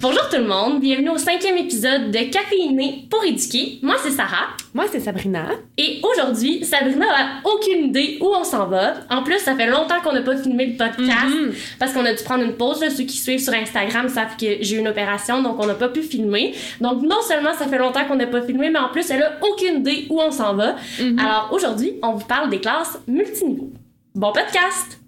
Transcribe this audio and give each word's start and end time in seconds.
Bonjour 0.00 0.28
tout 0.28 0.36
le 0.36 0.44
monde, 0.46 0.78
bienvenue 0.80 1.08
au 1.10 1.18
cinquième 1.18 1.56
épisode 1.56 2.12
de 2.12 2.30
Caféiné 2.30 3.08
pour 3.10 3.24
éduquer. 3.24 3.80
Moi 3.82 3.96
c'est 4.00 4.12
Sarah. 4.12 4.46
Moi 4.72 4.84
c'est 4.88 5.00
Sabrina. 5.00 5.48
Et 5.76 6.00
aujourd'hui, 6.04 6.64
Sabrina 6.64 7.06
a 7.08 7.48
aucune 7.48 7.86
idée 7.86 8.16
où 8.20 8.26
on 8.28 8.44
s'en 8.44 8.66
va. 8.68 8.94
En 9.10 9.24
plus, 9.24 9.38
ça 9.40 9.56
fait 9.56 9.66
longtemps 9.66 10.00
qu'on 10.04 10.12
n'a 10.12 10.22
pas 10.22 10.36
filmé 10.36 10.66
le 10.66 10.76
podcast 10.76 11.34
Mhm. 11.34 11.52
parce 11.80 11.92
qu'on 11.92 12.04
a 12.04 12.14
dû 12.14 12.22
prendre 12.22 12.44
une 12.44 12.52
pause. 12.54 12.80
Là. 12.80 12.90
Ceux 12.90 13.02
qui 13.02 13.16
suivent 13.16 13.40
sur 13.40 13.52
Instagram 13.52 14.08
savent 14.08 14.36
que 14.36 14.46
j'ai 14.60 14.76
eu 14.76 14.78
une 14.78 14.86
opération, 14.86 15.42
donc 15.42 15.56
on 15.58 15.66
n'a 15.66 15.74
pas 15.74 15.88
pu 15.88 16.02
filmer. 16.02 16.54
Donc 16.80 17.02
non 17.02 17.20
seulement 17.26 17.52
ça 17.58 17.66
fait 17.66 17.78
longtemps 17.78 18.04
qu'on 18.06 18.14
n'a 18.16 18.28
pas 18.28 18.42
filmé, 18.42 18.70
mais 18.70 18.78
en 18.78 18.90
plus 18.90 19.10
elle 19.10 19.22
a 19.24 19.32
aucune 19.42 19.80
idée 19.80 20.06
où 20.10 20.20
on 20.20 20.30
s'en 20.30 20.54
va. 20.54 20.76
Mhm. 21.00 21.18
Alors 21.18 21.48
aujourd'hui, 21.50 21.94
on 22.04 22.12
vous 22.12 22.26
parle 22.26 22.50
des 22.50 22.60
classes 22.60 23.00
multiniveaux. 23.08 23.72
Bon 24.14 24.30
podcast! 24.32 25.00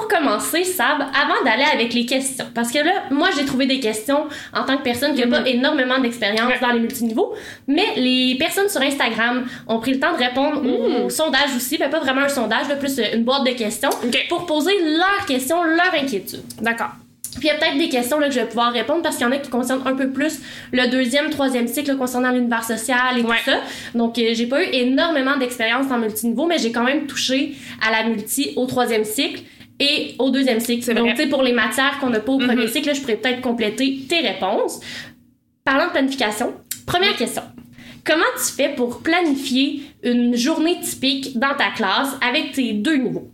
Pour 0.00 0.08
commencer, 0.08 0.64
Sab, 0.64 1.00
avant 1.02 1.44
d'aller 1.44 1.64
avec 1.72 1.92
les 1.92 2.06
questions, 2.06 2.46
parce 2.54 2.70
que 2.70 2.78
là, 2.78 2.92
moi, 3.10 3.28
j'ai 3.36 3.44
trouvé 3.44 3.66
des 3.66 3.80
questions 3.80 4.26
en 4.54 4.64
tant 4.64 4.76
que 4.78 4.82
personne 4.82 5.14
qui 5.14 5.20
n'a 5.20 5.26
pas 5.42 5.46
énormément 5.48 5.98
d'expérience 5.98 6.52
dans 6.60 6.70
les 6.70 6.80
multiniveaux, 6.80 7.34
mais 7.68 7.84
les 7.96 8.36
personnes 8.38 8.68
sur 8.68 8.80
Instagram 8.80 9.44
ont 9.68 9.78
pris 9.78 9.92
le 9.92 10.00
temps 10.00 10.12
de 10.12 10.18
répondre 10.18 10.62
au, 10.66 11.04
au 11.04 11.10
sondage 11.10 11.54
aussi, 11.56 11.76
mais 11.78 11.88
pas 11.90 12.00
vraiment 12.00 12.22
un 12.22 12.28
sondage, 12.28 12.68
là, 12.68 12.76
plus 12.76 12.98
une 13.12 13.24
boîte 13.24 13.44
de 13.44 13.50
questions, 13.52 13.90
pour 14.28 14.46
poser 14.46 14.72
leurs 14.82 15.26
questions, 15.26 15.62
leurs 15.64 15.94
inquiétudes. 15.94 16.42
D'accord. 16.62 16.90
Puis 17.38 17.42
il 17.42 17.46
y 17.46 17.50
a 17.50 17.54
peut-être 17.54 17.78
des 17.78 17.88
questions 17.88 18.18
là, 18.18 18.26
que 18.26 18.34
je 18.34 18.40
vais 18.40 18.46
pouvoir 18.46 18.72
répondre 18.72 19.02
parce 19.02 19.16
qu'il 19.16 19.24
y 19.24 19.28
en 19.28 19.32
a 19.32 19.36
qui 19.38 19.50
concernent 19.50 19.86
un 19.86 19.94
peu 19.94 20.10
plus 20.10 20.40
le 20.72 20.88
deuxième, 20.90 21.30
troisième 21.30 21.68
cycle 21.68 21.96
concernant 21.96 22.32
l'univers 22.32 22.64
social 22.64 23.16
et 23.18 23.22
Ouais. 23.22 23.36
tout 23.44 23.50
ça. 23.52 23.58
Donc 23.94 24.18
euh, 24.18 24.30
j'ai 24.32 24.46
pas 24.46 24.60
eu 24.64 24.66
énormément 24.72 25.36
d'expérience 25.36 25.86
en 25.92 25.98
multiniveau, 25.98 26.46
mais 26.46 26.58
j'ai 26.58 26.72
quand 26.72 26.82
même 26.82 27.06
touché 27.06 27.54
à 27.86 27.92
la 27.92 28.08
multi 28.08 28.52
au 28.56 28.66
troisième 28.66 29.04
cycle 29.04 29.42
et 29.80 30.14
au 30.18 30.30
deuxième 30.30 30.60
cycle. 30.60 30.94
Donc 30.94 31.10
tu 31.10 31.16
sais 31.16 31.26
pour 31.28 31.42
les 31.42 31.52
matières 31.52 31.98
qu'on 31.98 32.10
n'a 32.10 32.20
pas 32.20 32.32
au 32.32 32.38
premier 32.38 32.54
Mhm. 32.66 32.68
cycle, 32.68 32.86
là, 32.88 32.92
je 32.94 33.00
pourrais 33.00 33.16
peut-être 33.16 33.40
compléter 33.40 34.00
tes 34.08 34.20
réponses. 34.20 34.80
Parlant 35.64 35.86
de 35.86 35.90
planification, 35.92 36.54
première 36.86 37.16
question. 37.16 37.42
Comment 38.04 38.24
tu 38.36 38.52
fais 38.52 38.70
pour 38.74 39.02
planifier 39.02 39.82
une 40.02 40.34
journée 40.36 40.78
typique 40.80 41.38
dans 41.38 41.54
ta 41.56 41.70
classe 41.70 42.16
avec 42.26 42.52
tes 42.52 42.72
deux 42.72 42.96
niveaux? 42.96 43.30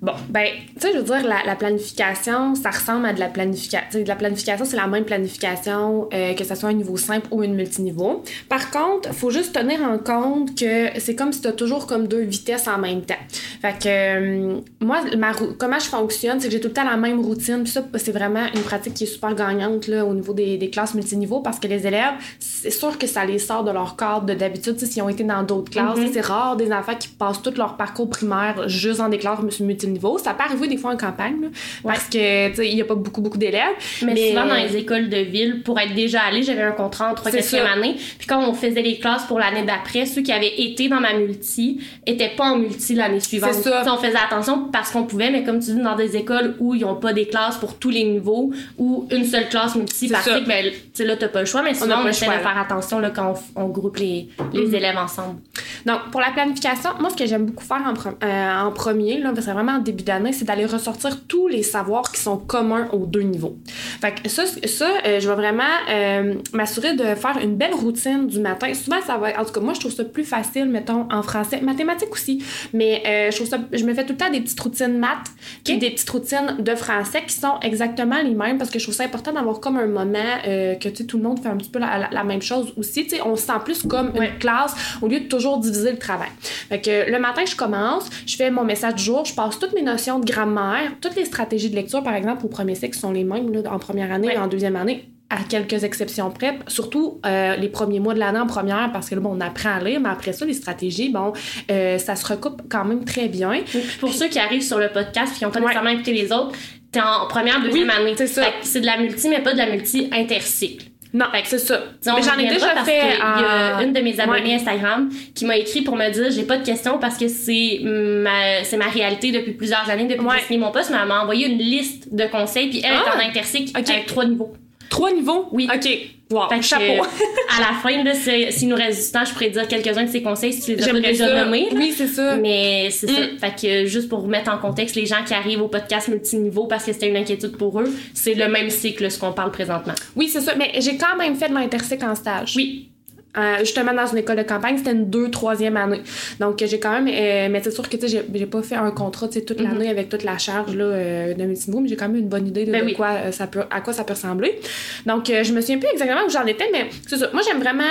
Bon, 0.00 0.12
ben, 0.28 0.46
tu 0.74 0.80
sais, 0.80 0.92
je 0.92 0.98
veux 0.98 1.04
dire, 1.04 1.26
la, 1.26 1.44
la 1.44 1.56
planification, 1.56 2.54
ça 2.54 2.70
ressemble 2.70 3.06
à 3.06 3.12
de 3.12 3.20
la 3.20 3.26
planification. 3.28 4.00
De 4.00 4.06
la 4.06 4.14
planification, 4.16 4.64
c'est 4.64 4.76
la 4.76 4.86
même 4.86 5.04
planification 5.04 6.08
euh, 6.12 6.34
que 6.34 6.44
ce 6.44 6.54
soit 6.54 6.68
un 6.68 6.72
niveau 6.74 6.96
simple 6.96 7.26
ou 7.30 7.42
une 7.42 7.54
multiniveau. 7.54 8.22
Par 8.48 8.70
contre, 8.70 9.12
faut 9.12 9.30
juste 9.30 9.54
tenir 9.54 9.80
en 9.82 9.98
compte 9.98 10.56
que 10.58 10.88
c'est 11.00 11.14
comme 11.14 11.32
si 11.32 11.40
tu 11.40 11.48
as 11.48 11.52
toujours 11.52 11.86
comme 11.86 12.06
deux 12.06 12.20
vitesses 12.22 12.68
en 12.68 12.78
même 12.78 13.02
temps. 13.02 13.14
Fait 13.60 13.74
que 13.78 13.88
euh, 13.88 14.60
moi, 14.80 15.00
ma 15.16 15.32
comment 15.58 15.78
je 15.78 15.86
fonctionne, 15.86 16.40
c'est 16.40 16.46
que 16.46 16.52
j'ai 16.52 16.60
tout 16.60 16.68
le 16.68 16.74
temps 16.74 16.84
la 16.88 16.96
même 16.96 17.20
routine. 17.20 17.62
Puis 17.64 17.72
ça, 17.72 17.82
c'est 17.96 18.12
vraiment 18.12 18.46
une 18.54 18.62
pratique 18.62 18.94
qui 18.94 19.04
est 19.04 19.08
super 19.08 19.34
gagnante 19.34 19.86
là, 19.88 20.04
au 20.04 20.14
niveau 20.14 20.32
des, 20.32 20.56
des 20.58 20.70
classes 20.70 20.94
multiniveaux 20.94 21.40
parce 21.40 21.58
que 21.58 21.66
les 21.66 21.86
élèves, 21.86 22.14
c'est 22.38 22.70
sûr 22.70 22.98
que 22.98 23.06
ça 23.06 23.24
les 23.24 23.38
sort 23.38 23.64
de 23.64 23.70
leur 23.72 23.96
cadre 23.96 24.26
de 24.26 24.34
d'habitude. 24.34 24.78
S'ils 24.78 25.02
ont 25.02 25.08
été 25.08 25.24
dans 25.24 25.42
d'autres 25.42 25.70
classes, 25.70 25.96
Mhm. 25.98 26.06
Sais, 26.08 26.12
c'est 26.14 26.20
rare 26.20 26.56
des 26.56 26.70
enfants 26.72 26.94
qui 26.98 27.08
passent 27.08 27.42
tout 27.42 27.52
leur 27.56 27.76
parcours 27.76 28.08
primaire 28.10 28.68
juste 28.68 28.98
dans 28.98 29.08
des 29.08 29.18
classes 29.18 29.40
multiniveau. 29.88 30.18
Ça 30.18 30.34
peut 30.34 30.42
arriver 30.44 30.68
des 30.68 30.76
fois 30.76 30.92
en 30.92 30.96
campagne, 30.96 31.40
là, 31.42 31.48
parce 31.82 32.04
que 32.04 32.48
tu 32.50 32.54
sais, 32.56 32.68
il 32.68 32.74
n'y 32.74 32.80
a 32.82 32.84
pas 32.84 32.94
beaucoup, 32.94 33.20
beaucoup 33.20 33.38
d'élèves. 33.38 33.74
Mais, 34.04 34.30
souvent 34.30 34.46
dans 34.46 34.54
les 34.54 34.76
écoles 34.76 35.08
de 35.08 35.18
ville, 35.18 35.62
pour 35.62 35.78
être 35.78 35.94
déjà 35.94 36.22
allée, 36.22 36.42
j'avais 36.42 36.62
un 36.62 36.72
contrat 36.72 37.10
en 37.10 37.14
3 37.14 37.30
C'est 37.30 37.38
4 37.38 37.46
ça. 37.48 37.72
année. 37.72 37.94
Puis 38.18 38.26
quand 38.26 38.40
on 38.48 38.54
faisait 38.54 38.82
les 38.82 38.98
classes 38.98 39.24
pour 39.24 39.38
l'année 39.38 39.62
d'après, 39.62 40.06
ceux 40.06 40.22
qui 40.22 40.32
avaient 40.32 40.60
été 40.60 40.88
dans 40.88 41.00
ma 41.00 41.14
multi 41.14 41.80
étaient 42.06 42.32
pas 42.36 42.44
en 42.52 42.56
multi 42.58 42.94
l'année 42.94 43.20
suivante. 43.20 43.54
C'est 43.54 43.62
ça. 43.70 43.84
On 43.86 43.96
faisait 43.98 44.16
attention 44.16 44.68
parce 44.72 44.90
qu'on 44.90 45.04
pouvait, 45.04 45.30
mais 45.30 45.44
comme 45.44 45.58
tu 45.60 45.72
dis, 45.72 45.80
dans 45.82 45.96
des 45.96 46.16
écoles 46.16 46.56
où 46.60 46.74
ils 46.74 46.84
ont 46.84 46.96
pas 46.96 47.12
des 47.12 47.26
classes 47.26 47.56
pour 47.56 47.78
tous 47.78 47.90
les 47.90 48.04
niveaux 48.04 48.52
ou 48.78 49.06
une 49.10 49.24
seule 49.24 49.48
classe 49.48 49.74
multi 49.76 50.08
par 50.08 50.22
cycle, 50.22 50.44
ben, 50.46 50.66
tu 50.94 51.04
là, 51.04 51.16
t'as 51.16 51.28
pas 51.28 51.40
le 51.40 51.46
choix, 51.46 51.62
mais 51.62 51.72
pas 51.72 51.86
on, 52.02 52.06
essaie 52.06 52.26
de 52.26 52.30
là. 52.30 52.38
faire 52.38 52.58
attention 52.58 52.98
là, 52.98 53.10
quand 53.10 53.34
on, 53.56 53.64
on 53.64 53.68
groupe 53.68 53.96
les, 53.96 54.28
les 54.52 54.66
Mhm. 54.66 54.74
élèves 54.74 54.96
ensemble. 54.98 55.38
Donc, 55.86 56.10
pour 56.10 56.20
la 56.20 56.30
planification, 56.30 56.90
moi, 57.00 57.10
ce 57.10 57.16
que 57.16 57.26
j'aime 57.26 57.46
beaucoup 57.46 57.64
faire 57.64 57.82
en, 57.86 58.26
euh, 58.26 58.60
en 58.66 58.70
premier, 58.72 59.18
là, 59.20 59.32
c'est 59.36 59.52
vraiment 59.52 59.77
en 59.78 59.82
début 59.82 60.04
d'année, 60.04 60.32
c'est 60.32 60.44
d'aller 60.44 60.66
ressortir 60.66 61.24
tous 61.26 61.48
les 61.48 61.62
savoirs 61.62 62.10
qui 62.12 62.20
sont 62.20 62.36
communs 62.36 62.88
aux 62.92 63.06
deux 63.06 63.22
niveaux. 63.22 63.56
Fait 64.00 64.12
que 64.22 64.28
ça, 64.28 64.44
ça 64.46 64.88
euh, 65.06 65.20
je 65.20 65.28
vais 65.28 65.34
vraiment 65.34 65.62
euh, 65.90 66.34
m'assurer 66.52 66.94
de 66.94 67.04
faire 67.14 67.38
une 67.42 67.56
belle 67.56 67.74
routine 67.74 68.26
du 68.26 68.40
matin. 68.40 68.72
Souvent, 68.74 69.00
ça 69.06 69.16
va 69.16 69.30
être- 69.30 69.40
en 69.40 69.44
tout 69.44 69.52
cas, 69.52 69.60
moi, 69.60 69.74
je 69.74 69.80
trouve 69.80 69.92
ça 69.92 70.04
plus 70.04 70.24
facile, 70.24 70.66
mettons, 70.66 71.06
en 71.10 71.22
français, 71.22 71.60
mathématiques 71.60 72.12
aussi, 72.12 72.42
mais 72.72 73.02
euh, 73.06 73.30
je 73.30 73.36
trouve 73.36 73.48
ça, 73.48 73.58
je 73.72 73.84
me 73.84 73.94
fais 73.94 74.04
tout 74.04 74.12
le 74.12 74.18
temps 74.18 74.30
des 74.30 74.40
petites 74.40 74.60
routines 74.60 74.98
maths 74.98 75.28
et 75.68 75.76
des 75.76 75.90
petites 75.90 76.10
routines 76.10 76.56
de 76.58 76.74
français 76.74 77.22
qui 77.26 77.34
sont 77.34 77.58
exactement 77.62 78.20
les 78.22 78.34
mêmes 78.34 78.58
parce 78.58 78.70
que 78.70 78.78
je 78.78 78.84
trouve 78.84 78.94
ça 78.94 79.04
important 79.04 79.32
d'avoir 79.32 79.60
comme 79.60 79.76
un 79.78 79.86
moment 79.86 80.12
que, 80.44 80.88
tu 80.88 80.96
sais, 80.96 81.04
tout 81.04 81.16
le 81.18 81.22
monde 81.22 81.40
fait 81.40 81.48
un 81.48 81.56
petit 81.56 81.70
peu 81.70 81.78
la, 81.78 81.98
la- 81.98 82.08
la 82.10 82.24
même 82.24 82.42
chose 82.42 82.72
aussi. 82.76 83.04
Tu 83.06 83.16
sais, 83.16 83.22
on 83.24 83.36
se 83.36 83.42
sent 83.46 83.52
plus 83.64 83.82
comme 83.82 84.10
Ouais. 84.16 84.28
une 84.32 84.38
classe 84.38 84.74
au 85.02 85.08
lieu 85.08 85.20
de 85.20 85.26
toujours 85.26 85.58
diviser 85.58 85.92
le 85.92 85.98
travail. 85.98 86.28
Fait 86.68 86.80
que 86.80 87.10
le 87.10 87.18
matin, 87.18 87.42
je 87.46 87.54
commence, 87.56 88.08
je 88.26 88.36
fais 88.36 88.50
mon 88.50 88.64
message 88.64 88.94
du 88.96 89.04
jour, 89.04 89.24
je 89.24 89.34
passe 89.34 89.58
toutes 89.68 89.74
mes 89.76 89.82
notions 89.82 90.18
de 90.18 90.24
grammaire, 90.30 90.92
toutes 91.00 91.16
les 91.16 91.24
stratégies 91.24 91.70
de 91.70 91.76
lecture, 91.76 92.02
par 92.02 92.14
exemple, 92.14 92.44
au 92.46 92.48
premier 92.48 92.74
cycle 92.74 92.96
sont 92.98 93.12
les 93.12 93.24
mêmes 93.24 93.52
là, 93.52 93.60
en 93.72 93.78
première 93.78 94.12
année 94.12 94.28
Ouais. 94.28 94.34
et 94.34 94.38
en 94.38 94.46
deuxième 94.46 94.76
année 94.76 95.04
à 95.30 95.36
quelques 95.46 95.84
exceptions 95.84 96.30
près, 96.30 96.58
surtout 96.68 97.20
euh, 97.26 97.54
les 97.56 97.68
premiers 97.68 98.00
mois 98.00 98.14
de 98.14 98.18
l'année 98.18 98.38
en 98.38 98.46
première, 98.46 98.90
parce 98.92 99.10
que 99.10 99.14
là, 99.14 99.20
bon, 99.20 99.36
on 99.36 99.40
apprend 99.42 99.74
à 99.74 99.80
lire, 99.84 100.00
mais 100.00 100.08
après 100.08 100.32
ça, 100.32 100.46
les 100.46 100.54
stratégies, 100.54 101.10
bon, 101.10 101.34
euh, 101.70 101.98
ça 101.98 102.16
se 102.16 102.26
recoupe 102.26 102.62
quand 102.70 102.86
même 102.86 103.04
très 103.04 103.28
bien. 103.28 103.52
Pour 104.00 104.10
ceux 104.14 104.28
qui 104.28 104.38
arrivent 104.38 104.62
sur 104.62 104.78
le 104.78 104.88
podcast 104.88 105.34
et 105.34 105.38
qui 105.38 105.44
n'ont 105.44 105.50
pas 105.50 105.58
Ouais. 105.58 105.66
nécessairement 105.66 105.90
écouté 105.90 106.14
les 106.14 106.32
autres, 106.32 106.52
t'es 106.90 107.00
en 107.02 107.26
première, 107.28 107.60
deuxième 107.62 107.88
Oui, 107.88 107.94
année. 107.94 108.14
c'est 108.16 108.26
ça. 108.26 108.44
C'est 108.62 108.80
de 108.80 108.86
la 108.86 108.96
multi, 108.96 109.28
mais 109.28 109.42
pas 109.42 109.52
de 109.52 109.58
la 109.58 109.68
multi 109.70 110.08
intercycle. 110.12 110.86
Non, 111.14 111.24
c'est 111.44 111.58
ça. 111.58 111.80
Disons, 112.02 112.16
Mais 112.16 112.22
j'en 112.22 112.38
ai 112.38 112.46
déjà 112.48 112.68
parce 112.68 112.86
fait 112.88 113.14
Il 113.14 113.18
y 113.18 113.44
a 113.44 113.82
une 113.82 113.92
de 113.92 114.00
mes 114.00 114.20
abonnées 114.20 114.42
Ouais. 114.50 114.54
Instagram 114.54 115.08
qui 115.34 115.46
m'a 115.46 115.56
écrit 115.56 115.80
pour 115.82 115.96
me 115.96 116.08
dire 116.10 116.30
j'ai 116.30 116.42
pas 116.42 116.58
de 116.58 116.64
questions 116.66 116.98
parce 116.98 117.16
que 117.16 117.28
c'est 117.28 117.80
ma, 117.82 118.62
c'est 118.64 118.76
ma 118.76 118.88
réalité 118.88 119.32
depuis 119.32 119.52
plusieurs 119.52 119.88
années, 119.88 120.04
depuis 120.04 120.24
Ouais. 120.24 120.34
que 120.34 120.40
j'ai 120.40 120.46
signé 120.46 120.58
mon 120.60 120.70
poste, 120.70 120.90
mais 120.90 120.98
elle 121.00 121.08
m'a 121.08 121.22
envoyé 121.22 121.46
une 121.48 121.58
liste 121.58 122.14
de 122.14 122.26
conseils, 122.26 122.68
puis 122.68 122.82
elle 122.84 122.92
Ah! 122.94 123.16
est 123.20 123.24
en 123.24 123.28
intercycle 123.28 123.78
Ok. 123.78 123.88
avec 123.88 124.06
trois 124.06 124.24
niveaux. 124.26 124.52
Trois 124.88 125.12
niveaux? 125.12 125.48
Oui. 125.52 125.68
OK. 125.72 125.88
Wow, 126.30 126.48
Fait 126.50 126.58
que, 126.58 126.64
chapeau. 126.64 127.04
à 127.56 127.60
la 127.60 127.78
fin, 127.82 128.02
là, 128.04 128.12
s'il 128.14 128.68
nous 128.68 128.76
reste 128.76 129.06
du 129.06 129.12
temps, 129.12 129.24
je 129.24 129.32
pourrais 129.32 129.48
dire 129.48 129.66
quelques-uns 129.66 130.04
de 130.04 130.10
ces 130.10 130.22
conseils 130.22 130.52
si 130.52 130.60
tu 130.60 130.74
les 130.76 130.82
as 130.82 130.92
pas 130.92 131.00
déjà 131.00 131.26
ça. 131.28 131.44
nommés. 131.44 131.68
Oui, 131.72 131.94
c'est 131.96 132.06
ça. 132.06 132.36
Mais 132.36 132.88
c'est 132.90 133.06
ça. 133.06 133.20
Mm. 133.20 133.38
Fait 133.38 133.54
que 133.60 133.66
euh, 133.66 133.86
juste 133.86 134.10
pour 134.10 134.20
vous 134.20 134.26
mettre 134.26 134.50
en 134.52 134.58
contexte, 134.58 134.94
les 134.94 135.06
gens 135.06 135.24
qui 135.26 135.32
arrivent 135.32 135.62
au 135.62 135.68
podcast 135.68 136.08
multiniveau 136.08 136.66
parce 136.66 136.84
que 136.84 136.92
c'était 136.92 137.08
une 137.08 137.16
inquiétude 137.16 137.56
pour 137.56 137.80
eux, 137.80 137.90
c'est 138.12 138.34
le 138.34 138.48
même 138.48 138.68
cycle, 138.68 139.10
ce 139.10 139.18
qu'on 139.18 139.32
parle 139.32 139.52
présentement. 139.52 139.94
Oui, 140.16 140.28
c'est 140.28 140.42
ça. 140.42 140.54
Mais 140.54 140.72
j'ai 140.80 140.98
quand 140.98 141.16
même 141.16 141.34
fait 141.34 141.48
de 141.48 141.54
l'intercycle 141.54 142.04
en 142.04 142.14
stage. 142.14 142.54
Oui. 142.56 142.90
Euh, 143.36 143.58
justement, 143.60 143.92
dans 143.92 144.06
une 144.06 144.18
école 144.18 144.36
de 144.36 144.42
campagne, 144.42 144.78
c'était 144.78 144.92
une 144.92 145.10
deux, 145.10 145.30
troisième 145.30 145.76
année. 145.76 146.00
Donc, 146.40 146.64
j'ai 146.66 146.80
quand 146.80 146.92
même. 146.92 147.06
euh, 147.08 147.48
mais 147.50 147.60
c'est 147.62 147.70
sûr 147.70 147.86
que, 147.88 147.96
tu 147.96 148.00
sais, 148.00 148.08
j'ai- 148.08 148.24
j'ai 148.38 148.46
pas 148.46 148.62
fait 148.62 148.74
un 148.74 148.90
contrat, 148.90 149.28
tu 149.28 149.34
sais, 149.34 149.44
toute 149.44 149.60
Mhm. 149.60 149.66
l'année 149.68 149.90
avec 149.90 150.08
toute 150.08 150.24
la 150.24 150.38
charge, 150.38 150.74
là, 150.74 150.84
euh, 150.84 151.34
de 151.34 151.44
multiniveau, 151.44 151.80
mais 151.80 151.88
j'ai 151.88 151.96
quand 151.96 152.08
même 152.08 152.16
une 152.16 152.28
bonne 152.28 152.48
idée 152.48 152.64
de, 152.64 152.72
Ben 152.72 152.80
de 152.80 152.86
oui. 152.86 152.94
quoi, 152.94 153.30
ça 153.30 153.46
peut, 153.46 153.62
à 153.70 153.80
quoi 153.82 153.92
ça 153.92 154.02
peut 154.04 154.14
ressembler. 154.14 154.58
Donc, 155.06 155.26
je 155.26 155.52
me 155.52 155.60
souviens 155.60 155.78
plus 155.78 155.88
exactement 155.92 156.20
où 156.26 156.30
j'en 156.30 156.46
étais, 156.46 156.68
mais 156.72 156.86
c'est 157.06 157.18
ça. 157.18 157.28
Moi, 157.32 157.42
j'aime 157.46 157.60
vraiment. 157.60 157.84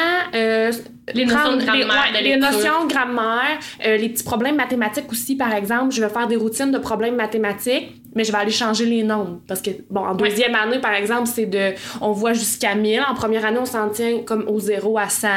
Les 1.14 1.26
notions 1.26 1.56
de 1.56 1.64
grammaire, 1.64 2.06
les, 2.14 2.30
les 2.32 2.36
notions 2.38 2.86
de 2.86 2.92
grammaire, 2.92 3.60
les 3.86 4.10
petits 4.10 4.24
problèmes 4.24 4.56
mathématiques 4.58 5.10
aussi, 5.12 5.36
par 5.38 5.54
exemple. 5.54 5.92
Je 5.94 6.02
vais 6.02 6.10
faire 6.10 6.28
des 6.28 6.36
routines 6.36 6.72
de 6.72 6.78
problèmes 6.80 7.16
mathématiques, 7.16 8.02
mais 8.18 8.24
je 8.24 8.32
vais 8.32 8.40
aller 8.40 8.52
changer 8.52 8.86
les 8.86 9.04
nombres. 9.04 9.40
Parce 9.48 9.62
que, 9.62 9.70
bon, 9.92 10.02
en 10.02 10.16
deuxième 10.16 10.56
année, 10.56 10.80
par 10.80 10.94
exemple, 10.94 11.28
c'est 11.28 11.46
de. 11.46 11.74
On 12.02 12.12
voit 12.12 12.34
jusqu'à 12.34 12.74
1000. 12.74 13.02
En 13.08 13.14
première 13.14 13.46
année, 13.46 13.60
on 13.62 13.66
s'en 13.66 13.90
tient 13.90 14.24
comme 14.26 14.46
au 14.48 14.60
0 14.60 14.98
à 14.98 15.08
100. 15.08 15.28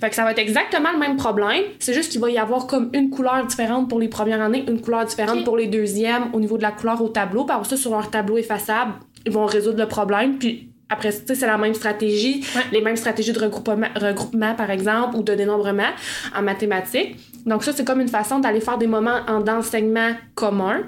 Fait 0.00 0.08
que 0.08 0.14
ça 0.16 0.24
va 0.24 0.32
être 0.32 0.38
exactement 0.38 0.90
le 0.90 0.98
même 0.98 1.16
problème. 1.16 1.64
C'est 1.78 1.92
juste 1.92 2.10
qu'il 2.10 2.20
va 2.20 2.30
y 2.30 2.38
avoir 2.38 2.66
comme 2.66 2.90
une 2.94 3.10
couleur 3.10 3.46
différente 3.46 3.90
pour 3.90 4.00
les 4.00 4.08
premières 4.08 4.40
années, 4.40 4.64
une 4.66 4.80
couleur 4.80 5.04
différente 5.04 5.44
pour 5.44 5.58
les 5.58 5.66
deuxièmes 5.66 6.30
au 6.32 6.40
niveau 6.40 6.56
de 6.56 6.62
la 6.62 6.72
couleur 6.72 7.02
au 7.02 7.08
tableau. 7.08 7.44
Par 7.44 7.64
ça, 7.66 7.76
sur 7.76 7.90
leur 7.90 8.10
tableau 8.10 8.38
effaçable, 8.38 8.92
ils 9.26 9.32
vont 9.32 9.44
résoudre 9.44 9.78
le 9.78 9.86
problème. 9.86 10.38
Puis 10.38 10.69
après, 10.90 11.10
tu 11.12 11.18
sais, 11.26 11.34
c'est 11.34 11.46
la 11.46 11.56
même 11.56 11.74
stratégie, 11.74 12.44
Ouais. 12.54 12.62
les 12.72 12.80
mêmes 12.82 12.96
stratégies 12.96 13.32
de 13.32 13.38
regroupement, 13.38 13.86
regroupement, 13.94 14.54
par 14.54 14.70
exemple, 14.70 15.16
ou 15.16 15.22
de 15.22 15.34
dénombrement 15.34 15.90
en 16.36 16.42
mathématiques. 16.42 17.16
Donc 17.46 17.64
ça, 17.64 17.72
c'est 17.72 17.84
comme 17.86 18.00
une 18.00 18.08
façon 18.08 18.38
d'aller 18.40 18.60
faire 18.60 18.76
des 18.76 18.86
moments 18.86 19.20
en- 19.26 19.40
d'enseignement 19.40 20.10
commun. 20.34 20.80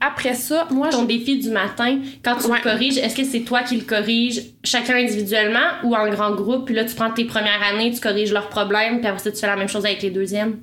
Après 0.00 0.34
ça, 0.34 0.66
moi, 0.70 0.88
Ton 0.88 1.02
je... 1.02 1.06
défi 1.06 1.38
du 1.38 1.50
matin, 1.50 1.98
quand 2.24 2.36
tu 2.36 2.46
Ouais. 2.48 2.56
le 2.58 2.62
corriges, 2.64 2.98
est-ce 2.98 3.14
que 3.14 3.22
c'est 3.24 3.40
toi 3.40 3.62
qui 3.62 3.76
le 3.76 3.84
corriges 3.84 4.42
chacun 4.64 4.96
individuellement 4.96 5.68
ou 5.84 5.94
en 5.94 6.08
grand 6.10 6.32
groupe? 6.34 6.66
Puis 6.66 6.74
là, 6.74 6.84
tu 6.84 6.94
prends 6.96 7.10
tes 7.12 7.24
premières 7.26 7.62
années, 7.72 7.92
tu 7.92 8.00
corriges 8.00 8.32
leurs 8.32 8.48
problèmes, 8.48 8.98
puis 8.98 9.06
après 9.08 9.22
ça, 9.22 9.30
tu 9.30 9.38
fais 9.38 9.46
la 9.46 9.56
même 9.56 9.68
chose 9.68 9.84
avec 9.86 10.02
les 10.02 10.10
deuxièmes? 10.10 10.58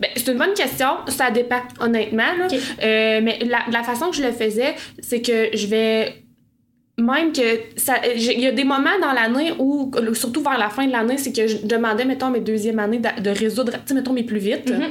Ben, 0.00 0.08
c'est 0.16 0.26
une 0.32 0.38
bonne 0.38 0.54
question. 0.54 0.88
Ça 1.06 1.30
dépend, 1.30 1.60
honnêtement. 1.78 2.32
là. 2.36 2.48
Euh, 2.50 3.20
mais 3.22 3.38
la, 3.46 3.60
la 3.70 3.82
façon 3.84 4.10
que 4.10 4.16
je 4.16 4.22
le 4.24 4.32
faisais, 4.32 4.74
c'est 5.00 5.20
que 5.22 5.50
je 5.56 5.66
vais 5.68 6.21
même 7.02 7.32
que 7.32 7.42
ça 7.76 7.94
il 8.14 8.40
y 8.40 8.46
a 8.46 8.52
des 8.52 8.64
moments 8.64 8.98
dans 9.00 9.12
l'année 9.12 9.52
où 9.58 9.90
surtout 10.14 10.42
vers 10.42 10.58
la 10.58 10.68
fin 10.70 10.86
de 10.86 10.92
l'année 10.92 11.18
c'est 11.18 11.32
que 11.32 11.46
je 11.46 11.58
demandais 11.58 12.04
mettons 12.04 12.30
mes 12.30 12.40
deuxième 12.40 12.78
année 12.78 12.98
de, 12.98 13.22
de 13.22 13.30
résoudre 13.30 13.72
tu 13.72 13.78
sais 13.86 13.94
mettons 13.94 14.12
mes 14.12 14.24
plus 14.24 14.38
vite 14.38 14.70
Mhm. 14.70 14.88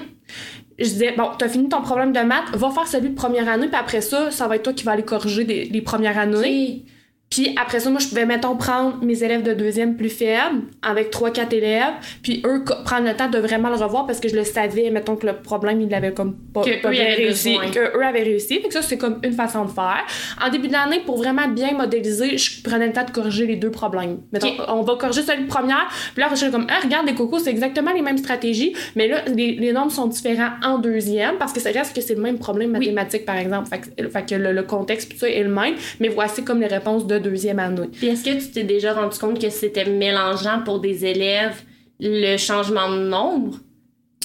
je 0.80 0.86
disais, 0.86 1.14
bon, 1.18 1.28
t'as 1.38 1.48
fini 1.50 1.70
ton 1.70 1.82
problème 1.82 2.12
de 2.12 2.20
maths, 2.22 2.50
va 2.54 2.70
faire 2.72 2.88
celui 2.88 3.10
de 3.10 3.16
première 3.16 3.48
année, 3.48 3.68
puis 3.68 3.76
après 3.76 4.02
ça, 4.02 4.32
ça 4.32 4.48
va 4.48 4.56
être 4.56 4.64
toi 4.64 4.74
qui 4.74 4.84
vas 4.84 4.94
aller 4.94 5.04
corriger 5.04 5.44
des, 5.44 5.66
les 5.66 5.82
premières 5.82 6.18
années. 6.18 6.84
Puis 7.32 7.56
après 7.60 7.80
ça, 7.80 7.90
moi, 7.90 8.00
je 8.02 8.08
pouvais, 8.10 8.26
mettons, 8.26 8.58
prendre 8.58 8.98
mes 9.04 9.24
élèves 9.24 9.42
de 9.42 9.54
deuxième 9.54 9.96
plus 9.96 10.10
faibles, 10.10 10.64
avec 10.82 11.12
3-4 11.14 11.56
élèves, 11.56 11.94
puis 12.22 12.44
eux, 12.46 12.64
prendre 12.84 13.08
le 13.08 13.16
temps 13.16 13.30
de 13.30 13.38
vraiment 13.40 13.70
le 13.70 13.76
revoir 13.76 14.06
parce 14.06 14.20
que 14.20 14.28
je 14.28 14.36
le 14.36 14.44
savais, 14.44 14.90
mettons, 14.90 15.16
que 15.16 15.26
le 15.26 15.34
problème, 15.38 15.80
ils 15.80 15.88
l'avaient 15.90 16.12
comme 16.14 16.36
pas, 16.54 16.62
Que 16.62 16.82
pas 16.82 16.90
eux, 16.90 16.94
ils 16.94 16.98
bien 16.98 17.16
réussi. 17.16 17.58
besoin. 17.58 17.72
Que 17.72 17.98
eux 17.98 18.04
avaient 18.06 18.24
réussi. 18.24 18.60
Fait 18.60 18.68
que 18.68 18.74
ça, 18.74 18.82
c'est 18.82 18.98
comme 18.98 19.20
une 19.24 19.32
façon 19.32 19.64
de 19.64 19.72
faire. 19.72 20.04
En 20.46 20.50
début 20.50 20.68
d'année, 20.68 21.00
pour 21.06 21.18
vraiment 21.18 21.48
bien 21.48 21.72
modéliser, 21.72 22.38
je 22.38 22.62
prenais 22.64 22.88
le 22.88 22.94
temps 22.94 23.06
de 23.06 23.12
corriger 23.12 23.48
les 23.48 23.56
deux 23.56 23.72
problèmes. 23.72 24.18
Mettons, 24.34 24.52
on 24.68 24.82
va 24.82 24.96
corriger 24.98 25.22
celui 25.22 25.44
de 25.44 25.48
première, 25.48 25.88
puis 26.14 26.22
là, 26.22 26.28
je 26.32 26.36
suis 26.36 26.52
comme, 26.52 26.68
ah, 26.70 26.82
regarde, 26.84 27.08
les 27.08 27.16
cocos, 27.16 27.40
c'est 27.40 27.50
exactement 27.52 27.94
les 27.94 28.02
mêmes 28.02 28.18
stratégies, 28.18 28.76
mais 28.98 29.08
là, 29.08 29.22
les, 29.34 29.54
les 29.54 29.72
nombres 29.72 29.92
sont 29.92 30.08
différents 30.08 30.52
en 30.66 30.80
deuxième 30.80 31.38
parce 31.38 31.54
que 31.54 31.62
ça 31.62 31.72
reste 31.72 31.96
que 31.96 32.02
c'est 32.02 32.16
le 32.16 32.22
même 32.22 32.40
problème 32.40 32.72
mathématique, 32.72 33.26
par 33.26 33.38
exemple. 33.38 33.70
Fait 33.70 33.80
que, 33.80 34.10
fait 34.10 34.30
que 34.30 34.36
le, 34.36 34.52
le 34.52 34.64
contexte, 34.64 35.08
puis 35.08 35.18
tout 35.18 35.26
ça 35.26 35.30
est 35.32 35.44
le 35.44 35.50
même, 35.50 35.76
mais 36.02 36.10
voici 36.10 36.44
comme 36.44 36.60
les 36.60 36.68
réponses 36.68 37.08
de 37.08 37.21
deuxième 37.22 37.60
année. 37.60 37.88
Puis 37.94 38.08
est-ce 38.08 38.24
que 38.26 38.40
tu 38.40 38.52
t'es 38.52 38.64
déjà 38.64 38.94
rendu 38.94 39.18
compte 39.18 39.40
que 39.42 39.50
c'était 39.50 39.86
mélangeant 39.86 40.62
pour 40.66 40.80
des 40.80 41.06
élèves 41.06 41.62
le 42.00 42.38
changement 42.38 42.90
de 42.92 43.08
nombre? 43.08 43.58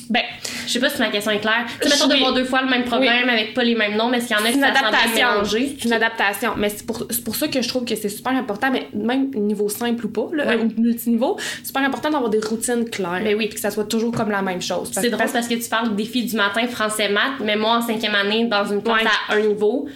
Ben, 0.08 0.22
Je 0.66 0.72
sais 0.72 0.78
pas 0.80 0.88
si 0.88 0.98
ma 1.00 1.08
question 1.10 1.32
est 1.32 1.38
claire. 1.40 1.64
Tu 1.80 1.88
sais, 1.88 1.94
mettons 1.94 2.06
de 2.08 2.12
Oui. 2.14 2.18
voir 2.20 2.32
deux 2.34 2.44
fois 2.44 2.62
le 2.62 2.68
même 2.68 2.84
problème 2.84 3.28
avec 3.28 3.54
pas 3.54 3.64
les 3.64 3.74
mêmes 3.74 3.96
nombres, 3.96 4.14
est-ce 4.14 4.28
qu'il 4.28 4.36
y 4.36 4.40
en 4.40 4.44
a 4.44 4.48
qui 4.50 4.56
une 4.56 4.62
adaptation. 4.64 5.28
C'est 5.44 5.84
une 5.84 5.92
adaptation. 5.92 6.52
Mais 6.56 6.68
c'est 6.68 6.86
pour, 6.86 7.06
c'est 7.10 7.24
pour 7.24 7.34
ça 7.34 7.48
que 7.48 7.60
je 7.62 7.68
trouve 7.68 7.84
que 7.84 7.94
c'est 7.96 8.08
super 8.08 8.32
important, 8.32 8.70
mais 8.70 8.86
même 8.94 9.30
niveau 9.34 9.68
simple 9.68 10.06
ou 10.06 10.08
pas, 10.10 10.28
là, 10.32 10.46
Ouais. 10.46 10.56
ou 10.56 10.80
multiniveau, 10.80 11.36
c'est 11.58 11.66
super 11.68 11.82
important 11.82 12.10
d'avoir 12.10 12.30
des 12.30 12.38
routines 12.40 12.88
claires. 12.88 13.20
Ben 13.24 13.34
oui. 13.36 13.46
Puis 13.46 13.54
que 13.56 13.60
ça 13.60 13.70
soit 13.72 13.84
toujours 13.88 14.12
comme 14.12 14.30
la 14.30 14.42
même 14.42 14.62
chose. 14.62 14.90
Parce- 14.92 15.04
C'est 15.04 15.10
drôle 15.10 15.26
parce- 15.32 15.48
que 15.48 15.54
tu 15.54 15.68
parles 15.68 15.94
défi 15.96 16.24
du 16.24 16.36
matin 16.36 16.66
français-maths, 16.68 17.40
mais 17.44 17.56
moi 17.56 17.78
en 17.78 17.82
cinquième 17.82 18.14
année, 18.14 18.44
dans 18.46 18.64
une 18.66 18.82
classe 18.82 19.02
Ouais. 19.02 19.10
à 19.28 19.34
un 19.34 19.40
niveau, 19.40 19.88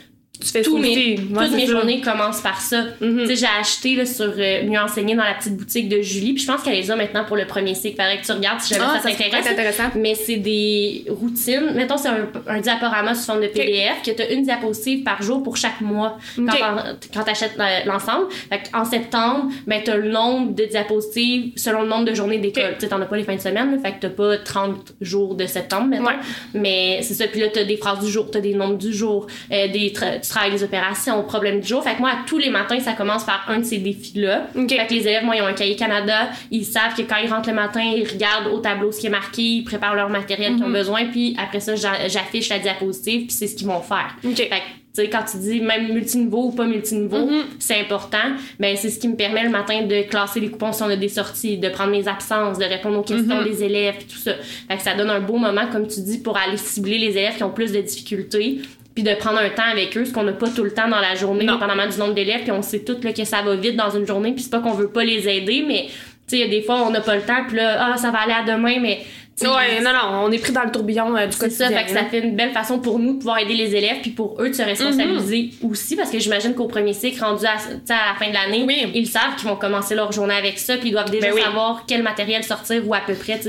fais 0.48 0.62
tous 0.62 0.78
mes. 0.78 1.18
Ouais, 1.18 1.46
toutes 1.46 1.54
mes 1.56 1.66
ça. 1.66 1.72
journées 1.72 2.00
commencent 2.00 2.40
par 2.40 2.60
ça. 2.60 2.84
Tu 3.00 3.26
sais, 3.26 3.36
j'ai 3.36 3.46
acheté 3.60 3.94
là, 3.94 4.06
sur 4.06 4.32
euh, 4.38 4.62
Mieux 4.64 4.78
enseigner 4.78 5.14
dans 5.14 5.24
la 5.24 5.34
petite 5.34 5.56
boutique 5.56 5.88
de 5.88 6.00
Julie, 6.02 6.34
puis 6.34 6.42
je 6.42 6.46
pense 6.50 6.62
qu'elle 6.62 6.74
les 6.74 6.90
a 6.90 6.96
maintenant 6.96 7.24
pour 7.24 7.36
le 7.36 7.46
premier 7.46 7.74
cycle. 7.74 7.96
Faudrait 7.96 8.20
que 8.20 8.26
tu 8.26 8.32
regardes 8.32 8.60
si 8.60 8.74
jamais 8.74 8.86
Ah, 8.88 9.00
ça 9.02 9.10
ça 9.10 9.16
t'intéresse. 9.16 9.80
Mais 9.96 10.14
c'est 10.14 10.36
des 10.36 11.04
routines. 11.08 11.72
Mettons, 11.74 11.96
c'est 11.96 12.08
un, 12.08 12.28
un 12.46 12.60
diaporama 12.60 13.14
sous 13.14 13.24
forme 13.26 13.42
de 13.42 13.48
PDF 13.48 14.02
que 14.04 14.10
tu 14.10 14.22
as 14.22 14.30
une 14.30 14.42
diapositive 14.44 15.02
par 15.02 15.22
jour 15.22 15.42
pour 15.42 15.56
chaque 15.56 15.80
mois 15.80 16.18
quand 16.36 16.42
Ok. 16.44 16.58
t'en- 16.58 16.84
quand 17.14 17.24
tu 17.24 17.30
achètes 17.30 17.56
l'ensemble. 17.86 18.26
Fait 18.48 18.62
en 18.74 18.84
septembre, 18.84 19.50
ben, 19.66 19.80
tu 19.84 19.90
as 19.90 19.96
le 19.96 20.10
nombre 20.10 20.54
de 20.54 20.64
diapositives 20.64 21.52
selon 21.56 21.82
le 21.82 21.88
nombre 21.88 22.04
de 22.04 22.14
journées 22.14 22.38
d'école. 22.38 22.64
Ok. 22.64 22.74
Tu 22.74 22.80
sais, 22.80 22.88
t'en 22.88 23.00
as 23.00 23.06
pas 23.06 23.16
les 23.16 23.24
fins 23.24 23.36
de 23.36 23.40
semaine, 23.40 23.70
là, 23.72 23.78
fait 23.82 23.92
que 23.92 24.00
t'as 24.00 24.10
pas 24.10 24.38
30 24.38 24.92
jours 25.00 25.34
de 25.34 25.46
septembre, 25.46 25.88
mettons. 25.88 26.04
Ouais. 26.06 26.14
Mais 26.54 27.00
c'est 27.02 27.14
ça. 27.14 27.26
Puis 27.26 27.40
là, 27.40 27.48
t'as 27.52 27.64
des 27.64 27.76
phrases 27.76 28.00
du 28.04 28.10
jour, 28.10 28.30
t'as 28.30 28.40
des 28.40 28.54
nombres 28.54 28.78
du 28.78 28.92
jour, 28.92 29.26
euh, 29.52 29.68
des 29.68 29.92
tu 29.92 30.29
travailles 30.30 30.52
les 30.52 30.62
opérations, 30.64 31.22
problèmes 31.24 31.60
du 31.60 31.68
jour. 31.68 31.82
Fait 31.84 31.94
que 31.94 32.00
moi, 32.00 32.12
tous 32.26 32.38
les 32.38 32.50
matins, 32.50 32.80
ça 32.80 32.92
commence 32.94 33.24
par 33.24 33.44
un 33.48 33.58
de 33.58 33.64
ces 33.64 33.78
défis-là. 33.78 34.46
Fait 34.54 34.66
que 34.86 34.94
les 34.94 35.00
élèves, 35.06 35.24
moi, 35.24 35.36
ils 35.36 35.42
ont 35.42 35.46
un 35.46 35.52
cahier 35.52 35.76
Canada. 35.76 36.30
Ils 36.50 36.64
savent 36.64 36.94
que 36.96 37.02
quand 37.02 37.16
ils 37.22 37.30
rentrent 37.30 37.48
le 37.50 37.54
matin, 37.54 37.82
ils 37.82 38.08
regardent 38.08 38.46
au 38.52 38.58
tableau 38.60 38.90
ce 38.92 39.00
qui 39.00 39.06
est 39.08 39.10
marqué, 39.10 39.42
ils 39.42 39.64
préparent 39.64 39.94
leur 39.94 40.08
matériel 40.08 40.54
qu'ils 40.54 40.64
ont 40.64 40.68
Mhm. 40.68 40.72
besoin, 40.72 41.04
puis 41.06 41.36
après 41.38 41.60
ça, 41.60 41.74
j'a- 41.76 42.08
j'affiche 42.08 42.48
la 42.48 42.58
diapositive, 42.58 43.26
puis 43.26 43.32
c'est 43.36 43.46
ce 43.46 43.56
qu'ils 43.56 43.66
vont 43.66 43.80
faire. 43.82 44.16
Fait 44.22 44.32
que, 44.34 44.54
tu 44.92 45.04
sais, 45.04 45.08
quand 45.08 45.22
tu 45.30 45.36
dis 45.38 45.60
même 45.60 45.92
multiniveau 45.92 46.46
ou 46.46 46.50
pas 46.52 46.64
multiniveau, 46.66 47.26
Mhm. 47.26 47.42
c'est 47.60 47.78
important. 47.80 48.18
Ben, 48.58 48.76
c'est 48.76 48.90
ce 48.90 48.98
qui 48.98 49.06
me 49.08 49.14
permet 49.14 49.44
le 49.44 49.50
matin 49.50 49.82
de 49.82 50.02
classer 50.02 50.40
les 50.40 50.48
coupons 50.50 50.72
si 50.72 50.82
on 50.82 50.88
a 50.88 50.96
des 50.96 51.08
sorties, 51.08 51.58
de 51.58 51.68
prendre 51.68 51.92
mes 51.92 52.08
absences, 52.08 52.58
de 52.58 52.64
répondre 52.64 52.98
aux 52.98 53.02
questions 53.02 53.36
Mhm. 53.40 53.44
des 53.44 53.62
élèves, 53.62 53.94
puis 53.98 54.06
tout 54.06 54.18
ça. 54.18 54.32
Fait 54.68 54.76
que 54.76 54.82
ça 54.82 54.94
donne 54.94 55.10
un 55.10 55.20
beau 55.20 55.36
moment, 55.36 55.66
comme 55.70 55.86
tu 55.86 56.00
dis, 56.00 56.18
pour 56.18 56.36
aller 56.36 56.56
cibler 56.56 56.98
les 56.98 57.10
élèves 57.10 57.36
qui 57.36 57.44
ont 57.44 57.50
plus 57.52 57.70
de 57.72 57.80
difficultés, 57.80 58.60
puis 59.02 59.10
de 59.14 59.14
prendre 59.18 59.38
un 59.38 59.48
temps 59.50 59.62
avec 59.70 59.96
eux, 59.96 60.04
ce 60.04 60.12
qu'on 60.12 60.22
n'a 60.24 60.32
pas 60.32 60.48
tout 60.48 60.62
le 60.64 60.72
temps 60.72 60.88
dans 60.88 61.00
la 61.00 61.14
journée, 61.14 61.46
dépendamment 61.46 61.86
du 61.86 61.96
nombre 61.98 62.14
d'élèves, 62.14 62.42
puis 62.42 62.52
on 62.52 62.62
sait 62.62 62.80
tout 62.80 62.96
là, 63.02 63.12
que 63.12 63.24
ça 63.24 63.42
va 63.42 63.54
vite 63.56 63.76
dans 63.76 63.90
une 63.90 64.06
journée, 64.06 64.32
puis 64.32 64.42
c'est 64.42 64.50
pas 64.50 64.60
qu'on 64.60 64.72
veut 64.74 64.88
pas 64.90 65.04
les 65.04 65.28
aider, 65.28 65.64
mais 65.66 65.86
tu 66.28 66.36
sais, 66.38 66.48
des 66.48 66.62
fois, 66.62 66.82
on 66.86 66.90
n'a 66.90 67.00
pas 67.00 67.16
le 67.16 67.22
temps, 67.22 67.44
puis 67.48 67.56
là, 67.56 67.92
ah, 67.92 67.96
ça 67.96 68.10
va 68.10 68.18
aller 68.20 68.32
à 68.34 68.42
demain, 68.56 68.78
mais 68.80 69.00
Ouais, 69.42 69.80
non, 69.82 69.90
non, 69.94 70.24
on 70.26 70.30
est 70.32 70.38
pris 70.38 70.52
dans 70.52 70.64
le 70.64 70.70
tourbillon 70.70 71.16
euh, 71.16 71.24
du 71.26 71.32
c'est 71.32 71.48
ça, 71.48 71.64
quotidien. 71.64 71.78
fait 71.80 71.84
que 71.86 71.98
ça 71.98 72.04
fait 72.04 72.18
une 72.18 72.36
belle 72.36 72.50
façon 72.52 72.78
pour 72.78 72.98
nous 72.98 73.14
de 73.14 73.18
pouvoir 73.20 73.38
aider 73.38 73.54
les 73.54 73.74
élèves 73.74 73.96
puis 74.02 74.10
pour 74.10 74.36
eux 74.38 74.50
de 74.50 74.54
se 74.54 74.60
responsabiliser 74.60 75.48
aussi 75.62 75.96
parce 75.96 76.10
que 76.10 76.18
j'imagine 76.18 76.54
qu'au 76.54 76.66
premier 76.66 76.92
cycle, 76.92 77.24
rendu 77.24 77.46
à, 77.46 77.52
à 77.52 78.12
la 78.12 78.14
fin 78.18 78.28
de 78.28 78.34
l'année, 78.34 78.64
Oui. 78.66 78.90
ils 78.94 79.06
savent 79.06 79.36
qu'ils 79.38 79.48
vont 79.48 79.56
commencer 79.56 79.94
leur 79.94 80.12
journée 80.12 80.34
avec 80.34 80.58
ça 80.58 80.76
puis 80.76 80.90
ils 80.90 80.92
doivent 80.92 81.10
déjà 81.10 81.28
Ben 81.28 81.34
oui. 81.34 81.40
savoir 81.40 81.84
quel 81.88 82.02
matériel 82.02 82.44
sortir 82.44 82.86
ou 82.86 82.92
à 82.92 83.00
peu 83.00 83.14
près, 83.14 83.40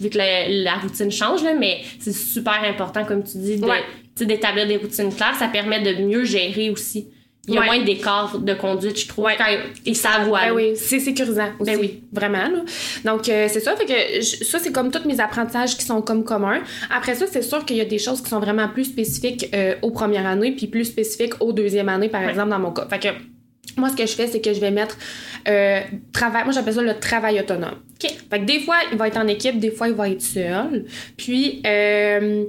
vu 0.00 0.10
que 0.10 0.18
la, 0.18 0.48
la 0.48 0.74
routine 0.78 1.12
change, 1.12 1.44
là, 1.44 1.54
mais 1.56 1.78
c'est 2.00 2.12
super 2.12 2.60
important, 2.68 3.04
comme 3.04 3.22
tu 3.22 3.38
dis, 3.38 3.58
de- 3.58 3.66
Ouais. 3.66 3.84
D'établir 4.24 4.66
des 4.66 4.76
routines 4.76 5.12
claires. 5.14 5.34
Ça 5.38 5.48
permet 5.48 5.80
de 5.82 6.02
mieux 6.02 6.24
gérer 6.24 6.70
aussi. 6.70 7.08
Il 7.48 7.54
y 7.54 7.58
a 7.58 7.60
Ouais. 7.60 7.66
moins 7.66 7.84
d'écart 7.84 8.40
de 8.40 8.54
conduite, 8.54 8.98
je 8.98 9.06
trouve, 9.06 9.26
Ouais. 9.26 9.36
quand 9.38 9.44
ils 9.84 9.94
savent 9.94 10.28
où 10.28 10.34
aller. 10.34 10.48
Ben 10.50 10.56
oui, 10.56 10.72
c'est 10.74 10.98
sécurisant 10.98 11.50
aussi. 11.60 11.70
Ben 11.70 11.78
oui. 11.80 12.02
Vraiment, 12.12 12.38
là. 12.48 12.64
Donc, 13.04 13.28
euh, 13.28 13.46
c'est 13.48 13.60
ça. 13.60 13.76
Fait 13.76 13.84
que 13.84 13.92
je- 14.20 14.42
ça, 14.44 14.58
c'est 14.58 14.72
comme 14.72 14.90
tous 14.90 15.06
mes 15.06 15.20
apprentissages 15.20 15.76
qui 15.76 15.84
sont 15.84 16.02
comme 16.02 16.24
communs. 16.24 16.60
Après 16.90 17.14
ça, 17.14 17.26
c'est 17.30 17.42
sûr 17.42 17.64
qu'il 17.64 17.76
y 17.76 17.80
a 17.80 17.84
des 17.84 17.98
choses 18.00 18.20
qui 18.20 18.30
sont 18.30 18.40
vraiment 18.40 18.68
plus 18.68 18.86
spécifiques 18.86 19.48
euh, 19.54 19.76
aux 19.82 19.92
premières 19.92 20.26
années, 20.26 20.52
puis 20.56 20.66
plus 20.66 20.86
spécifiques 20.86 21.34
aux 21.40 21.52
deuxième 21.52 21.88
année, 21.88 22.08
par 22.08 22.22
Ouais. 22.22 22.30
exemple, 22.30 22.48
dans 22.50 22.58
mon 22.58 22.72
cas. 22.72 22.88
Fait 22.90 22.98
que 22.98 23.08
moi, 23.76 23.90
ce 23.90 23.94
que 23.96 24.06
je 24.06 24.12
fais, 24.14 24.26
c'est 24.26 24.40
que 24.40 24.52
je 24.52 24.58
vais 24.58 24.72
mettre 24.72 24.98
euh, 25.46 25.80
travail. 26.12 26.42
Moi, 26.42 26.52
j'appelle 26.52 26.74
ça 26.74 26.82
le 26.82 26.98
travail 26.98 27.38
autonome. 27.38 27.76
OK. 28.02 28.10
Fait 28.28 28.40
que 28.40 28.44
des 28.44 28.58
fois, 28.58 28.74
il 28.90 28.98
va 28.98 29.06
être 29.06 29.18
en 29.18 29.28
équipe, 29.28 29.60
des 29.60 29.70
fois, 29.70 29.86
il 29.86 29.94
va 29.94 30.08
être 30.08 30.20
seul. 30.20 30.84
Puis, 31.16 31.62
euh, 31.64 32.42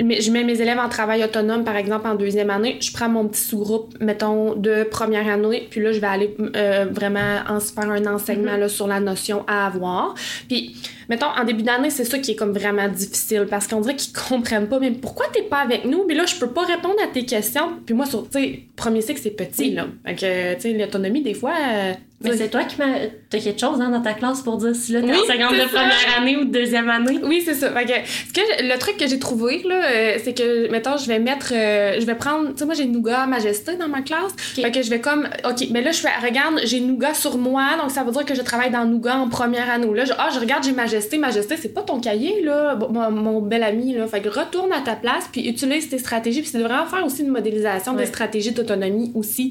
je 0.00 0.30
mets 0.30 0.44
mes 0.44 0.60
élèves 0.60 0.78
en 0.78 0.88
travail 0.88 1.22
autonome, 1.22 1.64
par 1.64 1.76
exemple, 1.76 2.08
en 2.08 2.14
deuxième 2.14 2.50
année. 2.50 2.78
Je 2.80 2.92
prends 2.92 3.08
mon 3.08 3.28
petit 3.28 3.42
sous-groupe, 3.42 3.94
mettons, 4.00 4.54
de 4.54 4.84
première 4.84 5.28
année. 5.28 5.68
Puis 5.70 5.80
là, 5.82 5.92
je 5.92 6.00
vais 6.00 6.06
aller 6.06 6.34
euh, 6.56 6.86
vraiment 6.90 7.40
en, 7.48 7.60
faire 7.60 7.90
un 7.90 8.06
enseignement 8.06 8.56
là, 8.56 8.68
sur 8.68 8.86
la 8.86 9.00
notion 9.00 9.44
à 9.46 9.66
avoir. 9.66 10.14
Puis, 10.48 10.76
mettons, 11.10 11.26
en 11.26 11.44
début 11.44 11.62
d'année, 11.62 11.90
c'est 11.90 12.04
ça 12.04 12.18
qui 12.18 12.30
est 12.30 12.36
comme 12.36 12.52
vraiment 12.52 12.88
difficile 12.88 13.46
parce 13.50 13.66
qu'on 13.66 13.80
dirait 13.80 13.96
qu'ils 13.96 14.14
comprennent 14.14 14.68
pas. 14.68 14.78
Mais 14.78 14.92
pourquoi 14.92 15.26
t'es 15.32 15.42
pas 15.42 15.58
avec 15.58 15.84
nous? 15.84 16.04
Mais 16.08 16.14
là, 16.14 16.24
je 16.24 16.36
peux 16.36 16.50
pas 16.50 16.64
répondre 16.64 16.94
à 17.04 17.08
tes 17.08 17.26
questions. 17.26 17.68
Puis 17.84 17.94
moi, 17.94 18.06
sur, 18.06 18.22
tu 18.30 18.40
sais, 18.40 18.60
premier 18.76 19.02
cycle, 19.02 19.20
c'est 19.22 19.30
petit, 19.32 19.72
là. 19.72 19.86
Fait 20.06 20.14
que, 20.14 20.54
tu 20.54 20.60
sais, 20.60 20.72
l'autonomie, 20.72 21.22
des 21.22 21.34
fois. 21.34 21.52
euh, 21.60 21.92
Mais 22.22 22.36
c'est 22.36 22.48
toi 22.48 22.64
qui 22.64 22.76
m'as. 22.78 22.86
T'as 23.28 23.38
quelque 23.38 23.60
chose 23.60 23.80
hein, 23.80 23.90
dans 23.90 24.00
ta 24.02 24.12
classe 24.14 24.42
pour 24.42 24.56
dire 24.56 24.74
si 24.74 24.92
là 24.92 25.00
t'es 25.00 25.06
Oui, 25.06 25.16
en 25.18 25.32
seconde 25.32 25.56
de 25.58 25.68
première 25.68 26.18
année 26.18 26.36
ou 26.36 26.44
de 26.44 26.50
deuxième 26.50 26.88
année? 26.90 27.18
Oui, 27.22 27.42
c'est 27.44 27.54
ça. 27.54 27.70
Fait 27.72 27.84
que, 27.84 27.92
ce 27.92 28.32
que, 28.32 28.62
le 28.72 28.78
truc 28.78 28.96
que 28.96 29.06
j'ai 29.06 29.18
trouvé, 29.18 29.62
là, 29.66 29.84
euh, 29.84 30.16
c'est 30.22 30.34
que, 30.36 30.70
mettons, 30.70 30.96
je 30.96 31.06
vais 31.06 31.18
mettre, 31.18 31.52
euh, 31.54 31.96
je 32.00 32.04
vais 32.06 32.14
prendre, 32.14 32.48
tu 32.50 32.58
sais, 32.58 32.64
moi, 32.66 32.74
j'ai 32.74 32.86
Nougat 32.86 33.26
Majesté 33.26 33.76
dans 33.76 33.88
ma 33.88 34.02
classe. 34.02 34.32
Fait 34.36 34.70
que 34.70 34.82
je 34.82 34.90
vais 34.90 35.00
comme, 35.00 35.28
OK, 35.48 35.66
mais 35.70 35.80
là, 35.82 35.92
je 35.92 36.00
fais, 36.00 36.08
regarde, 36.22 36.60
j'ai 36.64 36.80
Nougat 36.80 37.14
sur 37.14 37.38
moi, 37.38 37.76
donc 37.80 37.90
ça 37.90 38.02
veut 38.04 38.12
dire 38.12 38.24
que 38.24 38.34
je 38.34 38.42
travaille 38.42 38.70
dans 38.70 38.84
Nougat 38.84 39.16
en 39.16 39.28
première 39.28 39.70
année. 39.70 39.88
Là, 39.94 40.04
je, 40.04 40.12
ah, 40.18 40.28
je 40.34 40.40
regarde, 40.40 40.64
j'ai 40.64 40.72
Majesté. 40.72 40.99
Majesté, 41.18 41.56
c'est 41.56 41.74
pas 41.74 41.82
ton 41.82 42.00
cahier, 42.00 42.42
là, 42.42 42.76
mon, 42.90 43.10
mon 43.10 43.40
bel 43.42 43.62
ami, 43.62 43.94
là. 43.94 44.06
Fait 44.06 44.20
que 44.20 44.28
retourne 44.28 44.72
à 44.72 44.80
ta 44.80 44.94
place, 44.96 45.28
puis 45.32 45.48
utilise 45.48 45.88
tes 45.88 45.98
stratégies, 45.98 46.40
puis 46.42 46.50
c'est 46.50 46.58
de 46.58 46.64
vraiment 46.64 46.86
faire 46.86 47.04
aussi 47.04 47.22
une 47.22 47.28
modélisation 47.28 47.92
Ouais. 47.92 47.98
des 48.02 48.06
stratégies 48.06 48.52
d'autonomie 48.52 49.12
aussi. 49.14 49.50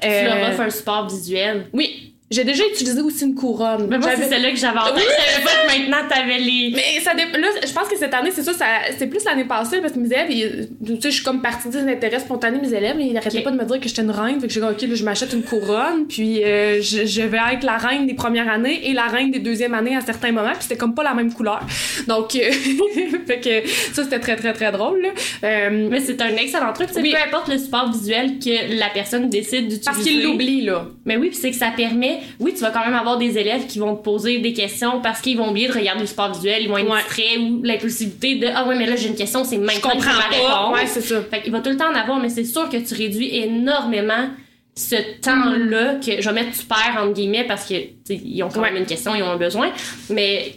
Tu 0.00 0.08
Euh, 0.08 0.24
leur 0.24 0.50
offres 0.50 0.60
un 0.60 0.70
support 0.70 1.08
visuel. 1.08 1.66
Oui. 1.72 2.09
J'ai 2.30 2.44
déjà 2.44 2.62
utilisé 2.72 3.00
aussi 3.00 3.24
une 3.24 3.34
couronne. 3.34 3.88
Mais 3.90 3.98
moi, 3.98 4.10
c'est 4.16 4.28
celle-là 4.28 4.50
que 4.52 4.56
j'avais 4.56 4.78
en 4.78 4.94
tête. 4.94 5.02
Je 5.04 5.32
savais 5.32 5.44
pas 5.44 5.50
que 5.74 5.80
maintenant 5.80 6.08
t'avais 6.08 6.38
les. 6.38 6.72
Mais 6.76 7.00
ça 7.00 7.12
dé- 7.14 7.22
là, 7.38 7.48
je 7.66 7.72
pense 7.72 7.88
que 7.88 7.98
cette 7.98 8.14
année, 8.14 8.30
c'est 8.32 8.44
ça, 8.44 8.52
ça 8.54 8.66
c'est 8.96 9.08
plus 9.08 9.24
l'année 9.24 9.44
passée 9.46 9.78
parce 9.80 9.94
que 9.94 9.98
mes 9.98 10.06
élèves, 10.06 10.30
ils- 10.30 10.68
tu 10.86 10.92
sais, 11.00 11.10
je 11.10 11.14
suis 11.16 11.24
comme 11.24 11.42
partie 11.42 11.68
des 11.70 11.78
intérêts 11.80 12.20
spontanés, 12.20 12.60
mes 12.60 12.72
élèves, 12.72 12.96
ils 13.00 13.12
n'arrêtaient 13.12 13.40
pas 13.42 13.50
de 13.50 13.56
me 13.56 13.64
dire 13.64 13.80
que 13.80 13.88
j'étais 13.88 14.02
une 14.02 14.12
reine, 14.12 14.40
fait 14.40 14.46
que 14.46 14.52
j'ai 14.52 14.60
dit, 14.60 14.66
ok, 14.66 14.80
là, 14.80 14.94
je 14.94 15.04
m'achète 15.04 15.32
une 15.32 15.42
couronne, 15.42 16.06
puis 16.08 16.44
euh, 16.44 16.80
je, 16.80 17.04
je 17.04 17.22
vais 17.22 17.38
être 17.54 17.64
la 17.64 17.76
reine 17.78 18.06
des 18.06 18.14
premières 18.14 18.48
années 18.48 18.88
et 18.88 18.92
la 18.92 19.06
reine 19.06 19.32
des 19.32 19.40
deuxièmes 19.40 19.74
années 19.74 19.96
à 19.96 20.00
certains 20.00 20.30
moments, 20.30 20.52
puis 20.52 20.62
c'était 20.62 20.76
comme 20.76 20.94
pas 20.94 21.02
la 21.02 21.14
même 21.14 21.32
couleur. 21.32 21.66
Donc, 22.06 22.36
euh, 22.36 22.50
fait 23.26 23.40
que 23.40 23.68
ça, 23.92 24.04
c'était 24.04 24.20
très, 24.20 24.36
très, 24.36 24.52
très 24.52 24.70
drôle, 24.70 25.02
là. 25.02 25.08
Euh, 25.42 25.88
Mais 25.90 25.98
c'est 26.00 26.20
un 26.22 26.36
excellent 26.36 26.72
truc. 26.72 26.90
Oui. 26.94 27.10
Peu 27.10 27.18
importe 27.28 27.48
le 27.48 27.58
support 27.58 27.90
visuel 27.92 28.38
que 28.38 28.78
la 28.78 28.88
personne 28.94 29.28
décide 29.28 29.62
d'utiliser. 29.64 29.84
parce 29.84 29.98
qu'ils 30.02 30.22
l'oublient, 30.22 30.62
là. 30.66 30.86
Mais 31.04 31.16
oui, 31.16 31.28
puis 31.30 31.38
c'est 31.38 31.50
que 31.50 31.56
ça 31.56 31.72
permet. 31.76 32.19
Oui, 32.40 32.52
tu 32.54 32.60
vas 32.60 32.70
quand 32.70 32.84
même 32.84 32.94
avoir 32.94 33.18
des 33.18 33.36
élèves 33.38 33.66
qui 33.66 33.78
vont 33.78 33.96
te 33.96 34.02
poser 34.02 34.38
des 34.38 34.52
questions 34.52 35.00
parce 35.02 35.20
qu'ils 35.20 35.36
vont 35.36 35.50
oublier 35.50 35.68
de 35.68 35.72
regarder 35.72 36.00
le 36.02 36.06
support 36.06 36.32
visuel, 36.32 36.62
ils 36.62 36.68
vont 36.68 36.78
être 36.78 36.90
Ouais. 36.90 36.96
distraits 37.02 37.38
ou 37.38 37.60
l'impulsivité 37.62 38.34
de 38.36 38.48
Ah 38.54 38.66
ouais, 38.66 38.76
mais 38.76 38.86
là 38.86 38.96
j'ai 38.96 39.08
une 39.08 39.14
question, 39.16 39.44
c'est 39.44 39.58
maintenant 39.58 39.90
que 39.98 40.04
ma 40.04 40.12
réponse. 40.28 40.74
Ouais, 40.74 40.86
c'est 40.86 41.00
ça. 41.00 41.22
Fait 41.30 41.42
qu'il 41.42 41.52
va 41.52 41.60
tout 41.60 41.70
le 41.70 41.76
temps 41.76 41.90
en 41.90 41.94
avoir, 41.94 42.18
mais 42.20 42.28
c'est 42.28 42.44
sûr 42.44 42.68
que 42.68 42.76
tu 42.76 42.94
réduis 42.94 43.34
énormément 43.36 44.28
ce 44.74 44.96
temps-là 45.20 45.94
que 45.96 46.20
je 46.22 46.28
vais 46.28 46.34
mettre 46.34 46.58
tu 46.58 46.64
perds 46.64 46.96
entre 47.02 47.12
guillemets 47.12 47.44
parce 47.44 47.68
que 47.68 47.74
ils 48.08 48.42
ont 48.42 48.48
quand 48.48 48.60
même 48.60 48.74
Ouais. 48.74 48.80
une 48.80 48.86
question, 48.86 49.14
ils 49.14 49.22
ont 49.22 49.30
un 49.30 49.36
besoin, 49.36 49.70
mais 50.08 50.54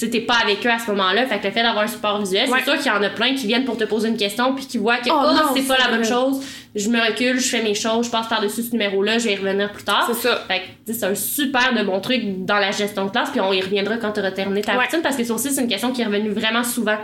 tu 0.00 0.10
t'es 0.10 0.20
pas 0.20 0.36
avec 0.42 0.64
eux 0.66 0.70
à 0.70 0.78
ce 0.78 0.90
moment-là. 0.90 1.26
Fait 1.26 1.38
que 1.38 1.46
le 1.46 1.52
fait 1.52 1.62
d'avoir 1.62 1.84
un 1.84 1.88
support 1.88 2.18
visuel, 2.20 2.48
Ouais. 2.50 2.58
c'est 2.64 2.70
sûr 2.70 2.76
qu'il 2.82 2.86
y 2.92 2.94
en 2.94 3.02
a 3.02 3.10
plein 3.10 3.34
qui 3.34 3.46
viennent 3.46 3.64
pour 3.64 3.76
te 3.76 3.84
poser 3.84 4.08
une 4.08 4.16
question 4.16 4.54
puis 4.54 4.66
qui 4.66 4.78
voient 4.78 4.96
que 4.98 5.10
Oh 5.10 5.14
oh, 5.20 5.52
c'est 5.54 5.66
pas 5.66 5.76
la 5.78 5.88
bonne 5.96 6.04
chose, 6.04 6.40
je 6.74 6.88
me 6.88 7.00
recule, 7.00 7.38
je 7.38 7.48
fais 7.48 7.62
mes 7.62 7.74
choses, 7.74 8.06
je 8.06 8.10
passe 8.10 8.26
par-dessus 8.28 8.62
ce 8.62 8.72
numéro-là, 8.72 9.18
je 9.18 9.24
vais 9.28 9.34
y 9.34 9.36
revenir 9.36 9.70
plus 9.72 9.84
tard. 9.84 10.04
C'est 10.12 10.28
ça. 10.28 10.42
Fait 10.48 10.60
que, 10.86 10.92
c'est 10.92 11.04
un 11.04 11.14
super 11.14 11.74
de 11.74 11.82
bon 11.84 12.00
truc 12.00 12.22
dans 12.44 12.56
la 12.58 12.70
gestion 12.70 13.04
de 13.06 13.10
classe, 13.10 13.30
puis 13.30 13.40
on 13.40 13.52
y 13.52 13.60
reviendra 13.60 13.96
quand 13.98 14.12
tu 14.12 14.20
auras 14.20 14.30
terminé 14.32 14.62
ta 14.62 14.76
Ouais. 14.76 14.84
routine, 14.84 15.00
parce 15.02 15.16
que 15.16 15.24
ça 15.24 15.34
aussi, 15.34 15.50
c'est 15.52 15.60
une 15.60 15.68
question 15.68 15.92
qui 15.92 16.02
est 16.02 16.06
revenue 16.06 16.30
vraiment 16.30 16.64
souvent. 16.64 16.96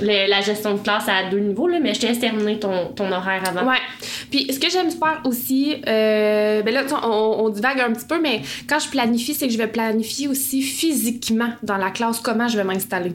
Le- 0.00 0.28
la 0.28 0.40
gestion 0.40 0.74
de 0.74 0.78
classe 0.80 1.08
à 1.08 1.28
deux 1.30 1.38
niveaux, 1.40 1.68
là, 1.68 1.78
mais 1.80 1.92
je 1.94 2.00
te 2.00 2.06
laisse 2.06 2.18
terminer 2.20 2.58
ton, 2.58 2.88
ton 2.92 3.10
horaire 3.12 3.42
avant. 3.46 3.68
Ouais. 3.68 3.76
Puis 4.30 4.50
ce 4.52 4.58
que 4.58 4.70
j'aime 4.70 4.90
faire 4.90 5.20
aussi, 5.24 5.76
euh, 5.86 6.62
ben 6.62 6.72
là, 6.72 6.82
on, 7.04 7.44
on 7.44 7.48
divague 7.50 7.80
un 7.80 7.92
petit 7.92 8.06
peu, 8.06 8.20
mais 8.20 8.40
quand 8.68 8.78
je 8.78 8.88
planifie, 8.88 9.34
c'est 9.34 9.46
que 9.46 9.52
je 9.52 9.58
vais 9.58 9.66
planifier 9.68 10.28
aussi 10.28 10.62
physiquement 10.62 11.50
dans 11.62 11.76
la 11.76 11.90
classe 11.90 12.20
comment 12.20 12.48
je 12.48 12.56
vais 12.56 12.64
m'installer. 12.64 13.12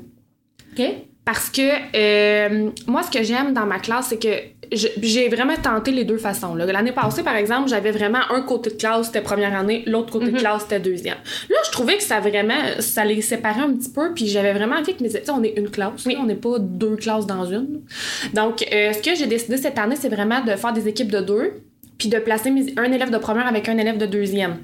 OK? 0.77 0.85
Parce 1.25 1.49
que 1.49 1.61
euh, 1.95 2.69
moi, 2.85 3.01
ce 3.03 3.11
que 3.11 3.23
j'aime 3.23 3.53
dans 3.53 3.65
ma 3.65 3.79
classe, 3.79 4.07
c'est 4.09 4.21
que 4.21 4.29
j'ai 4.71 5.29
vraiment 5.29 5.55
tenté 5.61 5.91
les 5.91 6.03
deux 6.03 6.17
façons. 6.17 6.55
L'année 6.55 6.91
passée, 6.91 7.23
par 7.23 7.35
exemple, 7.35 7.69
j'avais 7.69 7.91
vraiment 7.91 8.19
un 8.29 8.41
côté 8.41 8.69
de 8.71 8.75
classe, 8.75 9.07
c'était 9.07 9.21
première 9.21 9.55
année, 9.55 9.83
l'autre 9.87 10.11
côté 10.11 10.31
de 10.31 10.37
classe, 10.37 10.63
c'était 10.63 10.79
deuxième. 10.79 11.17
Là, 11.49 11.55
je 11.65 11.71
trouvais 11.71 11.97
que 11.97 12.03
ça 12.03 12.19
vraiment, 12.19 12.53
ça 12.79 13.05
les 13.05 13.21
séparait 13.21 13.61
un 13.61 13.73
petit 13.73 13.89
peu, 13.91 14.13
puis 14.13 14.27
j'avais 14.27 14.53
vraiment 14.53 14.75
envie 14.75 14.95
que 14.95 15.03
mes 15.03 15.09
tu 15.09 15.15
sais, 15.15 15.29
on 15.31 15.43
est 15.43 15.53
une 15.57 15.69
classe, 15.69 16.05
là, 16.05 16.13
on 16.19 16.25
n'est 16.25 16.35
pas 16.35 16.59
deux 16.59 16.95
classes 16.95 17.25
dans 17.27 17.45
une. 17.45 17.81
Donc, 18.33 18.65
euh, 18.73 18.93
ce 18.93 19.01
que 19.01 19.15
j'ai 19.15 19.27
décidé 19.27 19.57
cette 19.57 19.77
année, 19.79 19.95
c'est 19.99 20.09
vraiment 20.09 20.41
de 20.43 20.51
faire 20.51 20.73
des 20.73 20.87
équipes 20.87 21.11
de 21.11 21.21
deux, 21.21 21.53
puis 21.97 22.09
de 22.09 22.19
placer 22.19 22.51
mes- 22.51 22.73
un 22.77 22.91
élève 22.91 23.09
de 23.09 23.17
première 23.17 23.47
avec 23.47 23.69
un 23.69 23.77
élève 23.77 23.97
de 23.97 24.05
deuxième. 24.05 24.57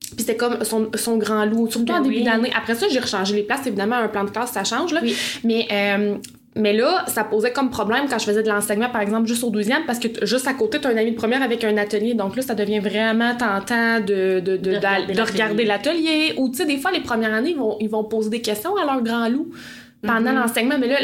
Puis 0.00 0.20
c'était 0.20 0.36
comme 0.36 0.64
son, 0.64 0.90
son 0.94 1.18
grand 1.18 1.44
loup, 1.44 1.70
surtout 1.70 1.86
Ben 1.86 2.00
en 2.00 2.00
début 2.02 2.16
oui. 2.16 2.24
d'année. 2.24 2.50
Après 2.56 2.74
ça, 2.74 2.86
j'ai 2.90 2.98
rechangé 2.98 3.34
les 3.34 3.42
places. 3.44 3.64
Évidemment, 3.66 3.94
un 3.96 4.08
plan 4.08 4.24
de 4.24 4.30
classe, 4.30 4.50
ça 4.50 4.64
change. 4.64 4.92
Là. 4.92 5.00
Oui. 5.04 5.14
Mais, 5.44 5.68
euh, 5.70 6.16
mais 6.56 6.72
là, 6.72 7.04
ça 7.06 7.22
posait 7.24 7.52
comme 7.52 7.70
problème 7.70 8.06
quand 8.10 8.18
je 8.18 8.24
faisais 8.24 8.42
de 8.42 8.48
l'enseignement, 8.48 8.88
par 8.90 9.00
exemple, 9.02 9.26
juste 9.28 9.44
au 9.44 9.50
deuxième, 9.50 9.84
parce 9.86 9.98
que 10.00 10.08
juste 10.26 10.48
à 10.48 10.54
côté, 10.54 10.80
tu 10.80 10.86
as 10.88 10.90
un 10.90 10.96
ami 10.96 11.12
de 11.12 11.16
première 11.16 11.42
avec 11.42 11.62
un 11.64 11.76
atelier. 11.76 12.14
Donc 12.14 12.34
là, 12.36 12.42
ça 12.42 12.54
devient 12.54 12.80
vraiment 12.80 13.36
tentant 13.36 14.00
de, 14.00 14.40
de, 14.40 14.56
de, 14.56 14.72
De 14.74 14.78
d'al- 14.78 15.02
regarder 15.02 15.14
de 15.14 15.22
regarder 15.32 15.64
l'atelier. 15.64 16.34
Ou, 16.38 16.48
tu 16.48 16.56
sais, 16.56 16.66
des 16.66 16.78
fois, 16.78 16.90
les 16.90 17.00
premières 17.00 17.32
années, 17.34 17.50
ils 17.50 17.56
vont, 17.56 17.76
ils 17.80 17.88
vont 17.88 18.02
poser 18.04 18.30
des 18.30 18.40
questions 18.40 18.74
à 18.76 18.84
leur 18.84 19.00
grand 19.02 19.28
loup 19.28 19.50
pendant 20.02 20.32
Mhm. 20.32 20.38
l'enseignement, 20.38 20.78
mais 20.80 20.88
là, 20.88 20.96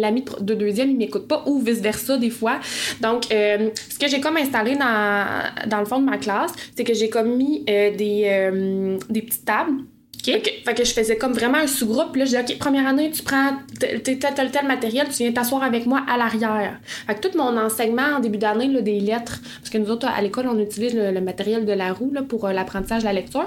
l'ami 0.00 0.22
de 0.22 0.42
de 0.42 0.54
deuxième, 0.54 0.88
il 0.90 0.96
m'écoute 0.96 1.28
pas, 1.28 1.44
ou 1.46 1.60
vice-versa, 1.60 2.16
des 2.16 2.30
fois. 2.30 2.58
Donc, 3.02 3.30
euh, 3.32 3.68
ce 3.90 3.98
que 3.98 4.08
j'ai 4.08 4.20
comme 4.20 4.38
installé 4.38 4.76
dans, 4.76 5.26
dans 5.68 5.78
le 5.78 5.84
fond 5.84 6.00
de 6.00 6.06
ma 6.06 6.16
classe, 6.16 6.50
c'est 6.74 6.82
que 6.84 6.94
j'ai 6.94 7.10
comme 7.10 7.36
mis 7.36 7.64
euh, 7.68 7.94
des, 7.94 8.24
euh, 8.26 8.96
des 9.10 9.20
petites 9.22 9.44
tables. 9.44 9.72
Que, 10.22 10.32
fait 10.32 10.74
que 10.74 10.84
je 10.84 10.92
faisais 10.92 11.16
comme 11.16 11.32
vraiment 11.32 11.58
un 11.58 11.66
sous-groupe. 11.66 12.16
Là, 12.16 12.24
je 12.24 12.36
disais, 12.36 12.40
OK, 12.40 12.58
première 12.58 12.86
année, 12.86 13.10
tu 13.10 13.22
prends 13.22 13.52
tel, 13.78 14.02
tel, 14.02 14.18
tel, 14.18 14.66
matériel, 14.66 15.08
tu 15.08 15.22
viens 15.22 15.32
t'asseoir 15.32 15.62
avec 15.62 15.86
moi 15.86 16.02
à 16.08 16.16
l'arrière. 16.16 16.78
Fait 17.06 17.14
que 17.14 17.26
tout 17.26 17.36
mon 17.36 17.56
enseignement 17.56 18.16
en 18.16 18.20
début 18.20 18.38
d'année, 18.38 18.68
là, 18.68 18.80
des 18.80 19.00
lettres, 19.00 19.40
parce 19.58 19.70
que 19.70 19.78
nous 19.78 19.90
autres, 19.90 20.06
à 20.06 20.20
l'école, 20.20 20.48
on 20.48 20.58
utilise 20.58 20.94
le, 20.94 21.10
le 21.10 21.20
matériel 21.20 21.64
de 21.64 21.72
la 21.72 21.92
roue 21.92 22.10
là, 22.12 22.22
pour 22.22 22.46
euh, 22.46 22.52
l'apprentissage 22.52 23.02
de 23.02 23.06
la 23.06 23.12
lecture. 23.12 23.46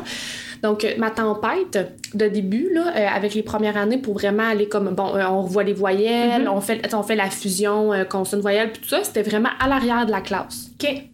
Donc, 0.62 0.84
euh, 0.84 0.94
ma 0.98 1.12
tempête 1.12 1.77
de 2.13 2.27
début, 2.27 2.70
là, 2.74 2.94
euh, 2.96 3.08
avec 3.08 3.34
les 3.34 3.44
premières 3.44 3.77
années, 3.77 3.98
pour 3.98 4.13
vraiment 4.13 4.48
aller 4.48 4.68
comme, 4.68 4.89
bon, 4.96 5.13
on 5.15 5.44
revoit 5.44 5.63
les 5.63 5.74
voyelles, 5.74 6.48
on, 6.48 6.62
fait, 6.62 6.94
on 6.94 7.03
fait 7.03 7.15
la 7.15 7.30
fusion 7.30 7.92
consonne-voyelle, 8.10 8.72
puis 8.72 8.82
tout 8.82 8.89
ça, 8.89 9.03
c'était 9.03 9.24
vraiment 9.24 9.50
à 9.60 9.68
l'arrière 9.68 10.06
de 10.06 10.12
la 10.12 10.22
classe. 10.22 10.72
OK? 10.82 11.12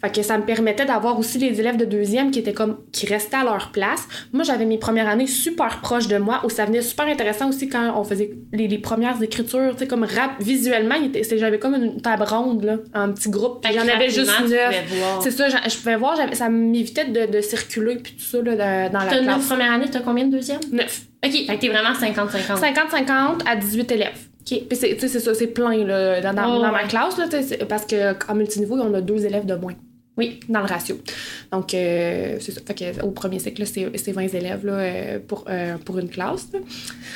Fait 0.00 0.14
que 0.14 0.22
ça 0.22 0.38
me 0.38 0.44
permettait 0.44 0.84
d'avoir 0.84 1.18
aussi 1.18 1.38
les 1.38 1.60
élèves 1.60 1.76
de 1.76 1.84
deuxième 1.84 2.30
qui 2.30 2.38
étaient 2.38 2.52
comme 2.52 2.78
qui 2.92 3.06
restaient 3.06 3.36
à 3.36 3.44
leur 3.44 3.70
place. 3.72 4.06
Moi, 4.32 4.44
j'avais 4.44 4.64
mes 4.64 4.78
premières 4.78 5.08
années 5.08 5.26
super 5.26 5.80
proches 5.80 6.08
de 6.08 6.16
moi, 6.18 6.40
où 6.44 6.50
ça 6.50 6.64
venait 6.64 6.82
super 6.82 7.06
intéressant 7.06 7.48
aussi 7.48 7.68
quand 7.68 7.92
on 7.96 8.04
faisait 8.04 8.30
les, 8.52 8.68
les 8.68 8.78
premières 8.78 9.22
écritures, 9.22 9.72
tu 9.72 9.78
sais, 9.80 9.86
comme 9.86 10.04
rap, 10.04 10.32
visuellement, 10.40 10.94
j'avais 11.36 11.58
comme 11.58 11.74
une 11.74 12.00
table 12.00 12.24
ronde, 12.24 12.64
là, 12.64 12.76
en 12.94 13.12
petit 13.12 13.30
groupe. 13.30 13.64
J'en 13.72 13.80
avais 13.88 14.08
juste 14.10 14.30
neuf. 14.48 14.74
C'est 15.22 15.30
ça, 15.30 15.48
je 15.48 15.76
pouvais 15.76 15.96
voir, 15.96 16.16
ça 16.32 16.48
m'évitait 16.48 17.04
de, 17.06 17.30
de 17.32 17.40
circuler 17.40 17.96
puis 17.96 18.14
tout 18.14 18.24
ça 18.24 18.38
là, 18.42 18.52
de- 18.88 18.92
dans 18.92 18.98
la 19.00 19.06
T'as 19.06 19.16
neuf 19.20 19.24
classe. 19.34 19.46
première 19.46 19.72
année, 19.72 19.86
t'as 19.90 20.00
combien 20.00 20.24
de 20.26 20.30
deuxième? 20.36 20.60
Neuf. 20.72 21.02
OK, 21.24 21.32
fait 21.32 21.46
que 21.56 21.60
t'es 21.60 21.68
vraiment 21.68 21.92
50-50. 21.92 22.60
50-50 22.60 23.46
à 23.46 23.56
18 23.56 23.92
élèves. 23.92 24.18
OK. 24.50 24.62
Puis 24.68 24.78
c'est, 24.78 24.94
tu 24.94 25.00
sais, 25.00 25.08
c'est 25.08 25.20
ça, 25.20 25.34
c'est 25.34 25.48
plein 25.48 25.84
là, 25.84 26.20
dans, 26.20 26.34
dans- 26.34 26.56
Oh, 26.58 26.62
dans 26.62 26.72
ma 26.72 26.82
ouais. 26.82 26.88
classe, 26.88 27.16
là, 27.18 27.26
parce 27.68 27.86
qu'en 27.86 28.34
multiniveau, 28.34 28.76
on 28.76 28.92
a 28.94 29.00
deux 29.00 29.24
élèves 29.24 29.46
de 29.46 29.54
moins. 29.54 29.74
Oui. 30.16 30.40
Dans 30.48 30.60
le 30.60 30.66
ratio. 30.66 30.98
Donc, 31.50 31.72
euh, 31.72 32.36
c'est 32.40 32.52
ça. 32.52 32.60
Fait 32.66 32.74
que, 32.74 33.02
au 33.02 33.10
premier 33.10 33.38
cycle, 33.38 33.64
c'est, 33.66 33.90
c'est 33.96 34.12
20 34.12 34.34
élèves 34.34 34.66
là, 34.66 34.72
euh, 34.72 35.18
pour, 35.26 35.44
euh, 35.48 35.76
pour 35.82 35.98
une 35.98 36.10
classe. 36.10 36.48
là. 36.52 36.58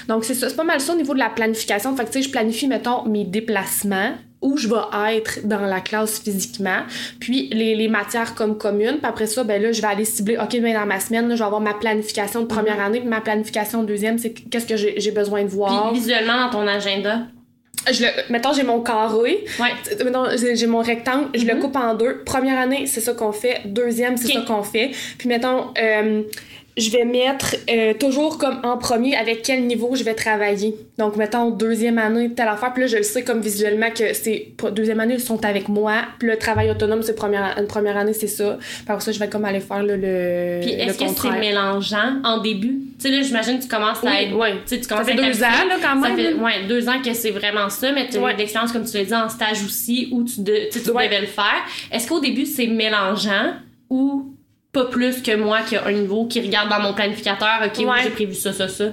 Donc, 0.09 0.25
c'est 0.25 0.33
ça. 0.35 0.49
C'est 0.49 0.57
pas 0.57 0.65
mal 0.65 0.81
ça 0.81 0.95
au 0.95 0.97
niveau 0.97 1.13
de 1.13 1.19
la 1.19 1.29
planification. 1.29 1.95
Fait 1.97 2.05
que, 2.05 2.11
tu 2.11 2.19
sais, 2.21 2.23
je 2.23 2.31
planifie, 2.31 2.67
mettons, 2.67 3.05
mes 3.07 3.25
déplacements, 3.25 4.13
où 4.45 4.57
je 4.59 4.69
vais 4.69 5.17
être 5.17 5.41
dans 5.47 5.63
la 5.63 5.81
classe 5.81 6.21
physiquement, 6.21 6.83
puis 7.19 7.49
les, 7.53 7.75
les 7.75 7.89
matières 7.89 8.35
comme 8.35 8.59
communes. 8.59 8.99
Puis 8.99 9.07
après 9.07 9.27
ça, 9.27 9.43
ben 9.43 9.61
là, 9.61 9.73
je 9.73 9.81
vais 9.81 9.89
aller 9.89 10.05
cibler, 10.05 10.37
OK, 10.37 10.61
ben 10.61 10.75
dans 10.75 10.85
ma 10.87 11.01
semaine, 11.01 11.29
là, 11.29 11.35
je 11.35 11.41
vais 11.41 11.47
avoir 11.47 11.61
ma 11.63 11.75
planification 11.75 12.43
de 12.43 12.47
première 12.47 12.79
année, 12.81 13.01
puis 13.01 13.09
ma 13.09 13.21
planification 13.23 13.83
de 13.83 13.87
deuxième, 13.89 14.19
c'est 14.19 14.33
qu'est-ce 14.33 14.67
que 14.67 14.77
j'ai, 14.77 15.11
besoin 15.13 15.43
de 15.45 15.49
voir. 15.49 15.91
Puis 15.91 16.01
visuellement, 16.01 16.45
dans 16.45 16.51
ton 16.51 16.67
agenda? 16.67 17.23
Je 17.91 18.03
le, 18.03 18.09
mettons, 18.31 18.53
j'ai 18.53 18.63
mon 18.63 18.81
carré. 18.81 19.45
Ouais. 19.61 20.05
Mettons, 20.05 20.25
j'ai 20.55 20.67
mon 20.67 20.79
rectangle, 20.81 21.29
je 21.35 21.45
le 21.45 21.55
Mhm. 21.55 21.61
coupe 21.61 21.77
en 21.77 21.95
deux. 21.95 22.23
Première 22.25 22.59
année, 22.59 22.87
c'est 22.87 23.01
ça 23.01 23.13
qu'on 23.15 23.33
fait. 23.33 23.63
Deuxième, 23.67 24.17
c'est 24.17 24.33
ça 24.33 24.41
qu'on 24.47 24.63
fait. 24.63 24.91
Puis 25.19 25.29
mettons, 25.29 25.67
euh, 25.83 26.23
je 26.77 26.91
vais 26.91 27.05
mettre 27.05 27.55
euh, 27.71 27.95
toujours 27.95 28.37
comme 28.39 28.59
en 28.65 28.77
premier 28.77 29.15
avec 29.17 29.43
quel 29.43 29.65
niveau 29.65 29.95
je 29.95 30.03
vais 30.03 30.15
travailler. 30.15 30.75
Donc, 30.99 31.15
mettons, 31.17 31.51
deuxième 31.51 31.99
année, 31.99 32.31
telle 32.31 32.49
affaire. 32.49 32.73
Puis 32.73 32.83
là, 32.83 32.87
je 32.89 32.97
le 32.97 33.03
sais 33.05 33.23
comme 33.23 33.41
visuellement 33.41 33.91
que 33.91 34.13
c'est 34.13 34.49
deuxième 34.73 34.99
année, 34.99 35.15
ils 35.15 35.21
sont 35.21 35.45
avec 35.45 35.69
moi. 35.69 36.03
Puis 36.19 36.27
le 36.29 36.37
travail 36.37 36.71
autonome, 36.71 37.03
c'est 37.03 37.15
première, 37.15 37.57
une 37.59 37.67
première 37.69 37.97
année, 37.97 38.13
c'est 38.13 38.27
ça. 38.27 38.59
Puis 38.61 38.85
après 38.89 39.05
ça, 39.05 39.13
je 39.13 39.19
vais 39.21 39.29
comme 39.29 39.45
aller 39.45 39.61
faire 39.61 39.83
le, 39.85 39.97
le, 39.97 40.61
Puis 40.63 40.73
est-ce 40.73 40.99
que 40.99 41.05
c'est 41.17 41.39
mélangeant 41.39 42.21
en 42.25 42.39
début? 42.39 42.81
Tu 42.99 43.09
sais, 43.09 43.11
là, 43.17 43.23
j'imagine 43.23 43.59
que 43.59 43.63
tu 43.63 43.69
commences 43.69 44.03
à 44.03 44.07
Oui, 44.11 44.17
être. 44.23 44.37
ouais. 44.37 44.53
Tu 44.53 44.59
sais, 44.67 44.77
tu 44.79 44.83
Ça 44.85 44.89
commences 44.97 45.07
fait 45.07 45.13
à 45.21 45.27
être 45.29 45.33
deux 45.33 45.45
ans, 45.45 45.69
là, 45.69 45.77
quand 45.81 46.03
Ça 46.03 46.09
même. 46.09 46.17
fait 46.17 46.31
là. 46.33 46.37
ouais, 46.43 46.53
deux 46.69 46.89
ans 46.89 47.01
que 47.05 47.13
c'est 47.15 47.31
vraiment 47.31 47.71
ça, 47.71 47.93
mais 47.93 48.09
tu 48.09 48.17
as 48.17 48.21
Ouais. 48.21 48.35
l'expérience, 48.37 48.73
comme 48.73 48.85
tu 48.85 48.97
l'as 48.97 49.05
dit, 49.05 49.15
en 49.15 49.29
stage 49.29 49.63
aussi, 49.65 50.09
où 50.11 50.25
tu, 50.25 50.41
de- 50.41 50.69
tu 50.73 50.79
sais, 50.79 50.85
tu 50.85 50.91
Ouais. 50.91 51.07
devais 51.07 51.21
le 51.21 51.27
faire. 51.27 51.63
Est-ce 51.93 52.09
qu'au 52.09 52.19
début, 52.21 52.47
c'est 52.47 52.67
mélangeant 52.67 53.53
ou 53.91 54.34
pas 54.75 54.85
plus 54.87 55.23
que 55.23 55.35
moi 55.37 55.61
qui 55.63 55.77
a 55.77 55.87
un 55.87 55.93
niveau 55.93 56.27
qui 56.27 56.41
regarde 56.43 56.69
dans 56.69 56.81
mon 56.81 56.93
planificateur, 56.93 57.61
OK, 57.65 57.79
Ouais. 57.87 58.03
j'ai 58.03 58.11
prévu 58.11 58.35
ça, 58.35 58.53
ça, 58.53 58.69
ça. 58.69 58.85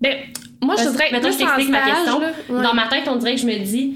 Ben, 0.00 0.14
moi, 0.60 0.76
je 0.78 0.84
voudrais 0.88 1.08
plus 1.08 1.32
je 1.32 1.38
t'explique 1.38 1.70
ma 1.70 1.80
question. 1.80 2.20
là. 2.20 2.30
Ouais. 2.48 2.62
Dans 2.62 2.74
ma 2.74 2.86
tête, 2.86 3.04
on 3.08 3.16
dirait 3.16 3.34
que 3.34 3.40
je 3.40 3.46
me 3.46 3.58
dis, 3.58 3.94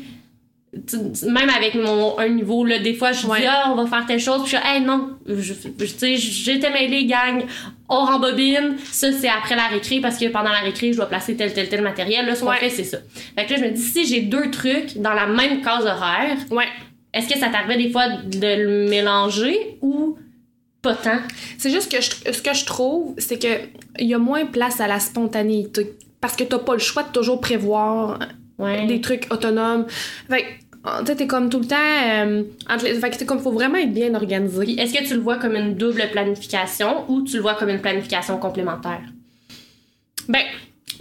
même 1.27 1.49
avec 1.49 1.75
mon 1.75 2.19
un 2.19 2.29
niveau, 2.29 2.65
là, 2.65 2.79
des 2.79 2.95
fois, 2.95 3.13
je 3.13 3.27
Ouais. 3.27 3.41
dis, 3.41 3.47
ah, 3.49 3.73
on 3.73 3.77
va 3.83 3.87
faire 3.87 4.05
telle 4.07 4.21
chose, 4.21 4.43
puis 4.43 4.51
je 4.53 4.57
suis, 4.57 4.67
hey, 4.67 4.81
non, 4.83 5.11
je, 5.27 5.35
je- 5.35 5.53
tu 5.69 5.87
sais, 5.87 6.17
j'étais 6.17 6.71
mêlée, 6.71 7.07
gang, 7.07 7.45
on 7.89 8.05
rembobine, 8.05 8.77
ça, 8.85 9.11
c'est 9.13 9.29
après 9.29 9.57
la 9.57 9.69
récré, 9.69 10.01
parce 10.01 10.19
que 10.19 10.27
pendant 10.27 10.51
la 10.51 10.59
récré, 10.61 10.93
je 10.93 10.97
dois 10.99 11.07
placer 11.07 11.35
tel, 11.37 11.53
tel, 11.55 11.69
tel 11.69 11.83
matériel, 11.83 12.27
là, 12.27 12.35
ce 12.35 12.41
qu'on 12.41 12.51
Ouais. 12.51 12.57
fait, 12.59 12.71
c'est 12.71 12.85
ça. 12.85 12.99
Fait 13.39 13.47
que 13.47 13.53
là, 13.55 13.59
je 13.59 13.65
me 13.65 13.71
dis, 13.71 13.81
si 13.83 14.07
j'ai 14.07 14.21
deux 14.23 14.51
trucs 14.51 14.99
dans 14.99 15.15
la 15.15 15.27
même 15.27 15.63
case 15.63 15.87
horaire, 15.87 16.37
Ouais. 16.51 16.67
est-ce 17.15 17.29
que 17.33 17.39
ça 17.39 17.49
t'arrivait 17.49 17.79
des 17.83 17.91
fois 17.91 18.09
de 18.09 18.63
le 18.63 18.89
mélanger 18.91 19.79
ou 19.81 20.19
pas 20.87 20.95
tant? 20.95 21.19
C'est 21.59 21.71
juste 21.71 21.91
que 21.91 22.01
je- 22.01 22.33
ce 22.33 22.43
que 22.43 22.55
je 22.55 22.65
trouve, 22.65 23.15
c'est 23.19 23.39
que 23.39 23.53
il 23.99 24.07
y 24.09 24.15
a 24.15 24.19
moins 24.19 24.47
place 24.47 24.81
à 24.81 24.87
la 24.87 25.01
spontanéité. 25.01 25.95
Parce 26.21 26.35
que 26.37 26.45
t'as 26.45 26.59
pas 26.59 26.73
le 26.75 26.79
choix 26.91 27.03
de 27.03 27.13
toujours 27.13 27.41
prévoir 27.41 28.19
Ouais. 28.59 28.87
des 28.87 29.01
trucs 29.01 29.27
autonomes. 29.31 29.87
Fait 30.31 30.43
que, 30.43 31.01
tu 31.01 31.07
sais, 31.07 31.17
t'es 31.17 31.27
comme 31.27 31.51
tout 31.51 31.59
le 31.61 31.67
temps. 31.67 31.77
euh, 31.77 32.43
entre 32.71 32.85
les- 32.85 32.95
fait 33.01 33.11
que 33.11 33.17
t'es 33.19 33.27
comme, 33.27 33.41
faut 33.41 33.53
vraiment 33.53 33.77
être 33.79 33.93
bien 33.93 34.15
organisé. 34.15 34.81
Est-ce 34.81 34.95
que 34.95 35.05
tu 35.07 35.15
le 35.15 35.21
vois 35.21 35.37
comme 35.39 35.55
une 35.57 35.75
double 35.75 36.03
planification 36.13 37.05
ou 37.11 37.23
tu 37.23 37.37
le 37.37 37.43
vois 37.43 37.55
comme 37.55 37.69
une 37.69 37.81
planification 37.81 38.39
complémentaire? 38.39 39.03
Ben, 40.29 40.43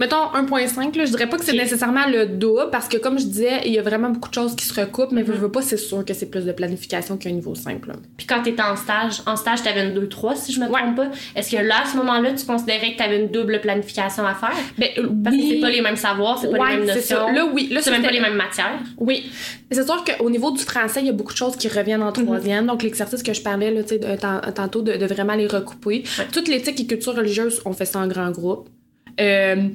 mettons 0.00 0.16
1.5, 0.34 0.96
là, 0.96 1.04
je 1.04 1.10
dirais 1.10 1.28
pas 1.28 1.36
que 1.38 1.44
c'est 1.44 1.52
nécessairement 1.56 2.06
le 2.06 2.26
double, 2.26 2.68
parce 2.70 2.88
que 2.88 2.96
comme 2.96 3.18
je 3.18 3.24
disais, 3.26 3.60
il 3.64 3.72
y 3.72 3.78
a 3.78 3.82
vraiment 3.82 4.10
beaucoup 4.10 4.28
de 4.28 4.34
choses 4.34 4.54
qui 4.56 4.64
se 4.64 4.74
recoupent, 4.78 5.12
mais 5.12 5.22
Mhm. 5.22 5.28
veux, 5.28 5.34
veux 5.38 5.50
pas, 5.52 5.62
c'est 5.62 5.76
sûr 5.76 6.04
que 6.04 6.14
c'est 6.14 6.26
plus 6.30 6.44
de 6.44 6.52
planification 6.52 7.16
qu'un 7.16 7.30
niveau 7.30 7.54
simple. 7.54 7.88
là. 7.88 7.94
Puis 8.16 8.26
quand 8.26 8.42
t'étais 8.42 8.62
en 8.62 8.76
stage, 8.76 9.22
en 9.26 9.36
stage, 9.36 9.62
t'avais 9.62 9.86
une 9.88 9.94
2-3, 9.94 10.34
si 10.36 10.52
je 10.52 10.60
me 10.60 10.66
Ouais. 10.66 10.80
trompe 10.80 10.96
pas. 10.96 11.06
Est-ce 11.34 11.50
que 11.54 11.62
là, 11.62 11.82
à 11.84 11.86
ce 11.86 11.96
moment-là, 11.96 12.32
tu 12.32 12.44
considérais 12.46 12.92
que 12.92 12.98
t'avais 12.98 13.20
une 13.20 13.28
double 13.28 13.60
planification 13.60 14.26
à 14.26 14.34
faire? 14.34 14.52
Ben, 14.78 14.88
euh, 14.98 15.08
Parce 15.24 15.36
que 15.36 15.40
oui. 15.40 15.48
c'est 15.54 15.60
pas 15.60 15.70
les 15.70 15.80
mêmes 15.80 15.96
savoirs, 15.96 16.38
c'est 16.40 16.50
pas 16.50 16.58
Ouais, 16.58 16.70
les 16.72 16.76
mêmes 16.78 16.86
notions. 16.86 17.26
ça. 17.26 17.32
Là, 17.32 17.46
oui. 17.52 17.68
Là, 17.70 17.80
c'est 17.82 17.90
même 17.90 18.02
pas 18.02 18.10
les 18.10 18.20
mêmes 18.20 18.34
matières. 18.36 18.78
Oui. 18.98 19.30
C'est 19.70 19.84
sûr 19.84 20.04
qu'au 20.04 20.30
niveau 20.30 20.50
du 20.50 20.62
français, 20.62 21.00
il 21.00 21.06
y 21.06 21.10
a 21.10 21.12
beaucoup 21.12 21.32
de 21.32 21.38
choses 21.38 21.56
qui 21.56 21.68
reviennent 21.68 22.02
en 22.02 22.12
troisième. 22.12 22.66
Donc, 22.66 22.82
l'exercice 22.82 23.22
que 23.22 23.32
je 23.32 23.40
parlais 23.42 23.70
là, 23.70 23.82
tu 23.82 23.90
sais, 23.90 23.98
de- 23.98 24.16
tant- 24.16 24.40
tantôt, 24.54 24.82
de, 24.82 24.92
de 24.96 25.06
vraiment 25.06 25.34
les 25.34 25.46
recouper. 25.46 26.04
Ouais. 26.18 26.26
Toute 26.32 26.48
l'éthique 26.48 26.80
et 26.80 26.86
culture 26.86 27.14
religieuse, 27.14 27.60
on 27.64 27.72
fait 27.72 27.84
ça 27.86 27.98
en 27.98 28.06
grand 28.06 28.30
groupe. 28.30 28.68
Euh, 29.20 29.68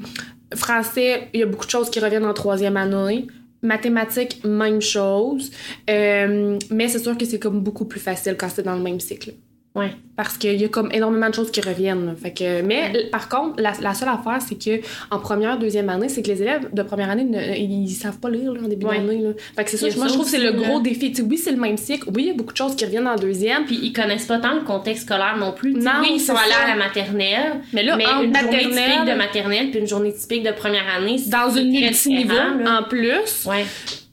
français, 0.56 1.30
il 1.34 1.40
y 1.40 1.44
a 1.44 1.46
beaucoup 1.46 1.66
de 1.66 1.72
choses 1.72 1.90
qui 1.90 2.00
reviennent 2.00 2.26
en 2.26 2.34
troisième 2.34 2.78
année. 2.78 3.28
Mathématiques, 3.64 4.44
même 4.44 4.82
chose. 4.82 5.52
Euh, 5.90 6.58
mais 6.72 6.88
c'est 6.88 7.00
sûr 7.00 7.18
que 7.18 7.26
c'est 7.26 7.40
comme 7.40 7.62
beaucoup 7.62 7.86
plus 7.86 8.00
facile 8.00 8.36
quand 8.38 8.50
c'est 8.50 8.64
dans 8.64 8.76
le 8.76 8.82
même 8.82 9.00
cycle. 9.00 9.34
Ouais. 9.74 9.92
Parce 10.18 10.38
qu'il 10.38 10.60
y 10.60 10.66
a 10.66 10.68
comme 10.68 10.92
énormément 10.92 11.30
de 11.30 11.34
choses 11.34 11.50
qui 11.50 11.62
reviennent. 11.62 12.14
Fait 12.22 12.34
que, 12.34 12.62
mais 12.62 12.92
Ouais. 12.94 13.10
par 13.10 13.30
contre, 13.30 13.62
la, 13.62 13.72
la 13.82 13.94
seule 13.94 14.10
affaire, 14.10 14.40
c'est 14.46 14.56
que 14.62 14.86
en 15.10 15.18
première, 15.20 15.58
deuxième 15.58 15.88
année, 15.88 16.10
c'est 16.10 16.22
que 16.22 16.28
les 16.28 16.42
élèves 16.42 16.68
de 16.74 16.84
première 16.84 17.10
année, 17.10 17.24
ne- 17.24 17.56
ils, 17.58 17.88
savent 17.90 18.20
pas 18.20 18.30
lire 18.30 18.52
là, 18.52 18.60
en 18.66 18.68
début 18.68 18.86
Ouais. 18.86 18.98
d'année. 19.00 19.24
Fait 19.56 19.64
que 19.64 19.70
c'est 19.70 19.78
ça, 19.78 19.88
moi 19.98 20.08
je 20.10 20.14
trouve 20.14 20.26
que 20.26 20.32
c'est 20.32 20.40
le 20.44 20.52
gros 20.52 20.78
là. 20.78 20.80
défi. 20.82 21.12
Tu 21.12 21.22
sais, 21.22 21.28
oui, 21.28 21.38
c'est 21.38 21.52
le 21.52 21.58
même 21.58 21.78
cycle. 21.78 22.10
Oui, 22.14 22.24
il 22.24 22.28
y 22.28 22.32
a 22.32 22.34
beaucoup 22.34 22.52
de 22.52 22.58
choses 22.58 22.76
qui 22.76 22.84
reviennent 22.84 23.08
en 23.08 23.16
deuxième. 23.16 23.64
Puis 23.66 23.80
ils 23.82 23.94
connaissent 23.94 24.26
pas 24.26 24.40
tant 24.40 24.56
le 24.56 24.62
contexte 24.62 25.04
scolaire 25.06 25.38
non 25.40 25.54
plus. 25.54 25.74
Non, 25.74 25.92
oui, 26.02 26.10
ils 26.16 26.20
sont 26.20 26.34
allés 26.36 26.52
ça. 26.52 26.66
à 26.66 26.68
la 26.68 26.76
maternelle, 26.76 27.62
Mais 27.72 27.84
là, 27.84 27.96
mais 27.96 28.06
en 28.08 28.24
une 28.24 28.36
journée 28.36 28.58
typique 28.60 29.06
de 29.08 29.14
maternelle 29.18 29.72
puis 29.72 29.80
une 29.80 29.88
journée 29.88 30.14
typique 30.14 30.44
de 30.44 30.52
première 30.52 30.84
année, 30.98 31.18
c'est 31.18 31.30
Dans 31.30 31.50
une 31.50 31.72
multiniveau, 31.72 32.36
en 32.68 32.84
plus. 32.84 33.46
Ouais. 33.46 33.66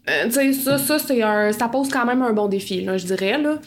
Euh, 0.08 0.24
tu 0.26 0.30
sais, 0.32 0.52
ça, 0.54 0.78
ça, 0.78 0.98
c'est 0.98 1.20
un, 1.22 1.52
ça 1.52 1.68
pose 1.68 1.88
quand 1.90 2.06
même 2.06 2.22
un 2.22 2.32
bon 2.32 2.46
défi, 2.46 2.80
là, 2.80 2.96
je 2.96 3.04
dirais. 3.04 3.36
Là. 3.36 3.58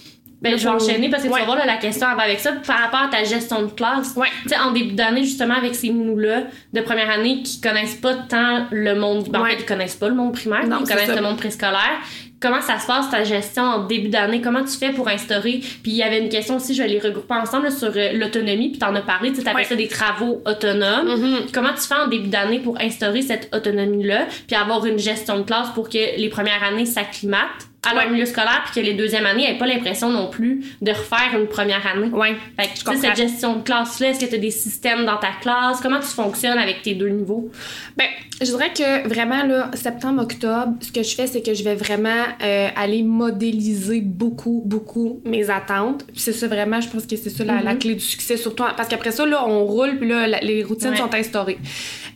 Ben, 0.41 0.57
je 0.57 0.63
vais 0.63 0.69
enchaîner 0.69 1.09
parce 1.09 1.21
que 1.21 1.27
tu 1.27 1.33
Ouais. 1.33 1.41
vas 1.41 1.45
voir 1.45 1.57
là, 1.59 1.65
la 1.67 1.77
question 1.77 2.07
va 2.15 2.23
avec 2.23 2.39
ça 2.39 2.51
par 2.65 2.79
rapport 2.79 3.01
à 3.01 3.07
ta 3.09 3.23
gestion 3.23 3.61
de 3.61 3.67
classe. 3.67 4.13
Ouais. 4.15 4.27
Tu 4.43 4.49
sais, 4.49 4.57
en 4.57 4.71
début 4.71 4.93
d'année, 4.95 5.23
justement, 5.23 5.53
avec 5.53 5.75
ces 5.75 5.89
minous-là 5.91 6.43
de 6.73 6.81
première 6.81 7.09
année 7.11 7.43
qui 7.43 7.61
connaissent 7.61 7.95
pas 7.95 8.15
tant 8.15 8.65
le 8.71 8.95
monde. 8.95 9.27
Ben, 9.29 9.39
En 9.39 9.43
Ouais. 9.43 9.51
fait, 9.51 9.57
ils 9.59 9.65
connaissent 9.65 9.95
pas 9.95 10.09
le 10.09 10.15
monde 10.15 10.33
primaire, 10.33 10.65
Non, 10.67 10.77
ils 10.81 10.87
connaissent 10.87 11.05
ça. 11.07 11.15
le 11.15 11.21
monde 11.21 11.37
préscolaire. 11.37 11.99
Comment 12.39 12.59
ça 12.61 12.79
se 12.79 12.87
passe 12.87 13.07
ta 13.11 13.23
gestion 13.23 13.61
en 13.61 13.85
début 13.85 14.09
d'année? 14.09 14.41
Comment 14.41 14.63
tu 14.63 14.75
fais 14.75 14.91
pour 14.91 15.07
instaurer? 15.07 15.59
Puis 15.61 15.91
il 15.91 15.95
y 15.97 16.01
avait 16.01 16.17
une 16.19 16.29
question 16.29 16.55
aussi, 16.55 16.73
je 16.73 16.81
vais 16.81 16.89
les 16.89 16.99
regrouper 16.99 17.35
ensemble 17.35 17.65
là, 17.65 17.69
sur 17.71 17.91
euh, 17.95 18.13
l'autonomie, 18.13 18.69
puis 18.69 18.79
t'en 18.79 18.95
as 18.95 19.01
parlé, 19.01 19.31
tu 19.31 19.41
Ouais. 19.47 19.63
ça 19.63 19.75
des 19.75 19.87
travaux 19.87 20.41
autonomes. 20.47 21.07
Mhm. 21.19 21.37
Comment 21.53 21.69
tu 21.69 21.81
fais 21.87 21.93
en 22.03 22.07
début 22.07 22.29
d'année 22.29 22.57
pour 22.57 22.81
instaurer 22.81 23.21
cette 23.21 23.47
autonomie-là, 23.53 24.25
puis 24.47 24.55
avoir 24.55 24.83
une 24.87 24.97
gestion 24.97 25.37
de 25.37 25.43
classe 25.43 25.69
pour 25.75 25.87
que 25.87 26.17
les 26.17 26.29
premières 26.29 26.63
années 26.63 26.87
s'acclimatent? 26.87 27.67
À 27.89 27.95
leur 27.95 28.03
Ouais. 28.05 28.11
milieu 28.11 28.25
scolaire, 28.25 28.61
puis 28.71 28.79
que 28.79 28.85
les 28.85 28.93
deuxièmes 28.93 29.25
années 29.25 29.47
n'aient 29.51 29.57
pas 29.57 29.65
l'impression 29.65 30.09
non 30.11 30.29
plus 30.29 30.63
de 30.83 30.91
refaire 30.91 31.31
une 31.39 31.47
première 31.47 31.85
année. 31.87 32.09
Ouais. 32.09 32.35
Fait 32.59 32.67
que, 32.67 32.77
tu 32.77 32.85
sais, 33.01 33.07
cette 33.07 33.17
gestion 33.17 33.55
de 33.55 33.63
classe-là, 33.63 34.09
est-ce 34.09 34.19
que 34.19 34.29
tu 34.29 34.35
as 34.35 34.37
des 34.37 34.51
systèmes 34.51 35.03
dans 35.05 35.17
ta 35.17 35.29
classe? 35.41 35.79
Comment 35.81 35.99
tu 35.99 36.05
fonctionnes 36.07 36.59
avec 36.59 36.83
tes 36.83 36.93
deux 36.93 37.09
niveaux? 37.09 37.49
Ben, 37.97 38.05
je 38.39 38.45
dirais 38.45 38.71
que 38.75 39.07
vraiment, 39.07 39.43
là, 39.45 39.71
septembre-octobre, 39.73 40.73
ce 40.79 40.91
que 40.91 41.01
je 41.01 41.15
fais, 41.15 41.25
c'est 41.25 41.41
que 41.41 41.55
je 41.55 41.63
vais 41.63 41.73
vraiment 41.75 42.23
euh, 42.43 42.67
aller 42.75 43.01
modéliser 43.01 44.01
beaucoup, 44.01 44.61
beaucoup 44.65 45.19
mes 45.25 45.49
attentes. 45.49 46.05
Puis 46.05 46.19
c'est 46.19 46.33
ça, 46.33 46.47
vraiment, 46.47 46.81
je 46.81 46.89
pense 46.89 47.07
que 47.07 47.15
c'est 47.15 47.29
ça 47.31 47.43
la, 47.43 47.61
la 47.63 47.73
Mhm. 47.73 47.79
clé 47.79 47.93
du 47.95 47.99
succès, 48.01 48.37
surtout 48.37 48.63
parce 48.77 48.89
qu'après 48.89 49.11
ça, 49.11 49.25
là, 49.25 49.43
on 49.47 49.65
roule, 49.65 49.97
puis 49.97 50.07
là, 50.07 50.27
la- 50.27 50.39
les 50.41 50.63
routines 50.63 50.89
Ouais. 50.91 50.97
sont 50.97 51.13
instaurées. 51.15 51.57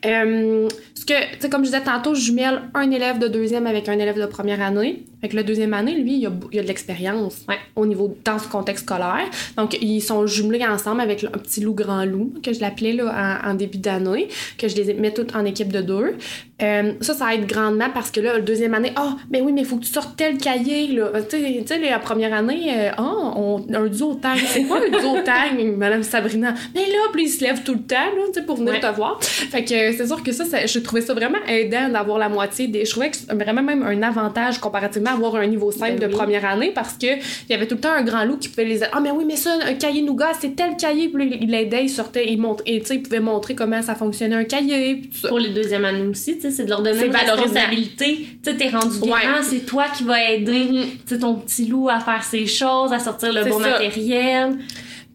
Euh, 0.05 0.67
ce 0.93 1.05
que, 1.05 1.13
tu 1.13 1.39
sais, 1.39 1.49
comme 1.49 1.61
je 1.61 1.71
disais 1.71 1.81
tantôt, 1.83 2.13
je 2.13 2.21
jumelle 2.21 2.61
un 2.73 2.89
élève 2.91 3.17
de 3.19 3.27
deuxième 3.27 3.65
avec 3.67 3.89
un 3.89 3.97
élève 3.97 4.19
de 4.19 4.25
première 4.27 4.61
année. 4.61 5.03
Fait 5.21 5.29
que 5.29 5.35
le 5.35 5.43
deuxième 5.43 5.73
année, 5.73 5.95
lui, 5.95 6.17
il 6.17 6.25
a, 6.27 6.31
il 6.51 6.59
a 6.59 6.63
de 6.63 6.67
l'expérience 6.67 7.43
Ouais. 7.47 7.57
au 7.75 7.85
niveau, 7.85 8.15
dans 8.23 8.39
ce 8.39 8.47
contexte 8.47 8.85
scolaire. 8.85 9.25
Donc, 9.57 9.77
ils 9.81 10.01
sont 10.01 10.27
jumelés 10.27 10.65
ensemble 10.65 11.01
avec 11.01 11.23
un 11.23 11.37
petit 11.37 11.61
loup 11.61 11.73
grand 11.73 12.05
loup, 12.05 12.33
que 12.43 12.53
je 12.53 12.59
l'appelais 12.61 12.93
là, 12.93 13.39
en, 13.43 13.51
en 13.51 13.53
début 13.53 13.77
d'année, 13.77 14.27
que 14.57 14.67
je 14.67 14.75
les 14.75 14.93
mets 14.93 15.13
toutes 15.13 15.35
en 15.35 15.45
équipe 15.45 15.71
de 15.71 15.81
deux. 15.81 16.15
Euh, 16.61 16.93
ça, 17.01 17.13
ça 17.13 17.33
aide 17.35 17.47
grandement 17.47 17.89
parce 17.93 18.11
que 18.11 18.21
là, 18.21 18.37
le 18.37 18.41
deuxième 18.43 18.73
année, 18.73 18.93
ah, 18.95 19.17
ben 19.29 19.41
oui, 19.43 19.51
mais 19.51 19.61
il 19.61 19.67
faut 19.67 19.75
que 19.77 19.83
tu 19.83 19.91
sortes 19.91 20.15
tel 20.15 20.37
cahier, 20.37 20.87
là. 20.87 21.11
Euh, 21.15 21.21
Tu 21.29 21.37
sais- 21.65 21.79
la 21.89 21.99
première 21.99 22.33
année, 22.33 22.71
euh, 22.73 22.91
ah, 22.97 23.33
on, 23.35 23.65
un 23.73 23.87
duo 23.87 24.15
tang. 24.15 24.35
C'est 24.47 24.63
quoi 24.63 24.77
un 24.77 24.89
duo 24.89 25.17
tang, 25.25 25.57
Madame 25.77 26.03
Sabrina? 26.03 26.53
Mais 26.73 26.81
là, 26.81 26.97
puis 27.11 27.23
il 27.25 27.29
se 27.29 27.43
lève 27.43 27.63
tout 27.63 27.73
le 27.73 27.81
temps, 27.81 27.95
là, 27.95 28.21
tu 28.27 28.33
sais, 28.39 28.45
pour 28.45 28.55
venir 28.57 28.73
Ouais. 28.73 28.79
te 28.79 28.87
voir. 28.95 29.21
Fait 29.21 29.63
que 29.65 29.73
euh, 29.73 29.93
c'est 29.97 30.07
sûr 30.07 30.23
que 30.23 30.31
ça, 30.31 30.45
ça 30.45 30.65
je 30.65 30.79
trouvais 30.79 31.01
ça 31.01 31.13
vraiment 31.13 31.37
aidant 31.47 31.89
d'avoir 31.89 32.17
la 32.17 32.29
moitié 32.29 32.67
des. 32.67 32.85
Je 32.85 32.91
trouvais 32.91 33.09
que 33.11 33.17
c'est 33.17 33.33
vraiment 33.33 33.61
même 33.63 33.83
un 33.83 34.01
avantage 34.03 34.59
comparativement 34.59 35.14
avoir 35.15 35.35
un 35.35 35.47
niveau 35.47 35.71
simple 35.71 35.99
Ben 35.99 35.99
de 36.01 36.05
oui. 36.07 36.13
première 36.13 36.45
année 36.45 36.71
parce 36.73 36.93
que 36.93 37.07
il 37.07 37.49
y 37.49 37.53
avait 37.53 37.67
tout 37.67 37.75
le 37.75 37.81
temps 37.81 37.91
un 37.93 38.03
grand 38.03 38.23
loup 38.25 38.37
qui 38.37 38.49
pouvait 38.49 38.65
les. 38.65 38.83
Ah, 38.83 38.99
mais 39.01 39.11
oui, 39.11 39.23
mais 39.27 39.35
ça, 39.35 39.57
un 39.65 39.73
cahier 39.73 40.01
nougat, 40.01 40.31
c'est 40.39 40.55
tel 40.55 40.75
cahier. 40.77 41.09
Puis 41.09 41.29
là, 41.29 41.35
il 41.41 41.49
l'aidait, 41.49 41.83
il 41.85 41.89
sortait, 41.89 42.25
il 42.31 42.39
montrait, 42.39 42.63
et 42.71 42.79
tu 42.81 42.87
sais, 42.87 42.95
il 42.95 43.01
pouvait 43.03 43.19
montrer 43.19 43.55
comment 43.55 43.81
ça 43.81 43.95
fonctionnait 43.95 44.35
un 44.35 44.43
cahier. 44.43 44.95
puis. 44.95 45.11
Pour 45.27 45.39
les 45.39 45.49
deuxièmes 45.49 45.85
années 45.85 46.07
aussi, 46.07 46.35
tu 46.35 46.41
sais, 46.41 46.51
c'est 46.51 46.65
de 46.65 46.69
leur 46.69 46.81
donner 46.81 47.05
une 47.05 47.15
responsabilité. 47.15 48.27
Tu 48.43 48.51
sais, 48.51 48.55
t'es 48.57 48.69
rendu 48.69 48.99
grand, 48.99 49.11
Ouais. 49.11 49.21
c'est 49.43 49.65
toi 49.65 49.85
qui 49.95 50.03
vas 50.03 50.31
aider 50.31 50.65
Mhm. 50.65 50.83
tu 50.83 50.89
sais, 51.07 51.19
ton 51.19 51.35
petit 51.35 51.65
loup 51.67 51.89
à 51.89 51.99
faire 51.99 52.23
ses 52.23 52.45
choses, 52.45 52.91
à 52.93 52.99
sortir 52.99 53.31
le 53.33 53.43
bon 53.45 53.59
ça. 53.59 53.69
matériel. 53.71 54.57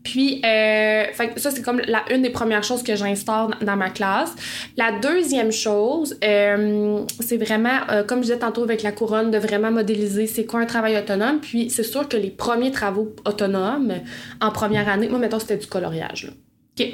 Puis, 0.03 0.41
euh, 0.45 1.05
fait 1.13 1.39
ça, 1.39 1.51
c'est 1.51 1.63
comme 1.63 1.81
la, 1.87 2.03
une 2.13 2.23
des 2.23 2.31
premières 2.31 2.65
choses 2.65 2.83
que 2.83 2.97
j'instaure 2.97 3.49
dans, 3.49 3.67
dans 3.67 3.77
ma 3.77 3.91
classe. 3.91 4.35
La 4.77 4.93
deuxième 4.93 5.53
chose, 5.53 6.19
euh, 6.25 7.03
c'est 7.21 7.37
vraiment, 7.37 7.81
euh, 7.91 8.03
comme 8.03 8.19
je 8.21 8.29
disais 8.29 8.39
tantôt 8.39 8.63
avec 8.63 8.83
la 8.83 8.93
couronne, 8.93 9.31
de 9.31 9.39
vraiment 9.39 9.71
modéliser 9.71 10.27
c'est 10.27 10.47
quoi 10.47 10.61
un 10.61 10.67
travail 10.67 10.97
autonome. 10.97 11.41
Puis, 11.41 11.69
c'est 11.69 11.83
sûr 11.83 12.09
que 12.09 12.17
les 12.17 12.31
premiers 12.31 12.71
travaux 12.71 13.15
autonomes 13.27 13.93
en 14.41 14.51
première 14.51 14.89
année, 14.89 15.09
moi, 15.09 15.19
mettons, 15.19 15.39
c'était 15.39 15.59
du 15.59 15.67
coloriage. 15.67 16.25
Là. 16.25 16.33
OK? 16.79 16.89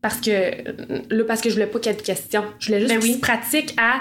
Parce 0.00 0.16
que, 0.20 1.14
là, 1.14 1.24
parce 1.24 1.42
que 1.42 1.50
je 1.50 1.54
voulais 1.54 1.66
pas 1.66 1.78
qu'il 1.78 1.92
y 1.92 1.94
ait 1.94 1.98
de 1.98 2.02
questions. 2.02 2.44
Je 2.58 2.68
voulais 2.68 2.80
juste 2.80 2.94
Ben 2.94 3.00
oui. 3.02 3.14
se 3.14 3.18
pratiquent 3.18 3.74
à 3.76 4.00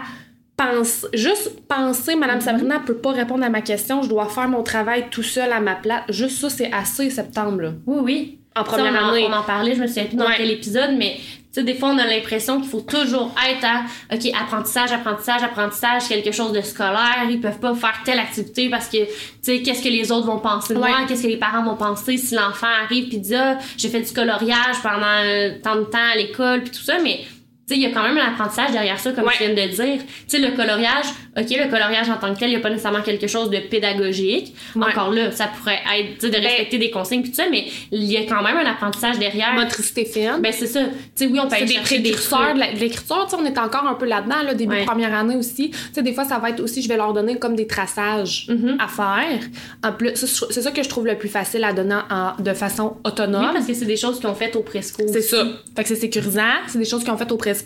penser, 0.63 1.07
juste 1.13 1.51
penser, 1.67 2.15
Madame 2.15 2.37
Mhm. 2.37 2.41
Sabrina 2.41 2.79
peut 2.79 2.95
pas 2.97 3.11
répondre 3.11 3.43
à 3.43 3.49
ma 3.49 3.61
question, 3.61 4.03
je 4.03 4.09
dois 4.09 4.27
faire 4.27 4.47
mon 4.47 4.63
travail 4.63 5.05
tout 5.09 5.23
seul 5.23 5.51
à 5.51 5.59
ma 5.59 5.75
place. 5.75 6.03
Juste 6.09 6.39
ça, 6.39 6.49
c'est 6.49 6.71
assez 6.71 7.09
septembre, 7.09 7.61
là. 7.61 7.71
Oui, 7.85 7.99
oui. 8.03 8.35
En 8.55 8.63
première 8.63 8.91
on, 8.93 9.05
en, 9.05 9.09
année. 9.11 9.25
on 9.29 9.33
en 9.33 9.43
parlait, 9.43 9.75
je 9.75 9.81
me 9.81 9.87
souviens 9.87 10.05
plus 10.05 10.17
dans 10.17 10.25
Ouais. 10.25 10.33
quel 10.37 10.49
épisode, 10.51 10.91
mais 10.97 11.15
tu 11.17 11.61
sais, 11.61 11.63
des 11.63 11.73
fois, 11.75 11.89
on 11.89 11.97
a 11.97 12.05
l'impression 12.05 12.59
qu'il 12.59 12.69
faut 12.69 12.81
toujours 12.81 13.33
être 13.49 13.63
à, 13.65 13.83
OK, 14.13 14.21
apprentissage, 14.39 14.91
apprentissage, 14.91 15.41
apprentissage, 15.43 16.07
quelque 16.07 16.31
chose 16.31 16.51
de 16.51 16.61
scolaire. 16.61 17.25
Ils 17.29 17.39
peuvent 17.39 17.59
pas 17.59 17.73
faire 17.73 18.01
telle 18.05 18.19
activité 18.19 18.69
parce 18.69 18.87
que, 18.87 18.97
tu 18.97 19.11
sais, 19.41 19.61
qu'est-ce 19.61 19.81
que 19.83 19.87
les 19.89 20.11
autres 20.11 20.27
vont 20.27 20.39
penser 20.39 20.73
de 20.73 20.79
moi, 20.79 20.89
Ouais. 20.89 20.93
qu'est-ce 21.07 21.23
que 21.23 21.27
les 21.27 21.37
parents 21.37 21.63
vont 21.63 21.75
penser 21.77 22.17
si 22.17 22.35
l'enfant 22.35 22.67
arrive 22.83 23.07
puis 23.07 23.17
dit, 23.19 23.35
ah, 23.35 23.57
j'ai 23.77 23.87
fait 23.89 24.01
du 24.01 24.11
coloriage 24.13 24.81
pendant 24.83 25.23
euh, 25.23 25.51
tant 25.63 25.75
de 25.77 25.83
temps 25.85 25.97
à 26.13 26.17
l'école 26.17 26.61
puis 26.63 26.71
tout 26.71 26.83
ça, 26.83 26.97
mais 27.01 27.21
tu 27.69 27.75
sais, 27.75 27.81
il 27.81 27.83
y 27.83 27.85
a 27.85 27.91
quand 27.91 28.01
même 28.03 28.17
un 28.17 28.27
apprentissage 28.33 28.71
derrière 28.71 28.99
ça, 28.99 29.11
comme 29.11 29.25
Ouais. 29.25 29.33
tu 29.37 29.43
viens 29.45 29.53
de 29.53 29.69
dire. 29.71 29.99
Tu 30.01 30.07
sais, 30.27 30.39
le 30.39 30.55
coloriage, 30.55 31.05
OK, 31.37 31.45
le 31.51 31.69
coloriage 31.69 32.09
en 32.09 32.17
tant 32.17 32.33
que 32.33 32.39
tel, 32.39 32.49
il 32.49 32.53
n'y 32.53 32.57
a 32.57 32.59
pas 32.61 32.69
nécessairement 32.69 33.01
quelque 33.01 33.27
chose 33.27 33.49
de 33.49 33.59
pédagogique. 33.59 34.55
Ouais. 34.75 34.85
Encore 34.87 35.11
là, 35.11 35.31
ça 35.31 35.47
pourrait 35.47 35.79
être, 35.99 36.15
tu 36.17 36.21
sais, 36.21 36.27
de 36.27 36.31
Ben- 36.33 36.43
respecter 36.43 36.77
des 36.79 36.89
consignes 36.91 37.21
puis 37.21 37.29
tout 37.31 37.35
ça, 37.37 37.45
mais 37.49 37.65
il 37.91 38.03
y 38.05 38.17
a 38.17 38.21
quand 38.23 38.41
même 38.41 38.57
un 38.57 38.65
apprentissage 38.69 39.19
derrière. 39.19 39.53
Motricité 39.53 40.05
fine. 40.05 40.39
Ben 40.41 40.51
c'est 40.51 40.67
ça. 40.67 40.81
Tu 40.83 40.89
sais, 41.15 41.25
oui, 41.27 41.39
on 41.43 41.47
peut 41.47 41.55
aller 41.55 41.65
des 41.65 41.79
précurseurs 41.79 42.53
de 42.55 42.79
l'écriture, 42.79 43.25
tu 43.29 43.35
sais, 43.35 43.41
on 43.41 43.45
est 43.45 43.57
encore 43.57 43.85
un 43.87 43.93
peu 43.95 44.05
là-dedans, 44.05 44.41
là, 44.43 44.53
début 44.53 44.75
Ouais. 44.75 44.85
première 44.85 45.13
année 45.13 45.35
aussi. 45.35 45.69
Tu 45.71 45.77
sais, 45.93 46.01
des 46.01 46.13
fois, 46.13 46.25
ça 46.25 46.39
va 46.39 46.49
être 46.49 46.59
aussi, 46.61 46.81
je 46.81 46.87
vais 46.87 46.97
leur 46.97 47.13
donner 47.13 47.37
comme 47.37 47.55
des 47.55 47.67
traçages 47.67 48.47
Mhm. 48.49 48.77
à 48.79 48.87
faire. 48.87 49.39
En 49.83 49.91
plus, 49.93 50.11
je- 50.15 50.45
c'est 50.53 50.61
ça 50.61 50.71
que 50.71 50.81
je 50.83 50.89
trouve 50.89 51.05
le 51.05 51.17
plus 51.17 51.29
facile 51.29 51.63
à 51.63 51.73
donner 51.73 51.95
en- 52.09 52.41
de 52.41 52.53
façon 52.53 52.93
Oui, 53.05 53.11
autonome. 53.11 53.51
parce 53.53 53.65
que 53.67 53.73
c'est 53.73 53.85
des 53.85 53.97
choses 53.97 54.19
qu'ils 54.19 54.29
ont 54.29 54.35
faites 54.35 54.55
au 54.55 54.61
presco. 54.61 55.03
C'est 55.11 55.21
ça. 55.21 55.43
Fait 55.75 55.83
que 55.83 55.89
c'est 55.89 55.95
sécurisant. 55.95 56.41
C'est 56.67 56.79
des 56.79 56.85
choses 56.85 57.03
qu'ils 57.03 57.11
ont 57.11 57.17
faites 57.17 57.31
au 57.31 57.37
Presco. 57.37 57.58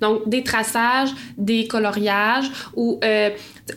Donc, 0.00 0.28
des 0.28 0.42
traçages, 0.42 1.10
des 1.36 1.66
coloriages, 1.66 2.50
ou 2.74 2.98
euh, 3.04 3.30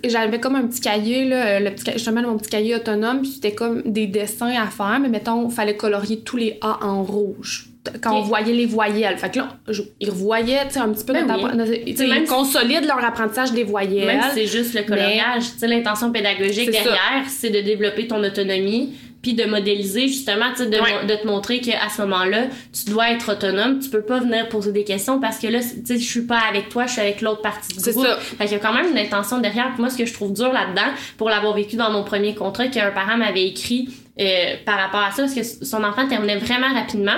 j'avais 0.05 0.39
comme 0.39 0.55
un 0.55 0.67
petit 0.67 0.81
cahier, 0.81 1.25
là, 1.25 1.45
euh, 1.45 1.59
le 1.59 1.71
petit, 1.71 1.91
justement, 1.93 2.21
mon 2.21 2.37
petit 2.37 2.49
cahier 2.49 2.75
autonome, 2.75 3.21
puis 3.21 3.31
c'était 3.31 3.53
comme 3.53 3.81
des 3.85 4.07
dessins 4.07 4.53
à 4.61 4.67
faire, 4.67 4.99
mais 5.01 5.09
mettons, 5.09 5.47
il 5.49 5.53
fallait 5.53 5.77
colorier 5.77 6.19
tous 6.21 6.37
les 6.37 6.57
A 6.61 6.79
en 6.85 7.03
rouge. 7.03 7.65
Quand 8.01 8.17
on 8.17 8.21
voyait 8.21 8.53
les 8.53 8.65
voyelles. 8.65 9.17
Fait 9.17 9.31
que 9.31 9.39
là, 9.39 9.57
je- 9.69 9.81
ils 9.99 10.09
revoyaient, 10.09 10.59
un 10.75 10.89
petit 10.89 11.05
peu 11.05 11.13
Ben 11.13 11.25
notre 11.25 11.71
oui. 11.71 11.81
ils 11.87 11.97
si- 11.97 12.25
consolident 12.25 12.85
leur 12.85 13.03
apprentissage 13.03 13.53
des 13.53 13.63
voyelles. 13.63 14.05
Même 14.05 14.21
si 14.29 14.35
c'est 14.35 14.45
juste 14.47 14.75
le 14.75 14.83
coloriage. 14.83 15.43
Tu 15.53 15.59
sais, 15.59 15.67
l'intention 15.67 16.11
pédagogique 16.11 16.69
derrière, 16.69 17.23
c'est 17.27 17.49
de 17.49 17.61
développer 17.61 18.05
ton 18.05 18.21
autonomie 18.23 18.93
puis 19.21 19.33
de 19.33 19.43
modéliser 19.45 20.07
justement, 20.07 20.51
de, 20.57 20.63
Ouais. 20.65 21.05
de 21.07 21.15
te 21.21 21.27
montrer 21.27 21.59
qu'à 21.59 21.89
ce 21.89 22.01
moment-là, 22.03 22.47
tu 22.73 22.89
dois 22.91 23.11
être 23.11 23.33
autonome. 23.33 23.79
Tu 23.79 23.89
peux 23.89 24.01
pas 24.01 24.19
venir 24.19 24.47
poser 24.49 24.71
des 24.71 24.83
questions 24.85 25.19
parce 25.19 25.39
que 25.39 25.47
là, 25.47 25.59
tu 25.59 25.85
sais, 25.85 25.97
je 25.99 26.09
suis 26.09 26.21
pas 26.25 26.39
avec 26.49 26.69
toi, 26.69 26.85
je 26.85 26.93
suis 26.93 27.01
avec 27.01 27.21
l'autre 27.21 27.41
partie 27.41 27.75
du 27.75 27.91
groupe. 27.91 28.05
ça. 28.05 28.17
Fait 28.17 28.45
qu'il 28.45 28.53
y 28.53 28.55
a 28.55 28.59
quand 28.59 28.73
même 28.73 28.91
une 28.91 28.97
intention 28.97 29.39
derrière. 29.39 29.73
Moi, 29.77 29.89
ce 29.89 29.97
que 29.97 30.05
je 30.05 30.13
trouve 30.13 30.31
dur 30.33 30.53
là-dedans, 30.53 30.91
pour 31.17 31.29
l'avoir 31.29 31.53
vécu 31.53 31.75
dans 31.75 31.91
mon 31.91 32.03
premier 32.03 32.33
contrat, 32.33 32.67
qu'un 32.67 32.91
parent 32.91 33.17
m'avait 33.17 33.45
écrit 33.47 33.89
euh, 34.19 34.55
par 34.65 34.77
rapport 34.77 35.01
à 35.01 35.11
ça, 35.11 35.23
parce 35.23 35.33
que 35.33 35.43
son 35.43 35.83
enfant 35.83 36.07
terminait 36.07 36.37
vraiment 36.37 36.73
rapidement. 36.73 37.17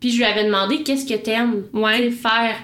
Puis 0.00 0.10
je 0.10 0.18
lui 0.18 0.24
avais 0.24 0.44
demandé 0.44 0.82
qu'est-ce 0.82 1.06
que 1.06 1.14
t'aimes 1.18 1.64
Ouais. 1.72 2.10
faire 2.10 2.54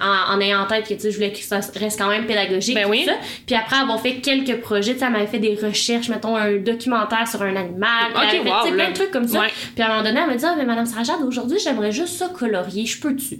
en, 0.00 0.34
en 0.34 0.40
ayant 0.40 0.60
en 0.62 0.66
tête 0.66 0.88
que 0.88 0.94
tu 0.94 1.00
sais, 1.00 1.10
je 1.10 1.16
voulais 1.16 1.32
que 1.32 1.38
ça 1.38 1.60
reste 1.78 1.98
quand 1.98 2.08
même 2.08 2.26
pédagogique. 2.26 2.74
Ben 2.74 2.84
tout 2.84 2.90
oui. 2.90 3.04
ça. 3.04 3.12
Puis 3.46 3.54
après 3.54 3.76
avoir 3.76 4.00
fait 4.00 4.16
quelques 4.16 4.60
projets, 4.60 4.94
tu 4.94 5.00
sais, 5.00 5.04
elle 5.06 5.12
m'avait 5.12 5.26
fait 5.26 5.38
des 5.38 5.54
recherches, 5.54 6.08
mettons 6.08 6.36
un 6.36 6.56
documentaire 6.56 7.26
sur 7.28 7.42
un 7.42 7.54
animal. 7.56 8.12
puis 8.14 8.22
Ok, 8.22 8.28
elle 8.32 8.40
avait 8.40 8.50
fait, 8.50 8.68
tu 8.68 8.72
plein 8.74 8.88
de 8.90 8.94
trucs 8.94 9.10
comme 9.10 9.28
ça. 9.28 9.40
Ouais. 9.40 9.48
Puis 9.74 9.82
à 9.82 9.86
un 9.86 9.88
moment 9.90 10.02
donné, 10.02 10.20
elle 10.20 10.26
m'a 10.28 10.36
dit 10.36 10.44
Ah, 10.46 10.54
mais 10.56 10.64
Madame 10.64 10.86
Sarajade, 10.86 11.20
aujourd'hui, 11.26 11.58
j'aimerais 11.62 11.92
juste 11.92 12.16
ça 12.16 12.28
colorier. 12.28 12.86
Je 12.86 13.00
peux-tu? 13.00 13.38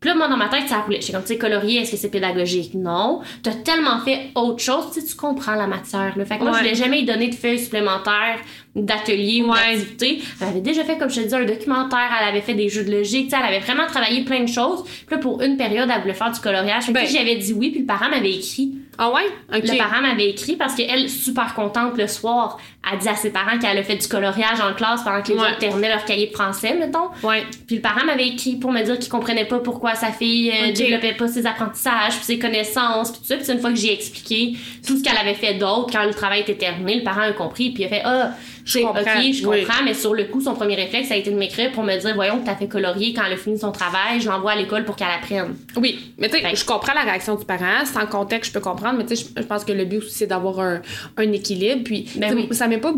Puis 0.00 0.08
là, 0.08 0.16
moi, 0.16 0.28
dans 0.28 0.38
ma 0.38 0.48
tête, 0.48 0.66
ça 0.66 0.78
roulait. 0.78 0.98
J'étais 1.02 1.12
comme, 1.12 1.20
tu 1.22 1.28
sais, 1.28 1.36
colorier, 1.36 1.82
est-ce 1.82 1.90
que 1.90 1.96
c'est 1.98 2.08
pédagogique? 2.08 2.72
Non. 2.72 3.20
T'as 3.42 3.52
tellement 3.52 4.00
fait 4.00 4.30
autre 4.34 4.62
chose, 4.62 4.84
tu 4.94 5.00
sais, 5.02 5.06
tu 5.06 5.14
comprends 5.14 5.54
la 5.56 5.66
matière, 5.66 6.16
là. 6.16 6.24
Fait 6.24 6.38
que 6.38 6.42
moi, 6.42 6.52
Ouais. 6.52 6.56
je 6.58 6.62
voulais 6.64 6.74
jamais 6.74 7.00
lui 7.00 7.04
donner 7.04 7.28
de 7.28 7.34
feuilles 7.34 7.58
supplémentaires 7.58 8.38
d'ateliers 8.76 9.42
ou 9.42 9.50
Ouais. 9.50 9.58
d'activités. 9.76 10.22
Elle 10.40 10.48
avait 10.48 10.60
déjà 10.60 10.84
fait, 10.84 10.96
comme 10.96 11.10
je 11.10 11.20
te 11.22 11.26
dis, 11.26 11.34
un 11.34 11.44
documentaire, 11.44 12.08
elle 12.20 12.28
avait 12.28 12.40
fait 12.40 12.54
des 12.54 12.68
jeux 12.68 12.84
de 12.84 12.92
logique, 12.92 13.32
elle 13.36 13.42
avait 13.46 13.58
vraiment 13.60 13.86
travaillé 13.86 14.24
plein 14.24 14.40
de 14.40 14.48
choses. 14.48 14.84
Puis 14.84 15.06
là, 15.10 15.18
pour 15.18 15.42
une 15.42 15.56
période, 15.56 15.88
elle 15.92 16.00
voulait 16.02 16.14
faire 16.14 16.30
du 16.30 16.40
coloriage. 16.40 16.84
Fait 16.84 16.92
que 16.92 16.98
Ben. 16.98 17.06
j'avais 17.08 17.36
dit 17.36 17.52
oui, 17.52 17.70
puis 17.70 17.80
le 17.80 17.86
parent 17.86 18.08
m'avait 18.08 18.32
écrit 18.32 18.72
Ah 19.02 19.10
ouais? 19.12 19.22
OK. 19.56 19.62
Le 19.66 19.78
parent 19.78 20.02
m'avait 20.02 20.28
écrit 20.28 20.56
parce 20.56 20.74
qu'elle, 20.74 21.08
super 21.08 21.54
contente 21.54 21.96
le 21.96 22.06
soir, 22.06 22.58
a 22.90 22.96
dit 22.96 23.08
à 23.08 23.14
ses 23.14 23.30
parents 23.30 23.58
qu'elle 23.58 23.78
a 23.78 23.82
fait 23.82 23.96
du 23.96 24.06
coloriage 24.06 24.60
en 24.60 24.74
classe 24.74 25.02
pendant 25.04 25.22
que 25.22 25.28
les 25.28 25.34
Ouais. 25.38 25.40
autres 25.48 25.58
terminaient 25.58 25.88
leur 25.88 26.04
cahier 26.04 26.26
de 26.26 26.32
français, 26.32 26.74
mettons. 26.74 27.08
Ouais. 27.22 27.44
Puis 27.66 27.76
le 27.76 27.82
parent 27.82 28.04
m'avait 28.04 28.28
écrit 28.28 28.56
pour 28.56 28.70
me 28.72 28.82
dire 28.82 28.98
qu'il 28.98 29.08
comprenait 29.10 29.46
pas 29.46 29.58
pourquoi 29.60 29.94
sa 29.94 30.12
fille 30.12 30.50
euh, 30.50 30.68
Ok. 30.68 30.74
développait 30.74 31.14
pas 31.14 31.28
ses 31.28 31.46
apprentissages, 31.46 32.16
puis 32.16 32.24
ses 32.24 32.38
connaissances, 32.38 33.10
puis 33.12 33.20
tout 33.22 33.26
ça. 33.26 33.36
Puis 33.38 33.50
une 33.50 33.58
fois 33.60 33.70
que 33.70 33.76
j'ai 33.78 33.92
expliqué 33.94 34.54
tout 34.86 34.98
ce 34.98 35.02
qu'elle 35.02 35.16
avait 35.16 35.34
fait 35.34 35.54
d'autre 35.54 35.88
quand 35.92 36.04
le 36.04 36.12
travail 36.12 36.40
était 36.42 36.56
terminé, 36.56 36.96
le 36.96 37.02
parent 37.02 37.22
a 37.22 37.32
compris, 37.32 37.70
puis 37.70 37.84
il 37.84 37.86
a 37.86 37.88
fait 37.88 38.02
ah, 38.04 38.32
je 38.64 38.78
comprends. 38.80 39.00
ok, 39.00 39.32
je 39.32 39.46
Oui. 39.46 39.62
comprends, 39.64 39.84
mais 39.84 39.94
sur 39.94 40.14
le 40.14 40.24
coup, 40.24 40.40
son 40.40 40.54
premier 40.54 40.74
réflexe 40.76 41.10
a 41.10 41.16
été 41.16 41.30
de 41.30 41.36
m'écrire 41.36 41.72
pour 41.72 41.82
me 41.82 41.96
dire 41.98 42.14
voyons, 42.14 42.40
t'as 42.44 42.54
fait 42.56 42.68
colorier 42.68 43.12
quand 43.14 43.22
elle 43.26 43.32
a 43.34 43.36
fini 43.36 43.58
son 43.58 43.72
travail, 43.72 44.20
je 44.20 44.28
l'envoie 44.28 44.52
à 44.52 44.56
l'école 44.56 44.84
pour 44.84 44.96
qu'elle 44.96 45.08
apprenne. 45.08 45.54
Oui, 45.76 46.12
mais 46.18 46.28
tu 46.28 46.38
sais, 46.38 46.54
je 46.54 46.64
comprends 46.64 46.94
la 46.94 47.02
réaction 47.02 47.34
du 47.36 47.44
parent. 47.44 47.84
Sans 47.84 48.06
contexte, 48.06 48.50
je 48.52 48.54
peux 48.58 48.64
comprendre, 48.64 48.98
mais 48.98 49.06
tu 49.06 49.16
sais, 49.16 49.24
je 49.36 49.40
je 49.42 49.46
pense 49.46 49.64
que 49.64 49.72
le 49.72 49.84
but 49.84 49.98
aussi, 49.98 50.14
c'est 50.14 50.26
d'avoir 50.26 50.60
un, 50.60 50.80
un 51.16 51.32
équilibre. 51.32 51.82
Puis, 51.84 52.06
Ben 52.16 52.34
oui. 52.34 52.48
ça 52.52 52.68
m'est 52.68 52.78
pas 52.78 52.92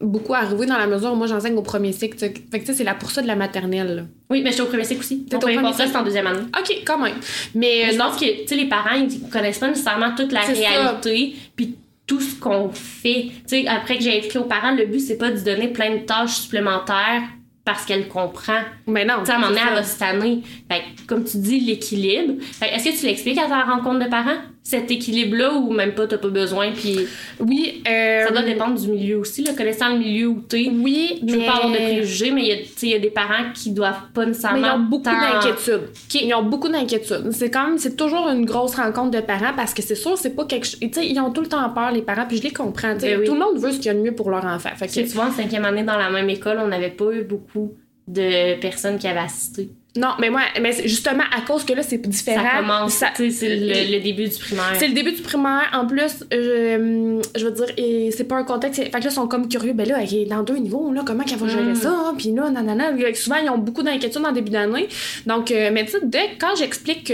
beaucoup 0.00 0.34
arrivé 0.34 0.66
dans 0.66 0.76
la 0.76 0.86
mesure 0.86 1.12
où 1.12 1.16
moi, 1.16 1.26
j'enseigne 1.26 1.56
au 1.56 1.62
premier 1.62 1.92
cycle. 1.92 2.18
Fait 2.18 2.30
que, 2.32 2.58
tu 2.58 2.66
sais, 2.66 2.74
c'est 2.74 2.84
là 2.84 2.94
pour 2.94 3.10
ça 3.10 3.22
de 3.22 3.26
la 3.26 3.36
maternelle. 3.36 3.96
là. 3.96 4.02
Oui, 4.28 4.42
mais 4.42 4.50
j'étais 4.50 4.62
au 4.62 4.66
premier 4.66 4.84
cycle 4.84 5.00
aussi. 5.00 5.24
T'es 5.24 5.36
au 5.36 5.38
premier 5.38 5.56
contrat, 5.56 5.86
c'est 5.86 5.96
en 5.96 6.02
deuxième 6.02 6.26
année. 6.26 6.40
OK, 6.58 6.76
quand 6.84 6.98
même. 6.98 7.14
Mais, 7.54 7.84
Mais 7.84 7.88
euh, 7.88 7.92
je 7.92 7.96
pense 7.98 8.16
que 8.16 8.24
tu 8.42 8.46
sais 8.48 8.56
les 8.56 8.68
parents 8.68 8.94
ils 8.96 9.20
connaissent 9.30 9.58
pas 9.58 9.68
nécessairement 9.68 10.14
toute 10.16 10.32
la 10.32 10.40
réalité 10.40 11.34
puis 11.56 11.76
tout 12.06 12.20
ce 12.20 12.38
qu'on 12.38 12.70
fait. 12.70 13.30
Tu 13.48 13.62
sais 13.62 13.66
après 13.66 13.96
que 13.96 14.02
j'ai 14.02 14.16
expliqué 14.16 14.38
aux 14.38 14.44
parents, 14.44 14.72
le 14.74 14.86
but 14.86 15.00
c'est 15.00 15.16
pas 15.16 15.30
de 15.30 15.36
lui 15.36 15.42
donner 15.44 15.68
plein 15.68 15.90
de 15.96 15.98
tâches 16.00 16.34
supplémentaires 16.36 17.22
parce 17.64 17.86
qu'elle 17.86 18.08
comprend. 18.08 18.60
mais 18.86 19.04
non. 19.04 19.20
Tu 19.20 19.26
sais 19.26 19.32
à 19.32 19.36
un 19.36 19.38
moment 19.38 19.48
donné, 19.50 19.62
elle 19.62 19.68
ça. 19.68 19.74
va 19.74 19.84
se 19.84 19.98
tanner. 19.98 20.42
Fait 20.70 20.82
que, 20.96 21.06
comme 21.06 21.24
tu 21.24 21.38
dis 21.38 21.60
l'équilibre. 21.60 22.34
Est-ce 22.60 22.90
que 22.90 23.00
tu 23.00 23.06
l'expliques 23.06 23.38
à 23.38 23.48
ta 23.48 23.62
rencontre 23.62 24.04
de 24.04 24.10
parents? 24.10 24.36
Cet 24.66 24.90
équilibre 24.90 25.36
là 25.36 25.52
ou 25.52 25.70
même 25.72 25.92
pas 25.94 26.06
t'as 26.06 26.16
pas 26.16 26.28
besoin 26.28 26.72
puis 26.72 27.00
Oui, 27.38 27.82
euh, 27.86 28.24
ça 28.26 28.32
doit 28.32 28.42
dépendre 28.42 28.80
du 28.80 28.88
milieu 28.88 29.18
aussi 29.18 29.44
là 29.44 29.52
connaissant 29.52 29.90
le 29.92 29.98
milieu 29.98 30.28
où 30.28 30.40
t'es. 30.40 30.70
Oui, 30.72 31.20
Je 31.24 31.32
veux 31.32 31.38
mais... 31.40 31.46
pas 31.46 31.56
avoir 31.56 31.70
de 31.70 31.76
préjugés, 31.76 32.30
mais 32.30 32.42
il 32.80 32.88
y 32.88 32.94
a, 32.94 32.96
y 32.96 33.00
des 33.00 33.10
parents 33.10 33.52
qui 33.54 33.72
doivent 33.72 34.10
pas 34.14 34.22
Mais 34.22 34.28
nécessairement. 34.28 34.66
ils 34.66 34.70
ont 34.70 34.84
beaucoup 34.84 35.04
d'inquiétudes. 35.04 35.88
Ils 36.14 36.34
ont 36.34 36.42
beaucoup 36.42 36.70
d'inquiétudes. 36.70 37.30
C'est 37.32 37.50
quand 37.50 37.66
même, 37.66 37.78
c'est 37.78 37.94
toujours 37.94 38.28
une 38.30 38.46
grosse 38.46 38.74
rencontre 38.76 39.10
de 39.10 39.20
parents 39.20 39.52
parce 39.54 39.74
que 39.74 39.82
c'est 39.82 39.94
sûr, 39.94 40.16
c'est 40.16 40.34
pas 40.34 40.46
quelque 40.46 40.66
chose. 40.66 40.80
Tu 40.80 40.90
sais, 40.92 41.06
ils 41.06 41.20
ont 41.20 41.30
tout 41.30 41.42
le 41.42 41.48
temps 41.48 41.68
peur, 41.68 41.92
les 41.92 42.00
parents, 42.02 42.24
puis 42.26 42.38
je 42.38 42.42
les 42.44 42.52
comprends. 42.52 42.96
Ben 42.96 43.20
oui. 43.20 43.26
Tout 43.26 43.34
le 43.34 43.40
monde 43.40 43.58
veut 43.58 43.70
ce 43.70 43.76
qu'il 43.76 43.86
y 43.86 43.90
a 43.90 43.94
de 43.94 44.00
mieux 44.00 44.14
pour 44.14 44.30
leur 44.30 44.46
enfant. 44.46 44.70
Fait 44.76 44.86
que 44.86 44.92
tu 44.92 45.02
vois, 45.14 45.26
en 45.26 45.30
cinquième 45.30 45.66
année 45.66 45.82
dans 45.82 45.98
la 45.98 46.08
même 46.10 46.30
école, 46.30 46.58
on 46.62 46.68
n'avait 46.68 46.90
pas 46.90 47.12
eu 47.12 47.22
beaucoup 47.22 47.74
de 48.08 48.58
personnes 48.60 48.98
qui 48.98 49.08
avaient 49.08 49.20
assisté. 49.20 49.70
Non, 49.96 50.08
mais 50.18 50.28
moi, 50.28 50.40
mais 50.60 50.72
justement 50.88 51.22
à 51.36 51.42
cause 51.42 51.64
que 51.64 51.72
là, 51.72 51.82
c'est 51.84 51.98
différent. 51.98 52.42
Ça 52.42 52.58
commence, 52.60 52.92
ça- 52.94 53.12
c'est 53.16 53.56
le, 53.56 53.96
le 53.96 54.00
début 54.02 54.24
du 54.28 54.36
primaire. 54.38 54.72
C'est 54.78 54.88
le 54.88 54.94
début 54.94 55.12
du 55.12 55.22
primaire. 55.22 55.70
En 55.72 55.86
plus, 55.86 56.24
je, 56.32 57.20
je 57.36 57.44
veux 57.44 57.52
dire, 57.52 57.66
et 57.76 58.10
c'est 58.10 58.24
pas 58.24 58.36
un 58.36 58.44
contexte. 58.44 58.82
Fait 58.82 58.90
que 58.90 58.94
là, 58.96 59.00
ils 59.04 59.10
sont 59.12 59.28
comme 59.28 59.48
curieux. 59.48 59.72
Ben 59.72 59.86
là, 59.88 59.98
elle 60.02 60.12
est 60.14 60.24
dans 60.26 60.42
deux 60.42 60.56
niveaux, 60.56 60.92
là, 60.92 61.02
comment 61.06 61.22
qu'elle 61.24 61.38
va 61.38 61.46
gérer 61.48 61.62
Mm. 61.62 61.74
ça? 61.76 61.90
hein? 61.90 62.14
Puis 62.18 62.32
là, 62.32 62.50
nanana. 62.50 62.90
Souvent, 63.14 63.36
ils 63.42 63.48
ont 63.50 63.58
beaucoup 63.58 63.82
d'inquiétudes 63.84 64.24
en 64.26 64.32
début 64.32 64.50
d'année. 64.50 64.88
Donc, 65.26 65.50
euh, 65.52 65.70
mais 65.72 65.84
tu 65.84 65.92
sais, 65.92 65.98
dès 66.02 66.30
quand 66.40 66.56
j'explique 66.56 67.04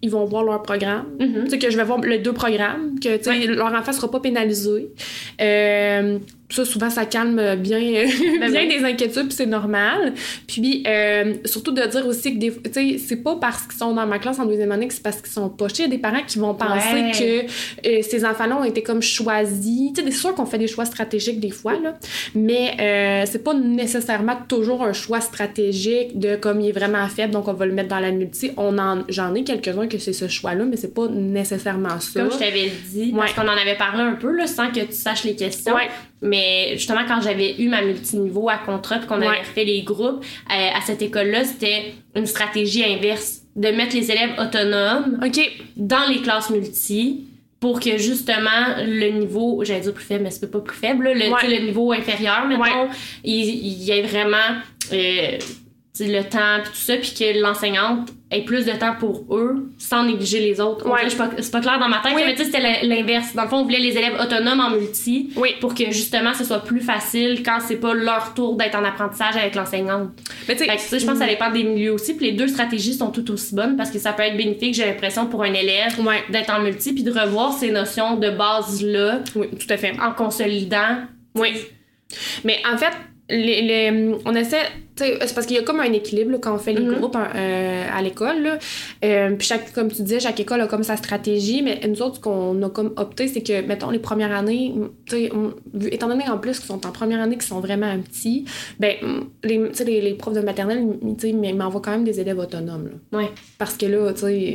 qu'ils 0.00 0.10
vont 0.10 0.24
voir 0.24 0.44
leur 0.44 0.62
programme, 0.62 1.06
Mhm. 1.18 1.44
tu 1.44 1.50
sais, 1.50 1.58
que 1.58 1.70
je 1.70 1.76
vais 1.76 1.82
voir 1.84 2.00
les 2.02 2.18
deux 2.18 2.32
programmes, 2.32 3.00
que 3.02 3.16
tu 3.16 3.24
sais, 3.24 3.30
Ouais. 3.30 3.46
leur 3.46 3.74
enfant 3.74 3.92
sera 3.92 4.08
pas 4.10 4.20
pénalisé. 4.20 4.90
Euh, 5.40 6.18
ça, 6.50 6.64
souvent, 6.64 6.88
ça 6.90 7.04
calme 7.04 7.56
bien, 7.56 8.04
Ben 8.40 8.50
bien 8.50 8.66
des 8.66 8.84
inquiétudes, 8.84 9.26
puis 9.26 9.36
c'est 9.36 9.46
normal. 9.46 10.14
Puis, 10.46 10.82
euh, 10.86 11.34
surtout 11.44 11.72
de 11.72 11.82
dire 11.82 12.06
aussi 12.06 12.34
que 12.34 12.38
des, 12.38 12.52
tu 12.52 12.72
sais, 12.72 12.96
c'est 12.98 13.22
pas 13.22 13.36
parce 13.36 13.62
qu'ils 13.64 13.76
sont 13.78 13.92
dans 13.94 14.06
ma 14.06 14.18
classe 14.18 14.38
en 14.38 14.46
deuxième 14.46 14.72
année 14.72 14.88
que 14.88 14.94
c'est 14.94 15.02
parce 15.02 15.20
qu'ils 15.20 15.32
sont 15.32 15.48
pochés. 15.50 15.74
Il 15.80 15.82
y 15.82 15.84
a 15.84 15.88
des 15.88 15.98
parents 15.98 16.22
qui 16.26 16.38
vont 16.38 16.54
penser 16.54 16.94
Ouais. 16.94 17.10
que 17.82 17.88
euh, 17.88 18.02
ces 18.02 18.24
enfants-là 18.24 18.56
ont 18.58 18.64
été 18.64 18.82
comme 18.82 19.02
choisis. 19.02 19.92
Tu 19.94 20.02
sais, 20.02 20.10
c'est 20.10 20.16
sûr 20.16 20.34
qu'on 20.34 20.46
fait 20.46 20.58
des 20.58 20.68
choix 20.68 20.84
stratégiques 20.86 21.38
des 21.40 21.50
fois, 21.50 21.74
là, 21.74 21.98
mais 22.34 22.72
euh, 22.80 23.24
c'est 23.30 23.44
pas 23.44 23.54
nécessairement 23.54 24.36
toujours 24.48 24.82
un 24.82 24.92
choix 24.94 25.20
stratégique 25.20 26.18
de 26.18 26.36
comme 26.36 26.60
il 26.60 26.68
est 26.70 26.72
vraiment 26.72 27.06
faible, 27.08 27.32
donc 27.32 27.48
on 27.48 27.52
va 27.52 27.66
le 27.66 27.72
mettre 27.72 27.88
dans 27.88 28.00
la 28.00 28.10
multi. 28.10 28.52
On 28.56 28.78
en, 28.78 29.02
j'en 29.08 29.34
ai 29.34 29.44
quelques-uns 29.44 29.86
que 29.86 29.98
c'est 29.98 30.12
ce 30.12 30.28
choix-là, 30.28 30.64
mais 30.64 30.76
c'est 30.76 30.94
pas 30.94 31.08
nécessairement 31.08 32.00
ça. 32.00 32.20
Comme 32.20 32.32
je 32.32 32.38
t'avais 32.38 32.70
dit, 32.90 33.12
parce 33.14 33.32
Ouais. 33.32 33.36
qu'on 33.36 33.48
en 33.48 33.56
avait 33.56 33.76
parlé 33.76 34.02
un 34.02 34.14
peu, 34.14 34.30
là, 34.32 34.46
sans 34.46 34.70
que 34.70 34.80
tu 34.80 34.92
saches 34.92 35.24
les 35.24 35.34
questions. 35.36 35.74
Ouais. 35.74 35.88
Mais 36.20 36.37
justement, 36.74 37.00
quand 37.06 37.20
j'avais 37.20 37.56
eu 37.60 37.68
ma 37.68 37.82
multiniveau 37.82 38.48
à 38.48 38.58
contrat, 38.58 38.98
qu'on 39.00 39.20
Ouais. 39.20 39.26
avait 39.28 39.44
fait 39.44 39.64
les 39.64 39.82
groupes, 39.82 40.24
euh, 40.50 40.68
à 40.76 40.80
cette 40.84 41.02
école-là, 41.02 41.44
c'était 41.44 41.92
une 42.14 42.26
stratégie 42.26 42.84
inverse. 42.84 43.42
De 43.56 43.68
mettre 43.70 43.96
les 43.96 44.10
élèves 44.10 44.34
autonomes 44.38 45.18
dans 45.76 46.08
les 46.08 46.20
classes 46.22 46.50
multi 46.50 47.24
pour 47.60 47.80
que 47.80 47.98
justement 47.98 48.76
le 48.86 49.08
niveau, 49.18 49.64
j'allais 49.64 49.80
dire 49.80 49.92
plus 49.94 50.04
faible, 50.04 50.22
mais 50.24 50.30
c'est 50.30 50.48
pas 50.50 50.60
plus 50.60 50.76
faible, 50.76 51.04
là, 51.06 51.14
le, 51.14 51.32
Ouais. 51.32 51.60
niveau 51.62 51.90
inférieur, 51.92 52.46
mettons, 52.46 52.62
Ouais. 52.62 52.88
il, 53.24 53.48
il 53.48 53.82
y 53.82 53.90
ait 53.90 54.02
vraiment 54.02 54.36
euh, 54.92 55.38
le 56.00 56.22
temps 56.22 56.60
puis 56.62 56.70
tout 56.72 56.78
ça, 56.78 56.96
puis 56.96 57.12
que 57.18 57.40
l'enseignante 57.42 58.10
ait 58.30 58.42
plus 58.44 58.66
de 58.66 58.72
temps 58.72 58.94
pour 59.00 59.24
eux 59.34 59.70
sans 59.78 60.04
négliger 60.04 60.40
les 60.40 60.60
autres. 60.60 60.86
Ouais. 60.86 61.08
suis 61.08 61.16
pas- 61.16 61.30
C'est 61.38 61.50
pas 61.50 61.60
clair 61.62 61.78
dans 61.78 61.88
ma 61.88 62.00
tête, 62.00 62.12
Oui. 62.14 62.22
mais 62.26 62.34
tu 62.34 62.44
sais, 62.44 62.50
c'était 62.50 62.84
l'inverse. 62.86 63.34
Dans 63.34 63.44
le 63.44 63.48
fond, 63.48 63.56
on 63.58 63.62
voulait 63.64 63.78
les 63.78 63.96
élèves 63.96 64.20
autonomes 64.20 64.60
en 64.60 64.70
multi 64.70 65.30
Oui. 65.36 65.50
pour 65.60 65.74
que 65.74 65.90
justement 65.90 66.34
ce 66.34 66.44
soit 66.44 66.62
plus 66.62 66.80
facile 66.80 67.42
quand 67.42 67.58
c'est 67.66 67.76
pas 67.76 67.94
leur 67.94 68.34
tour 68.34 68.56
d'être 68.56 68.74
en 68.76 68.84
apprentissage 68.84 69.36
avec 69.36 69.54
l'enseignante. 69.54 70.10
Mais 70.46 70.56
tu 70.56 70.64
sais, 70.64 70.98
je 70.98 71.04
pense 71.06 71.14
que 71.14 71.20
ça 71.20 71.26
dépend 71.26 71.50
des 71.50 71.64
milieux 71.64 71.92
aussi. 71.92 72.14
Puis 72.14 72.26
les 72.26 72.32
deux 72.32 72.48
stratégies 72.48 72.92
sont 72.94 73.10
tout 73.10 73.30
aussi 73.30 73.54
bonnes 73.54 73.76
parce 73.78 73.90
que 73.90 73.98
ça 73.98 74.12
peut 74.12 74.22
être 74.24 74.36
bénéfique, 74.36 74.74
j'ai 74.74 74.84
l'impression, 74.84 75.26
pour 75.26 75.42
un 75.42 75.54
élève 75.54 75.98
Ouais. 76.04 76.22
d'être 76.30 76.50
en 76.52 76.60
multi 76.60 76.92
puis 76.92 77.02
de 77.04 77.10
revoir 77.10 77.54
ces 77.54 77.70
notions 77.70 78.16
de 78.16 78.28
base-là 78.28 79.20
Oui, 79.36 79.46
tout 79.58 79.66
à 79.72 79.76
fait. 79.78 79.92
en 80.02 80.12
consolidant. 80.12 80.98
Oui. 81.34 81.48
Mais 82.44 82.58
en 82.70 82.76
fait, 82.76 82.92
les, 83.30 83.62
les- 83.62 84.14
on 84.24 84.34
essaie. 84.34 84.62
C'est 84.98 85.34
parce 85.34 85.46
qu'il 85.46 85.56
y 85.56 85.58
a 85.58 85.62
comme 85.62 85.80
un 85.80 85.92
équilibre 85.92 86.32
là, 86.32 86.38
quand 86.40 86.54
on 86.54 86.58
fait 86.58 86.72
les 86.72 86.84
Mhm. 86.84 86.94
groupes 86.96 87.16
euh, 87.16 87.84
à 87.92 88.02
l'école. 88.02 88.58
Euh, 89.04 89.30
puis 89.36 89.46
chaque, 89.46 89.72
comme 89.72 89.88
tu 89.90 90.02
disais, 90.02 90.20
chaque 90.20 90.40
école 90.40 90.60
a 90.60 90.66
comme 90.66 90.82
sa 90.82 90.96
stratégie, 90.96 91.62
mais 91.62 91.80
nous 91.86 92.02
autres, 92.02 92.16
ce 92.16 92.20
qu'on 92.20 92.60
a 92.62 92.68
comme 92.70 92.92
opté, 92.96 93.28
c'est 93.28 93.42
que, 93.42 93.60
mettons, 93.66 93.90
les 93.90 93.98
premières 93.98 94.32
années, 94.32 94.74
on- 95.32 95.54
étant 95.90 96.08
donné 96.08 96.28
en 96.28 96.38
plus 96.38 96.58
qu'ils 96.58 96.66
sont 96.66 96.84
en 96.86 96.90
première 96.90 97.20
année, 97.20 97.36
qu'ils 97.36 97.44
sont 97.44 97.60
vraiment 97.60 97.94
petits, 98.00 98.44
ben, 98.80 98.94
les, 99.44 99.60
les, 99.86 100.00
les 100.00 100.14
profs 100.14 100.34
de 100.34 100.40
maternelle, 100.40 100.84
ils- 101.24 101.54
m'envoient 101.56 101.80
quand 101.80 101.92
même 101.92 102.04
des 102.04 102.20
élèves 102.20 102.38
autonomes. 102.38 102.90
là. 103.12 103.18
Ouais. 103.20 103.30
Parce 103.58 103.76
que 103.76 103.86
là, 103.86 104.12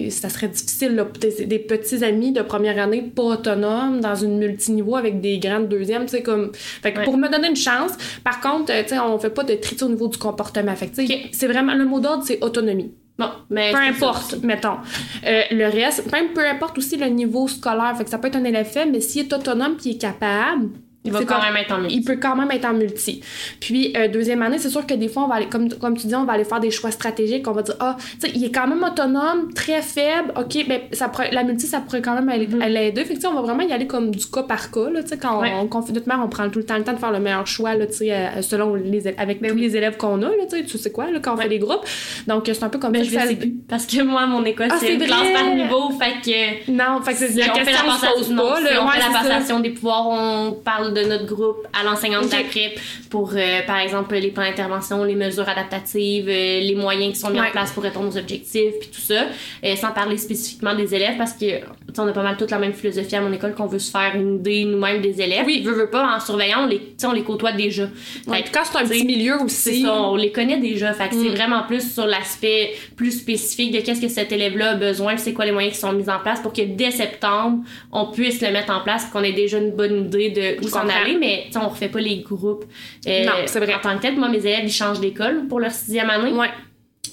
ça 0.10 0.30
serait 0.30 0.48
difficile, 0.50 0.96
là, 0.96 1.08
des, 1.20 1.46
des 1.46 1.60
petits 1.60 2.04
amis 2.04 2.32
de 2.32 2.42
première 2.42 2.80
année 2.82 3.02
pas 3.02 3.24
autonomes 3.24 4.02
dans 4.02 4.16
une 4.16 4.38
multiniveau 4.38 4.96
avec 4.96 5.22
des 5.22 5.40
grandes 5.40 5.70
deuxièmes, 5.70 6.04
tu 6.04 6.10
sais, 6.18 6.22
comme. 6.24 6.52
Fait 6.54 6.92
que 6.94 7.00
Ouais. 7.00 7.06
pour 7.06 7.18
me 7.18 7.30
donner 7.30 7.48
une 7.50 7.56
chance, 7.56 7.92
par 8.24 8.42
contre, 8.42 8.72
euh, 8.72 8.84
tu 8.84 8.90
sais, 8.90 9.00
on 9.00 9.18
fait 9.20 9.30
pas 9.30 9.44
de 9.44 9.54
tri 9.56 9.76
au 9.82 9.88
niveau 9.90 10.08
du 10.08 10.18
comportement. 10.18 10.33
Fait 10.76 10.92
c'est 11.32 11.48
vraiment. 11.48 11.74
Le 11.74 11.86
mot 11.86 12.00
d'ordre, 12.00 12.24
c'est 12.26 12.44
autonomie. 12.44 12.94
Bon, 13.18 13.30
mais. 13.50 13.72
Peu 13.72 13.78
importe, 13.78 14.38
mettons. 14.44 14.78
Euh, 15.26 15.42
le 15.52 15.66
reste, 15.66 16.12
même 16.12 16.34
peu 16.34 16.46
importe 16.48 16.78
aussi 16.78 16.98
le 16.98 17.08
niveau 17.08 17.48
scolaire. 17.48 17.96
Fait 17.98 18.04
que 18.04 18.10
ça 18.10 18.18
peut 18.18 18.28
être 18.28 18.36
un 18.36 18.44
élève 18.44 18.66
faible, 18.66 18.92
mais 18.92 19.02
s'il 19.02 19.26
est 19.26 19.34
autonome 19.34 19.78
il 19.86 19.92
est 19.92 19.98
capable. 19.98 20.70
Il 21.06 21.12
va 21.12 21.24
quand 21.26 21.42
même 21.42 21.58
être 21.58 21.74
en 21.74 21.80
multi. 21.80 21.96
il 21.98 22.04
peut 22.06 22.18
quand 22.22 22.36
même 22.36 22.50
être 22.52 22.66
en 22.66 22.74
multi. 22.74 23.22
Puis, 23.60 23.94
euh, 23.98 24.08
deuxième 24.08 24.42
année, 24.42 24.58
c'est 24.58 24.70
sûr 24.70 24.86
que 24.88 24.94
des 24.94 25.10
fois, 25.10 25.24
on 25.24 25.28
va 25.28 25.36
aller, 25.36 25.48
comme, 25.48 25.68
comme 25.74 25.98
tu 25.98 26.08
dis, 26.08 26.16
on 26.16 26.24
va 26.24 26.34
aller 26.34 26.46
faire 26.46 26.62
des 26.62 26.72
choix 26.72 26.92
stratégiques. 26.92 27.46
On 27.48 27.52
va 27.52 27.62
dire, 27.62 27.76
ah, 27.82 27.98
tu 28.22 28.28
sais, 28.28 28.32
il 28.36 28.44
est 28.46 28.52
quand 28.52 28.68
même 28.68 28.82
autonome, 28.84 29.54
très 29.54 29.82
faible. 29.82 30.32
OK, 30.38 30.66
ben, 30.68 30.80
ça 30.94 31.10
pourrait- 31.10 31.32
la 31.32 31.44
multi, 31.44 31.68
ça 31.68 31.82
pourrait 31.82 32.02
quand 32.02 32.14
même 32.16 32.30
aller- 32.30 32.48
Mhm. 32.48 32.62
à 32.62 32.70
l'aider. 32.70 33.04
Fait 33.04 33.16
que, 33.16 33.28
on 33.28 33.34
va 33.34 33.42
vraiment 33.42 33.64
y 33.64 33.74
aller 33.74 33.88
comme 33.88 34.12
du 34.12 34.26
cas 34.28 34.44
par 34.44 34.72
cas, 34.72 34.90
là. 34.90 35.04
Tu 35.04 35.10
sais, 35.10 35.18
quand 35.18 35.42
Ouais. 35.42 35.52
on, 35.60 35.68
confie 35.68 35.92
notre 35.92 36.08
mère, 36.08 36.20
on 36.24 36.30
prend 36.30 36.50
tout 36.50 36.60
le 36.60 36.66
temps 36.66 36.78
le 36.78 36.84
temps 36.84 36.94
de 36.94 37.00
faire 37.00 37.12
le 37.12 37.20
meilleur 37.20 37.48
choix, 37.48 37.76
là, 37.76 37.86
tu 37.88 37.94
sais, 37.94 38.14
euh, 38.14 38.42
selon 38.42 38.76
les, 38.76 39.00
élèves- 39.00 39.16
avec 39.18 39.42
Ben 39.42 39.50
tous 39.50 39.56
oui. 39.56 39.62
les 39.62 39.76
élèves 39.78 39.98
qu'on 39.98 40.22
a, 40.22 40.30
là, 40.30 40.46
tu 40.50 40.58
sais, 40.58 40.64
tu 40.64 40.78
sais 40.78 40.92
quoi, 40.92 41.12
là, 41.12 41.20
quand 41.22 41.34
on 41.34 41.38
Ouais. 41.38 41.44
fait 41.44 41.50
des 41.50 41.60
groupes. 41.60 41.86
Donc, 42.28 42.44
c'est 42.46 42.64
un 42.64 42.70
peu 42.70 42.80
comme 42.80 42.92
Mais 42.94 43.04
ça 43.04 43.22
je 43.24 43.28
ça 43.30 43.36
plus. 43.36 43.54
Parce 43.68 43.86
que 43.86 44.02
moi, 44.04 44.26
mon 44.26 44.44
école, 44.46 44.68
Ah, 44.72 44.76
c'est 44.80 44.94
une 44.94 45.02
classe 45.04 45.32
par 45.34 45.54
niveau. 45.54 45.90
Fait 46.00 46.22
que. 46.24 46.72
Non, 46.72 47.02
fait 47.04 47.12
que 47.12 47.18
c'est 47.20 47.28
Si 47.30 47.40
la 47.40 47.52
on 47.52 47.56
fait 47.56 47.66
question 47.66 47.88
la 47.88 47.94
se 47.94 48.00
pose 48.00 48.10
passation, 48.10 48.36
non, 48.36 48.50
pas, 48.50 48.58
si 48.58 48.64
là. 48.64 48.70
on 48.84 48.88
fait 48.88 49.00
la 49.00 49.20
passation 49.20 49.60
des 49.60 49.70
pouvoirs, 49.72 50.08
on 50.10 50.52
parle 50.64 50.93
de 50.94 51.02
notre 51.02 51.26
groupe 51.26 51.68
à 51.80 51.84
l'enseignante 51.84 52.26
Ok. 52.26 52.32
d'après 52.32 52.76
pour, 53.10 53.32
euh, 53.36 53.62
par 53.68 53.80
exemple, 53.80 54.16
les 54.16 54.30
plans 54.32 54.44
d'intervention, 54.44 55.04
les 55.04 55.16
mesures 55.16 55.48
adaptatives, 55.48 56.28
euh, 56.30 56.60
les 56.62 56.76
moyens 56.76 57.14
qui 57.14 57.20
sont 57.20 57.30
mis 57.30 57.40
Ouais. 57.40 57.48
en 57.48 57.52
place 57.52 57.72
pour 57.72 57.84
répondre 57.84 58.10
aux 58.14 58.18
objectifs, 58.18 58.74
puis 58.80 58.90
tout 58.90 59.02
ça, 59.02 59.26
euh, 59.66 59.76
sans 59.76 59.92
parler 59.92 60.18
spécifiquement 60.18 60.76
des 60.76 60.94
élèves, 60.96 61.18
parce 61.18 61.34
que 61.34 61.40
tu 61.40 61.46
sais, 61.94 62.00
on 62.00 62.08
a 62.08 62.12
pas 62.14 62.24
mal 62.24 62.38
toute 62.38 62.52
la 62.52 62.60
même 62.60 62.74
philosophie 62.74 63.16
à 63.16 63.22
mon 63.22 63.32
école 63.34 63.54
qu'on 63.56 63.68
veut 63.68 63.80
se 63.80 63.92
faire 63.92 64.14
une 64.16 64.36
idée 64.38 64.66
nous-mêmes 64.66 65.02
des 65.02 65.22
élèves. 65.22 65.46
Oui. 65.46 65.62
Veut, 65.64 65.74
veut 65.74 65.90
pas, 65.90 66.16
en 66.16 66.20
surveillant, 66.20 66.64
on 66.64 66.68
les, 66.68 66.82
on 67.06 67.12
les 67.12 67.24
côtoie 67.24 67.52
déjà. 67.52 67.84
Ouais, 68.28 68.38
Fait 68.44 68.52
quand 68.54 68.62
c'est 68.64 68.78
un 68.78 68.88
petit 68.88 69.06
milieu 69.06 69.36
aussi. 69.44 69.82
ça, 69.84 69.94
on 69.94 70.16
les 70.16 70.32
connaît 70.32 70.60
déjà. 70.60 70.94
Fait 70.94 71.10
que 71.10 71.16
c'est 71.16 71.30
Mm. 71.30 71.36
vraiment 71.36 71.64
plus 71.64 71.94
sur 71.94 72.06
l'aspect 72.06 72.74
plus 72.96 73.12
spécifique 73.12 73.72
de 73.74 73.80
qu'est-ce 73.82 74.02
que 74.02 74.08
cet 74.08 74.32
élève-là 74.32 74.72
a 74.72 74.76
besoin, 74.76 75.18
c'est 75.18 75.34
quoi 75.34 75.46
les 75.46 75.52
moyens 75.52 75.74
qui 75.76 75.80
sont 75.80 75.92
mis 75.94 76.10
en 76.10 76.20
place 76.20 76.40
pour 76.42 76.54
que 76.54 76.62
dès 76.62 76.92
septembre, 76.92 77.64
on 77.92 78.08
puisse 78.12 78.42
le 78.42 78.52
mettre 78.52 78.72
en 78.74 78.82
place, 78.82 79.06
qu'on 79.06 79.24
ait 79.24 79.32
déjà 79.34 79.58
une 79.58 79.72
bonne 79.72 80.06
idée 80.06 80.30
de 80.30 80.66
où 80.66 80.70
s'en 80.90 81.02
aller. 81.02 81.18
Mais 81.20 81.48
on 81.56 81.70
refait 81.70 81.90
pas 81.90 82.00
les 82.00 82.18
groupes. 82.20 82.66
euh, 83.08 83.26
Non, 83.26 83.32
c'est 83.46 83.60
vrai. 83.60 83.74
En 83.76 83.80
tant 83.80 83.96
que 83.98 84.02
tel, 84.02 84.16
moi, 84.18 84.30
mes 84.30 84.40
élèves, 84.40 84.62
ils 84.64 84.72
changent 84.72 85.00
d'école 85.00 85.48
pour 85.48 85.60
leur 85.60 85.72
sixième 85.72 86.10
année. 86.10 86.32
Ouais. 86.32 86.50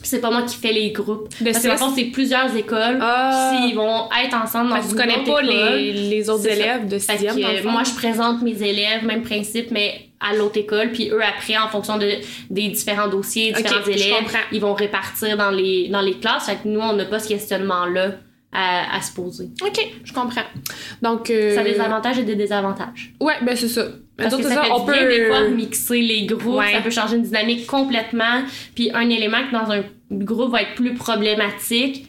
c'est 0.02 0.20
pas 0.20 0.30
moi 0.30 0.42
qui 0.42 0.56
fais 0.56 0.72
les 0.72 0.92
groupes. 0.92 1.28
De 1.40 1.44
Parce 1.50 1.59
que 1.62 1.66
dans 1.66 1.72
le 1.74 1.78
six? 1.78 1.85
fond, 1.85 1.92
c'est 1.94 2.04
plusieurs 2.06 2.56
écoles. 2.56 2.98
Puis 2.98 3.68
ils 3.70 3.74
vont 3.74 4.09
être 4.24 4.35
ensemble 4.35 4.70
dans 4.70 4.80
une 4.83 4.94
connais 4.96 5.18
autre 5.18 5.24
pas 5.35 5.42
école. 5.42 5.46
les, 5.54 5.92
les 5.92 6.30
autres 6.30 6.46
élèves 6.48 6.88
de 6.88 6.98
sixième, 6.98 7.37
que, 7.37 7.66
moi, 7.68 7.83
je 7.85 7.94
présente 7.94 8.40
mes 8.42 8.62
élèves, 8.62 9.04
même 9.04 9.22
principe, 9.22 9.70
mais 9.70 10.06
à 10.20 10.35
l'autre 10.35 10.59
école. 10.59 10.90
Puis 10.92 11.11
eux, 11.11 11.20
après, 11.22 11.56
en 11.59 11.68
fonction 11.68 11.98
de, 11.98 12.09
des 12.50 12.68
différents 12.68 13.09
dossiers, 13.09 13.52
différents 13.52 13.85
élèves, 13.87 14.24
ils 14.52 14.61
vont 14.61 14.74
répartir 14.74 15.37
dans 15.37 15.50
les, 15.50 15.88
dans 15.88 16.00
les 16.02 16.14
classes. 16.14 16.46
Fait 16.46 16.56
que 16.56 16.68
nous, 16.68 16.80
on 16.80 16.92
n'a 16.94 17.04
pas 17.04 17.18
ce 17.18 17.28
questionnement-là 17.28 18.12
à, 18.52 18.96
à 18.96 19.00
se 19.02 19.12
poser. 19.12 19.48
OK, 19.64 19.78
je 20.04 20.12
comprends. 20.12 20.42
Donc... 21.02 21.30
euh, 21.30 21.54
Ça 21.54 21.60
a 21.60 21.64
des 21.64 21.78
avantages 21.80 22.18
et 22.18 22.24
des 22.24 22.34
désavantages. 22.36 23.12
Ouais, 23.20 23.34
ben 23.42 23.54
c'est 23.56 23.68
ça. 23.68 23.86
Parce 24.16 24.36
que 24.36 24.42
ça, 24.42 24.48
ça, 24.54 24.62
fait 24.64 24.70
on 24.72 24.84
du 24.84 24.90
bien, 24.92 25.02
peut... 25.02 25.08
des 25.08 25.26
fois 25.26 25.48
mixer 25.48 26.00
les 26.02 26.26
groupes, 26.26 26.56
Ouais. 26.56 26.72
ça 26.72 26.80
peut 26.80 26.90
changer 26.90 27.16
une 27.16 27.22
dynamique 27.22 27.66
complètement. 27.66 28.42
Puis 28.74 28.90
un 28.92 29.08
élément 29.08 29.38
qui 29.48 29.52
dans 29.52 29.70
un 29.70 29.82
groupe 30.10 30.50
va 30.52 30.62
être 30.62 30.74
plus 30.74 30.94
problématique 30.94 32.06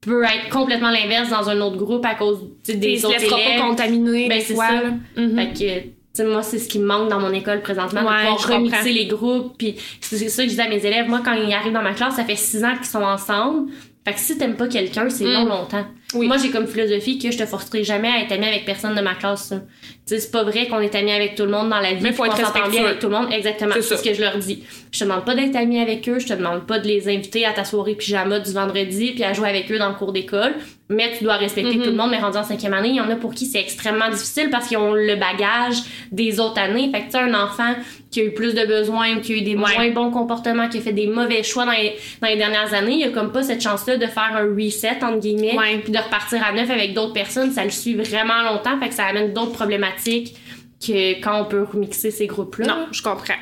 peut 0.00 0.22
être 0.24 0.48
complètement 0.50 0.90
l'inverse 0.90 1.30
dans 1.30 1.48
un 1.48 1.60
autre 1.60 1.76
groupe 1.76 2.04
à 2.04 2.14
cause 2.14 2.38
Il 2.68 2.78
des 2.78 2.96
se 2.98 3.06
autres 3.06 3.16
élèves. 3.24 3.30
pas 3.60 3.66
contaminer 3.66 4.28
Ben, 4.28 4.40
c'est 4.40 4.54
ça. 4.54 4.72
là. 4.82 4.90
Mhm. 5.16 5.34
Fait 5.36 5.52
que, 5.52 5.88
sais, 6.12 6.24
moi, 6.24 6.42
c'est 6.42 6.58
ce 6.58 6.68
qui 6.68 6.78
me 6.78 6.86
manque 6.86 7.08
dans 7.08 7.18
mon 7.20 7.32
école 7.32 7.60
présentement, 7.62 8.02
Ouais, 8.02 8.24
de 8.30 8.36
pouvoir 8.36 8.58
remixer 8.58 8.92
les 8.92 9.06
groupes. 9.06 9.56
Puis 9.58 9.76
c'est 10.00 10.16
c'est 10.16 10.28
ça 10.28 10.42
que 10.44 10.48
je 10.50 10.54
dis 10.54 10.60
à 10.60 10.68
mes 10.68 10.84
élèves. 10.84 11.08
Moi, 11.08 11.22
quand 11.24 11.32
ils 11.34 11.52
arrivent 11.52 11.72
dans 11.72 11.82
ma 11.82 11.94
classe, 11.94 12.16
ça 12.16 12.24
fait 12.24 12.36
six 12.36 12.64
ans 12.64 12.74
qu'ils 12.76 12.86
sont 12.86 13.02
ensemble. 13.02 13.70
Fait 14.06 14.14
que 14.14 14.20
si 14.20 14.38
t'aimes 14.38 14.54
pas 14.54 14.68
quelqu'un, 14.68 15.10
c'est 15.10 15.24
Mm. 15.24 15.32
long 15.32 15.44
longtemps. 15.46 15.84
Oui. 16.14 16.28
Moi, 16.28 16.36
j'ai 16.38 16.50
comme 16.50 16.66
philosophie 16.68 17.18
que 17.18 17.30
je 17.32 17.36
te 17.38 17.44
forcerai 17.46 17.82
jamais 17.82 18.08
à 18.08 18.20
être 18.22 18.30
ami 18.32 18.46
avec 18.46 18.64
personne 18.64 18.94
de 18.94 19.00
ma 19.00 19.14
classe. 19.14 19.48
ça. 19.48 19.56
Tu 19.56 20.14
sais, 20.14 20.20
c'est 20.20 20.30
pas 20.30 20.44
vrai 20.44 20.68
qu'on 20.68 20.78
est 20.78 20.94
ami 20.94 21.10
avec 21.10 21.34
tout 21.34 21.42
le 21.44 21.50
monde 21.50 21.68
dans 21.68 21.80
la 21.80 21.94
vie. 21.94 22.00
Mais 22.02 22.12
faut 22.12 22.24
être 22.24 22.36
s'entend 22.36 22.68
bien 22.68 22.84
avec 22.84 23.00
tout 23.00 23.08
le 23.08 23.16
monde. 23.16 23.32
Exactement. 23.32 23.74
C'est 23.74 23.96
ce 23.96 24.02
que 24.02 24.14
je 24.14 24.20
leur 24.20 24.38
dis. 24.38 24.62
Je 24.92 25.00
te 25.00 25.04
demande 25.04 25.24
pas 25.24 25.34
d'être 25.34 25.56
ami 25.56 25.80
avec 25.80 26.08
eux. 26.08 26.20
Je 26.20 26.26
te 26.28 26.32
demande 26.34 26.64
pas 26.64 26.78
de 26.78 26.86
les 26.86 27.08
inviter 27.08 27.44
à 27.44 27.52
ta 27.52 27.64
soirée 27.64 27.96
pyjama 27.96 28.38
du 28.38 28.52
vendredi 28.52 29.12
puis 29.14 29.24
à 29.24 29.32
jouer 29.32 29.48
avec 29.48 29.70
eux 29.72 29.78
dans 29.78 29.88
le 29.88 29.96
cours 29.96 30.12
d'école. 30.12 30.54
Mais 30.88 31.10
tu 31.18 31.24
dois 31.24 31.34
respecter 31.38 31.74
Mhm. 31.74 31.82
tout 31.82 31.90
le 31.90 31.96
monde. 31.96 32.10
Mais 32.12 32.18
rendu 32.20 32.36
en 32.38 32.44
cinquième 32.44 32.72
année, 32.74 32.90
il 32.90 32.94
y 32.96 33.00
en 33.00 33.10
a 33.10 33.16
pour 33.16 33.34
qui 33.34 33.46
c'est 33.46 33.58
extrêmement 33.58 34.08
difficile 34.08 34.48
parce 34.50 34.68
qu'ils 34.68 34.76
ont 34.78 34.92
le 34.94 35.16
bagage 35.16 35.78
des 36.12 36.38
autres 36.38 36.60
années. 36.60 36.88
Fait 36.92 37.02
que 37.02 37.10
tu 37.10 37.16
un 37.16 37.34
enfant 37.34 37.74
qui 38.12 38.20
a 38.20 38.24
eu 38.24 38.30
plus 38.32 38.54
de 38.54 38.64
besoins 38.64 39.16
ou 39.16 39.20
qui 39.20 39.32
a 39.32 39.36
eu 39.38 39.42
des 39.42 39.56
Ouais. 39.56 39.74
moins 39.76 39.90
bons 39.90 40.10
comportements, 40.12 40.68
qui 40.68 40.78
a 40.78 40.80
fait 40.80 40.92
des 40.92 41.08
mauvais 41.08 41.42
choix 41.42 41.64
dans 41.66 41.72
les, 41.72 41.94
dans 42.22 42.28
les 42.28 42.36
dernières 42.36 42.72
années, 42.72 42.98
il 43.00 43.04
a 43.04 43.08
comme 43.10 43.32
pas 43.32 43.42
cette 43.42 43.60
chance-là 43.60 43.96
de 43.96 44.06
faire 44.06 44.30
un 44.36 44.44
reset, 44.54 44.98
entre 45.02 45.18
guillemets, 45.18 45.58
Ouais. 45.58 45.78
puis 45.82 45.92
de 45.96 46.02
repartir 46.02 46.42
à 46.44 46.52
neuf 46.52 46.70
avec 46.70 46.94
d'autres 46.94 47.12
personnes. 47.12 47.50
Ça 47.52 47.64
le 47.64 47.70
suit 47.70 47.94
vraiment 47.94 48.42
longtemps. 48.50 48.78
Fait 48.80 48.88
que 48.88 48.94
ça 48.94 49.04
amène 49.06 49.32
d'autres 49.32 49.52
problématiques 49.52 50.36
que 50.84 51.20
quand 51.22 51.40
on 51.40 51.44
peut 51.46 51.62
remixer 51.62 52.10
ces 52.10 52.26
groupes-là. 52.26 52.66
Non, 52.66 52.86
je 52.92 53.02
comprends. 53.02 53.34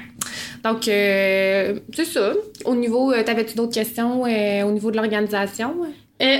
Donc, 0.62 0.88
euh, 0.88 1.78
c'est 1.92 2.04
ça. 2.04 2.32
Au 2.64 2.74
niveau, 2.74 3.12
euh, 3.12 3.22
t'avais-tu 3.22 3.54
d'autres 3.56 3.74
questions 3.74 4.24
euh, 4.24 4.62
au 4.62 4.70
niveau 4.70 4.90
de 4.90 4.96
l'organisation? 4.96 5.74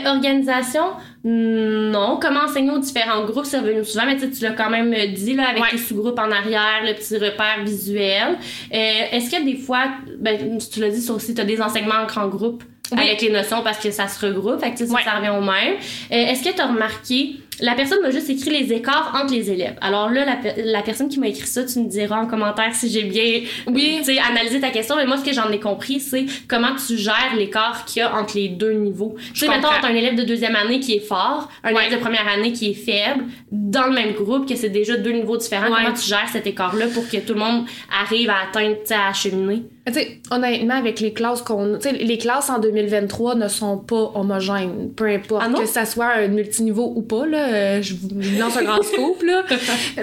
Organisation, 0.07 0.83
non. 1.25 2.19
Comment 2.23 2.41
enseigner 2.45 2.71
aux 2.71 2.79
différents 2.79 3.25
groupes, 3.27 3.45
c'est 3.45 3.59
revenu 3.59 3.85
souvent, 3.85 4.07
mais 4.07 4.17
tu 4.17 4.29
l'as 4.43 4.53
quand 4.53 4.71
même 4.71 4.95
dit, 5.13 5.35
là, 5.35 5.49
avec 5.51 5.63
Ouais. 5.63 5.69
les 5.73 5.79
sous-groupes 5.79 6.19
en 6.19 6.31
arrière, 6.31 6.83
le 6.85 6.95
petit 6.95 7.19
repère 7.19 7.63
visuel. 7.65 8.39
Est-ce 8.71 9.31
que 9.31 9.45
des 9.45 9.57
fois, 9.57 9.89
ben, 10.21 10.59
tu 10.59 10.81
l'as 10.81 10.91
dit, 10.91 11.11
aussi, 11.11 11.35
tu 11.35 11.41
as 11.41 11.45
des 11.45 11.61
enseignements 11.61 12.03
en 12.05 12.07
grand 12.07 12.29
groupe? 12.29 12.63
Oui. 12.93 13.01
avec 13.01 13.23
les 13.23 13.31
notions 13.31 13.63
parce 13.63 13.79
que 13.79 13.91
ça 13.91 14.09
se 14.09 14.27
regroupe, 14.27 14.61
fait 14.61 14.73
que 14.75 14.85
Ouais. 14.93 15.03
ça 15.03 15.13
revient 15.13 15.31
au 15.31 15.41
même. 15.41 15.75
Euh, 15.75 16.31
Est-ce 16.31 16.45
que 16.45 16.55
tu 16.55 16.61
as 16.61 16.67
remarqué, 16.67 17.37
la 17.61 17.75
personne 17.75 18.01
m'a 18.03 18.11
juste 18.11 18.29
écrit 18.31 18.51
les 18.51 18.73
écarts 18.73 19.13
entre 19.23 19.33
les 19.33 19.51
élèves. 19.51 19.77
Alors 19.81 20.11
là, 20.11 20.25
la, 20.25 20.37
pe- 20.37 20.61
la 20.65 20.83
personne 20.83 21.09
qui 21.09 21.19
m'a 21.21 21.29
écrit 21.29 21.47
ça, 21.47 21.65
tu 21.65 21.79
me 21.79 21.89
diras 21.89 22.21
en 22.21 22.27
commentaire 22.27 22.75
si 22.75 22.89
j'ai 22.91 23.05
bien 23.05 23.41
Oui. 23.67 24.01
analysé 24.29 24.61
ta 24.61 24.71
question, 24.71 24.97
mais 24.97 25.07
moi, 25.07 25.17
ce 25.19 25.25
que 25.25 25.33
j'en 25.33 25.51
ai 25.51 25.61
compris, 25.61 26.01
c'est 26.01 26.27
comment 26.49 26.75
tu 26.87 26.97
gères 26.97 27.35
l'écart 27.37 27.85
qu'il 27.85 28.01
y 28.01 28.03
a 28.03 28.15
entre 28.15 28.37
les 28.37 28.49
deux 28.49 28.73
niveaux. 28.73 29.15
Tu 29.33 29.41
sais, 29.41 29.49
mettons, 29.49 29.69
entre 29.69 29.85
un 29.87 29.95
élève 29.95 30.15
de 30.17 30.25
deuxième 30.25 30.57
année 30.57 30.81
qui 30.81 30.95
est 30.95 31.01
fort, 31.07 31.49
un 31.63 31.73
Ouais. 31.75 31.87
élève 31.87 31.99
de 31.99 32.03
première 32.03 32.27
année 32.29 32.53
qui 32.53 32.71
est 32.71 32.75
faible, 32.75 33.25
dans 33.51 33.87
le 33.87 33.93
même 33.93 34.13
groupe, 34.13 34.49
que 34.49 34.57
c'est 34.57 34.69
déjà 34.71 34.97
deux 34.97 35.13
niveaux 35.13 35.37
différents, 35.37 35.71
Ouais. 35.71 35.83
comment 35.85 35.95
tu 35.95 36.07
gères 36.09 36.29
cet 36.33 36.47
écart-là 36.47 36.87
pour 36.93 37.09
que 37.09 37.17
tout 37.19 37.35
le 37.35 37.41
monde 37.41 37.65
arrive 38.03 38.31
à 38.31 38.49
atteindre, 38.49 38.77
tu 38.81 38.87
sais, 38.89 38.95
à 38.95 39.13
cheminer? 39.13 39.63
Tu 39.87 39.93
sais, 39.93 40.21
honnêtement, 40.31 40.77
avec 40.77 40.99
les 41.01 41.13
classes 41.13 41.43
qu'on. 41.43 41.75
Tu 41.79 41.91
sais, 41.91 41.93
les 41.93 42.17
classes 42.17 42.49
en 42.49 42.59
2023 42.59 43.35
ne 43.35 43.49
sont 43.49 43.77
pas 43.77 44.13
homogènes. 44.15 44.91
Peu 44.97 45.05
importe. 45.07 45.43
Ah 45.47 45.53
que 45.61 45.67
ça 45.67 45.85
soit 45.85 46.07
un 46.15 46.29
multiniveau 46.29 46.93
ou 46.97 47.03
pas, 47.03 47.27
là. 47.27 47.44
Euh, 47.53 47.83
je 47.83 47.95
vous 47.95 48.09
lance 48.39 48.57
un 48.57 48.63
grand 48.65 48.83
scoop, 48.83 49.23
là. 49.23 49.43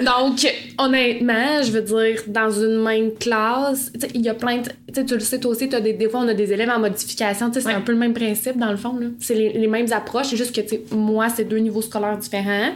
Donc, 0.02 0.46
honnêtement, 0.78 1.62
je 1.62 1.70
veux 1.70 1.82
dire, 1.82 2.22
dans 2.26 2.50
une 2.50 2.82
même 2.82 3.14
classe, 3.14 3.92
il 4.14 4.22
y 4.22 4.28
a 4.28 4.34
plein 4.34 4.58
de. 4.58 5.02
Tu 5.02 5.14
le 5.14 5.20
sais, 5.20 5.40
toi 5.40 5.52
aussi, 5.52 5.68
t'as 5.68 5.80
des, 5.80 5.94
des 5.94 6.08
fois, 6.08 6.20
on 6.20 6.28
a 6.28 6.34
des 6.34 6.52
élèves 6.52 6.68
en 6.70 6.78
modification. 6.78 7.50
C'est 7.52 7.64
Ouais. 7.64 7.72
un 7.74 7.80
peu 7.80 7.92
le 7.92 7.98
même 7.98 8.12
principe, 8.12 8.58
dans 8.58 8.70
le 8.70 8.76
fond, 8.76 8.96
là. 8.98 9.06
C'est 9.20 9.34
les, 9.34 9.52
les 9.52 9.66
mêmes 9.66 9.90
approches. 9.92 10.26
C'est 10.28 10.36
juste 10.36 10.54
que, 10.54 10.94
moi, 10.94 11.28
c'est 11.28 11.44
deux 11.44 11.58
niveaux 11.58 11.82
scolaires 11.82 12.18
différents. 12.18 12.72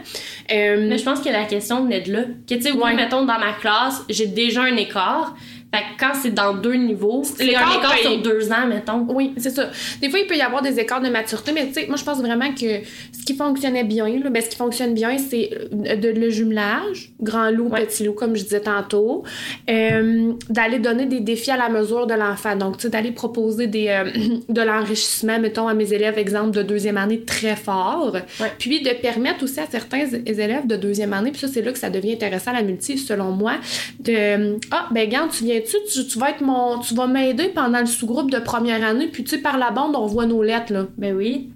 Euh, 0.51 0.87
Mais 0.89 0.97
je 0.97 1.03
pense 1.03 1.19
que 1.19 1.29
la 1.29 1.45
question 1.45 1.83
venait 1.83 2.01
de 2.01 2.11
là. 2.13 2.21
Que, 2.49 2.55
tu 2.55 2.61
sais, 2.61 2.71
Ouais. 2.71 2.93
mettons, 2.95 3.21
dans 3.25 3.37
ma 3.39 3.53
classe, 3.61 4.01
j'ai 4.09 4.27
déjà 4.27 4.63
un 4.63 4.75
écart. 4.77 5.35
Fait 5.77 5.83
que 5.83 5.99
quand 5.99 6.13
c'est 6.19 6.33
dans 6.33 6.53
deux 6.53 6.73
niveaux, 6.75 7.23
c'est 7.23 7.43
un 7.55 7.59
écart 7.59 7.97
sur 8.01 8.17
deux 8.21 8.51
ans, 8.51 8.65
mettons. 8.67 9.05
Oui, 9.09 9.33
c'est 9.37 9.49
ça. 9.51 9.69
Des 10.01 10.09
fois, 10.09 10.19
il 10.19 10.25
peut 10.27 10.35
y 10.35 10.41
avoir 10.41 10.61
des 10.61 10.79
écarts 10.79 11.01
de 11.01 11.09
maturité, 11.09 11.51
mais 11.53 11.67
tu 11.67 11.73
sais, 11.73 11.85
moi, 11.87 11.97
je 11.97 12.03
pense 12.03 12.19
vraiment 12.19 12.49
que 12.53 12.81
ce 13.11 13.23
qui 13.25 13.35
fonctionnait 13.35 13.83
bien, 13.83 14.07
là, 14.07 14.29
ben, 14.29 14.41
ce 14.41 14.49
qui 14.49 14.55
fonctionne 14.55 14.93
bien, 14.93 15.17
c'est 15.17 15.51
euh, 15.73 15.95
de, 15.95 16.09
le 16.09 16.29
jumelage, 16.29 17.11
grand 17.21 17.51
loup, 17.51 17.67
Ouais. 17.69 17.85
petit 17.85 18.05
loup, 18.05 18.13
comme 18.13 18.35
je 18.35 18.43
disais 18.43 18.61
tantôt, 18.61 19.23
euh, 19.69 20.33
d'aller 20.49 20.79
donner 20.79 21.05
des 21.05 21.19
défis 21.19 21.51
à 21.51 21.57
la 21.57 21.69
mesure 21.69 22.07
de 22.07 22.13
l'enfant. 22.13 22.55
Donc, 22.55 22.77
tu 22.77 22.83
sais, 22.83 22.89
d'aller 22.89 23.11
proposer 23.11 23.67
des, 23.67 23.87
euh, 23.89 24.09
de 24.49 24.61
l'enrichissement, 24.61 25.39
mettons, 25.39 25.67
à 25.67 25.73
mes 25.73 25.93
élèves, 25.93 26.17
exemple, 26.17 26.51
de 26.51 26.63
deuxième 26.63 26.97
année 26.97 27.21
très 27.21 27.55
fort, 27.55 28.15
Ouais. 28.39 28.51
puis 28.57 28.81
de 28.81 28.89
permettre 29.01 29.43
aussi 29.43 29.59
à 29.59 29.65
certains 29.69 30.05
élèves 30.25 30.65
de 30.67 30.75
deuxième 30.75 31.13
année, 31.13 31.31
puis 31.31 31.41
ça, 31.41 31.47
c'est 31.47 31.61
là 31.61 31.71
que 31.71 31.79
ça 31.79 31.89
devient 31.89 32.13
intéressant, 32.13 32.51
la 32.53 32.63
multi, 32.63 32.97
selon 32.97 33.31
moi, 33.31 33.53
de 33.99 34.57
Ah, 34.71 34.87
ben, 34.91 35.01
regarde, 35.05 35.31
tu 35.31 35.43
tu, 35.91 36.05
tu 36.07 36.19
vas 36.19 36.29
être 36.31 36.41
mon. 36.41 36.79
Tu 36.79 36.93
vas 36.95 37.07
m'aider 37.07 37.49
pendant 37.49 37.79
le 37.79 37.85
sous-groupe 37.85 38.31
de 38.31 38.39
première 38.39 38.83
année, 38.85 39.07
puis 39.07 39.23
tu 39.23 39.31
sais, 39.31 39.37
par 39.39 39.57
la 39.57 39.71
bande, 39.71 39.95
on 39.95 40.05
voit 40.05 40.25
nos 40.25 40.41
lettres, 40.43 40.71
là. 40.73 40.85
Ben 40.97 41.15
oui. 41.15 41.49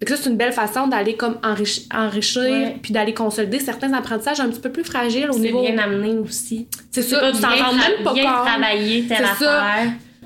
Que 0.00 0.14
ça, 0.14 0.22
c'est 0.22 0.30
une 0.30 0.36
belle 0.36 0.52
façon 0.52 0.86
d'aller 0.86 1.14
comme 1.16 1.38
enrichi- 1.42 1.88
enrichir, 1.92 2.42
Ouais. 2.42 2.76
puis 2.80 2.92
d'aller 2.92 3.12
consolider 3.14 3.58
certains 3.58 3.92
apprentissages 3.92 4.38
un 4.38 4.48
petit 4.48 4.60
peu 4.60 4.70
plus 4.70 4.84
fragiles 4.84 5.28
au 5.28 5.32
C'est 5.32 5.40
niveau. 5.40 5.60
bien 5.62 5.76
amené 5.76 6.16
aussi. 6.18 6.68
C'est 6.92 7.02
C'est 7.02 7.16
ça, 7.16 7.32
tu 7.32 7.40
t'en 7.40 7.48
rends 7.48 7.72
même 7.74 8.04
pas 8.04 8.12
bien 8.14 8.22
compte. 8.32 8.46
travailler 8.46 9.06
telle 9.08 9.26
C'est 9.38 9.44
ça. 9.44 9.64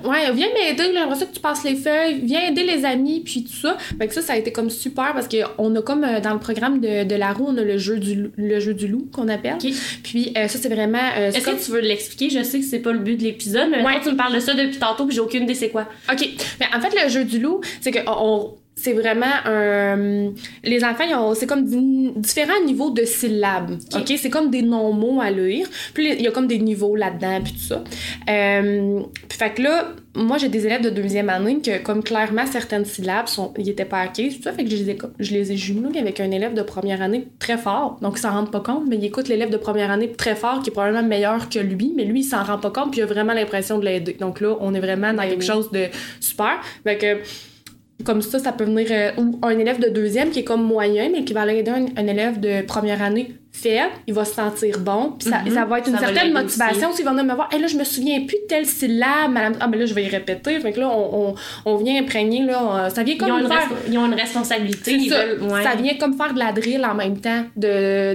Ouais, 0.03 0.31
viens 0.33 0.47
m'aider, 0.53 0.91
là, 0.91 1.01
j'aimerais 1.01 1.15
ça 1.19 1.25
que 1.25 1.33
tu 1.33 1.39
passes 1.39 1.63
les 1.63 1.75
feuilles, 1.75 2.19
viens 2.23 2.47
aider 2.47 2.63
les 2.63 2.85
amis, 2.85 3.21
puis 3.23 3.43
tout 3.43 3.53
ça. 3.53 3.77
Fait 3.97 4.07
que 4.07 4.13
ça, 4.13 4.21
ça 4.21 4.33
a 4.33 4.37
été 4.37 4.51
comme 4.51 4.69
super 4.69 5.13
parce 5.13 5.27
qu'on 5.27 5.75
a 5.75 5.81
comme 5.81 6.03
euh, 6.03 6.19
dans 6.19 6.33
le 6.33 6.39
programme 6.39 6.79
de, 6.79 7.03
de 7.03 7.15
la 7.15 7.31
roue, 7.33 7.45
on 7.47 7.57
a 7.57 7.63
le 7.63 7.77
jeu 7.77 7.99
du, 7.99 8.29
le 8.35 8.59
jeu 8.59 8.73
du 8.73 8.87
loup 8.87 9.07
qu'on 9.11 9.27
appelle. 9.27 9.55
Ok. 9.63 9.71
Puis 10.03 10.33
euh, 10.37 10.47
ça, 10.47 10.59
c'est 10.59 10.69
vraiment. 10.69 10.99
euh, 11.17 11.29
Est-ce 11.31 11.45
comme- 11.45 11.57
que 11.57 11.63
tu 11.63 11.71
veux 11.71 11.79
l'expliquer? 11.81 12.29
Je 12.29 12.43
sais 12.43 12.59
que 12.59 12.65
c'est 12.65 12.79
pas 12.79 12.91
le 12.91 12.99
but 12.99 13.15
de 13.17 13.23
l'épisode, 13.23 13.69
mais 13.71 13.83
Ouais. 13.83 13.99
tu 14.03 14.09
me 14.11 14.15
parles 14.17 14.33
de 14.35 14.39
ça 14.39 14.53
depuis 14.53 14.77
tantôt, 14.77 15.05
puis 15.05 15.15
j'ai 15.15 15.21
aucune 15.21 15.43
idée 15.43 15.55
c'est 15.55 15.69
quoi. 15.69 15.87
OK. 16.11 16.27
Mais 16.59 16.65
en 16.75 16.81
fait, 16.81 16.93
le 17.03 17.09
jeu 17.09 17.23
du 17.23 17.39
loup, 17.39 17.61
c'est 17.81 17.91
que 17.91 17.99
on- 18.07 18.11
on- 18.41 18.53
c'est 18.83 18.91
vraiment 18.91 19.25
un. 19.45 20.33
Les 20.63 20.83
enfants, 20.83 21.05
ils 21.09 21.15
ont, 21.15 21.33
c'est 21.33 21.47
comme 21.47 21.63
di- 21.63 22.11
différents 22.17 22.61
niveaux 22.65 22.89
de 22.89 23.05
syllabes. 23.05 23.77
OK? 23.95 24.13
C'est 24.17 24.29
comme 24.29 24.49
des 24.49 24.61
non-mots 24.61 25.21
à 25.21 25.31
lire. 25.31 25.67
Puis 25.93 26.11
il 26.11 26.21
y 26.21 26.27
a 26.27 26.31
comme 26.31 26.47
des 26.47 26.59
niveaux 26.59 26.97
là-dedans, 26.97 27.39
puis 27.41 27.53
tout 27.53 27.59
ça. 27.59 27.81
Euh, 28.29 28.99
puis 29.29 29.37
fait 29.37 29.51
que 29.51 29.61
là, 29.61 29.87
moi, 30.15 30.37
j'ai 30.37 30.49
des 30.49 30.65
élèves 30.65 30.81
de 30.81 30.89
deuxième 30.89 31.29
année 31.29 31.59
que, 31.61 31.81
comme 31.81 32.03
clairement, 32.03 32.45
certaines 32.45 32.83
syllabes, 32.83 33.27
sont, 33.27 33.53
ils 33.57 33.69
étaient 33.69 33.85
pas 33.85 33.99
acquises, 34.01 34.35
tout 34.37 34.43
ça. 34.43 34.51
Fait 34.51 34.65
que 34.65 34.69
je 34.69 34.75
les 34.75 34.89
ai, 34.89 34.97
je 35.17 35.31
les 35.31 35.53
ai 35.53 35.57
jumelés 35.57 35.99
avec 35.99 36.19
un 36.19 36.29
élève 36.29 36.53
de 36.53 36.61
première 36.61 37.01
année 37.01 37.29
très 37.39 37.57
fort. 37.57 37.97
Donc, 38.01 38.15
il 38.17 38.19
s'en 38.19 38.31
rend 38.31 38.45
pas 38.45 38.59
compte, 38.59 38.83
mais 38.89 38.97
il 38.97 39.05
écoute 39.05 39.29
l'élève 39.29 39.49
de 39.49 39.57
première 39.57 39.91
année 39.91 40.11
très 40.11 40.35
fort, 40.35 40.61
qui 40.61 40.71
est 40.71 40.73
probablement 40.73 41.07
meilleur 41.07 41.47
que 41.47 41.59
lui, 41.59 41.93
mais 41.95 42.03
lui, 42.03 42.19
il 42.19 42.25
s'en 42.25 42.43
rend 42.43 42.57
pas 42.57 42.69
compte, 42.69 42.91
puis 42.91 42.99
il 42.99 43.03
a 43.03 43.05
vraiment 43.05 43.33
l'impression 43.33 43.79
de 43.79 43.85
l'aider. 43.85 44.17
Donc 44.19 44.41
là, 44.41 44.57
on 44.59 44.73
est 44.73 44.81
vraiment 44.81 45.13
dans 45.13 45.23
Ben 45.23 45.29
quelque 45.29 45.41
oui. 45.41 45.47
chose 45.47 45.71
de 45.71 45.85
super. 46.19 46.59
Fait 46.83 46.97
que 46.97 47.17
comme 48.05 48.21
ça, 48.21 48.39
ça 48.39 48.51
peut 48.51 48.65
venir. 48.65 48.87
euh, 48.91 49.11
ou 49.17 49.39
un 49.43 49.57
élève 49.57 49.79
de 49.79 49.89
deuxième 49.89 50.29
qui 50.31 50.39
est 50.39 50.43
comme 50.43 50.63
moyen, 50.63 51.09
mais 51.11 51.23
qui 51.25 51.33
va 51.33 51.41
aller 51.41 51.57
aider 51.59 51.71
un, 51.71 51.85
un 51.95 52.07
élève 52.07 52.39
de 52.39 52.65
première 52.65 53.01
année 53.01 53.35
faible, 53.55 53.91
il 54.07 54.13
va 54.15 54.25
se 54.25 54.33
sentir 54.33 54.79
bon, 54.79 55.13
puis 55.17 55.29
ça, 55.29 55.39
Mhm. 55.45 55.53
ça 55.53 55.65
va 55.65 55.77
être 55.79 55.87
une 55.87 55.93
Ça 55.93 55.99
certaine 56.07 56.33
motivation. 56.33 56.91
S'il 56.91 57.05
va 57.05 57.11
venir 57.11 57.23
me 57.23 57.33
voir, 57.35 57.49
hey, 57.53 57.61
là, 57.61 57.67
je 57.67 57.77
me 57.77 57.83
souviens 57.83 58.19
plus 58.21 58.37
de 58.37 58.47
telle 58.49 58.65
syllabe, 58.65 59.31
madame. 59.31 59.53
Ah, 59.59 59.67
ben 59.67 59.79
là, 59.79 59.85
je 59.85 59.93
vais 59.93 60.03
y 60.03 60.09
répéter. 60.09 60.59
Fait 60.59 60.71
que 60.73 60.79
là, 60.79 60.89
on, 60.89 61.29
on, 61.29 61.35
on 61.71 61.75
vient 61.77 62.01
imprégner, 62.01 62.43
là, 62.43 62.89
ça 62.93 63.03
vient 63.03 63.13
Ils 63.13 63.17
comme 63.17 63.31
ont, 63.31 63.37
une 63.37 63.47
faire. 63.47 63.69
ils 63.89 63.97
ont 63.97 64.05
une 64.07 64.15
responsabilité. 64.15 64.93
Ils 64.93 65.09
ça. 65.09 65.23
veulent- 65.25 65.43
ouais. 65.51 65.63
Ça 65.63 65.75
vient 65.75 65.93
comme 65.99 66.17
faire 66.17 66.33
de 66.33 66.39
la 66.39 66.51
drill 66.51 66.83
en 66.83 66.95
même 66.95 67.17
temps 67.19 67.43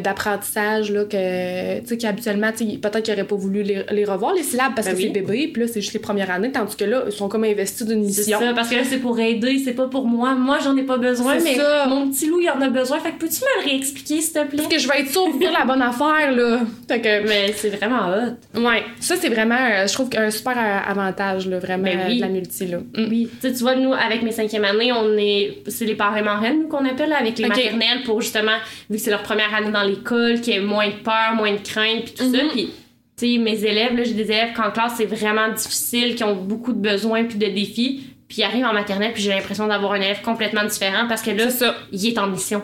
d'apprentissage, 0.00 0.90
là, 0.92 1.04
que, 1.04 1.80
tu 1.80 1.86
sais, 1.86 1.96
qu'habituellement, 1.98 2.50
tu 2.56 2.68
sais, 2.70 2.76
peut-être 2.78 3.02
qu'ils 3.02 3.14
n'auraient 3.14 3.26
pas 3.26 3.36
voulu 3.36 3.62
les, 3.62 3.84
les 3.90 4.04
revoir, 4.04 4.34
les 4.34 4.42
syllabes, 4.42 4.72
parce 4.74 4.86
Ben 4.86 4.94
que 4.94 4.98
oui. 4.98 5.10
c'est 5.14 5.20
bébé, 5.20 5.48
puis 5.52 5.62
là, 5.62 5.68
c'est 5.68 5.80
juste 5.80 5.92
les 5.94 5.98
premières 6.00 6.30
années, 6.30 6.50
tandis 6.50 6.76
que 6.76 6.84
là, 6.84 7.04
ils 7.06 7.12
sont 7.12 7.28
comme 7.28 7.44
investis 7.44 7.86
d'une 7.86 8.02
C'est 8.10 8.20
mission. 8.22 8.40
ça, 8.40 8.52
parce 8.54 8.68
que 8.68 8.74
là, 8.76 8.82
c'est 8.84 8.98
pour 8.98 9.18
aider, 9.18 9.60
c'est 9.64 9.72
pas 9.72 9.86
pour 9.88 10.06
moi. 10.06 10.34
Moi, 10.34 10.58
j'en 10.62 10.76
ai 10.76 10.82
pas 10.82 10.98
besoin, 10.98 11.36
mais 11.42 11.54
ça. 11.56 11.86
mon 11.86 12.08
petit 12.10 12.26
loup, 12.26 12.40
il 12.40 12.50
en 12.50 12.60
a 12.60 12.68
besoin. 12.68 12.98
Fait 13.00 13.12
que 13.12 13.18
peux-tu 13.18 13.40
me 13.40 13.62
le 13.64 13.70
réexpliquer, 13.70 14.20
s'il 14.20 14.32
te 14.32 14.44
plaît? 14.44 14.56
Parce 14.56 14.68
que 14.68 14.78
je 14.78 14.88
vais 14.88 15.00
être 15.00 15.10
sûre 15.10 15.27
dire 15.38 15.52
la 15.52 15.64
bonne 15.64 15.82
affaire, 15.82 16.32
là. 16.32 16.60
Fait 16.86 17.00
que, 17.00 17.28
Mais 17.28 17.52
c'est 17.52 17.70
vraiment 17.70 18.08
hot. 18.08 18.60
ouais, 18.60 18.84
ça, 19.00 19.16
c'est 19.16 19.28
vraiment, 19.28 19.56
euh, 19.56 19.86
je 19.86 19.92
trouve, 19.92 20.08
un 20.16 20.30
super 20.30 20.56
euh, 20.56 20.90
avantage, 20.90 21.46
là, 21.46 21.58
vraiment, 21.58 21.84
Ben 21.84 22.06
oui. 22.06 22.16
de 22.16 22.20
la 22.20 22.28
multi, 22.28 22.66
là. 22.66 22.78
Mm. 22.78 23.06
Oui. 23.10 23.28
Tu 23.40 23.48
sais, 23.48 23.52
tu 23.54 23.60
vois, 23.60 23.74
nous, 23.76 23.92
avec 23.92 24.22
mes 24.22 24.32
cinquièmes 24.32 24.64
années, 24.64 24.92
on 24.92 25.16
est. 25.16 25.62
C'est 25.66 25.84
les 25.84 25.94
parents 25.94 26.22
marraines 26.22 26.68
qu'on 26.68 26.84
appelle, 26.84 27.10
là, 27.10 27.18
avec 27.18 27.38
les 27.38 27.48
maternelles, 27.48 28.02
pour 28.04 28.20
justement, 28.20 28.56
vu 28.88 28.96
que 28.96 29.02
c'est 29.02 29.10
leur 29.10 29.22
première 29.22 29.54
année 29.54 29.70
dans 29.70 29.82
l'école, 29.82 30.40
qu'il 30.40 30.54
y 30.54 30.56
ait 30.56 30.60
moins 30.60 30.88
de 30.88 31.02
peur, 31.02 31.34
moins 31.36 31.52
de 31.52 31.58
crainte, 31.58 32.04
puis 32.04 32.14
tout 32.14 32.32
ça. 32.32 32.42
Mhm. 32.42 32.50
Puis, 32.50 32.70
tu 33.16 33.32
sais, 33.32 33.38
mes 33.38 33.64
élèves, 33.64 33.96
là, 33.96 34.04
j'ai 34.04 34.14
des 34.14 34.30
élèves 34.30 34.52
qu'en 34.54 34.70
classe, 34.70 34.94
c'est 34.96 35.06
vraiment 35.06 35.48
difficile, 35.48 36.14
qui 36.14 36.24
ont 36.24 36.36
beaucoup 36.36 36.72
de 36.72 36.80
besoins 36.80 37.24
puis 37.24 37.36
de 37.38 37.46
défis. 37.46 38.04
Puis 38.28 38.42
ils 38.42 38.44
arrivent 38.44 38.66
en 38.66 38.74
maternelle, 38.74 39.12
puis 39.14 39.22
j'ai 39.22 39.30
l'impression 39.30 39.66
d'avoir 39.66 39.92
un 39.92 40.00
élève 40.00 40.20
complètement 40.22 40.64
différent 40.64 41.06
parce 41.08 41.22
que 41.22 41.30
là, 41.30 41.48
ça, 41.48 41.74
il 41.92 42.06
est 42.06 42.18
en 42.18 42.26
mission. 42.26 42.62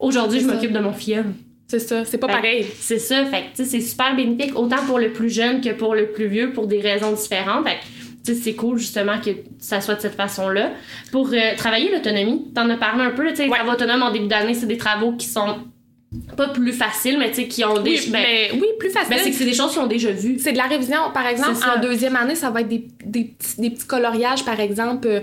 Aujourd'hui, 0.00 0.40
je 0.40 0.46
m'occupe 0.46 0.72
de 0.72 0.80
mon 0.80 0.92
filleul. 0.92 1.26
C'est 1.66 1.78
ça, 1.80 2.04
c'est 2.04 2.18
pas 2.18 2.26
Fait- 2.28 2.32
pareil. 2.34 2.66
C'est 2.80 2.98
ça, 2.98 3.24
fait 3.26 3.42
que, 3.42 3.56
tu 3.56 3.64
sais, 3.64 3.64
c'est 3.64 3.80
super 3.80 4.14
bénéfique, 4.16 4.58
autant 4.58 4.84
pour 4.86 4.98
le 4.98 5.12
plus 5.12 5.30
jeune 5.30 5.60
que 5.60 5.70
pour 5.70 5.94
le 5.94 6.06
plus 6.12 6.26
vieux, 6.28 6.52
pour 6.52 6.66
des 6.66 6.80
raisons 6.80 7.12
différentes. 7.12 7.66
Fait 7.66 7.76
que, 7.76 7.82
tu 8.24 8.34
sais, 8.34 8.40
c'est 8.40 8.54
cool, 8.54 8.78
justement, 8.78 9.20
que 9.20 9.30
ça 9.58 9.80
soit 9.80 9.94
de 9.96 10.00
cette 10.00 10.14
façon-là. 10.16 10.72
Pour 11.12 11.28
euh, 11.32 11.54
travailler 11.56 11.90
l'autonomie, 11.92 12.52
t'en 12.54 12.68
as 12.70 12.76
parlé 12.76 13.02
un 13.04 13.10
peu, 13.10 13.28
tu 13.30 13.36
sais, 13.36 13.48
Ouais. 13.48 13.56
travaux 13.56 13.72
autonomes 13.72 14.02
en 14.02 14.10
début 14.12 14.26
d'année, 14.28 14.54
c'est 14.54 14.66
des 14.66 14.76
travaux 14.78 15.12
qui 15.12 15.26
sont 15.26 15.56
pas 16.36 16.48
plus 16.48 16.72
faciles, 16.72 17.18
mais 17.18 17.30
tu 17.30 17.36
sais, 17.42 17.48
qui 17.48 17.64
ont 17.64 17.80
des... 17.80 17.90
Oui, 17.90 18.08
ben, 18.10 18.22
mais, 18.22 18.50
oui, 18.60 18.66
plus 18.78 18.90
facile. 18.90 19.10
ben, 19.10 19.18
c'est 19.22 19.30
que 19.30 19.36
c'est 19.36 19.44
des 19.44 19.54
choses 19.54 19.72
qu'ils 19.72 19.80
ont 19.82 19.86
déjà 19.86 20.10
vues. 20.10 20.38
C'est 20.38 20.52
de 20.52 20.56
la 20.58 20.64
révision. 20.64 20.98
Par 21.14 21.26
exemple, 21.26 21.56
en 21.76 21.80
deuxième 21.80 22.16
année, 22.16 22.34
ça 22.34 22.50
va 22.50 22.60
être 22.60 22.68
des, 22.68 22.86
des, 23.04 23.24
petits, 23.24 23.60
des 23.60 23.70
petits 23.70 23.86
coloriages, 23.86 24.44
par 24.44 24.58
exemple. 24.60 25.06
euh, 25.08 25.20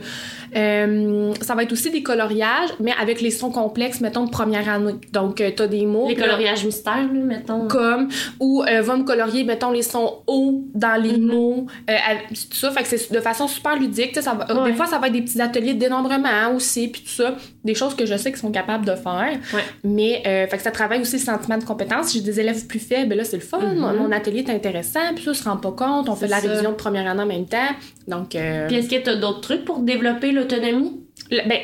euh, 0.56 1.34
ça 1.42 1.56
va 1.56 1.64
être 1.64 1.72
aussi 1.72 1.90
des 1.92 2.04
coloriages, 2.04 2.70
mais 2.80 2.94
avec 3.00 3.22
les 3.22 3.32
sons 3.32 3.52
complexes, 3.52 4.02
mettons, 4.02 4.26
de 4.26 4.30
première 4.30 4.70
année. 4.70 4.94
Donc, 5.12 5.36
tu 5.38 5.56
t'as 5.56 5.68
des 5.68 5.86
mots. 5.86 6.08
Les 6.08 6.16
là, 6.16 6.26
coloriages 6.26 6.66
mystères, 6.66 6.96
là, 7.12 7.20
mettons. 7.20 7.68
Comme, 7.68 8.10
ou 8.40 8.64
euh, 8.64 8.82
va 8.82 8.98
me 8.98 9.04
colorier, 9.04 9.44
mettons, 9.44 9.72
les 9.72 9.82
sons 9.82 10.20
hauts 10.28 10.64
dans 10.74 11.02
les 11.02 11.18
Mhm. 11.18 11.26
mots. 11.26 11.68
euh, 11.90 11.94
tout 12.30 12.56
ça. 12.58 12.72
Fait 12.72 12.84
que 12.84 12.90
c'est 12.90 13.12
de 13.12 13.20
façon 13.20 13.48
super 13.48 13.76
ludique. 13.78 14.16
Ça 14.22 14.34
va, 14.34 14.62
Ouais. 14.64 14.72
Des 14.72 14.78
fois, 14.78 14.86
ça 14.86 15.00
va 15.00 15.08
être 15.08 15.14
des 15.14 15.22
petits 15.22 15.42
ateliers 15.42 15.74
de 15.74 15.80
dénombrement 15.80 16.54
aussi, 16.56 16.88
puis 16.88 17.02
tout 17.02 17.10
ça. 17.12 17.36
Des 17.64 17.76
choses 17.76 17.96
que 17.96 18.06
je 18.06 18.18
sais 18.18 18.30
qu'ils 18.32 18.42
sont 18.42 18.52
capables 18.52 18.86
de 18.86 18.94
faire. 18.96 19.38
Ouais. 19.54 19.62
Mais, 19.86 20.22
euh, 20.28 20.48
fait 20.48 20.58
que 20.58 20.64
ça 20.64 20.72
travaille 20.72 21.00
aussi 21.02 21.14
le 21.18 21.22
sentiment 21.22 21.58
de 21.58 21.64
compétence. 21.64 22.08
Si 22.08 22.18
j'ai 22.18 22.24
des 22.26 22.40
élèves 22.42 22.68
plus 22.68 22.80
faibles, 22.80 23.08
ben 23.10 23.18
là, 23.18 23.24
c'est 23.24 23.38
le 23.38 23.42
fun. 23.44 23.60
Mhm. 23.60 23.78
Mon, 23.80 23.94
mon 23.94 24.12
atelier 24.12 24.40
est 24.46 24.50
intéressant, 24.50 25.00
puis 25.16 25.24
ça, 25.24 25.32
on 25.32 25.34
se 25.34 25.44
rend 25.46 25.56
pas 25.58 25.72
compte. 25.72 26.10
On 26.10 26.16
fait 26.16 26.26
de 26.26 26.32
la 26.32 26.42
ça. 26.42 26.48
révision 26.50 26.72
de 26.72 26.76
première 26.76 27.10
année 27.10 27.24
en 27.24 27.26
même 27.26 27.46
temps. 27.48 27.70
Donc, 28.08 28.36
euh, 28.36 28.68
Puis 28.68 28.78
est-ce 28.78 28.90
que 28.90 29.02
t'as 29.02 29.16
d'autres 29.16 29.42
trucs 29.42 29.64
pour 29.64 29.80
développer 29.80 30.32
l'autonomie? 30.34 31.00
ben, 31.32 31.60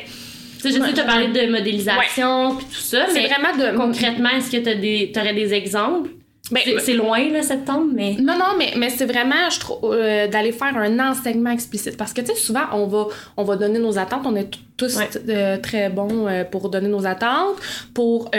Tu 0.62 0.70
sais, 0.72 0.78
je 0.78 0.82
sais 0.84 0.92
que 0.92 0.96
t'as 0.96 1.04
parlé 1.06 1.28
de 1.28 1.52
modélisation, 1.52 2.56
puis 2.56 2.66
tout 2.68 2.80
ça, 2.82 3.06
mais 3.14 3.28
vraiment 3.28 3.58
de. 3.72 3.78
concrètement, 3.78 4.30
est-ce 4.30 4.52
que 4.52 4.58
t'as 4.58 4.76
des, 4.76 5.12
t'aurais 5.14 5.34
des 5.34 5.54
exemples? 5.54 6.10
Ben, 6.52 6.62
C'est- 6.80 6.94
loin, 6.94 7.30
là, 7.32 7.42
septembre, 7.44 7.92
mais... 7.94 8.16
Non, 8.20 8.34
non, 8.38 8.56
mais, 8.58 8.74
mais 8.78 8.90
c'est 8.90 9.06
vraiment, 9.06 9.50
je 9.52 9.60
trouve, 9.60 9.80
euh, 9.94 10.28
d'aller 10.28 10.52
faire 10.52 10.76
un 10.78 11.00
enseignement 11.12 11.52
explicite. 11.52 11.96
Parce 11.98 12.14
que, 12.14 12.22
tu 12.22 12.28
sais, 12.28 12.36
souvent, 12.36 12.64
on 12.74 12.88
va, 12.88 13.08
on 13.38 13.44
va 13.44 13.56
donner 13.56 13.80
nos 13.80 13.98
attentes. 14.00 14.22
On 14.26 14.36
est 14.36 14.50
tous 14.78 14.98
Ouais. 14.98 15.10
euh, 15.30 15.58
très 15.58 15.90
bons 15.90 16.28
euh, 16.28 16.44
pour 16.46 16.70
donner 16.70 16.88
nos 16.88 17.06
attentes, 17.06 17.58
pour 17.94 18.32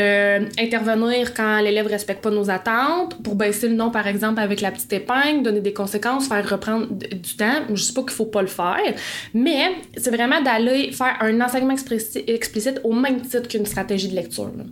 intervenir 0.59 1.35
quand 1.35 1.61
l'élève 1.61 1.87
respecte 1.87 2.23
pas 2.23 2.31
nos 2.31 2.49
attentes, 2.51 3.23
pour 3.23 3.35
baisser 3.35 3.69
le 3.69 3.75
nom, 3.75 3.91
par 3.91 4.07
exemple, 4.07 4.41
avec 4.41 4.61
la 4.61 4.71
petite 4.71 4.93
épingle, 4.93 5.43
donner 5.43 5.61
des 5.61 5.73
conséquences, 5.73 6.29
faire 6.29 6.49
reprendre 6.49 6.87
du 6.91 7.37
temps. 7.37 7.61
Je 7.73 7.83
sais 7.83 7.93
pas 7.93 8.03
qu'il 8.03 8.11
faut 8.13 8.27
pas 8.27 8.43
le 8.43 8.49
faire, 8.49 8.95
mais 9.35 9.73
c'est 9.97 10.11
vraiment 10.11 10.41
d'aller 10.41 10.93
faire 10.93 11.17
un 11.21 11.41
enseignement 11.41 11.75
explicite 12.27 12.81
au 12.85 12.93
même 12.93 13.21
titre 13.21 13.49
qu'une 13.49 13.67
stratégie 13.67 14.09
de 14.09 14.15
lecture. 14.17 14.51
là. 14.57 14.65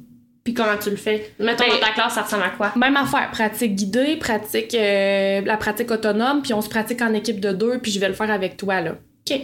Puis 0.49 0.55
comment 0.55 0.79
tu 0.83 0.89
le 0.89 0.97
fais? 0.97 1.31
Mettons 1.39 1.65
Ben- 1.65 1.73
dans 1.75 1.79
ta 1.87 1.93
classe, 1.93 2.15
ça 2.15 2.23
ressemble 2.23 2.45
à 2.45 2.49
quoi? 2.49 2.73
Même 2.75 2.97
affaire, 2.97 3.29
pratique 3.31 3.75
guidée, 3.75 4.17
pratique 4.17 4.75
euh, 4.75 5.43
la 5.45 5.59
pratique 5.59 5.91
autonome, 5.91 6.41
puis 6.41 6.55
on 6.55 6.63
se 6.63 6.71
pratique 6.71 7.03
en 7.03 7.13
équipe 7.13 7.39
de 7.39 7.53
deux, 7.53 7.79
puis 7.81 7.93
je 7.93 8.01
vais 8.01 8.09
le 8.09 8.15
faire 8.15 8.31
avec 8.31 8.57
toi 8.57 8.81
là. 8.81 8.93
OK. 9.29 9.39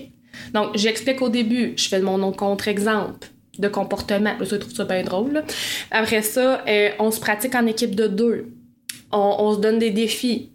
Donc 0.55 0.69
j'explique 0.77 1.21
au 1.21 1.29
début, 1.29 1.75
je 1.77 1.89
fais 1.89 2.01
mon 2.01 2.33
contre-exemple 2.33 3.29
de 3.59 3.69
comportement, 3.69 4.31
là, 4.39 4.47
je 4.51 4.57
trouve 4.57 4.73
ça 4.73 4.85
bien 4.87 5.03
drôle. 5.03 5.33
là. 5.33 5.43
Après 5.91 6.23
ça, 6.23 6.65
euh, 6.67 6.89
on 6.99 7.11
se 7.11 7.21
pratique 7.21 7.55
en 7.55 7.67
équipe 7.67 7.95
de 7.95 8.07
deux. 8.07 8.47
On, 9.13 9.37
on 9.41 9.55
se 9.55 9.59
donne 9.61 9.79
des 9.79 9.91
défis 9.91 10.53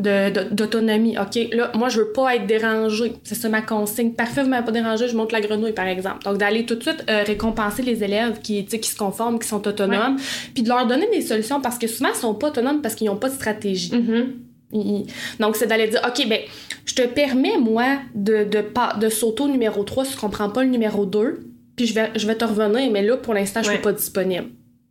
d'autonomie. 0.00 1.16
OK, 1.18 1.38
là, 1.52 1.70
moi, 1.74 1.88
je 1.88 2.00
veux 2.00 2.12
pas 2.12 2.34
être 2.36 2.46
dérangée. 2.46 3.12
C'est 3.24 3.34
ça 3.34 3.48
ma 3.48 3.62
consigne. 3.62 4.12
Parfait, 4.12 4.42
vous 4.42 4.48
m'avez 4.48 4.64
pas 4.64 4.72
dérangé, 4.72 5.08
je 5.08 5.16
monte 5.16 5.32
la 5.32 5.40
grenouille, 5.40 5.72
par 5.72 5.86
exemple. 5.86 6.22
Donc, 6.24 6.38
d'aller 6.38 6.64
tout 6.66 6.74
de 6.74 6.82
suite 6.82 7.04
euh, 7.08 7.22
récompenser 7.26 7.82
les 7.82 8.02
élèves 8.04 8.40
qui, 8.40 8.64
qui 8.64 8.88
se 8.88 8.96
conforment, 8.96 9.38
qui 9.38 9.48
sont 9.48 9.66
autonomes, 9.66 10.16
puis 10.54 10.62
de 10.62 10.68
leur 10.68 10.86
donner 10.86 11.08
des 11.12 11.20
solutions 11.20 11.60
parce 11.60 11.78
que 11.78 11.86
souvent, 11.86 12.10
ils 12.14 12.18
sont 12.18 12.34
pas 12.34 12.48
autonomes 12.48 12.82
parce 12.82 12.94
qu'ils 12.94 13.06
n'ont 13.08 13.16
pas 13.16 13.28
de 13.28 13.34
stratégie. 13.34 13.94
Mhm. 13.94 14.32
Il- 14.72 15.06
Donc, 15.40 15.56
c'est 15.56 15.66
d'aller 15.66 15.88
dire, 15.88 16.00
OK, 16.06 16.28
ben, 16.28 16.40
je 16.84 16.94
te 16.94 17.02
permets, 17.06 17.58
moi, 17.58 17.98
de, 18.14 18.44
de, 18.44 18.64
de 19.00 19.08
sauter 19.08 19.42
au 19.42 19.48
numéro 19.48 19.82
3 19.84 20.04
si 20.04 20.12
tu 20.14 20.18
comprends 20.18 20.48
pas 20.50 20.62
le 20.62 20.70
numéro 20.70 21.04
2, 21.06 21.40
puis 21.76 21.86
je 21.86 21.94
vais, 21.94 22.10
je 22.14 22.26
vais 22.26 22.34
te 22.36 22.44
revenir, 22.44 22.90
mais 22.90 23.02
là, 23.02 23.16
pour 23.16 23.34
l'instant, 23.34 23.62
je 23.62 23.68
Ouais. 23.68 23.74
suis 23.74 23.82
pas 23.82 23.92
disponible. 23.92 24.46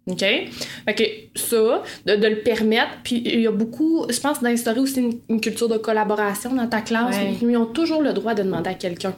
OK? 0.10 0.20
Fait 0.20 0.96
que 0.96 1.04
ça, 1.40 1.84
de, 2.06 2.16
de 2.16 2.28
le 2.28 2.40
permettre, 2.40 2.90
puis 3.04 3.22
il 3.26 3.42
y 3.42 3.48
a 3.48 3.52
beaucoup, 3.52 4.06
je 4.10 4.20
pense, 4.20 4.42
d'instaurer 4.42 4.80
aussi 4.80 5.00
une, 5.00 5.20
une 5.30 5.42
culture 5.42 5.70
de 5.70 5.78
collaboration 5.78 6.54
dans 6.54 6.68
ta 6.68 6.82
classe. 6.82 7.16
Ouais. 7.18 7.36
Ils 7.42 7.58
ont 7.58 7.66
toujours 7.66 8.02
le 8.02 8.14
droit 8.14 8.34
de 8.34 8.44
demander 8.44 8.70
à 8.70 8.74
quelqu'un. 8.74 9.14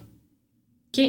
OK? 0.97 1.03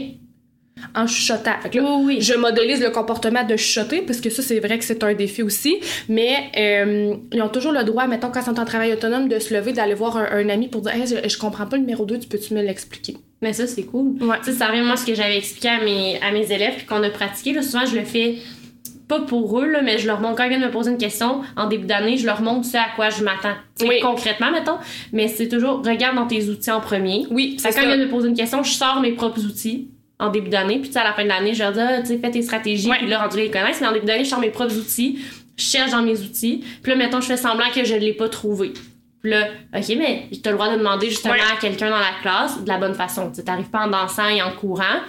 En 0.94 1.06
chuchotant. 1.06 1.52
Fait 1.62 1.68
que 1.68 1.78
là, 1.78 1.84
Oui, 1.96 2.04
oui. 2.16 2.20
je 2.22 2.32
modélise 2.34 2.80
le 2.80 2.90
comportement 2.90 3.44
de 3.44 3.56
chuchoter, 3.56 4.00
parce 4.02 4.20
que 4.20 4.30
ça, 4.30 4.42
c'est 4.42 4.58
vrai 4.58 4.78
que 4.78 4.84
c'est 4.84 5.04
un 5.04 5.12
défi 5.14 5.42
aussi. 5.42 5.76
Mais 6.08 6.50
euh, 6.56 7.14
ils 7.32 7.42
ont 7.42 7.48
toujours 7.50 7.72
le 7.72 7.84
droit, 7.84 8.06
mettons, 8.06 8.30
quand 8.30 8.40
ils 8.40 8.46
sont 8.46 8.58
en 8.58 8.64
travail 8.64 8.92
autonome, 8.92 9.28
de 9.28 9.38
se 9.38 9.52
lever, 9.52 9.72
d'aller 9.72 9.94
voir 9.94 10.16
un, 10.16 10.24
un 10.32 10.48
ami 10.48 10.68
pour 10.68 10.80
dire 10.80 10.94
Hey, 10.94 11.06
je, 11.06 11.28
je 11.28 11.38
comprends 11.38 11.66
pas 11.66 11.76
le 11.76 11.82
numéro 11.82 12.06
2, 12.06 12.18
tu 12.20 12.28
peux-tu 12.28 12.54
me 12.54 12.62
l'expliquer? 12.62 13.16
Mais 13.42 13.52
ça, 13.52 13.66
c'est 13.66 13.82
cool. 13.82 14.16
Ouais. 14.22 14.36
Tu 14.44 14.46
sais, 14.50 14.58
ça 14.58 14.68
revient, 14.68 14.82
moi, 14.82 14.96
ce 14.96 15.04
que 15.04 15.14
j'avais 15.14 15.36
expliqué 15.36 15.68
à 15.68 15.84
mes, 15.84 16.18
à 16.22 16.32
mes 16.32 16.50
élèves, 16.50 16.74
puis 16.78 16.86
qu'on 16.86 17.02
a 17.02 17.10
pratiqué. 17.10 17.52
Là, 17.52 17.60
souvent, 17.62 17.84
je 17.84 17.96
le 17.96 18.04
fais 18.04 18.36
pas 19.12 19.20
pour 19.20 19.60
eux, 19.60 19.66
là, 19.66 19.82
mais 19.82 19.98
je 19.98 20.06
leur 20.06 20.20
montre 20.20 20.36
quand 20.36 20.44
ils 20.44 20.48
viennent 20.48 20.64
me 20.64 20.70
poser 20.70 20.90
une 20.90 20.96
question 20.96 21.42
en 21.54 21.66
début 21.66 21.86
d'année, 21.86 22.16
je 22.16 22.24
leur 22.24 22.40
montre 22.40 22.66
ce 22.66 22.78
à 22.78 22.86
quoi 22.96 23.10
je 23.10 23.22
m'attends. 23.22 23.54
Oui. 23.82 24.00
Concrètement, 24.00 24.50
mettons. 24.50 24.78
Mais 25.12 25.28
c'est 25.28 25.48
toujours, 25.48 25.84
regarde 25.84 26.16
dans 26.16 26.26
tes 26.26 26.48
outils 26.48 26.70
en 26.70 26.80
premier. 26.80 27.26
Oui, 27.30 27.56
que 27.56 27.62
quand 27.62 27.82
ils 27.82 27.86
viennent 27.86 28.04
me 28.04 28.08
poser 28.08 28.28
une 28.28 28.36
question, 28.36 28.62
je 28.62 28.72
sors 28.72 29.00
mes 29.00 29.12
propres 29.12 29.44
outils 29.44 29.90
en 30.18 30.30
début 30.30 30.48
d'année. 30.48 30.78
Puis 30.78 30.90
à 30.96 31.04
la 31.04 31.12
fin 31.12 31.24
de 31.24 31.28
l'année, 31.28 31.52
je 31.52 31.62
leur 31.62 31.72
dis, 31.72 31.80
ah, 31.80 32.00
tu 32.00 32.06
sais, 32.06 32.18
fais 32.18 32.30
tes 32.30 32.40
stratégies. 32.40 32.88
Puis 32.90 33.06
là, 33.06 33.20
rendu 33.20 33.38
ils 33.38 33.50
connaissent. 33.50 33.82
Mais 33.82 33.88
en 33.88 33.92
début 33.92 34.06
d'année, 34.06 34.24
je 34.24 34.30
sors 34.30 34.40
mes 34.40 34.50
propres 34.50 34.76
outils. 34.78 35.18
Je 35.56 35.64
cherche 35.64 35.90
dans 35.90 36.02
mes 36.02 36.18
outils. 36.20 36.64
Puis 36.82 36.92
là, 36.92 36.96
mettons, 36.96 37.20
je 37.20 37.26
fais 37.26 37.36
semblant 37.36 37.68
que 37.74 37.84
je 37.84 37.94
ne 37.94 37.98
l'ai 38.00 38.14
pas 38.14 38.30
trouvé. 38.30 38.72
Puis 39.20 39.30
là, 39.30 39.48
OK, 39.76 39.94
mais 39.98 40.28
tu 40.32 40.40
as 40.48 40.52
le 40.52 40.56
droit 40.56 40.72
de 40.72 40.78
demander 40.78 41.10
justement 41.10 41.34
à 41.34 41.60
quelqu'un 41.60 41.90
dans 41.90 41.98
la 41.98 42.12
classe 42.22 42.62
de 42.62 42.68
la 42.68 42.78
bonne 42.78 42.94
façon. 42.94 43.30
Tu 43.30 43.42
n'arrives 43.42 43.70
pas 43.70 43.86
en 43.86 43.88
dansant 43.88 44.28
et 44.28 44.40
en 44.42 44.52
courant. 44.52 45.00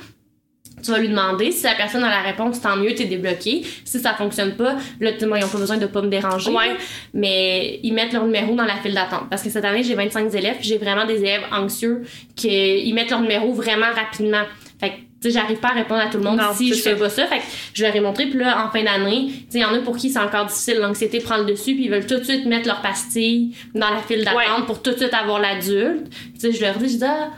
Tu 0.82 0.92
vas 0.92 0.98
lui 1.00 1.10
demander. 1.10 1.52
Si 1.52 1.64
la 1.64 1.76
personne 1.76 2.04
a 2.04 2.10
la 2.10 2.22
réponse, 2.22 2.60
tant 2.62 2.76
mieux, 2.76 2.94
t'es 2.94 3.06
débloqué. 3.06 3.64
Si 3.86 4.00
ça 4.00 4.14
fonctionne 4.14 4.56
pas, 4.56 4.76
là, 5.00 5.12
ils 5.20 5.26
ont 5.26 5.48
pas 5.50 5.58
besoin 5.58 5.78
de 5.78 5.86
pas 5.86 6.02
me 6.02 6.10
déranger. 6.10 6.52
Ouais. 6.52 6.76
Mais 7.14 7.80
ils 7.84 7.94
mettent 7.94 8.14
leur 8.14 8.26
numéro 8.26 8.56
dans 8.56 8.66
la 8.66 8.76
file 8.78 8.94
d'attente. 8.94 9.30
Parce 9.30 9.44
que 9.44 9.50
cette 9.50 9.66
année, 9.66 9.84
j'ai 9.84 9.96
25 9.96 10.34
élèves, 10.34 10.58
j'ai 10.62 10.78
vraiment 10.78 11.06
des 11.06 11.18
élèves 11.20 11.44
anxieux 11.52 12.04
qui 12.36 12.50
ils 12.50 12.94
mettent 12.94 13.12
leur 13.12 13.22
numéro 13.22 13.54
vraiment 13.54 13.92
rapidement. 13.96 14.44
Fait 14.80 14.90
que, 14.90 14.96
tu 15.22 15.32
sais, 15.32 15.40
j'arrive 15.40 15.60
pas 15.60 15.70
à 15.70 15.74
répondre 15.74 16.02
à 16.02 16.08
tout 16.08 16.18
le 16.18 16.24
monde 16.26 16.38
Non, 16.38 16.54
si 16.54 16.74
je 16.74 16.82
fais 16.82 16.96
pas 16.98 17.10
ça. 17.10 17.26
Fait 17.28 17.38
que 17.38 17.44
je 17.74 17.84
leur 17.84 17.96
ai 17.96 18.02
montré, 18.02 18.26
puis 18.26 18.40
là, 18.40 18.66
en 18.66 18.70
fin 18.70 18.84
d'année, 18.84 19.28
tu 19.28 19.34
sais, 19.52 19.60
il 19.60 19.62
y 19.62 19.66
en 19.66 19.74
a 19.74 19.80
pour 19.80 19.96
qui 19.96 20.10
c'est 20.10 20.20
encore 20.20 20.48
difficile, 20.48 20.80
l'anxiété 20.80 21.20
prend 21.20 21.38
le 21.38 21.46
dessus, 21.46 21.76
puis 21.76 21.86
ils 21.86 21.90
veulent 21.92 22.06
tout 22.06 22.18
de 22.18 22.24
suite 22.24 22.46
mettre 22.46 22.68
leur 22.68 22.82
pastille 22.82 23.56
dans 23.74 23.90
la 23.90 24.02
file 24.02 24.26
d'attente 24.26 24.38
Ouais. 24.60 24.66
pour 24.66 24.82
tout 24.82 24.92
de 24.92 24.98
suite 24.98 25.14
avoir 25.14 25.40
l'adulte. 25.40 26.10
Tu 26.34 26.40
sais, 26.40 26.52
je 26.52 26.62
leur 26.62 26.78
dis, 26.78 26.90
je 26.90 26.98
dis, 26.98 27.06
ah, 27.06 27.30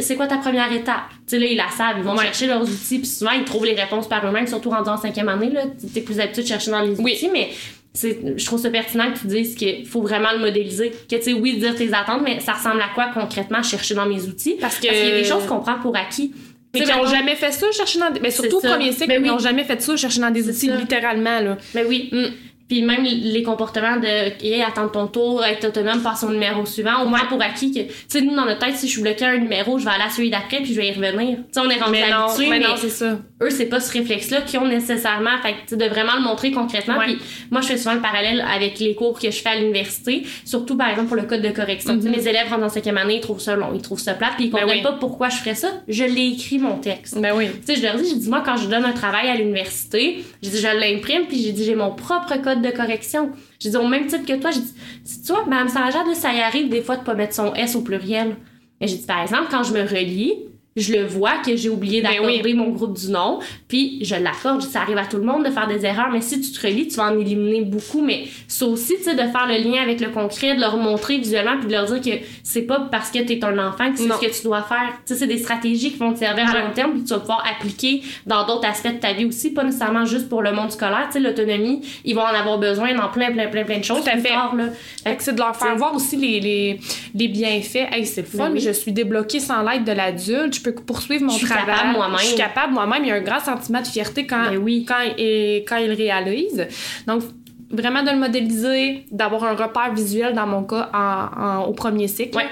c'est 0.00 0.16
quoi 0.16 0.26
ta 0.26 0.38
première 0.38 0.70
étape? 0.72 1.02
Tu 1.26 1.36
sais, 1.36 1.38
là, 1.38 1.46
ils 1.46 1.56
la 1.56 1.68
savent, 1.70 1.96
ils 1.98 2.04
vont 2.04 2.16
Ouais. 2.16 2.24
chercher 2.24 2.46
leurs 2.46 2.62
outils, 2.62 2.98
puis 2.98 3.06
souvent, 3.06 3.32
ils 3.32 3.44
trouvent 3.44 3.64
les 3.66 3.74
réponses 3.74 4.08
par 4.08 4.26
eux-mêmes, 4.26 4.46
surtout 4.46 4.70
rendus 4.70 4.90
en 4.90 4.96
cinquième 4.96 5.28
année, 5.28 5.50
là. 5.50 5.62
T'es 5.94 6.00
plus 6.02 6.18
habitué 6.20 6.42
de 6.42 6.48
chercher 6.48 6.70
dans 6.70 6.80
les 6.82 6.94
Oui. 7.00 7.12
outils, 7.14 7.30
mais 7.32 7.48
je 7.94 8.44
trouve 8.44 8.60
ça 8.60 8.70
pertinent 8.70 9.12
que 9.12 9.18
tu 9.18 9.26
dises 9.26 9.54
qu'il 9.54 9.86
faut 9.86 10.02
vraiment 10.02 10.32
le 10.32 10.38
modéliser. 10.40 10.92
Que, 11.10 11.16
tu 11.16 11.22
sais, 11.22 11.32
oui, 11.32 11.58
dire 11.58 11.74
tes 11.74 11.92
attentes, 11.92 12.22
mais 12.24 12.40
ça 12.40 12.52
ressemble 12.52 12.80
à 12.80 12.88
quoi 12.94 13.10
concrètement 13.14 13.62
chercher 13.62 13.94
dans 13.94 14.06
mes 14.06 14.22
outils? 14.22 14.56
Parce 14.60 14.78
qu'il 14.78 14.92
y 14.92 14.96
a 14.96 15.10
des 15.10 15.24
choses 15.24 15.46
qu'on 15.46 15.60
prend 15.60 15.78
pour 15.78 15.96
acquis. 15.96 16.32
Mais 16.72 16.82
qui 16.82 16.92
n'ont 16.92 17.04
jamais 17.04 17.34
fait 17.34 17.50
ça, 17.50 17.66
chercher 17.72 17.98
dans 17.98 18.10
des. 18.10 18.20
Mais 18.20 18.30
surtout 18.30 18.58
au 18.58 18.60
premier 18.60 18.92
cycle, 18.92 19.12
ils 19.12 19.22
n'ont 19.26 19.40
jamais 19.40 19.64
fait 19.64 19.82
ça, 19.82 19.96
chercher 19.96 20.20
dans 20.20 20.30
des 20.30 20.48
outils, 20.48 20.68
ça. 20.68 20.76
littéralement, 20.76 21.40
là. 21.40 21.58
Mais 21.74 21.84
oui. 21.84 22.10
Mm. 22.12 22.26
Puis 22.70 22.82
même 22.82 23.02
les 23.02 23.42
comportements 23.42 23.96
de 23.96 24.06
hey, 24.44 24.62
attendre 24.62 24.92
ton 24.92 25.08
tour, 25.08 25.44
être 25.44 25.64
autonome, 25.66 26.02
passe 26.02 26.22
au 26.22 26.30
numéro 26.30 26.64
suivant, 26.64 27.02
on 27.04 27.10
prend 27.10 27.26
pour 27.26 27.42
acquis 27.42 27.72
que, 27.72 27.80
tu 27.80 27.92
sais, 28.06 28.20
nous, 28.20 28.36
dans 28.36 28.44
notre 28.44 28.60
tête, 28.60 28.76
si 28.76 28.86
je 28.86 28.92
suis 28.92 29.02
bloqué 29.02 29.24
à 29.24 29.30
un 29.30 29.38
numéro, 29.38 29.76
je 29.80 29.84
vais 29.84 29.90
aller 29.90 30.04
à 30.06 30.10
celui 30.10 30.30
d'après 30.30 30.58
puis 30.58 30.72
je 30.72 30.80
vais 30.80 30.86
y 30.86 30.92
revenir. 30.92 31.38
Tu 31.38 31.42
sais, 31.50 31.60
on 31.60 31.68
est 31.68 31.80
rendu 31.80 31.90
Mais 31.90 32.08
non, 32.08 32.16
habitué, 32.26 32.48
mais 32.48 32.60
mais 32.60 32.68
non, 32.68 32.74
c'est 32.76 32.88
ça. 32.90 33.18
eux, 33.42 33.50
c'est 33.50 33.66
pas 33.66 33.80
ce 33.80 33.92
réflexe-là 33.92 34.42
qu'ils 34.42 34.60
ont 34.60 34.68
nécessairement. 34.68 35.36
Fait 35.42 35.56
que, 35.68 35.74
de 35.74 35.84
vraiment 35.86 36.14
le 36.14 36.22
montrer 36.22 36.52
concrètement. 36.52 36.96
Ouais. 36.98 37.06
Puis 37.06 37.18
moi, 37.50 37.60
je 37.60 37.66
fais 37.66 37.76
souvent 37.76 37.94
le 37.94 38.00
parallèle 38.00 38.44
avec 38.48 38.78
les 38.78 38.94
cours 38.94 39.18
que 39.18 39.32
je 39.32 39.40
fais 39.42 39.48
à 39.48 39.56
l'université, 39.56 40.22
surtout 40.44 40.76
par 40.76 40.90
exemple 40.90 41.08
pour 41.08 41.16
le 41.16 41.24
code 41.24 41.42
de 41.42 41.48
correction. 41.50 42.00
Sais, 42.00 42.08
Mes 42.08 42.28
élèves 42.28 42.50
rentrent 42.50 42.62
en 42.66 42.68
cinquième 42.68 42.98
année, 42.98 43.16
ils 43.16 43.20
trouvent 43.20 43.40
ça 43.40 43.56
long, 43.56 43.72
ils 43.74 43.82
trouvent 43.82 43.98
ça 43.98 44.14
plat, 44.14 44.30
puis 44.36 44.44
ils 44.46 44.50
Ben 44.52 44.60
comprennent 44.60 44.78
oui. 44.78 44.82
pas 44.84 44.92
pourquoi 44.92 45.28
je 45.28 45.36
ferais 45.38 45.56
ça. 45.56 45.68
Je 45.88 46.04
l'ai 46.04 46.28
écrit 46.28 46.60
mon 46.60 46.76
texte. 46.76 47.18
Ben 47.20 47.32
oui. 47.34 47.48
Tu 47.66 47.74
sais, 47.74 47.80
je 47.80 47.82
leur 47.82 47.96
dis, 47.96 48.08
j'ai 48.08 48.16
dit, 48.16 48.28
moi, 48.28 48.42
quand 48.46 48.56
je 48.56 48.68
donne 48.68 48.84
un 48.84 48.92
travail 48.92 49.28
à 49.28 49.34
l'université, 49.34 50.22
j'ai 50.40 50.50
dit, 50.50 50.58
je 50.58 50.78
l'imprime, 50.78 51.22
puis 51.26 51.42
j'ai 51.42 51.50
dit, 51.50 51.64
j'ai 51.64 51.74
mon 51.74 51.90
propre 51.90 52.36
code 52.40 52.59
de 52.60 52.70
correction. 52.70 53.30
J'ai 53.58 53.70
dit, 53.70 53.76
au 53.76 53.86
même 53.86 54.06
titre 54.06 54.26
que 54.26 54.40
toi, 54.40 54.50
j'ai 54.50 54.60
dit, 54.60 54.74
si 55.04 55.22
tu 55.22 55.32
vois, 55.32 55.44
Mme 55.46 55.68
là, 55.68 56.14
ça 56.14 56.32
y 56.32 56.40
arrive 56.40 56.68
des 56.68 56.82
fois 56.82 56.96
de 56.96 57.04
pas 57.04 57.14
mettre 57.14 57.34
son 57.34 57.54
S 57.54 57.76
au 57.76 57.82
pluriel. 57.82 58.36
Et 58.80 58.88
j'ai 58.88 58.96
dit, 58.96 59.06
par 59.06 59.22
exemple, 59.22 59.48
quand 59.50 59.62
je 59.62 59.72
me 59.72 59.82
relis, 59.82 60.34
je 60.76 60.92
le 60.92 61.04
vois 61.04 61.38
que 61.44 61.56
j'ai 61.56 61.68
oublié 61.68 62.00
Ben 62.00 62.10
d'accorder 62.10 62.40
oui. 62.44 62.54
mon 62.54 62.68
groupe 62.70 62.96
du 62.96 63.10
nom, 63.10 63.40
puis 63.66 63.98
je 64.04 64.14
l'accorde. 64.14 64.62
Ça 64.62 64.82
arrive 64.82 64.98
à 64.98 65.04
tout 65.04 65.16
le 65.16 65.24
monde 65.24 65.44
de 65.44 65.50
faire 65.50 65.66
des 65.66 65.84
erreurs, 65.84 66.10
mais 66.12 66.20
si 66.20 66.40
tu 66.40 66.52
te 66.52 66.66
relis, 66.66 66.86
tu 66.88 66.96
vas 66.96 67.10
en 67.12 67.18
éliminer 67.18 67.62
beaucoup. 67.62 68.02
Mais 68.02 68.24
c'est 68.46 68.64
aussi, 68.64 68.94
tu 68.98 69.02
sais, 69.04 69.14
de 69.14 69.20
faire 69.22 69.46
le 69.48 69.58
lien 69.68 69.82
avec 69.82 70.00
le 70.00 70.10
concret, 70.10 70.54
de 70.54 70.60
leur 70.60 70.76
montrer 70.76 71.18
visuellement, 71.18 71.56
puis 71.58 71.66
de 71.66 71.72
leur 71.72 71.86
dire 71.86 72.00
que 72.00 72.24
c'est 72.44 72.62
pas 72.62 72.88
parce 72.90 73.10
que 73.10 73.18
t'es 73.18 73.44
un 73.44 73.58
enfant 73.58 73.90
que 73.92 73.98
c'est 73.98 74.04
ce 74.08 74.20
que 74.20 74.36
tu 74.38 74.44
dois 74.44 74.62
faire. 74.62 74.92
Tu 75.06 75.12
sais, 75.14 75.16
c'est 75.20 75.26
des 75.26 75.38
stratégies 75.38 75.90
qui 75.92 75.98
vont 75.98 76.12
te 76.12 76.18
servir 76.20 76.48
à 76.48 76.58
long 76.60 76.72
terme, 76.72 76.92
puis 76.92 77.02
tu 77.04 77.10
vas 77.14 77.20
pouvoir 77.20 77.44
appliquer 77.50 78.02
dans 78.26 78.46
d'autres 78.46 78.66
aspects 78.66 78.92
de 78.94 78.98
ta 79.00 79.12
vie 79.12 79.24
aussi, 79.24 79.50
pas 79.50 79.64
nécessairement 79.64 80.04
juste 80.04 80.28
pour 80.28 80.40
le 80.42 80.52
monde 80.52 80.70
scolaire. 80.70 81.08
Tu 81.10 81.14
sais, 81.14 81.20
l'autonomie, 81.20 81.80
ils 82.04 82.14
vont 82.14 82.22
en 82.22 82.26
avoir 82.26 82.58
besoin 82.58 82.94
dans 82.94 83.08
plein, 83.08 83.32
plein, 83.32 83.48
plein, 83.48 83.64
plein 83.64 83.78
de 83.78 83.84
choses. 83.84 84.02
Tout 84.02 84.08
à 84.08 84.16
fait. 84.18 84.28
là. 84.30 84.68
Fait 85.02 85.16
que 85.16 85.22
c'est 85.22 85.32
de 85.34 85.38
leur 85.38 85.56
faire 85.56 85.76
voir 85.76 85.94
aussi 85.94 86.16
les, 86.16 86.38
les, 86.40 86.80
les 87.14 87.28
bienfaits. 87.28 87.88
Hey, 87.92 88.06
c'est 88.06 88.22
le 88.22 88.26
fun, 88.28 88.46
Ben 88.48 88.52
oui. 88.54 88.60
je 88.60 88.70
suis 88.70 88.92
débloquée 88.92 89.40
sans 89.40 89.62
l'aide 89.68 89.84
de 89.84 89.92
l'adulte. 89.92 90.54
Je 90.54 90.60
peux 90.62 90.69
poursuivre 90.72 91.24
mon 91.24 91.30
Je 91.32 91.38
suis 91.38 91.46
travail. 91.46 91.66
capable 91.66 91.92
moi-même. 91.92 92.18
Je 92.18 92.24
suis 92.24 92.36
capable 92.36 92.72
moi-même. 92.72 93.04
Il 93.04 93.08
y 93.08 93.10
a 93.12 93.16
un 93.16 93.20
grand 93.20 93.40
sentiment 93.40 93.80
de 93.82 93.86
fierté 93.86 94.26
quand, 94.26 94.50
Ben 94.50 94.58
oui. 94.58 94.84
quand, 94.86 95.00
et, 95.18 95.64
quand 95.68 95.76
il 95.76 95.92
réalise. 95.92 96.66
Donc, 97.06 97.22
vraiment 97.70 98.02
de 98.02 98.10
le 98.10 98.16
modéliser, 98.16 99.04
d'avoir 99.10 99.44
un 99.44 99.54
repère 99.54 99.92
visuel 99.94 100.34
dans 100.34 100.46
mon 100.46 100.64
cas 100.64 100.90
en, 100.92 101.42
en- 101.42 101.64
au 101.66 101.72
premier 101.72 102.08
cycle. 102.08 102.36
Ouais. 102.36 102.46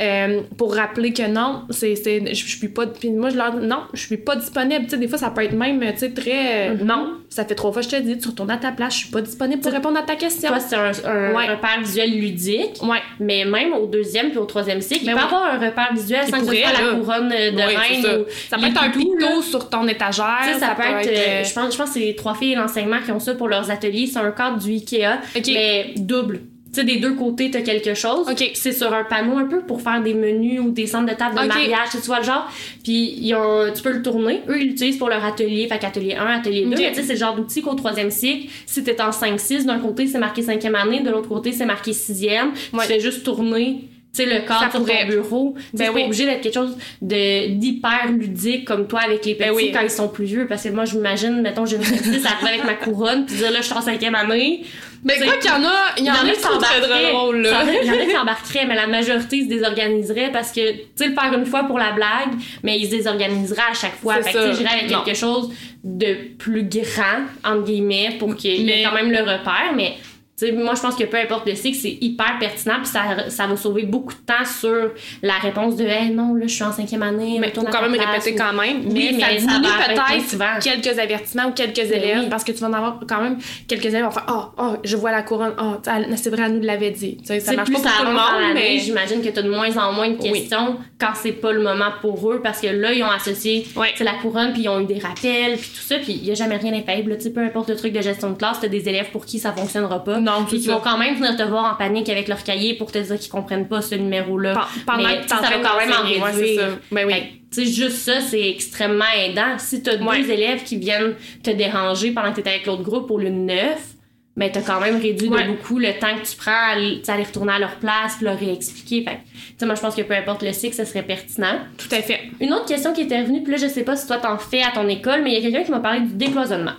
Euh, 0.00 0.40
pour 0.58 0.74
rappeler 0.74 1.12
que 1.12 1.26
non, 1.28 1.62
c'est, 1.70 1.94
c'est, 1.96 2.34
je, 2.34 2.44
je 2.46 2.56
suis 2.58 2.68
pas. 2.68 2.86
Puis 2.86 3.10
moi, 3.10 3.30
je 3.30 3.36
leur 3.36 3.52
dis 3.52 3.66
non, 3.66 3.82
je 3.92 4.00
suis 4.06 4.16
pas 4.16 4.36
disponible. 4.36 4.84
Tu 4.84 4.90
sais, 4.90 4.98
des 4.98 5.08
fois, 5.08 5.18
ça 5.18 5.30
peut 5.30 5.42
être 5.44 5.52
même, 5.52 5.80
tu 5.92 5.98
sais, 5.98 6.10
très. 6.10 6.70
euh, 6.70 6.74
Mhm. 6.74 6.84
Non, 6.86 7.08
ça 7.28 7.44
fait 7.44 7.54
trois 7.54 7.72
fois 7.72 7.82
que 7.82 7.88
je 7.90 7.96
te 7.96 8.00
dis, 8.02 8.18
tu 8.18 8.28
retournes 8.28 8.50
à 8.50 8.56
ta 8.56 8.72
place, 8.72 8.94
je 8.94 8.98
suis 9.00 9.10
pas 9.10 9.20
disponible 9.20 9.60
pour 9.60 9.72
répondre 9.72 9.98
à 9.98 10.02
ta 10.02 10.16
question. 10.16 10.48
Toi, 10.48 10.60
c'est 10.60 10.76
un, 10.76 10.90
un 11.04 11.34
Ouais. 11.34 11.48
repère 11.48 11.80
visuel 11.80 12.10
ludique. 12.18 12.80
Ouais. 12.82 12.98
Mais 13.20 13.44
même 13.44 13.72
au 13.74 13.86
deuxième 13.86 14.30
puis 14.30 14.38
au 14.38 14.44
troisième 14.44 14.80
cycle, 14.80 15.04
Ben 15.04 15.12
il 15.12 15.14
peut 15.14 15.20
avoir 15.24 15.54
un 15.54 15.58
repère 15.58 15.90
visuel 15.94 16.24
sans 16.26 16.32
que 16.32 16.38
ce 16.38 16.44
pourrait, 16.44 16.62
soit 16.62 16.72
la 16.84 16.94
couronne 16.98 17.28
de 17.28 17.60
reine. 17.62 18.02
ça. 18.02 18.18
ou 18.18 18.24
Ça 18.50 18.56
peut 18.58 18.66
être 18.66 18.82
un 18.82 18.90
pitot 18.90 19.42
sur 19.42 19.68
ton 19.68 19.86
étagère. 19.88 20.38
Tu 20.46 20.52
sais, 20.54 20.58
ça, 20.60 20.74
peut 20.76 20.82
être, 20.82 21.06
euh, 21.08 21.40
euh, 21.40 21.44
je 21.44 21.52
pense, 21.54 21.72
je 21.72 21.78
pense 21.78 21.88
que 21.88 21.94
c'est 21.94 22.00
les 22.00 22.16
trois 22.16 22.34
filles 22.34 22.52
et 22.52 22.56
l'enseignement 22.56 22.98
qui 23.04 23.12
ont 23.12 23.20
ça 23.20 23.34
pour 23.34 23.48
leurs 23.48 23.70
ateliers. 23.70 24.06
C'est 24.06 24.18
un 24.18 24.30
cadre 24.32 24.58
du 24.64 24.72
Ikea, 24.72 25.20
mais 25.46 25.94
double. 25.96 26.40
Tu 26.72 26.80
sais, 26.80 26.86
des 26.86 26.96
deux 26.96 27.14
côtés, 27.14 27.52
t'as 27.52 27.60
quelque 27.62 27.94
chose. 27.94 28.26
Ok. 28.28 28.50
C'est 28.54 28.72
sur 28.72 28.92
un 28.92 29.04
panneau 29.04 29.38
un 29.38 29.44
peu 29.44 29.60
pour 29.60 29.80
faire 29.80 30.02
des 30.02 30.12
menus 30.12 30.58
ou 30.60 30.72
des 30.72 30.88
centres 30.88 31.08
de 31.08 31.16
table 31.16 31.36
de 31.36 31.42
Ok. 31.42 31.46
mariage, 31.46 31.90
tu 31.92 31.98
vois 31.98 32.18
le 32.18 32.24
genre. 32.24 32.50
Puis 32.82 33.14
il 33.16 33.26
y 33.28 33.32
a 33.32 33.40
un- 33.40 33.70
tu 33.70 33.80
peux 33.80 33.92
le 33.92 34.02
tourner. 34.02 34.40
Eux, 34.48 34.60
ils 34.60 34.66
l'utilisent 34.70 34.96
pour 34.98 35.08
leur 35.08 35.24
atelier. 35.24 35.68
Fait 35.68 35.78
qu'atelier 35.78 36.14
1, 36.16 36.26
atelier 36.26 36.62
2. 36.64 36.72
Ok. 36.72 36.78
Mais 36.80 36.88
tu 36.88 36.94
sais, 36.96 37.02
c'est 37.04 37.12
le 37.12 37.18
genre 37.20 37.36
d'outil 37.36 37.62
qu'au 37.62 37.74
troisième 37.74 38.10
cycle, 38.10 38.48
si 38.66 38.82
t'es 38.82 39.00
en 39.00 39.12
5-6, 39.12 39.66
d'un 39.66 39.78
côté, 39.78 40.08
c'est 40.08 40.18
marqué 40.18 40.42
cinquième 40.42 40.74
année, 40.74 40.98
de 40.98 41.10
l'autre 41.10 41.28
côté, 41.28 41.52
c'est 41.52 41.64
marqué 41.64 41.92
sixième. 41.92 42.48
Ouais. 42.72 42.80
Tu 42.80 42.86
fais 42.94 42.98
juste 42.98 43.22
tourner. 43.22 43.84
Tu 44.14 44.22
sais, 44.22 44.26
le 44.32 44.46
cadre 44.46 44.70
sur 44.70 44.80
pourrait. 44.80 45.02
ton 45.06 45.08
bureau. 45.08 45.54
Ben 45.72 45.90
oui. 45.92 46.02
pas 46.02 46.06
obligé 46.06 46.24
d'être 46.26 46.40
quelque 46.40 46.54
chose 46.54 46.76
de 47.02 47.48
d'hyper 47.48 48.06
ludique 48.16 48.64
comme 48.64 48.86
toi 48.86 49.00
avec 49.00 49.24
les 49.26 49.34
petits 49.34 49.48
Ben 49.48 49.54
oui. 49.54 49.72
quand 49.74 49.80
ils 49.82 49.90
sont 49.90 50.08
plus 50.08 50.24
vieux. 50.26 50.46
Parce 50.46 50.62
que 50.62 50.68
moi, 50.68 50.84
je 50.84 50.94
m'imagine, 50.94 51.42
mettons, 51.42 51.66
j'ai 51.66 51.76
une 51.76 51.82
petite 51.82 52.24
arriver 52.24 52.48
avec 52.50 52.64
ma 52.64 52.74
couronne, 52.74 53.26
puis 53.26 53.34
dire 53.36 53.50
là, 53.50 53.58
je 53.60 53.64
suis 53.64 53.74
en 53.74 53.80
cinquième 53.80 54.14
année. 54.14 54.62
Mais 55.06 55.18
quoi 55.18 55.34
qu'il 55.36 55.50
y 55.50 55.52
en 55.52 55.62
a, 55.64 55.76
il 55.98 56.04
y 56.06 56.10
en 56.10 56.14
a 56.14 56.30
qui 56.30 56.40
sont 56.40 56.58
très 56.58 56.80
drôles, 57.10 57.42
là. 57.42 57.62
Il 57.82 57.86
y 57.86 57.90
en 57.90 57.94
a 57.94 58.04
qui 58.06 58.10
s'embarqueraient, 58.12 58.66
mais 58.66 58.74
la 58.74 58.86
majorité 58.86 59.42
se 59.42 59.48
désorganiserait 59.48 60.30
parce 60.32 60.50
que, 60.50 60.72
tu 60.72 60.78
sais, 60.94 61.08
le 61.08 61.14
faire 61.14 61.30
une 61.36 61.44
fois 61.44 61.64
pour 61.64 61.78
la 61.78 61.90
blague, 61.92 62.38
mais 62.62 62.78
ils 62.78 62.86
se 62.86 62.90
désorganiseraient 62.92 63.70
à 63.70 63.74
chaque 63.74 63.96
fois. 64.00 64.14
C'est 64.22 64.30
Fait 64.30 64.32
que, 64.32 64.38
tu 64.38 64.52
sais, 64.52 64.58
j'irais 64.62 64.78
avec 64.78 64.90
Non. 64.90 65.02
quelque 65.04 65.18
chose 65.18 65.52
de 65.82 66.14
plus 66.38 66.62
grand, 66.64 67.24
entre 67.44 67.64
guillemets, 67.64 68.16
pour 68.18 68.34
qu'il 68.36 68.62
y 68.62 68.70
ait 68.70 68.76
Mais- 68.76 68.82
quand 68.84 68.94
même 68.94 69.10
le 69.10 69.18
repère, 69.20 69.72
mais. 69.76 69.94
Tu 70.36 70.52
moi, 70.52 70.74
je 70.74 70.80
pense 70.80 70.96
que 70.96 71.04
peu 71.04 71.16
importe 71.16 71.46
le 71.46 71.54
cycle, 71.54 71.78
c'est 71.78 71.96
hyper 72.00 72.38
pertinent, 72.40 72.76
puis 72.78 72.86
ça, 72.86 73.30
ça 73.30 73.46
va 73.46 73.56
sauver 73.56 73.84
beaucoup 73.84 74.12
de 74.12 74.18
temps 74.18 74.44
sur 74.44 74.90
la 75.22 75.34
réponse 75.34 75.76
de 75.76 75.84
hey, 75.84 76.10
non, 76.10 76.34
là, 76.34 76.46
je 76.48 76.54
suis 76.54 76.64
en 76.64 76.72
cinquième 76.72 77.02
année. 77.02 77.38
Mais 77.40 77.50
faut 77.54 77.62
quand 77.62 77.82
même 77.82 77.92
place, 77.92 78.06
répéter 78.24 78.32
ou- 78.34 78.36
quand 78.44 78.52
même. 78.60 78.80
Oui, 78.88 79.10
mais, 79.14 79.20
ça 79.20 79.26
mais 79.28 79.36
diminue 79.38 79.68
peut-être 79.86 80.62
quelques 80.82 80.98
avertissements 80.98 81.46
ou 81.46 81.52
quelques 81.52 81.78
élèves 81.78 82.20
oui. 82.24 82.26
parce 82.30 82.42
que 82.44 82.52
tu 82.52 82.58
vas 82.58 82.68
en 82.68 82.72
avoir 82.72 83.00
quand 83.08 83.20
même 83.22 83.38
quelques 83.68 83.84
élèves 83.86 84.00
qui 84.00 84.06
vont 84.06 84.10
faire 84.10 84.26
Oh, 84.28 84.44
oh, 84.58 84.76
je 84.82 84.96
vois 84.96 85.12
la 85.12 85.22
couronne. 85.22 85.54
Oh, 85.60 85.74
c'est 86.16 86.30
vrai, 86.30 86.42
elle 86.46 86.54
nous 86.58 86.62
l'avait 86.66 86.90
dit. 86.90 87.16
Tu 87.18 87.26
sais, 87.26 87.40
ça 87.40 87.52
Tu 87.52 87.56
marche 87.56 87.68
plus 87.70 87.80
pas 87.80 87.88
pour 87.90 87.98
tout 88.00 88.04
le 88.06 88.12
monde, 88.12 88.54
mais. 88.54 88.78
j'imagine 88.78 89.22
que 89.22 89.28
tu 89.28 89.38
as 89.38 89.42
de 89.42 89.50
moins 89.50 89.76
en 89.76 89.92
moins 89.92 90.08
de 90.10 90.16
Oui. 90.20 90.32
questions 90.32 90.76
quand 90.98 91.12
c'est 91.14 91.32
pas 91.32 91.52
le 91.52 91.62
moment 91.62 91.90
pour 92.00 92.32
eux 92.32 92.40
parce 92.42 92.60
que 92.60 92.66
là 92.68 92.92
ils 92.92 93.02
ont 93.02 93.10
associé 93.10 93.66
c'est 93.96 94.04
la 94.04 94.14
couronne 94.14 94.52
puis 94.52 94.62
ils 94.62 94.68
ont 94.68 94.80
eu 94.80 94.84
des 94.86 94.98
rappels 94.98 95.56
puis 95.58 95.68
tout 95.74 95.80
ça 95.82 95.96
puis 95.98 96.12
il 96.12 96.24
y 96.24 96.30
a 96.30 96.34
jamais 96.34 96.56
rien 96.56 96.72
d'infaillible 96.72 97.18
tu 97.18 97.30
peu 97.30 97.40
importe 97.44 97.68
le 97.70 97.76
truc 97.76 97.92
de 97.92 98.00
gestion 98.00 98.30
de 98.30 98.36
classe 98.38 98.58
t'as 98.60 98.68
des 98.68 98.88
élèves 98.88 99.10
pour 99.10 99.26
qui 99.26 99.38
ça 99.38 99.52
fonctionnera 99.52 100.02
pas 100.02 100.18
Non, 100.24 100.44
puis 100.48 100.60
qui 100.60 100.68
vont 100.68 100.80
quand 100.80 100.96
même 100.98 101.14
venir 101.16 101.36
te 101.36 101.42
voir 101.42 101.72
en 101.72 101.76
panique 101.76 102.08
avec 102.08 102.28
leur 102.28 102.42
cahier 102.42 102.74
pour 102.74 102.90
te 102.90 102.98
dire 102.98 103.18
qu'ils 103.18 103.30
comprennent 103.30 103.68
pas 103.68 103.82
ce 103.82 103.94
numéro 103.94 104.38
là 104.38 104.54
Pen- 104.54 104.82
Pendant 104.86 105.08
Mais, 105.08 105.20
que 105.20 105.28
ça 105.28 105.36
va 105.36 105.48
quand 105.62 105.76
même 105.78 105.90
en 105.92 106.02
d'enseigner, 106.02 106.20
ouais, 106.22 106.30
c'est 106.32 106.40
réduire. 106.40 106.60
ça. 106.60 106.68
Ben 106.92 107.06
oui. 107.06 107.14
Fait 107.54 107.64
juste 107.66 107.96
ça, 107.98 108.20
c'est 108.20 108.48
extrêmement 108.48 109.04
aidant. 109.16 109.58
Si 109.58 109.82
t'as 109.82 109.96
Ouais. 109.98 110.22
deux 110.22 110.30
élèves 110.30 110.64
qui 110.64 110.76
viennent 110.76 111.14
te 111.42 111.50
déranger 111.50 112.10
pendant 112.12 112.32
que 112.32 112.40
t'es 112.40 112.48
avec 112.50 112.66
l'autre 112.66 112.82
groupe 112.82 113.10
au 113.10 113.18
lieu 113.18 113.30
de 113.30 113.34
neuf, 113.34 113.90
ben 114.36 114.50
t'as 114.50 114.62
quand 114.62 114.80
même 114.80 115.00
réduit 115.00 115.28
Ouais. 115.28 115.44
de 115.44 115.48
beaucoup 115.50 115.78
le 115.78 115.92
temps 116.00 116.16
que 116.20 116.26
tu 116.28 116.36
prends 116.36 116.50
à 116.50 116.72
aller 116.72 117.00
retourner 117.06 117.52
à 117.52 117.58
leur 117.60 117.76
place 117.76 118.16
puis 118.16 118.24
leur 118.24 118.36
réexpliquer. 118.36 119.04
Fait 119.04 119.18
tu 119.56 119.64
moi, 119.66 119.76
je 119.76 119.80
pense 119.80 119.94
que 119.94 120.02
peu 120.02 120.14
importe 120.14 120.42
le 120.42 120.52
cycle, 120.52 120.74
ça 120.74 120.84
serait 120.84 121.04
pertinent. 121.04 121.58
Tout 121.78 121.94
à 121.94 122.02
fait. 122.02 122.18
Une 122.40 122.52
autre 122.52 122.66
question 122.66 122.92
qui 122.92 123.02
était 123.02 123.20
revenue, 123.20 123.44
puis 123.44 123.52
là, 123.52 123.58
je 123.58 123.68
sais 123.68 123.84
pas 123.84 123.94
si 123.94 124.08
toi 124.08 124.16
t'en 124.16 124.36
fais 124.38 124.62
à 124.62 124.72
ton 124.72 124.88
école, 124.88 125.22
mais 125.22 125.30
il 125.30 125.34
y 125.34 125.36
a 125.38 125.40
quelqu'un 125.42 125.62
qui 125.64 125.70
m'a 125.70 125.78
parlé 125.78 126.00
du 126.00 126.14
décloisonnement. 126.14 126.72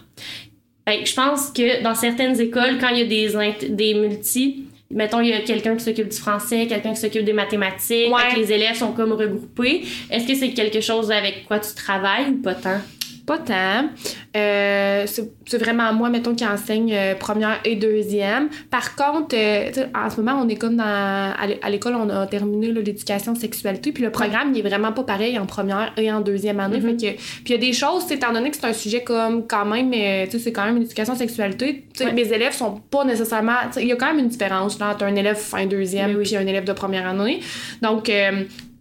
Fait 0.88 1.02
que 1.04 1.10
je 1.10 1.16
pense 1.16 1.50
que 1.50 1.82
dans 1.84 1.96
certaines 1.96 2.40
écoles, 2.40 2.78
quand 2.80 2.90
il 2.90 3.00
y 3.00 3.02
a 3.02 3.06
des, 3.06 3.70
des 3.70 3.94
multis, 3.96 4.66
mettons, 4.92 5.20
il 5.20 5.30
y 5.30 5.34
a 5.34 5.42
quelqu'un 5.42 5.76
qui 5.76 5.84
s'occupe 5.84 6.10
du 6.10 6.18
français, 6.18 6.68
quelqu'un 6.68 6.94
qui 6.94 7.00
s'occupe 7.02 7.24
des 7.26 7.34
mathématiques, 7.34 8.14
Ouais. 8.14 8.36
les 8.38 8.52
élèves 8.52 8.76
sont 8.76 8.92
comme 8.92 9.12
regroupés. 9.14 9.84
Est-ce 10.12 10.28
que 10.28 10.36
c'est 10.36 10.52
quelque 10.52 10.82
chose 10.82 11.12
avec 11.12 11.46
quoi 11.48 11.60
tu 11.60 11.74
travailles 11.74 12.30
ou 12.30 12.42
pas 12.42 12.54
tant? 12.56 12.80
Pas 13.26 13.40
tant. 13.40 13.90
Euh, 14.38 15.06
c'est 15.08 15.58
vraiment 15.58 15.92
moi, 15.94 16.10
mettons, 16.10 16.36
qui 16.36 16.46
enseigne 16.46 16.94
euh, 16.94 17.16
première 17.16 17.60
et 17.66 17.76
deuxième. 17.76 18.50
Par 18.70 18.96
contre, 18.96 19.36
euh, 19.36 19.72
en 19.96 20.10
ce 20.10 20.22
moment, 20.22 20.40
on 20.44 20.48
est 20.50 20.56
comme 20.58 20.76
dans. 20.78 20.84
À 20.86 21.48
l'é- 21.48 21.60
à 21.64 21.70
l'école, 21.70 21.96
on 21.96 22.10
a 22.10 22.28
terminé 22.28 22.72
l'éducation 22.72 23.34
sexualité, 23.34 23.92
puis 23.92 24.04
le 24.04 24.12
programme, 24.12 24.52
il 24.54 24.60
est 24.60 24.68
vraiment 24.70 24.92
pas 24.92 25.04
pareil 25.04 25.40
en 25.40 25.46
première 25.46 25.92
et 25.98 26.12
en 26.12 26.22
deuxième 26.22 26.60
année. 26.60 26.80
Mhm. 26.80 27.00
Fait 27.00 27.14
que, 27.16 27.18
puis 27.18 27.44
il 27.48 27.52
y 27.52 27.56
a 27.56 27.58
des 27.58 27.74
choses, 27.74 28.12
étant 28.12 28.32
donné 28.32 28.52
que 28.52 28.58
c'est 28.58 28.68
un 28.68 28.74
sujet 28.74 29.04
comme 29.04 29.48
quand 29.48 29.66
même, 29.66 29.92
tu 29.92 29.98
sais, 30.32 30.40
c'est 30.40 30.52
quand 30.54 30.66
même 30.66 30.78
une 30.78 30.84
éducation 30.84 31.16
sexualité, 31.16 31.86
Ouais. 32.02 32.14
mes 32.14 32.32
élèves 32.32 32.54
sont 32.54 32.74
pas 32.92 33.06
nécessairement. 33.06 33.54
Il 33.78 33.88
y 33.88 33.92
a 33.92 33.96
quand 33.96 34.08
même 34.08 34.20
une 34.20 34.28
différence 34.30 34.78
là, 34.80 34.92
entre 34.92 35.06
un 35.06 35.16
élève 35.16 35.38
fin 35.38 35.66
deuxième 35.66 36.12
Mais 36.12 36.18
oui. 36.30 36.36
un 36.36 36.46
élève 36.46 36.66
de 36.66 36.74
première 36.74 37.08
année. 37.08 37.40
Donc, 37.82 38.12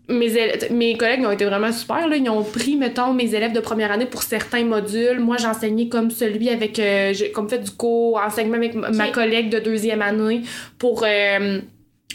mes, 0.09 0.53
mes 0.71 0.97
collègues 0.97 1.25
ont 1.25 1.31
été 1.31 1.45
vraiment 1.45 1.73
super. 1.73 2.09
Là. 2.09 2.17
Ils 2.17 2.29
ont 2.29 2.43
pris, 2.43 2.77
mettons, 2.77 3.13
mes 3.13 3.35
élèves 3.35 3.53
de 3.53 3.61
première 3.61 3.91
année 3.93 4.07
pour 4.07 4.23
certains 4.23 4.65
modules. 4.65 5.19
Moi, 5.21 5.37
j'enseignais 5.39 5.89
comme 5.89 6.11
celui 6.11 6.49
avec... 6.51 6.79
euh, 6.79 7.13
j'ai 7.13 7.31
comme 7.33 7.49
fait 7.49 7.59
du 7.59 7.71
co-enseignement 7.71 8.57
avec 8.57 8.75
ma- 8.75 9.09
collègue 9.09 9.51
de 9.51 9.59
deuxième 9.59 10.03
année 10.03 10.43
pour... 10.79 11.05
euh, 11.07 11.61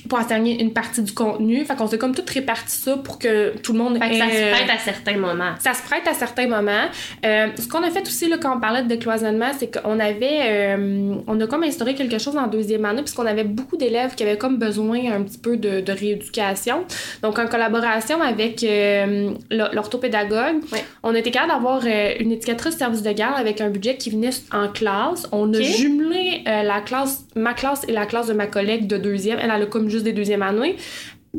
pour 0.07 0.19
enseigner 0.19 0.61
une 0.61 0.71
partie 0.73 1.01
du 1.01 1.11
contenu. 1.13 1.65
Fait 1.65 1.75
qu'on 1.75 1.87
s'est 1.87 1.97
comme 1.97 2.15
tout 2.15 2.23
réparti 2.33 2.75
ça 2.75 2.97
pour 2.97 3.19
que 3.19 3.57
tout 3.57 3.73
le 3.73 3.79
monde 3.79 3.97
Fait 4.01 4.09
que 4.11 4.15
ça 4.17 4.25
se 4.29 4.51
prête 4.51 4.69
à 4.69 4.77
certains 4.77 5.17
moments. 5.17 5.51
ça 5.59 5.73
se 5.73 5.83
prête 5.83 6.07
à 6.07 6.13
certains 6.13 6.47
moments. 6.47 6.85
Euh, 7.25 7.47
ce 7.57 7.67
qu'on 7.67 7.83
a 7.83 7.89
fait 7.89 8.01
aussi 8.03 8.29
là, 8.29 8.37
quand 8.41 8.55
on 8.55 8.59
parlait 8.59 8.83
de 8.83 8.87
décloisonnement, 8.87 9.51
c'est 9.57 9.71
qu'on 9.81 9.99
avait, 9.99 10.39
euh, 10.77 11.15
on 11.27 11.39
a 11.41 11.47
comme 11.47 11.63
instauré 11.63 11.95
quelque 11.95 12.17
chose 12.19 12.37
en 12.37 12.47
deuxième 12.47 12.85
année, 12.85 13.01
puisqu'on 13.01 13.25
avait 13.25 13.43
beaucoup 13.43 13.77
d'élèves 13.77 14.15
qui 14.15 14.23
avaient 14.23 14.37
comme 14.37 14.57
besoin 14.57 15.11
un 15.11 15.23
petit 15.23 15.37
peu 15.37 15.57
de, 15.57 15.81
de 15.81 15.91
rééducation. 15.91 16.83
Donc, 17.23 17.39
en 17.39 17.47
collaboration 17.47 18.21
avec 18.21 18.63
euh, 18.63 19.31
l'or- 19.51 19.69
l'orthopédagogue, 19.73 20.57
on 21.03 21.15
était 21.15 21.31
capable 21.31 21.53
d'avoir 21.53 21.81
une 21.85 22.31
éducatrice 22.31 22.77
service 22.77 23.01
de 23.03 23.11
garde 23.11 23.39
avec 23.39 23.61
un 23.61 23.69
budget 23.69 23.97
qui 23.97 24.09
venait 24.11 24.29
en 24.53 24.67
classe. 24.67 25.27
On 25.31 25.53
a 25.53 25.61
jumelé 25.61 26.43
la 26.45 26.81
classe, 26.81 27.25
ma 27.35 27.53
classe 27.53 27.83
et 27.87 27.91
la 27.91 28.05
classe 28.05 28.27
de 28.27 28.33
ma 28.33 28.47
collègue 28.47 28.87
de 28.87 28.97
deuxième. 28.97 29.39
Elle, 29.41 29.51
elle 29.55 29.63
a 29.63 29.65
comme 29.65 29.89
juste 29.89 29.98
des 30.03 30.13
deuxièmes 30.13 30.41
années. 30.43 30.75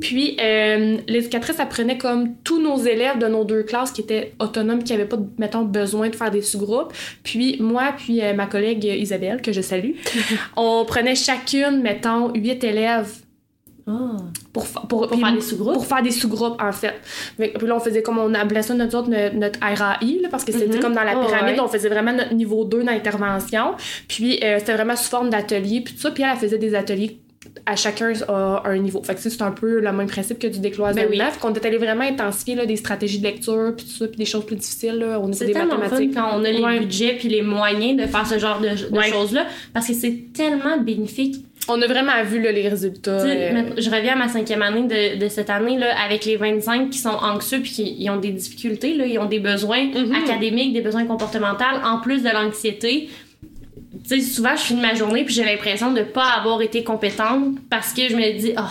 Puis, 0.01 0.37
euh, 0.41 0.99
l'éducatrice 1.09 1.59
apprenait 1.59 1.99
comme 1.99 2.37
tous 2.45 2.63
nos 2.63 2.79
élèves 2.79 3.19
de 3.19 3.27
nos 3.27 3.45
deux 3.45 3.65
classes 3.65 3.91
qui 3.91 4.03
étaient 4.03 4.35
autonomes, 4.39 4.85
qui 4.85 4.93
n'avaient 4.93 5.05
pas, 5.05 5.19
mettons, 5.37 5.63
besoin 5.65 6.09
de 6.11 6.15
faire 6.15 6.31
des 6.31 6.43
sous-groupes. 6.43 6.93
Puis, 7.25 7.57
moi, 7.61 7.93
puis 7.97 8.23
euh, 8.23 8.33
ma 8.33 8.47
collègue 8.47 8.85
Isabelle, 8.85 9.43
que 9.43 9.51
je 9.51 9.61
salue, 9.61 9.93
on 10.57 10.85
prenait 10.85 11.17
chacune, 11.17 11.83
mettons, 11.83 12.33
huit 12.35 12.63
élèves 12.63 13.11
Ah. 13.89 14.17
Pour, 14.53 14.65
fa- 14.69 14.83
pour, 14.89 15.09
Pour 15.09 15.19
faire 15.19 15.33
des 15.35 15.41
sous-groupes? 15.41 15.75
Pour 15.75 15.87
faire 15.87 16.03
des 16.03 16.13
sous-groupes, 16.13 16.63
en 16.63 16.71
fait. 16.71 16.95
Puis 17.37 17.67
là, 17.67 17.75
on 17.75 17.81
faisait 17.81 18.03
comme 18.03 18.19
on 18.19 18.33
appelait 18.35 18.63
ça 18.63 18.75
notre, 18.75 19.09
notre, 19.09 19.35
notre 19.35 19.59
RAI, 19.61 20.21
là, 20.23 20.29
parce 20.31 20.45
que 20.45 20.53
c'était 20.53 20.77
Mhm. 20.77 20.81
comme 20.83 20.95
dans 20.95 21.03
la 21.03 21.19
Oh, 21.19 21.27
pyramide, 21.27 21.55
ouais. 21.57 21.61
on 21.61 21.67
faisait 21.69 21.89
vraiment 21.89 22.13
notre 22.13 22.35
niveau 22.35 22.65
2 22.65 22.85
d'intervention. 22.85 23.73
Puis 24.07 24.39
euh, 24.45 24.61
c'était 24.61 24.75
vraiment 24.75 24.95
sous 24.95 25.11
forme 25.11 25.31
d'atelier, 25.31 25.81
puis 25.81 25.95
tout 25.95 26.01
ça. 26.01 26.13
Puis 26.13 26.23
elle, 26.23 26.31
elle 26.35 26.39
faisait 26.39 26.59
des 26.59 26.77
ateliers 26.77 27.19
à 27.67 27.77
chacun 27.77 28.13
à 28.29 28.63
un 28.67 28.79
niveau. 28.79 29.03
Fait 29.03 29.15
que 29.15 29.21
c'est 29.21 29.43
un 29.43 29.51
peu 29.51 29.81
le 29.81 29.93
même 29.93 30.07
principe 30.07 30.39
que 30.39 30.47
du 30.47 30.61
décloisonnement. 30.61 31.09
Ben 31.11 31.27
oui. 31.33 31.39
Qu'on 31.41 31.53
est 31.55 31.65
allé 31.65 31.77
vraiment 31.79 32.05
intensifier 32.05 32.55
là, 32.55 32.67
des 32.67 32.77
stratégies 32.77 33.19
de 33.19 33.25
lecture, 33.25 33.73
puis 33.77 33.87
tout 33.87 33.93
ça, 33.93 34.07
puis 34.09 34.17
des 34.17 34.25
choses 34.25 34.47
plus 34.47 34.57
difficiles 34.57 34.97
là, 34.99 35.19
au 35.19 35.29
niveau 35.29 35.45
des 35.45 35.53
fun 35.53 35.67
mathématiques. 35.67 36.15
quand 36.15 36.31
on 36.35 36.45
a 36.45 36.51
les 36.51 36.61
Ouais. 36.63 36.79
budgets 36.81 37.17
puis 37.19 37.29
les 37.29 37.43
moyens 37.43 38.01
de 38.01 38.07
faire 38.07 38.27
ce 38.27 38.39
genre 38.39 38.61
de, 38.61 38.69
de 38.69 38.97
Ouais. 38.97 39.11
choses-là 39.11 39.47
parce 39.73 39.87
que 39.89 39.95
c'est 39.95 40.25
tellement 40.35 40.79
bénéfique. 40.79 41.37
On 41.69 41.81
a 41.83 41.87
vraiment 41.87 42.13
vu 42.25 42.41
là, 42.43 42.51
les 42.53 42.69
résultats. 42.69 43.11
Euh, 43.21 43.63
Je 43.77 43.91
reviens 43.91 44.15
à 44.15 44.17
ma 44.17 44.29
cinquième 44.29 44.63
année 44.63 44.83
de, 44.89 45.21
de 45.23 45.29
cette 45.29 45.51
année 45.51 45.79
là, 45.79 45.89
avec 46.05 46.25
les 46.25 46.37
25 46.37 46.91
qui 46.91 46.99
sont 46.99 47.11
anxieux 47.11 47.61
puis 47.61 47.71
qui 47.71 47.97
ils 47.99 48.11
ont 48.11 48.17
des 48.17 48.31
difficultés, 48.33 48.95
là, 48.95 49.07
ils 49.07 49.19
ont 49.19 49.27
des 49.27 49.39
besoins 49.41 49.85
Mhm. 49.87 50.15
académiques, 50.25 50.73
des 50.73 50.81
besoins 50.81 51.05
comportementaux, 51.05 51.65
en 51.85 51.99
plus 52.01 52.23
de 52.23 52.31
l'anxiété. 52.31 53.09
Tu 54.09 54.21
sais, 54.21 54.21
souvent, 54.21 54.55
je 54.57 54.63
finis 54.63 54.81
ma 54.81 54.95
journée 54.95 55.25
puis 55.25 55.35
j'ai 55.35 55.45
l'impression 55.45 55.93
de 55.93 56.03
pas 56.03 56.27
avoir 56.39 56.63
été 56.63 56.85
compétente 56.85 57.57
parce 57.69 57.93
que 57.93 58.09
je 58.09 58.15
me 58.17 58.39
dis, 58.39 58.53
ah, 58.57 58.71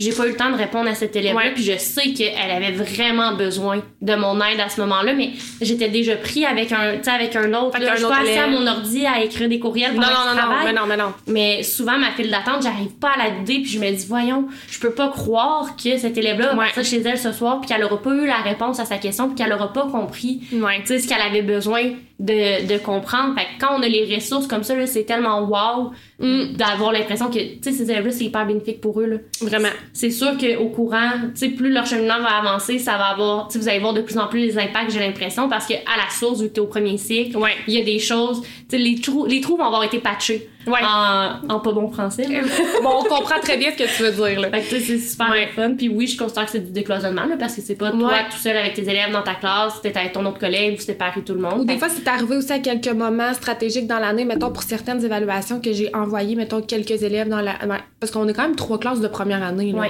j'ai 0.00 0.10
pas 0.12 0.26
eu 0.26 0.30
le 0.30 0.36
temps 0.36 0.50
de 0.50 0.56
répondre 0.56 0.88
à 0.90 0.94
cet 0.94 1.14
élève-là, 1.14 1.36
Ouais. 1.40 1.52
puis 1.54 1.62
je 1.62 1.78
sais 1.78 2.12
qu'elle 2.12 2.50
avait 2.50 2.72
vraiment 2.72 3.34
besoin 3.36 3.80
de 4.02 4.14
mon 4.16 4.34
aide 4.44 4.58
à 4.58 4.68
ce 4.68 4.80
moment-là, 4.80 5.12
mais 5.14 5.30
j'étais 5.60 5.88
déjà 5.88 6.16
pris 6.16 6.44
avec 6.44 6.72
un, 6.72 6.96
tu 6.96 7.04
sais, 7.04 7.10
avec 7.10 7.36
un 7.36 7.48
autre. 7.54 7.76
Avec 7.76 7.86
là. 7.86 7.92
un 7.92 7.94
je 7.94 8.00
suis 8.00 8.08
pas 8.08 8.20
assise 8.22 8.38
à 8.38 8.46
mon 8.48 8.66
ordi 8.66 9.06
à 9.06 9.22
écrire 9.22 9.48
des 9.48 9.60
courriels 9.60 9.94
Non, 9.94 10.02
pendant 10.02 10.34
non, 10.34 10.34
non, 10.34 10.48
non, 10.58 10.64
mais 10.64 10.72
non, 10.72 10.86
mais 10.88 10.96
non. 10.96 11.12
Mais 11.28 11.62
souvent, 11.62 11.96
ma 11.96 12.10
file 12.10 12.28
d'attente, 12.30 12.62
j'arrive 12.64 12.90
pas 13.00 13.10
à 13.10 13.18
la 13.18 13.24
l'aider, 13.36 13.60
puis 13.62 13.66
je 13.70 13.78
me 13.78 13.88
dis, 13.92 14.04
voyons, 14.08 14.48
je 14.68 14.80
peux 14.80 14.90
pas 14.90 15.08
croire 15.10 15.76
que 15.76 15.96
cet 15.96 16.18
élève-là 16.18 16.48
va 16.48 16.58
Ouais. 16.58 16.64
partir 16.74 16.84
chez 16.84 17.00
elle 17.02 17.18
ce 17.18 17.30
soir, 17.32 17.60
puis 17.60 17.68
qu'elle 17.68 17.84
aura 17.84 18.02
pas 18.02 18.10
eu 18.14 18.26
la 18.26 18.38
réponse 18.38 18.80
à 18.80 18.84
sa 18.86 18.96
question, 18.98 19.28
puis 19.28 19.36
qu'elle 19.36 19.52
aura 19.52 19.72
pas 19.72 19.86
compris 19.86 20.40
Ouais. 20.52 20.80
tu 20.80 20.86
sais, 20.88 20.98
ce 20.98 21.06
qu'elle 21.08 21.22
avait 21.22 21.42
besoin 21.42 21.82
de, 22.24 22.66
de 22.66 22.78
comprendre. 22.78 23.34
Fait 23.36 23.44
que 23.44 23.60
quand 23.60 23.76
on 23.78 23.82
a 23.82 23.88
les 23.88 24.12
ressources 24.14 24.46
comme 24.46 24.64
ça, 24.64 24.74
c'est 24.86 25.04
tellement 25.04 25.42
wow 25.42 25.92
Mm. 26.20 26.52
d'avoir 26.56 26.92
l'impression 26.92 27.28
que, 27.28 27.38
tu 27.40 27.58
sais, 27.60 27.72
ces 27.72 27.90
élèves-là, 27.90 28.12
c'est 28.12 28.24
hyper 28.26 28.46
bénéfique 28.46 28.80
pour 28.80 29.00
eux, 29.00 29.06
là. 29.06 29.16
Vraiment. 29.42 29.68
C'est 29.92 30.10
sûr 30.12 30.38
qu'au 30.38 30.68
courant, 30.68 31.10
tu 31.24 31.30
sais, 31.34 31.48
plus 31.48 31.72
leur 31.72 31.86
cheminement 31.86 32.20
va 32.20 32.36
avancer, 32.38 32.78
ça 32.78 32.96
va 32.96 33.06
avoir, 33.06 33.48
tu 33.48 33.54
sais, 33.54 33.58
vous 33.58 33.68
allez 33.68 33.80
voir 33.80 33.94
de 33.94 34.00
plus 34.00 34.16
en 34.16 34.28
plus 34.28 34.38
les 34.38 34.56
impacts, 34.56 34.92
j'ai 34.92 35.00
l'impression, 35.00 35.48
parce 35.48 35.66
que 35.66 35.74
à 35.74 35.96
la 35.96 36.08
source, 36.16 36.40
vu 36.40 36.48
que 36.50 36.52
t'es 36.54 36.60
au 36.60 36.66
premier 36.68 36.98
cycle, 36.98 37.36
Ouais. 37.36 37.50
il 37.66 37.74
y 37.74 37.80
a 37.80 37.84
des 37.84 37.98
choses, 37.98 38.42
tu 38.42 38.48
sais, 38.70 38.78
les 38.78 39.00
trous, 39.00 39.26
les 39.26 39.40
trous 39.40 39.56
vont 39.56 39.64
avoir 39.64 39.82
été 39.82 39.98
patchés. 39.98 40.48
Ouais. 40.66 40.80
En, 40.82 41.38
en 41.48 41.60
pas 41.60 41.72
bon 41.72 41.90
français, 41.90 42.26
bon, 42.82 42.90
on 43.00 43.04
comprend 43.04 43.38
très 43.40 43.56
bien 43.56 43.70
ce 43.76 43.82
que 43.82 43.88
tu 43.96 44.02
veux 44.02 44.10
dire, 44.28 44.40
là. 44.40 44.50
Fait 44.50 44.60
que 44.62 44.80
c'est 44.80 44.98
super 44.98 45.30
Ouais. 45.30 45.48
fun. 45.54 45.74
Puis 45.76 45.88
oui, 45.88 46.06
je 46.06 46.16
considère 46.18 46.44
que 46.46 46.50
c'est 46.52 46.64
du 46.64 46.72
décloisonnement, 46.72 47.24
là, 47.26 47.36
parce 47.38 47.54
que 47.56 47.60
c'est 47.62 47.74
pas 47.74 47.90
toi 47.90 48.08
Ouais. 48.08 48.24
tout 48.30 48.36
seul 48.38 48.56
avec 48.56 48.74
tes 48.74 48.82
élèves 48.82 49.12
dans 49.12 49.22
ta 49.22 49.34
classe, 49.34 49.80
t'es 49.82 49.96
avec 49.96 50.12
ton 50.12 50.24
autre 50.26 50.38
collègue, 50.38 50.76
vous 50.76 50.82
séparez 50.82 51.22
tout 51.22 51.34
le 51.34 51.40
monde. 51.40 51.60
Ou 51.60 51.64
des 51.64 51.74
Fait 51.74 51.78
fois, 51.80 51.88
c'est 51.88 52.08
arrivé 52.08 52.36
aussi 52.36 52.52
à 52.52 52.58
quelques 52.58 52.88
moments 52.92 53.32
stratégiques 53.34 53.86
dans 53.86 53.98
l'année, 53.98 54.24
mettons, 54.24 54.50
pour 54.50 54.62
certaines 54.62 55.04
évaluations 55.04 55.60
que 55.60 55.72
j'ai 55.72 55.94
envoyées, 55.94 56.36
mettons, 56.36 56.62
quelques 56.62 57.02
élèves 57.02 57.28
dans 57.28 57.40
la. 57.40 57.54
dans- 57.66 57.76
Parce 58.00 58.12
qu'on 58.12 58.26
est 58.28 58.32
quand 58.34 58.42
même 58.42 58.56
trois 58.56 58.78
classes 58.78 59.00
de 59.00 59.08
première 59.08 59.42
année, 59.42 59.72
là, 59.72 59.84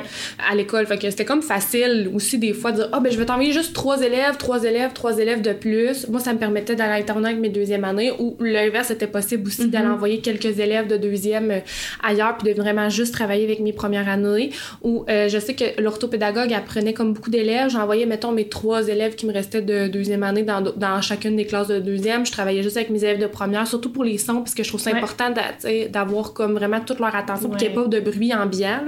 à 0.51 0.55
l'école. 0.55 0.87
Fait 0.87 0.99
que 0.99 1.11
c'était 1.11 1.25
comme 1.25 1.43
facile 1.43 2.11
aussi, 2.15 2.39
des 2.39 2.53
fois, 2.53 2.73
de 2.73 2.77
dire, 2.77 2.89
ah, 2.93 3.01
ben, 3.01 3.11
je 3.13 3.19
vais 3.19 3.27
t'envoyer 3.27 3.53
juste 3.53 3.75
trois 3.75 4.01
élèves, 4.03 4.37
trois 4.39 4.63
élèves, 4.65 4.93
trois 4.93 5.19
élèves 5.19 5.43
de 5.43 5.53
plus. 5.53 6.09
Moi, 6.09 6.21
ça 6.21 6.33
me 6.33 6.39
permettait 6.39 6.75
d'aller 6.77 6.93
alterner 6.95 7.29
avec 7.29 7.41
mes 7.41 7.49
deuxième 7.49 7.85
années, 7.85 8.13
ou 8.19 8.37
l'inverse 8.41 8.91
était 8.91 9.07
possible 9.07 9.47
aussi, 9.49 9.69
d'aller 9.69 9.89
envoyer 9.89 10.21
quelques 10.21 10.45
élèves 10.47 10.64
de 10.69 10.97
deuxième 10.97 11.51
euh, 11.51 11.61
ailleurs, 12.03 12.37
puis 12.39 12.53
de 12.53 12.61
vraiment 12.61 12.89
juste 12.89 13.13
travailler 13.13 13.45
avec 13.45 13.61
mes 13.61 13.73
premières 13.73 14.09
années. 14.09 14.51
Ou 14.83 15.05
euh, 15.09 15.29
je 15.29 15.39
sais 15.39 15.55
que 15.55 15.81
l'orthopédagogue 15.81 16.53
apprenait 16.53 16.93
comme 16.93 17.13
beaucoup 17.13 17.31
d'élèves. 17.31 17.71
J'envoyais, 17.71 18.07
mettons, 18.07 18.33
mes 18.33 18.49
trois 18.49 18.89
élèves 18.89 19.15
qui 19.15 19.27
me 19.27 19.33
restaient 19.33 19.63
de 19.63 19.89
deuxième 19.89 20.23
année 20.23 20.43
dans, 20.43 20.61
dans 20.61 21.01
chacune 21.03 21.37
des 21.37 21.47
classes 21.47 21.69
de 21.69 21.79
deuxième. 21.79 22.25
Je 22.27 22.33
travaillais 22.33 22.63
juste 22.63 22.77
avec 22.77 22.91
mes 22.91 23.03
élèves 23.05 23.21
de 23.21 23.27
première, 23.27 23.67
surtout 23.67 23.91
pour 23.91 24.05
les 24.05 24.19
sons, 24.19 24.37
parce 24.39 24.55
que 24.55 24.63
je 24.63 24.69
trouve 24.69 24.81
ça 24.81 24.91
Ouais. 24.91 24.97
important 24.99 25.33
d'avoir 25.91 26.33
comme 26.33 26.53
vraiment 26.55 26.81
toute 26.81 27.01
leur 27.01 27.15
attention 27.15 27.49
pour 27.49 27.57
qu'il 27.59 27.69
n'y 27.69 27.75
ait 27.75 27.77
Ouais. 27.79 27.85
pas 27.85 27.89
de 27.89 28.01
bruit 28.01 28.33
ambiant. 28.35 28.81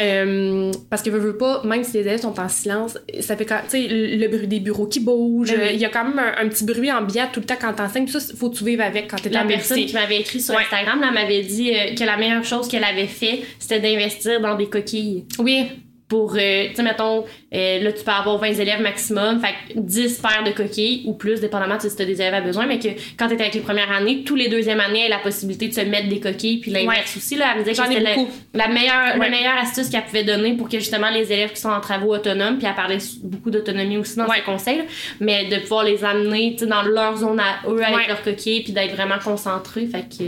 Euh, 0.00 0.70
parce 0.90 1.02
que 1.02 1.10
veux, 1.10 1.18
veux 1.18 1.36
pas, 1.36 1.62
même 1.64 1.84
si 1.84 1.94
les 1.94 2.00
élèves 2.00 2.20
sont 2.20 2.38
en 2.40 2.48
silence, 2.48 2.98
ça 3.20 3.36
fait 3.36 3.44
quand, 3.46 3.60
tu 3.68 3.70
sais, 3.82 3.88
le, 3.88 4.28
bruit 4.28 4.46
des 4.46 4.60
bureaux 4.60 4.86
qui 4.86 5.00
bougent. 5.00 5.50
Ben 5.52 5.60
oui. 5.62 5.68
Il 5.74 5.80
y 5.80 5.84
a 5.84 5.88
quand 5.88 6.04
même 6.04 6.18
un, 6.18 6.44
un 6.44 6.48
petit 6.48 6.64
bruit 6.64 6.90
ambiant 6.90 7.26
tout 7.32 7.40
le 7.40 7.46
temps 7.46 7.56
quand 7.60 7.72
t'enseignes. 7.74 8.06
Ça, 8.08 8.18
faut 8.36 8.50
que 8.50 8.56
tu 8.56 8.64
vives 8.64 8.80
avec 8.80 9.08
quand 9.10 9.16
t'es 9.20 9.28
La 9.30 9.42
en 9.44 9.46
personne 9.46 9.76
multi. 9.78 9.90
qui 9.92 9.98
m'avait 9.98 10.20
écrit 10.20 10.40
sur 10.40 10.54
Ouais. 10.54 10.62
Instagram, 10.62 11.00
là, 11.02 11.10
m'avait 11.10 11.42
dit 11.42 11.70
euh, 11.74 11.94
que 11.94 12.04
la 12.04 12.16
meilleure 12.16 12.44
chose 12.44 12.68
qu'elle 12.68 12.84
avait 12.84 13.06
fait, 13.06 13.42
c'était 13.58 13.80
d'investir 13.80 14.40
dans 14.40 14.54
des 14.54 14.66
coquilles. 14.68 15.24
Oui, 15.38 15.66
Pour, 16.08 16.34
euh, 16.38 16.66
tu 16.68 16.74
sais, 16.74 16.82
mettons, 16.82 17.24
euh, 17.54 17.78
là, 17.82 17.90
tu 17.90 18.04
peux 18.04 18.10
avoir 18.10 18.36
20 18.36 18.48
élèves 18.60 18.82
maximum, 18.82 19.40
fait 19.40 19.54
que 19.72 19.78
10 19.80 20.18
paires 20.20 20.44
de 20.44 20.50
coquilles 20.50 21.04
ou 21.06 21.14
plus, 21.14 21.40
dépendamment 21.40 21.78
de 21.78 21.80
si 21.88 21.96
tu 21.96 22.02
as 22.02 22.04
des 22.04 22.20
élèves 22.20 22.34
à 22.34 22.42
besoin, 22.42 22.66
mais 22.66 22.78
que 22.78 22.88
quand 23.16 23.28
tu 23.28 23.34
es 23.34 23.40
avec 23.40 23.54
les 23.54 23.60
premières 23.62 23.90
années, 23.90 24.22
tous 24.22 24.34
les 24.36 24.48
deuxièmes 24.50 24.80
années, 24.80 25.04
elle 25.06 25.12
a 25.14 25.16
la 25.16 25.22
possibilité 25.22 25.68
de 25.68 25.72
se 25.72 25.80
mettre 25.80 26.10
des 26.10 26.20
coquilles, 26.20 26.58
puis 26.58 26.70
l'inverse 26.70 27.16
aussi, 27.16 27.34
là, 27.36 27.46
elle 27.54 27.60
me 27.60 27.64
disait 27.64 27.82
que 27.82 27.88
c'était 27.88 28.04
la, 28.52 28.68
meilleure, 28.68 29.14
Ouais. 29.14 29.20
la 29.20 29.28
meilleure 29.30 29.56
astuce 29.62 29.88
qu'elle 29.88 30.04
pouvait 30.04 30.22
donner 30.24 30.52
pour 30.52 30.68
que 30.68 30.78
justement 30.78 31.08
les 31.08 31.32
élèves 31.32 31.52
qui 31.54 31.62
sont 31.62 31.70
en 31.70 31.80
travaux 31.80 32.14
autonomes, 32.14 32.58
puis 32.58 32.66
elle 32.66 32.74
parlait 32.74 32.98
beaucoup 33.22 33.50
d'autonomie 33.50 33.96
aussi 33.96 34.16
dans 34.18 34.26
Ouais. 34.26 34.36
ses 34.36 34.42
conseils, 34.42 34.82
mais 35.18 35.46
de 35.46 35.60
pouvoir 35.60 35.84
les 35.84 36.04
amener, 36.04 36.52
tu 36.52 36.64
sais, 36.64 36.66
dans 36.66 36.82
leur 36.82 37.16
zone 37.16 37.40
à 37.40 37.66
eux 37.70 37.82
avec 37.82 37.96
Ouais. 37.96 38.06
leurs 38.08 38.22
coquilles, 38.22 38.62
puis 38.64 38.74
d'être 38.74 38.94
vraiment 38.94 39.18
concentrés, 39.24 39.86
fait 39.86 40.04
que 40.14 40.24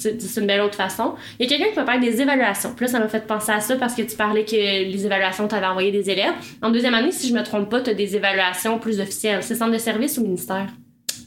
c'est 0.00 0.40
une 0.40 0.46
belle 0.46 0.60
autre 0.60 0.76
façon. 0.76 1.14
Il 1.38 1.44
y 1.44 1.46
a 1.46 1.56
quelqu'un 1.56 1.70
qui 1.72 1.78
m'a 1.78 1.84
parlé 1.84 2.10
des 2.10 2.20
évaluations. 2.20 2.72
Puis 2.74 2.86
là, 2.86 2.92
ça 2.92 2.98
m'a 2.98 3.08
fait 3.08 3.26
penser 3.26 3.52
à 3.52 3.60
ça 3.60 3.76
parce 3.76 3.94
que 3.94 4.02
tu 4.02 4.16
parlais 4.16 4.44
que 4.44 4.54
les 4.56 5.06
évaluations, 5.06 5.46
tu 5.46 5.54
avais 5.54 5.66
envoyé 5.66 5.92
des 5.92 6.10
élèves. 6.10 6.34
En 6.62 6.70
deuxième 6.70 6.94
année, 6.94 7.12
si 7.12 7.28
je 7.28 7.34
me 7.34 7.42
trompe 7.42 7.68
pas, 7.70 7.80
tu 7.80 7.90
as 7.90 7.94
des 7.94 8.16
évaluations 8.16 8.78
plus 8.78 9.00
officielles. 9.00 9.42
C'est 9.42 9.54
centre 9.54 9.72
de 9.72 9.78
service 9.78 10.18
ou 10.18 10.22
ministère? 10.22 10.66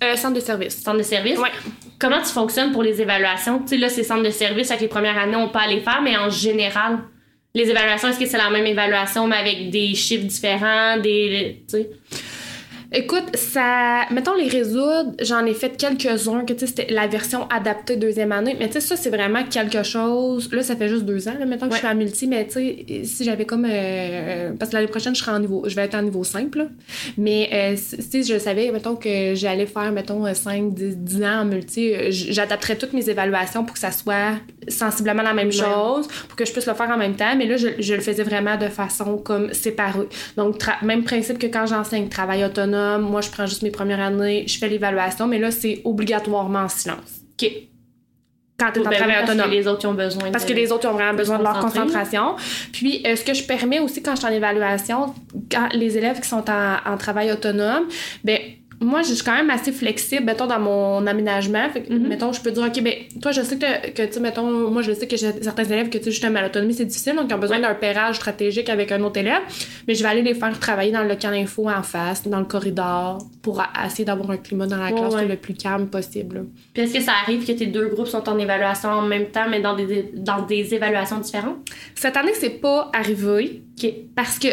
euh, 0.04 0.16
centre 0.16 0.36
de 0.36 0.40
service. 0.40 0.82
Centre 0.82 0.98
de 0.98 1.04
service? 1.04 1.38
Ouais. 1.40 1.52
Comment 2.00 2.20
tu 2.20 2.30
fonctionnes 2.30 2.72
pour 2.72 2.84
les 2.84 3.02
évaluations? 3.02 3.60
Tu 3.60 3.68
sais, 3.70 3.78
là, 3.78 3.90
c'est 3.90 4.04
centre 4.04 4.24
de 4.24 4.30
service. 4.30 4.72
Avec 4.72 4.82
les 4.82 4.88
premières 4.88 5.18
années, 5.18 5.36
on 5.36 5.50
peut 5.50 5.60
aller 5.60 5.80
faire, 5.80 6.02
mais 6.02 6.18
en 6.18 6.30
général, 6.30 7.00
les 7.56 7.70
évaluations, 7.70 8.10
est-ce 8.10 8.20
que 8.20 8.26
c'est 8.26 8.38
la 8.38 8.50
même 8.50 8.66
évaluation, 8.66 9.28
mais 9.28 9.38
avec 9.38 9.70
des 9.70 9.94
chiffres 9.94 10.26
différents, 10.26 10.98
des. 10.98 11.64
Tu 11.70 11.78
sais? 11.78 11.90
Écoute, 12.96 13.36
ça. 13.36 14.02
Mettons 14.12 14.36
les 14.36 14.48
résoudre, 14.48 15.14
j'en 15.20 15.44
ai 15.46 15.54
fait 15.56 15.76
quelques-uns, 15.78 16.46
que 16.46 16.54
tu 16.54 16.60
sais, 16.60 16.68
c'était 16.68 16.94
la 16.94 17.08
version 17.08 17.48
adaptée 17.50 17.96
deuxième 17.96 18.32
année. 18.32 18.56
Mais 18.60 18.68
tu 18.68 18.74
sais, 18.74 18.82
ça, 18.82 18.96
c'est 18.96 19.10
vraiment 19.10 19.44
quelque 19.46 19.82
chose. 19.82 20.48
Là, 20.54 20.62
ça 20.62 20.76
fait 20.76 20.88
juste 20.90 21.04
deux 21.04 21.28
ans, 21.28 21.34
là, 21.40 21.46
mettons 21.48 21.68
que 21.70 21.74
je 21.74 21.80
suis 21.80 21.88
à 21.88 21.96
multi, 21.96 22.28
mais 22.28 22.46
tu 22.46 22.54
sais, 22.54 22.86
si 23.06 23.24
j'avais 23.24 23.46
comme. 23.46 23.66
euh, 23.68 24.52
parce 24.60 24.70
que 24.70 24.76
l'année 24.76 24.88
prochaine, 24.90 25.16
je 25.16 25.22
serai 25.24 25.32
en 25.32 25.40
niveau. 25.40 25.64
Je 25.66 25.76
vais 25.76 25.84
être 25.86 25.96
en 25.96 26.04
niveau 26.04 26.24
simple, 26.24 26.60
là. 26.60 26.66
Mais 27.18 27.50
euh, 27.52 27.76
si 27.78 28.24
je 28.24 28.38
savais, 28.38 28.70
mettons, 28.72 28.96
que 28.96 29.34
j'allais 29.34 29.66
faire, 29.66 29.92
mettons, 29.92 30.32
5, 30.32 30.74
10, 30.76 30.98
10 30.98 31.24
ans 31.24 31.42
en 31.42 31.46
multi, 31.46 31.96
euh, 31.96 32.08
j'adapterais 32.12 32.76
toutes 32.76 32.94
mes 32.94 33.10
évaluations 33.10 33.64
pour 33.66 33.74
que 33.74 33.80
ça 33.80 33.92
soit 33.92 34.34
sensiblement 34.68 35.24
la 35.24 35.34
même 35.34 35.48
Ouais. 35.48 35.52
chose, 35.52 36.08
pour 36.28 36.36
que 36.36 36.46
je 36.46 36.52
puisse 36.52 36.68
le 36.68 36.74
faire 36.76 36.90
en 36.92 36.98
même 36.98 37.16
temps. 37.16 37.36
Mais 37.36 37.48
là, 37.48 37.58
je, 37.58 37.70
je 37.80 37.96
le 37.96 38.02
faisais 38.02 38.24
vraiment 38.24 38.56
de 38.56 38.68
façon 38.68 39.18
comme 39.18 39.52
séparée. 39.52 40.08
Donc, 40.38 40.58
même 40.84 41.04
principe 41.04 41.40
que 41.40 41.48
quand 41.48 41.66
j'enseigne, 41.66 42.08
travail 42.08 42.44
autonome, 42.46 42.83
moi, 42.98 43.22
je 43.22 43.30
prends 43.30 43.46
juste 43.46 43.62
mes 43.64 43.72
premières 43.72 44.00
années, 44.00 44.46
je 44.48 44.58
fais 44.58 44.68
l'évaluation, 44.70 45.28
mais 45.28 45.40
là, 45.40 45.52
c'est 45.52 45.82
obligatoirement 45.84 46.60
en 46.60 46.70
silence. 46.70 47.22
OK. 47.42 47.50
Quand 48.60 48.72
tu 48.72 48.80
es 48.80 48.82
en 48.82 48.84
Ben 48.84 48.90
oui, 48.92 48.98
travail 48.98 49.16
parce 49.20 49.30
autonome. 49.32 49.50
que 49.50 49.56
les 49.56 49.68
autres 49.68 49.88
ont 49.88 49.94
besoin 49.94 50.32
Parce 50.32 50.46
de- 50.46 50.50
que 50.50 50.56
les 50.56 50.72
autres 50.72 50.88
ont 50.88 50.94
vraiment 50.94 51.18
besoin 51.18 51.40
de 51.40 51.44
leur 51.44 51.58
concentration. 51.60 52.36
Puis, 52.72 53.02
euh, 53.06 53.16
ce 53.16 53.24
que 53.26 53.34
je 53.34 53.44
permets 53.44 53.80
aussi 53.80 54.04
quand 54.04 54.12
je 54.16 54.18
suis 54.22 54.28
en 54.28 54.32
évaluation, 54.32 55.14
quand 55.52 55.70
les 55.74 55.98
élèves 55.98 56.20
qui 56.22 56.30
sont 56.30 56.46
en, 56.50 56.76
en 56.86 56.96
travail 56.98 57.32
autonome, 57.32 57.86
ben 58.24 58.38
moi, 58.84 59.02
je 59.02 59.14
suis 59.14 59.24
quand 59.24 59.36
même 59.36 59.50
assez 59.50 59.72
flexible, 59.72 60.26
mettons, 60.26 60.46
dans 60.48 60.60
mon 60.60 61.06
aménagement. 61.08 61.70
Fait 61.70 61.82
que, 61.84 61.94
Mhm. 61.94 62.08
mettons, 62.08 62.32
je 62.34 62.42
peux 62.42 62.52
dire, 62.52 62.64
OK, 62.64 62.82
ben, 62.84 62.94
toi, 63.22 63.32
je 63.32 63.42
sais 63.42 63.58
que, 63.58 63.92
que 63.92 64.02
tu 64.06 64.14
sais, 64.14 64.20
mettons, 64.20 64.70
moi, 64.70 64.82
je 64.82 64.92
sais 64.94 65.08
que 65.08 65.18
j'ai 65.18 65.32
certains 65.42 65.64
élèves 65.66 65.90
que, 65.90 65.98
tu 65.98 66.06
sais, 66.06 66.12
justement, 66.12 66.42
l'autonomie, 66.42 66.74
c'est 66.74 66.86
difficile, 66.86 67.16
donc 67.16 67.26
ils 67.30 67.34
ont 67.34 67.40
besoin 67.40 67.60
d'un 67.60 67.74
pairage 67.74 68.16
stratégique 68.18 68.70
avec 68.70 68.92
un 68.92 69.02
autre 69.04 69.20
élève. 69.20 69.42
Mais 69.88 69.96
je 69.96 70.04
vais 70.04 70.10
aller 70.10 70.22
les 70.22 70.34
faire 70.36 70.58
travailler 70.60 70.92
dans 70.92 71.02
le 71.04 71.10
local 71.10 71.34
info 71.34 71.70
en 71.70 71.84
face, 71.84 72.28
dans 72.28 72.40
le 72.40 72.46
corridor, 72.46 73.20
pour 73.42 73.62
essayer 73.86 74.06
d'avoir 74.06 74.32
un 74.32 74.38
climat 74.38 74.68
dans 74.68 74.78
la 74.78 74.92
Ouais, 74.92 75.00
classe 75.00 75.14
ouais. 75.16 75.26
le 75.28 75.36
plus 75.38 75.54
calme 75.54 75.88
possible. 75.88 76.46
Puis 76.74 76.84
est-ce 76.84 76.94
que 76.94 77.02
ça 77.02 77.14
arrive 77.24 77.46
que 77.46 77.52
tes 77.54 77.66
deux 77.68 77.88
groupes 77.88 78.08
sont 78.08 78.28
en 78.30 78.38
évaluation 78.38 78.90
en 78.90 79.02
même 79.04 79.28
temps, 79.28 79.46
mais 79.50 79.62
dans 79.62 79.76
des, 79.76 80.12
dans 80.16 80.42
des 80.42 80.74
évaluations 80.74 81.20
différentes? 81.20 81.58
Cette 81.96 82.18
année, 82.18 82.34
c'est 82.34 82.50
pas 82.62 82.90
arrivé. 82.94 83.64
OK. 83.82 83.90
Parce 84.16 84.40
que 84.40 84.48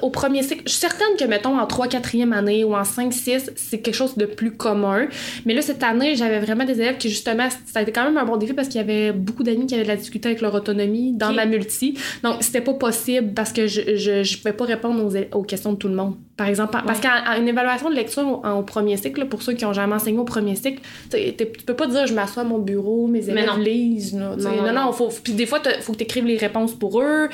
au 0.00 0.10
premier 0.10 0.44
cycle, 0.44 0.62
je 0.64 0.70
suis 0.70 0.78
certaine 0.80 1.16
que, 1.18 1.24
mettons, 1.24 1.58
en 1.58 1.66
3 1.66 1.88
4e 1.88 2.30
année 2.32 2.62
ou 2.62 2.74
en 2.76 2.84
5 2.84 3.12
6 3.12 3.50
c'est 3.56 3.80
quelque 3.80 3.94
chose 3.96 4.16
de 4.16 4.26
plus 4.26 4.52
commun. 4.52 5.08
Mais 5.44 5.54
là, 5.54 5.60
cette 5.62 5.82
année, 5.82 6.14
j'avais 6.14 6.38
vraiment 6.38 6.64
des 6.64 6.80
élèves 6.80 6.98
qui, 6.98 7.08
justement, 7.08 7.48
ça 7.66 7.80
a 7.80 7.82
été 7.82 7.90
quand 7.90 8.04
même 8.04 8.16
un 8.16 8.24
bon 8.24 8.36
défi 8.36 8.52
parce 8.52 8.68
qu'il 8.68 8.76
y 8.80 8.84
avait 8.84 9.10
beaucoup 9.10 9.42
d'amis 9.42 9.66
qui 9.66 9.74
avaient 9.74 9.82
de 9.82 9.88
la 9.88 9.96
difficulté 9.96 10.28
avec 10.28 10.40
leur 10.40 10.54
autonomie 10.54 11.12
dans 11.16 11.30
Ok. 11.30 11.34
ma 11.36 11.46
multi. 11.46 11.98
Donc, 12.22 12.36
c'était 12.44 12.60
pas 12.60 12.74
possible 12.74 13.32
parce 13.34 13.52
que 13.52 13.66
je, 13.66 13.96
je, 13.96 14.22
je 14.22 14.38
pouvais 14.38 14.52
pas 14.52 14.64
répondre 14.66 15.12
aux, 15.32 15.42
questions 15.42 15.72
de 15.72 15.78
tout 15.78 15.88
le 15.88 15.94
monde. 15.96 16.14
Par 16.36 16.46
exemple, 16.46 16.72
parce 16.86 17.00
Ouais. 17.00 17.08
qu'en 17.26 17.32
en 17.32 17.40
une 17.40 17.48
évaluation 17.48 17.90
de 17.90 17.94
lecture 17.96 18.22
au, 18.26 18.46
en- 18.46 18.60
au 18.60 18.62
premier 18.62 18.96
cycle, 18.96 19.26
pour 19.26 19.42
ceux 19.42 19.52
qui 19.54 19.64
ont 19.64 19.72
jamais 19.72 19.94
enseigné 19.96 20.18
au 20.18 20.24
premier 20.24 20.54
cycle, 20.54 20.80
tu 21.10 21.44
peux 21.66 21.74
pas 21.74 21.88
dire 21.88 22.06
je 22.06 22.14
m'assois 22.14 22.42
à 22.42 22.46
mon 22.46 22.58
bureau, 22.58 23.08
mes 23.08 23.28
élèves 23.28 23.58
lisent. 23.58 24.14
Non, 24.14 24.36
non, 24.36 24.62
non, 24.62 24.72
non, 24.72 24.92
faut, 24.92 25.08
puis 25.22 25.32
des 25.32 25.46
fois, 25.46 25.60
il 25.64 25.82
faut 25.82 25.92
que 25.92 25.98
tu 25.98 26.04
écrives 26.04 26.24
les 26.24 26.36
réponses 26.38 26.72
pour 26.74 27.00
eux. 27.02 27.28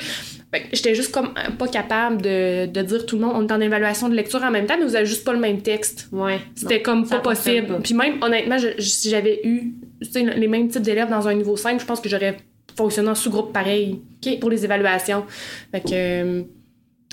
J'étais 0.73 0.95
juste 0.95 1.11
comme 1.11 1.27
euh, 1.37 1.51
pas 1.51 1.67
capable 1.67 2.21
de, 2.23 2.65
de 2.65 2.81
dire 2.81 3.05
tout 3.05 3.17
le 3.17 3.21
monde, 3.25 3.33
on 3.35 3.47
est 3.47 3.51
en 3.51 3.61
évaluation 3.61 4.09
de 4.09 4.15
lecture 4.15 4.41
en 4.43 4.49
même 4.49 4.65
temps, 4.65 4.75
mais 4.79 4.85
vous 4.85 4.95
avez 4.95 5.05
juste 5.05 5.23
pas 5.23 5.33
le 5.33 5.39
même 5.39 5.61
texte. 5.61 6.07
Ouais. 6.11 6.39
C'était 6.55 6.81
comme 6.81 7.07
pas 7.07 7.19
possible. 7.19 7.67
pas. 7.67 7.79
Puis 7.81 7.93
même, 7.93 8.21
honnêtement, 8.23 8.57
je- 8.57 8.81
si 8.81 9.09
j'avais 9.11 9.41
eu 9.43 9.73
les 10.15 10.47
mêmes 10.47 10.67
types 10.67 10.81
d'élèves 10.81 11.09
dans 11.09 11.27
un 11.27 11.35
niveau 11.35 11.55
5, 11.55 11.79
je 11.79 11.85
pense 11.85 12.01
que 12.01 12.09
j'aurais 12.09 12.37
fonctionné 12.75 13.09
en 13.09 13.15
sous-groupe 13.15 13.53
pareil 13.53 14.01
pour 14.41 14.49
les 14.49 14.65
évaluations. 14.65 15.23
Fait 15.71 15.81
que. 15.81 15.87
euh, 15.93 16.41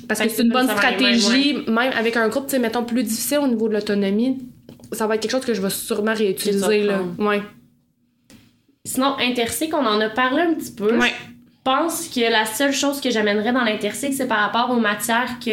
parce 0.09 0.21
Fait 0.21 0.29
que 0.29 0.33
c'est 0.33 0.43
une 0.43 0.51
bonne 0.53 0.67
stratégie, 0.79 1.55
même 1.69 1.93
avec 1.95 2.17
un 2.17 2.29
groupe, 2.29 2.47
tu 2.47 2.53
sais, 2.53 2.59
mettons, 2.59 2.85
plus 2.85 3.03
difficile 3.03 3.39
au 3.39 3.49
niveau 3.49 3.69
de 3.69 3.75
l'autonomie, 3.75 4.39
ça 4.93 5.07
va 5.07 5.15
être 5.17 5.21
quelque 5.23 5.31
chose 5.33 5.45
que 5.45 5.53
je 5.55 5.61
vais 5.61 5.69
sûrement 5.71 6.15
réutiliser, 6.15 6.83
là. 6.85 7.03
Ouais. 7.19 7.43
Sinon, 8.85 9.17
intercycle, 9.19 9.75
on 9.75 9.85
en 9.85 10.01
a 10.01 10.09
parlé 10.11 10.43
un 10.43 10.55
petit 10.55 10.73
peu. 10.73 10.97
Ouais. 10.97 11.13
Je 11.67 11.71
pense 11.73 12.09
que 12.09 12.21
la 12.31 12.45
seule 12.47 12.73
chose 12.73 13.01
que 13.01 13.11
j'amènerais 13.11 13.53
dans 13.53 13.65
l'intercycle, 13.65 14.13
c'est 14.15 14.29
par 14.29 14.39
rapport 14.39 14.71
aux 14.71 14.79
matières 14.79 15.31
que 15.45 15.51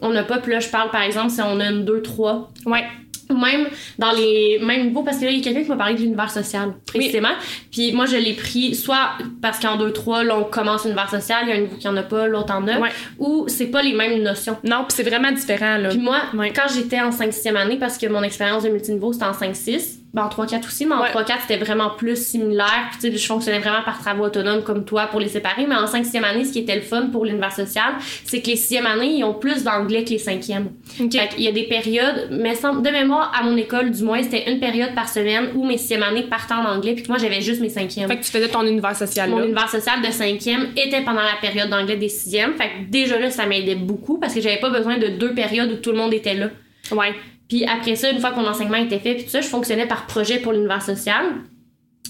on 0.00 0.10
n'a 0.10 0.24
pas. 0.24 0.38
Puis 0.38 0.50
là, 0.50 0.58
je 0.58 0.68
parle 0.68 0.90
par 0.90 1.02
exemple 1.02 1.30
si 1.30 1.40
on 1.40 1.60
a 1.60 1.70
une 1.70 1.84
2, 1.84 2.02
3. 2.02 2.50
Ouais. 2.66 2.82
Ou 3.30 3.36
même 3.36 3.68
dans 3.96 4.10
les 4.10 4.58
mêmes 4.60 4.86
niveaux, 4.88 5.04
parce 5.04 5.18
que 5.18 5.26
là, 5.26 5.30
il 5.30 5.38
y 5.38 5.40
a 5.40 5.44
quelqu'un 5.44 5.62
qui 5.62 5.68
m'a 5.68 5.76
parlé 5.76 5.94
de 5.94 6.00
l'univers 6.00 6.32
social, 6.32 6.74
précisément. 6.84 7.30
Puis 7.70 7.92
moi, 7.92 8.06
je 8.06 8.16
l'ai 8.16 8.32
pris 8.32 8.74
soit 8.74 9.10
parce 9.40 9.60
qu'en 9.60 9.76
2, 9.76 9.92
3, 9.92 10.24
là, 10.24 10.36
on 10.36 10.42
commence 10.42 10.82
l'univers 10.82 11.08
social, 11.08 11.44
il 11.44 11.48
y 11.50 11.52
a 11.52 11.54
un 11.54 11.60
niveau 11.60 11.76
qui 11.76 11.86
en 11.86 11.96
a 11.96 12.02
pas, 12.02 12.26
l'autre 12.26 12.52
en 12.52 12.66
a. 12.66 12.80
Ouais. 12.80 12.90
Ou 13.20 13.44
c'est 13.46 13.68
pas 13.68 13.82
les 13.82 13.92
mêmes 13.92 14.20
notions. 14.20 14.56
Non, 14.64 14.78
puis 14.88 14.96
c'est 14.96 15.08
vraiment 15.08 15.30
différent, 15.30 15.78
là. 15.78 15.90
Puis 15.90 15.98
moi, 15.98 16.22
Ouais. 16.34 16.52
quand 16.52 16.66
j'étais 16.74 17.00
en 17.00 17.12
5-6e 17.12 17.54
année, 17.54 17.76
parce 17.78 17.98
que 17.98 18.08
mon 18.08 18.24
expérience 18.24 18.64
de 18.64 18.68
multiniveau, 18.68 19.12
c'était 19.12 19.26
en 19.26 19.32
5-6, 19.32 20.00
ben 20.14 20.24
en 20.24 20.28
3-4 20.28 20.66
aussi, 20.66 20.84
mais 20.84 20.94
en 20.94 21.00
Ouais. 21.00 21.08
3-4, 21.10 21.40
c'était 21.48 21.56
vraiment 21.64 21.90
plus 21.90 22.22
similaire. 22.22 22.88
Puis, 22.90 23.00
tu 23.00 23.12
sais, 23.12 23.16
je 23.18 23.26
fonctionnais 23.26 23.60
vraiment 23.60 23.82
par 23.82 23.98
travaux 23.98 24.24
autonomes 24.24 24.62
comme 24.62 24.84
toi 24.84 25.06
pour 25.06 25.20
les 25.20 25.28
séparer. 25.28 25.66
Mais 25.66 25.74
en 25.74 25.86
5-6e 25.86 26.22
année, 26.24 26.44
ce 26.44 26.52
qui 26.52 26.58
était 26.58 26.74
le 26.74 26.82
fun 26.82 27.06
pour 27.10 27.24
l'univers 27.24 27.52
social, 27.52 27.94
c'est 28.24 28.42
que 28.42 28.48
les 28.48 28.56
6e 28.56 28.84
années, 28.84 29.14
ils 29.16 29.24
ont 29.24 29.32
plus 29.32 29.64
d'anglais 29.64 30.04
que 30.04 30.10
les 30.10 30.18
5e. 30.18 30.66
Ok. 31.00 31.12
Fait 31.12 31.28
qu'il 31.28 31.44
y 31.44 31.48
a 31.48 31.52
des 31.52 31.62
périodes, 31.62 32.28
mais 32.30 32.54
sans- 32.54 32.74
de 32.76 32.90
mémoire, 32.90 33.32
à 33.34 33.42
mon 33.42 33.56
école, 33.56 33.90
du 33.90 34.02
moins, 34.02 34.22
c'était 34.22 34.50
une 34.52 34.60
période 34.60 34.94
par 34.94 35.08
semaine 35.08 35.48
où 35.54 35.64
mes 35.66 35.78
6e 35.78 36.02
années 36.02 36.24
partaient 36.24 36.54
en 36.54 36.64
anglais, 36.66 36.92
puis 36.94 37.04
que 37.04 37.08
moi, 37.08 37.16
j'avais 37.18 37.40
juste 37.40 37.62
mes 37.62 37.70
5e. 37.70 38.06
Fait 38.08 38.18
que 38.18 38.22
tu 38.24 38.30
faisais 38.30 38.48
ton 38.48 38.66
univers 38.66 38.94
social, 38.94 39.30
Mon 39.30 39.38
là. 39.38 39.44
univers 39.46 39.70
social 39.70 40.02
de 40.02 40.08
5e 40.08 40.68
était 40.76 41.00
pendant 41.02 41.22
la 41.22 41.36
période 41.40 41.70
d'anglais 41.70 41.96
des 41.96 42.08
6e. 42.10 42.52
Fait 42.58 42.64
que 42.68 42.90
déjà 42.90 43.18
là, 43.18 43.30
ça 43.30 43.46
m'aidait 43.46 43.76
beaucoup 43.76 44.18
parce 44.18 44.34
que 44.34 44.40
j'avais 44.42 44.60
pas 44.60 44.68
besoin 44.70 44.98
de 44.98 45.06
deux 45.08 45.32
périodes 45.32 45.72
où 45.72 45.76
tout 45.76 45.90
le 45.90 45.96
monde 45.96 46.12
était 46.12 46.34
là. 46.34 46.48
Ouais. 46.90 47.14
Puis 47.52 47.66
après 47.66 47.96
ça, 47.96 48.10
une 48.10 48.18
fois 48.18 48.30
que 48.30 48.36
mon 48.36 48.46
enseignement 48.46 48.78
était 48.78 48.98
fait, 48.98 49.14
puis 49.14 49.24
tout 49.24 49.30
ça, 49.30 49.42
je 49.42 49.46
fonctionnais 49.46 49.86
par 49.86 50.06
projet 50.06 50.38
pour 50.38 50.54
l'univers 50.54 50.80
social. 50.80 51.22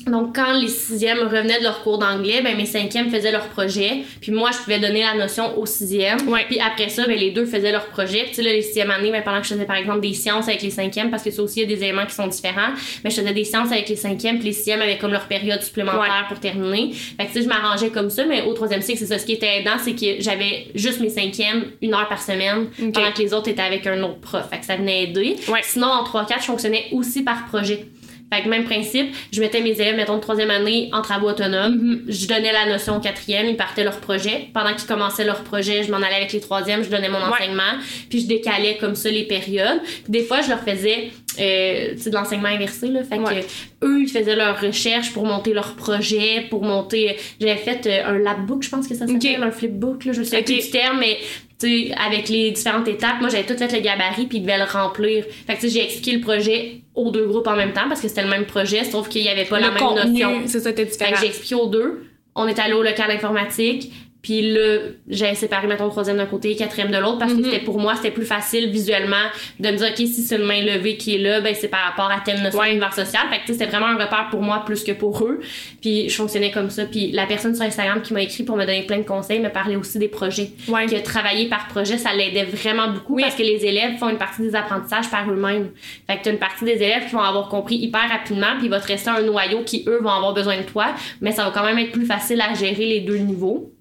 Donc, 0.06 0.34
quand 0.34 0.54
les 0.54 0.66
sixièmes 0.68 1.18
revenaient 1.20 1.58
de 1.58 1.62
leur 1.62 1.82
cours 1.84 1.98
d'anglais, 1.98 2.40
ben 2.42 2.56
mes 2.56 2.66
cinquièmes 2.66 3.08
faisaient 3.10 3.30
leur 3.30 3.46
projet. 3.48 3.98
Puis 4.20 4.32
moi, 4.32 4.50
je 4.50 4.58
pouvais 4.58 4.80
donner 4.80 5.02
la 5.02 5.14
notion 5.14 5.56
aux 5.56 5.66
sixièmes. 5.66 6.26
Ouais. 6.28 6.44
Puis 6.48 6.58
après 6.58 6.88
ça, 6.88 7.06
ben 7.06 7.16
les 7.16 7.30
deux 7.30 7.44
faisaient 7.46 7.70
leur 7.70 7.86
projet. 7.86 8.22
Puis 8.22 8.30
tu 8.30 8.34
sais, 8.36 8.42
là, 8.42 8.52
les 8.52 8.62
sixièmes 8.62 8.90
années, 8.90 9.12
ben 9.12 9.22
pendant 9.22 9.40
que 9.40 9.46
je 9.46 9.52
faisais 9.52 9.64
par 9.66 9.76
exemple 9.76 10.00
des 10.00 10.14
sciences 10.14 10.48
avec 10.48 10.62
les 10.62 10.70
cinquièmes, 10.70 11.10
parce 11.10 11.22
que 11.22 11.30
ça 11.30 11.40
aussi, 11.42 11.60
il 11.60 11.70
y 11.70 11.72
a 11.72 11.76
des 11.76 11.84
éléments 11.84 12.06
qui 12.06 12.14
sont 12.14 12.26
différents, 12.26 12.70
mais 13.04 13.10
je 13.10 13.16
faisais 13.20 13.32
des 13.32 13.44
sciences 13.44 13.70
avec 13.70 13.88
les 13.88 13.94
cinquièmes, 13.96 14.38
puis 14.38 14.46
les 14.46 14.52
sixièmes 14.54 14.80
avaient 14.82 14.98
comme 14.98 15.12
leur 15.12 15.28
période 15.28 15.62
supplémentaire 15.62 16.00
Ouais. 16.00 16.26
pour 16.28 16.40
terminer. 16.40 16.92
Fait 16.94 17.26
que 17.26 17.28
tu 17.28 17.34
sais, 17.34 17.42
je 17.42 17.48
m'arrangeais 17.48 17.90
comme 17.90 18.10
ça, 18.10 18.24
mais 18.24 18.42
au 18.42 18.54
troisième 18.54 18.82
cycle, 18.82 18.98
c'est 18.98 19.06
ça. 19.06 19.18
Ce 19.18 19.26
qui 19.26 19.34
était 19.34 19.58
aidant, 19.60 19.76
c'est 19.78 19.94
que 19.94 20.20
j'avais 20.20 20.68
juste 20.74 21.00
mes 21.00 21.10
cinquièmes, 21.10 21.66
une 21.80 21.94
heure 21.94 22.08
par 22.08 22.20
semaine, 22.20 22.66
Ok. 22.82 22.92
pendant 22.92 23.12
que 23.12 23.18
les 23.22 23.32
autres 23.34 23.48
étaient 23.48 23.62
avec 23.62 23.86
un 23.86 24.02
autre 24.02 24.18
prof. 24.20 24.48
Fait 24.50 24.58
que 24.58 24.64
ça 24.66 24.74
venait 24.76 25.04
aider. 25.04 25.36
Ouais. 25.48 25.60
Sinon, 25.62 25.86
en 25.88 26.02
3-4, 26.02 26.40
je 26.40 26.46
fonctionnais 26.46 26.86
aussi 26.92 27.22
par 27.22 27.46
projet. 27.46 27.84
Fait 28.32 28.42
que 28.42 28.48
même 28.48 28.64
principe, 28.64 29.14
je 29.30 29.40
mettais 29.40 29.60
mes 29.60 29.72
élèves, 29.72 29.96
mettons, 29.96 30.16
de 30.16 30.22
troisième 30.22 30.50
année 30.50 30.88
en 30.92 31.02
travaux 31.02 31.28
autonomes. 31.28 31.74
Mm-hmm. 31.76 32.12
Je 32.12 32.26
donnais 32.26 32.52
la 32.52 32.64
notion 32.66 32.96
au 32.96 33.00
quatrième, 33.00 33.46
ils 33.46 33.56
partaient 33.56 33.84
leur 33.84 34.00
projet. 34.00 34.48
Pendant 34.54 34.72
qu'ils 34.74 34.86
commençaient 34.88 35.24
leur 35.24 35.42
projet, 35.42 35.82
je 35.82 35.90
m'en 35.90 35.98
allais 35.98 36.16
avec 36.16 36.32
les 36.32 36.40
troisièmes, 36.40 36.82
je 36.82 36.88
donnais 36.88 37.10
mon 37.10 37.18
enseignement. 37.18 37.74
Puis 38.08 38.20
je 38.20 38.26
décalais 38.26 38.78
comme 38.80 38.94
ça 38.94 39.10
les 39.10 39.24
périodes. 39.24 39.82
Puis 40.04 40.10
des 40.10 40.22
fois, 40.22 40.40
je 40.40 40.48
leur 40.48 40.60
faisais, 40.60 41.10
euh, 41.38 41.90
tu 41.92 41.98
sais, 42.00 42.10
de 42.10 42.14
l'enseignement 42.14 42.48
inversé, 42.48 42.88
là. 42.88 43.02
Fait 43.04 43.18
Ouais. 43.18 43.40
que 43.80 43.86
eux, 43.86 44.02
ils 44.02 44.08
faisaient 44.08 44.36
leurs 44.36 44.58
recherches 44.60 45.12
pour 45.12 45.26
monter 45.26 45.52
leur 45.52 45.74
projet, 45.74 46.46
pour 46.48 46.62
monter... 46.62 47.16
J'avais 47.40 47.56
fait 47.56 47.86
euh, 47.86 48.14
un 48.14 48.18
labbook, 48.18 48.62
je 48.62 48.70
pense 48.70 48.88
que 48.88 48.94
ça 48.94 49.06
s'appelle, 49.06 49.42
un 49.42 49.50
flipbook, 49.50 50.06
là. 50.06 50.12
Je 50.12 50.22
sais 50.22 50.38
Ok. 50.38 50.44
plus 50.46 50.54
du 50.64 50.70
terme, 50.70 51.00
mais 51.00 51.18
tu 51.58 51.92
avec 51.92 52.28
les 52.28 52.50
différentes 52.50 52.88
étapes, 52.88 53.20
moi 53.20 53.28
j'avais 53.28 53.44
tout 53.44 53.56
fait 53.56 53.72
le 53.72 53.80
gabarit 53.80 54.26
puis 54.26 54.38
ils 54.38 54.40
devaient 54.40 54.58
le 54.58 54.64
remplir. 54.64 55.24
Fait 55.46 55.54
que 55.54 55.60
tu 55.60 55.68
sais, 55.68 55.74
j'ai 55.78 55.84
expliqué 55.84 56.12
le 56.12 56.20
projet 56.20 56.81
aux 56.94 57.10
deux 57.10 57.26
groupes 57.26 57.46
en 57.46 57.56
même 57.56 57.72
temps 57.72 57.88
parce 57.88 58.00
que 58.00 58.08
c'était 58.08 58.22
le 58.22 58.28
même 58.28 58.46
projet, 58.46 58.84
sauf 58.84 59.08
qu'il 59.08 59.22
y 59.22 59.28
avait 59.28 59.44
pas 59.46 59.60
la 59.60 59.68
le 59.68 59.74
même 59.74 59.82
contenu, 59.82 60.12
notion. 60.22 60.42
c'est 60.46 60.60
ça, 60.60 60.70
c'était 60.70 60.84
Fait 60.86 60.90
différent. 60.92 61.12
que 61.12 61.18
j'ai 61.20 61.26
expliqué 61.26 61.54
aux 61.54 61.66
deux. 61.68 62.04
On 62.34 62.46
est 62.46 62.58
allé 62.58 62.74
au 62.74 62.82
local 62.82 63.10
informatique. 63.10 63.92
Puis 64.22 64.52
là, 64.52 64.78
j'ai 65.08 65.34
séparé, 65.34 65.66
mettons, 65.66 65.88
troisième 65.88 66.16
d'un 66.16 66.26
côté 66.26 66.52
et 66.52 66.56
quatrième 66.56 66.90
de 66.92 66.96
l'autre 66.96 67.18
parce 67.18 67.32
Mhm. 67.32 67.38
que 67.40 67.44
c'était 67.50 67.64
pour 67.64 67.80
moi, 67.80 67.96
c'était 67.96 68.12
plus 68.12 68.24
facile 68.24 68.70
visuellement 68.70 69.16
de 69.58 69.68
me 69.68 69.76
dire, 69.76 69.88
OK, 69.90 69.96
si 69.96 70.22
c'est 70.22 70.36
une 70.36 70.44
main 70.44 70.62
levée 70.62 70.96
qui 70.96 71.16
est 71.16 71.18
là, 71.18 71.40
ben 71.40 71.54
c'est 71.58 71.66
par 71.68 71.80
rapport 71.80 72.10
à 72.10 72.20
telle 72.24 72.40
notion 72.40 72.60
Ouais. 72.60 72.68
d'univers 72.68 72.94
social. 72.94 73.22
Fait 73.30 73.40
que 73.40 73.52
c'était 73.52 73.66
vraiment 73.66 73.86
un 73.86 73.94
repère 73.96 74.28
pour 74.30 74.40
moi 74.40 74.62
plus 74.64 74.84
que 74.84 74.92
pour 74.92 75.24
eux. 75.24 75.40
Puis 75.80 76.08
je 76.08 76.14
fonctionnais 76.14 76.52
comme 76.52 76.70
ça. 76.70 76.84
Puis 76.86 77.10
la 77.10 77.26
personne 77.26 77.54
sur 77.54 77.64
Instagram 77.64 78.00
qui 78.00 78.12
m'a 78.14 78.22
écrit 78.22 78.44
pour 78.44 78.56
me 78.56 78.64
donner 78.64 78.82
plein 78.84 78.98
de 78.98 79.02
conseils 79.02 79.40
me 79.40 79.48
parlait 79.50 79.74
aussi 79.76 79.98
des 79.98 80.08
projets. 80.08 80.50
Ouais. 80.68 80.86
Que 80.86 81.02
travailler 81.02 81.48
par 81.48 81.66
projet, 81.68 81.98
ça 81.98 82.14
l'aidait 82.14 82.44
vraiment 82.44 82.88
beaucoup 82.88 83.16
Oui. 83.16 83.22
parce 83.22 83.34
que 83.34 83.42
les 83.42 83.66
élèves 83.66 83.98
font 83.98 84.08
une 84.08 84.18
partie 84.18 84.42
des 84.42 84.54
apprentissages 84.54 85.10
par 85.10 85.28
eux-mêmes. 85.28 85.70
Fait 86.06 86.18
que 86.18 86.24
t'as 86.24 86.30
une 86.30 86.38
partie 86.38 86.64
des 86.64 86.74
élèves 86.76 87.06
qui 87.08 87.14
vont 87.14 87.20
avoir 87.22 87.48
compris 87.48 87.74
hyper 87.76 88.08
rapidement, 88.08 88.54
puis 88.58 88.66
il 88.66 88.70
va 88.70 88.78
te 88.78 88.86
rester 88.86 89.10
un 89.10 89.22
noyau 89.22 89.62
qui, 89.64 89.84
eux, 89.88 89.98
vont 90.00 90.10
avoir 90.10 90.32
besoin 90.32 90.58
de 90.58 90.62
toi, 90.62 90.94
mais 91.20 91.32
ça 91.32 91.44
va 91.44 91.50
quand 91.50 91.64
même 91.64 91.78
être 91.78 91.90
plus 91.92 92.06
facile 92.06 92.40
à 92.40 92.54
gérer 92.54 92.86
les 92.86 93.00
deux 93.00 93.16
niveaux. 93.16 93.72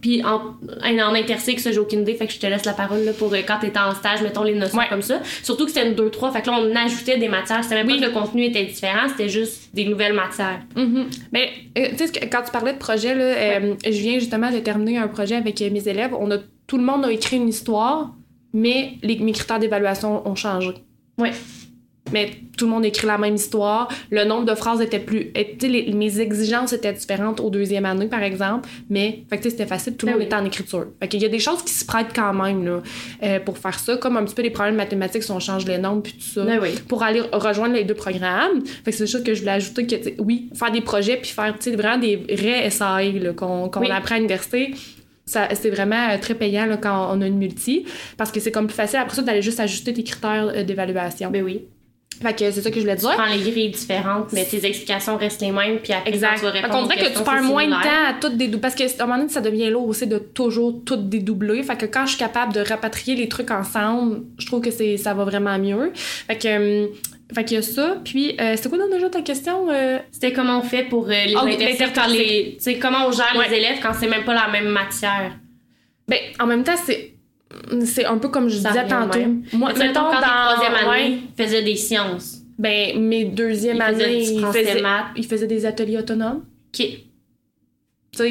Puis 0.00 0.22
en, 0.24 0.40
en 0.84 1.14
intercycle, 1.14 1.60
ça, 1.60 1.72
j'ai 1.72 1.78
aucune 1.78 2.02
idée, 2.02 2.14
fait 2.14 2.26
que 2.26 2.32
je 2.32 2.38
te 2.38 2.46
laisse 2.46 2.64
la 2.64 2.72
parole 2.72 3.00
là, 3.04 3.12
pour 3.12 3.32
euh, 3.32 3.38
quand 3.46 3.58
t'étais 3.60 3.78
en 3.78 3.94
stage, 3.94 4.22
mettons 4.22 4.42
les 4.44 4.54
notions 4.54 4.78
Ouais. 4.78 4.86
comme 4.88 5.02
ça. 5.02 5.20
Surtout 5.42 5.64
que 5.66 5.70
c'était 5.72 5.88
une 5.88 5.94
2-3, 5.94 6.32
fait 6.32 6.42
que 6.42 6.50
là, 6.50 6.58
on 6.60 6.76
ajoutait 6.76 7.18
des 7.18 7.28
matières. 7.28 7.62
C'était 7.64 7.76
même 7.76 7.86
Oui. 7.86 8.00
pas 8.00 8.06
que 8.06 8.12
le 8.14 8.20
contenu 8.20 8.44
était 8.44 8.64
différent, 8.64 9.08
c'était 9.08 9.28
juste 9.28 9.74
des 9.74 9.84
nouvelles 9.86 10.12
matières. 10.14 10.60
Mhm. 10.76 11.06
Mais 11.32 11.50
euh, 11.78 11.88
tu 11.96 12.06
sais, 12.06 12.12
quand 12.30 12.42
tu 12.44 12.50
parlais 12.52 12.72
de 12.74 12.78
projet, 12.78 13.14
là, 13.14 13.24
euh, 13.24 13.74
je 13.84 13.90
viens 13.90 14.18
justement 14.18 14.50
de 14.50 14.58
terminer 14.58 14.98
un 14.98 15.08
projet 15.08 15.34
avec 15.36 15.60
mes 15.60 15.88
élèves. 15.88 16.14
On 16.18 16.30
a, 16.30 16.38
tout 16.66 16.78
le 16.78 16.84
monde 16.84 17.04
a 17.04 17.10
écrit 17.12 17.36
une 17.36 17.48
histoire, 17.48 18.12
mais 18.52 18.92
les, 19.02 19.18
mes 19.18 19.32
critères 19.32 19.58
d'évaluation 19.58 20.26
ont 20.28 20.34
changé. 20.34 20.70
Ouais. 21.18 21.32
Mais 22.12 22.30
tout 22.56 22.64
le 22.64 22.70
monde 22.72 22.84
écrit 22.84 23.06
la 23.06 23.18
même 23.18 23.34
histoire. 23.36 23.88
Le 24.10 24.24
nombre 24.24 24.44
de 24.44 24.54
phrases 24.54 24.80
était 24.80 24.98
plus. 24.98 25.32
sais, 25.60 25.68
les- 25.68 25.92
mes 25.92 26.20
exigences 26.20 26.72
étaient 26.72 26.92
différentes 26.92 27.40
au 27.40 27.50
deuxième 27.50 27.84
année, 27.84 28.06
par 28.06 28.22
exemple. 28.22 28.68
Mais, 28.90 29.24
fait 29.30 29.36
que, 29.38 29.42
tu 29.42 29.50
sais, 29.50 29.56
c'était 29.56 29.66
facile. 29.66 29.96
Tout 29.96 30.06
le 30.06 30.12
Ben 30.12 30.16
monde 30.18 30.20
oui. 30.22 30.26
était 30.26 30.36
en 30.36 30.44
écriture. 30.44 30.86
Fait 31.00 31.08
qu'il 31.08 31.22
y 31.22 31.24
a 31.24 31.28
des 31.28 31.38
choses 31.38 31.62
qui 31.62 31.72
se 31.72 31.84
prêtent 31.84 32.12
quand 32.14 32.32
même, 32.34 32.64
là, 32.64 32.82
euh, 33.22 33.40
pour 33.40 33.58
faire 33.58 33.78
ça. 33.78 33.96
Comme 33.96 34.16
un 34.16 34.24
petit 34.24 34.34
peu 34.34 34.42
les 34.42 34.50
problèmes 34.50 34.76
mathématiques 34.76 35.22
si 35.22 35.30
on 35.30 35.40
change 35.40 35.66
les 35.66 35.78
nombres 35.78 36.02
puis 36.02 36.12
tout 36.14 36.20
ça 36.34 36.44
Ben 36.44 36.58
oui. 36.60 36.70
pour 36.88 37.02
aller 37.02 37.22
rejoindre 37.32 37.74
les 37.74 37.84
deux 37.84 37.94
programmes. 37.94 38.64
Fait 38.84 38.90
que 38.90 38.96
c'est 38.96 39.06
sûr 39.06 39.22
que 39.22 39.34
je 39.34 39.40
voulais 39.40 39.52
ajouter 39.52 39.86
que, 39.86 40.20
oui, 40.22 40.48
faire 40.54 40.70
des 40.72 40.80
projets 40.80 41.16
puis 41.16 41.30
faire, 41.30 41.54
tu 41.58 41.70
sais, 41.70 41.76
vraiment 41.76 41.98
des 41.98 42.16
vrais 42.16 42.68
SAE 42.70 43.12
là, 43.20 43.32
qu'on 43.32 43.68
qu'on 43.68 43.80
Oui. 43.80 43.90
apprend 43.90 44.14
à 44.16 44.18
l'université. 44.18 44.74
Ça, 45.26 45.46
c'est 45.54 45.68
vraiment 45.70 46.08
euh, 46.10 46.16
très 46.18 46.34
payant 46.34 46.64
là, 46.64 46.78
quand 46.78 47.14
on 47.14 47.20
a 47.20 47.26
une 47.26 47.36
multi 47.36 47.84
parce 48.16 48.32
que 48.32 48.40
c'est 48.40 48.50
comme 48.50 48.66
plus 48.66 48.74
facile 48.76 48.98
après 48.98 49.14
ça 49.16 49.20
d'aller 49.22 49.42
juste 49.42 49.60
ajuster 49.60 49.92
tes 49.92 50.02
critères 50.02 50.50
euh, 50.54 50.62
d'évaluation. 50.64 51.30
Ben 51.30 51.42
oui. 51.44 51.66
Fait 52.20 52.32
que 52.32 52.50
c'est 52.50 52.60
ça 52.62 52.70
que 52.70 52.76
je 52.76 52.80
voulais 52.80 52.96
dire. 52.96 53.10
Tu 53.10 53.16
prends 53.16 53.26
les 53.32 53.50
grilles 53.50 53.70
différentes, 53.70 54.32
mais 54.32 54.44
tes 54.44 54.64
explications 54.66 55.16
restent 55.16 55.40
les 55.40 55.52
mêmes, 55.52 55.78
puis 55.78 55.92
après, 55.92 56.10
Exact. 56.10 56.36
tu 56.38 56.42
vas 56.42 56.52
Fait 56.52 56.60
répondre 56.60 56.80
qu'on 56.80 56.84
aux 56.84 56.88
dirait 56.96 57.12
que 57.12 57.16
tu 57.18 57.22
perds 57.24 57.42
moins 57.42 57.66
de 57.66 57.70
temps 57.72 57.78
à 58.08 58.14
tout 58.20 58.28
dédoubler. 58.30 58.60
Parce 58.60 58.74
qu'à 58.74 58.84
un 58.98 59.06
moment 59.06 59.18
donné, 59.18 59.28
ça 59.30 59.40
devient 59.40 59.70
lourd 59.70 59.86
aussi 59.88 60.06
de 60.06 60.18
toujours 60.18 60.82
tout 60.84 60.96
dédoubler. 60.96 61.62
Fait 61.62 61.76
que 61.76 61.86
quand 61.86 62.04
je 62.06 62.10
suis 62.10 62.18
capable 62.18 62.52
de 62.52 62.60
rapatrier 62.60 63.14
les 63.16 63.28
trucs 63.28 63.50
ensemble, 63.50 64.22
je 64.38 64.46
trouve 64.46 64.60
que 64.62 64.70
c'est 64.70 64.96
ça 64.96 65.14
va 65.14 65.24
vraiment 65.24 65.58
mieux. 65.58 65.92
Fait 65.94 66.36
que, 66.36 66.48
euh, 66.48 66.86
fait 67.34 67.44
qu'il 67.44 67.56
y 67.56 67.58
a 67.58 67.62
ça. 67.62 67.98
Puis, 68.04 68.34
euh, 68.40 68.54
c'est 68.56 68.68
quoi 68.68 68.78
donc 68.78 68.90
déjà 68.90 69.08
ta 69.10 69.20
question? 69.22 69.68
Euh, 69.70 69.98
C'était 70.10 70.32
comment 70.32 70.58
on 70.58 70.62
fait 70.62 70.84
pour 70.84 71.06
euh, 71.08 71.12
les 71.24 71.36
intercycles 71.36 71.92
quand 71.94 72.06
les. 72.08 72.54
Tu 72.56 72.62
sais, 72.64 72.78
comment 72.78 73.06
on 73.06 73.12
gère 73.12 73.34
Ouais. 73.36 73.48
les 73.48 73.56
élèves 73.58 73.78
quand 73.82 73.92
c'est 73.94 74.08
même 74.08 74.24
pas 74.24 74.34
la 74.34 74.48
même 74.48 74.68
matière? 74.70 75.36
Ben, 76.08 76.18
en 76.40 76.46
même 76.46 76.64
temps, 76.64 76.72
c'est. 76.84 77.14
C'est 77.84 78.04
un 78.04 78.18
peu 78.18 78.28
comme 78.28 78.48
je 78.48 78.58
Ça 78.58 78.70
disais 78.70 78.86
tantôt. 78.86 79.18
même. 79.18 79.42
Moi, 79.52 79.72
mettons, 79.74 80.00
quand 80.00 80.20
dans. 80.20 80.54
troisième 80.54 80.88
ouais, 80.88 80.96
année 81.04 81.20
faisaient 81.36 81.62
des 81.62 81.76
sciences. 81.76 82.42
ben, 82.58 82.98
mes 83.00 83.24
deuxième 83.24 83.80
faisaient 83.80 84.04
année, 84.04 84.38
français, 84.38 84.64
faisaient, 84.64 84.82
maths. 84.82 85.06
ils 85.16 85.26
faisaient 85.26 85.46
des 85.46 85.64
ateliers 85.64 85.98
autonomes. 85.98 86.42
OK. 86.74 86.86
Tu 86.86 86.98
sais, 88.12 88.28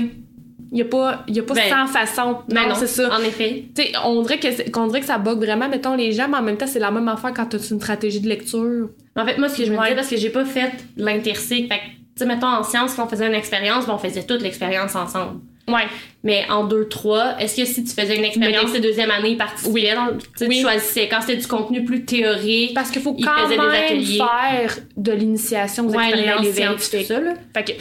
il 0.69 0.75
n'y 0.75 0.81
a 0.81 0.85
pas, 0.85 1.23
y 1.29 1.39
a 1.39 1.43
pas 1.43 1.53
Ben, 1.53 1.69
100 1.69 1.87
façons. 1.87 2.37
Ben 2.49 2.67
non, 2.67 2.75
c'est 2.75 2.87
ça. 2.87 3.15
En 3.15 3.21
effet. 3.21 3.65
Tu 3.73 3.83
sais, 3.83 3.91
on 4.03 4.21
dirait 4.21 4.37
que 4.37 4.47
dirait 4.87 4.99
que 4.99 5.05
ça 5.05 5.17
bug 5.17 5.37
vraiment, 5.37 5.69
mettons, 5.69 5.95
les 5.95 6.11
gens, 6.11 6.27
mais 6.27 6.37
en 6.37 6.41
même 6.43 6.57
temps, 6.57 6.67
c'est 6.67 6.79
la 6.79 6.91
même 6.91 7.07
affaire 7.07 7.33
quand 7.33 7.45
tu 7.45 7.55
as 7.55 7.71
une 7.71 7.79
stratégie 7.79 8.19
de 8.19 8.27
lecture. 8.27 8.89
En 9.15 9.25
fait, 9.25 9.37
moi, 9.37 9.49
ce 9.49 9.57
que 9.57 9.65
je 9.65 9.71
me 9.71 9.77
disais, 9.81 9.95
parce 9.95 10.09
que 10.09 10.17
j'ai 10.17 10.29
pas 10.29 10.45
fait 10.45 10.71
l'intercycle, 10.97 11.67
fait 11.69 11.79
que, 11.79 11.85
tu 11.85 11.93
sais, 12.17 12.25
mettons, 12.25 12.47
en 12.47 12.63
sciences, 12.63 12.95
quand 12.95 13.05
on 13.05 13.07
faisait 13.07 13.27
une 13.27 13.33
expérience, 13.33 13.87
ben, 13.87 13.93
on 13.93 13.97
faisait 13.97 14.23
toute 14.23 14.41
l'expérience 14.41 14.95
ensemble. 14.95 15.39
Ouais. 15.67 15.83
Mais 16.23 16.45
en 16.49 16.65
2-3, 16.67 17.37
est-ce 17.39 17.57
que 17.57 17.65
si 17.65 17.83
tu 17.83 17.91
faisais 17.93 18.15
une 18.17 18.23
expérience 18.23 18.71
ces 18.71 18.79
deuxième 18.79 19.11
année, 19.11 19.31
ils 19.31 19.37
participaient 19.37 19.71
Oui. 19.73 19.87
dans- 19.93 20.45
Oui. 20.47 20.55
tu 20.57 20.61
choisissais. 20.61 21.07
Quand 21.09 21.21
c'était 21.21 21.37
du 21.37 21.47
contenu 21.47 21.83
plus 21.83 22.05
théorique, 22.05 22.73
Parce 22.73 22.89
qu'il 22.91 23.01
faut 23.01 23.13
quand 23.13 23.49
des 23.49 23.57
même 23.57 23.69
ateliers. 23.69 24.17
faire 24.17 24.77
de 24.95 25.11
l'initiation 25.11 25.87
aux 25.87 25.91
ouais, 25.93 26.09
expériences 26.09 26.45
tout 26.47 26.53
scientifiques. 26.53 27.07
ça, 27.07 27.19
là. 27.19 27.33
Fait 27.53 27.63
que 27.65 27.71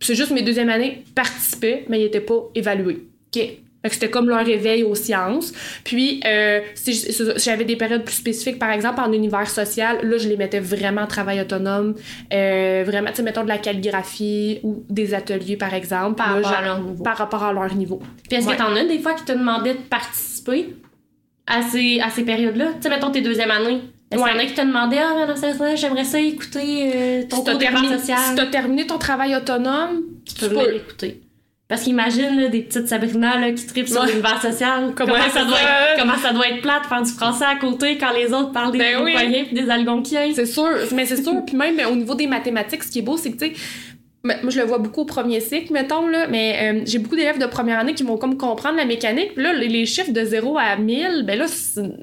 c'est 0.00 0.14
juste 0.14 0.30
mes 0.30 0.42
deuxième 0.42 0.68
années 0.70 1.02
participaient, 1.14 1.84
mais 1.88 2.00
ils 2.00 2.04
n'étaient 2.04 2.20
pas 2.20 2.42
évalués. 2.54 3.04
OK. 3.36 3.42
C'était 3.90 4.10
comme 4.10 4.28
leur 4.28 4.44
réveil 4.44 4.82
aux 4.82 4.94
sciences. 4.94 5.52
Puis, 5.84 6.20
euh, 6.24 6.60
si 6.74 6.94
j'avais 7.36 7.64
des 7.64 7.76
périodes 7.76 8.04
plus 8.04 8.14
spécifiques, 8.14 8.58
par 8.58 8.70
exemple, 8.70 9.00
en 9.00 9.12
univers 9.12 9.48
social, 9.48 9.98
là, 10.02 10.16
je 10.18 10.28
les 10.28 10.36
mettais 10.36 10.60
vraiment 10.60 11.02
en 11.02 11.06
travail 11.06 11.40
autonome. 11.40 11.94
Euh, 12.32 12.82
vraiment, 12.86 13.10
tu 13.10 13.16
sais, 13.16 13.22
mettons 13.22 13.42
de 13.44 13.48
la 13.48 13.58
calligraphie 13.58 14.60
ou 14.62 14.84
des 14.88 15.14
ateliers, 15.14 15.56
par 15.56 15.74
exemple. 15.74 16.16
Par 16.16 16.38
Là, 16.40 16.46
rapport 16.48 16.58
à 16.58 16.64
leur 16.64 16.80
niveau. 16.80 17.02
Par 17.04 17.16
rapport 17.18 17.42
à 17.44 17.52
leur 17.52 17.74
niveau. 17.74 18.00
Puis 18.28 18.38
est-ce 18.38 18.46
Ouais. 18.48 18.54
que 18.56 18.58
t'en 18.58 18.74
as 18.74 18.84
des 18.84 18.98
fois 18.98 19.14
qui 19.14 19.24
te 19.24 19.32
demandaient 19.32 19.74
de 19.74 19.78
participer 19.78 20.74
à 21.46 21.62
ces, 21.62 22.00
à 22.00 22.10
ces 22.10 22.24
périodes-là? 22.24 22.66
Tu 22.76 22.82
sais, 22.82 22.88
mettons 22.88 23.10
tes 23.10 23.20
deuxième 23.20 23.50
année. 23.50 23.80
Est-ce 24.10 24.22
qu'il 24.22 24.32
y 24.32 24.36
en 24.36 24.38
a 24.38 24.44
qui 24.46 24.54
te 24.54 24.60
demandaient, 24.60 24.98
ah, 25.00 25.26
ce 25.34 25.40
sens-là, 25.40 25.74
j'aimerais 25.74 26.04
ça 26.04 26.20
écouter 26.20 26.92
euh, 26.94 27.22
ton 27.28 27.38
Si 27.38 27.44
cours 27.50 27.58
terminé, 27.58 27.98
social? 27.98 28.18
si 28.28 28.34
t'as 28.36 28.46
terminé 28.46 28.86
ton 28.86 28.96
travail 28.98 29.34
autonome, 29.34 30.02
tu 30.24 30.34
peux 30.36 30.46
venir 30.46 30.68
l'écouter. 30.70 31.20
Parce 31.74 31.82
qu'imagine 31.86 32.50
des 32.50 32.60
petites 32.60 32.86
Sabrina 32.86 33.36
là, 33.36 33.50
qui 33.50 33.66
tripent 33.66 33.88
sur 33.88 34.00
Ouais. 34.02 34.06
l'univers 34.10 34.40
social. 34.40 34.92
Comment 34.96 35.14
ça 35.28 35.44
doit 35.44 35.56
être, 35.58 35.98
comment 36.00 36.16
ça 36.16 36.32
doit 36.32 36.46
être 36.48 36.62
plate 36.62 36.84
de 36.84 36.86
faire 36.86 37.02
du 37.02 37.10
français 37.10 37.44
à 37.46 37.56
côté 37.56 37.98
quand 37.98 38.12
les 38.16 38.32
autres 38.32 38.52
parlent 38.52 38.70
des 38.70 38.78
Ben 38.78 39.02
oui. 39.02 39.12
Puis 39.48 39.60
des 39.60 39.68
Algonquiens. 39.68 40.30
C'est 40.36 40.46
sûr, 40.46 40.68
mais 40.94 41.04
c'est 41.04 41.20
sûr. 41.20 41.44
Puis 41.44 41.56
même 41.56 41.74
au 41.90 41.96
niveau 41.96 42.14
des 42.14 42.28
mathématiques, 42.28 42.84
ce 42.84 42.92
qui 42.92 43.00
est 43.00 43.02
beau, 43.02 43.16
c'est 43.16 43.32
que, 43.32 43.44
tu 43.44 43.54
sais, 43.56 43.60
moi 44.24 44.50
je 44.50 44.58
le 44.58 44.64
vois 44.64 44.78
beaucoup 44.78 45.02
au 45.02 45.04
premier 45.04 45.40
cycle, 45.40 45.72
mettons, 45.72 46.06
là, 46.06 46.26
mais 46.30 46.58
euh, 46.62 46.80
j'ai 46.86 46.98
beaucoup 46.98 47.14
d'élèves 47.16 47.38
de 47.38 47.44
première 47.46 47.78
année 47.78 47.92
qui 47.94 48.02
vont 48.04 48.16
comme 48.16 48.38
comprendre 48.38 48.76
la 48.78 48.86
mécanique. 48.86 49.34
Puis 49.34 49.42
là, 49.44 49.52
les, 49.52 49.84
chiffres 49.84 50.12
de 50.12 50.24
0 50.24 50.56
à 50.58 50.76
1000, 50.76 51.24
ben 51.26 51.38
là, 51.38 51.44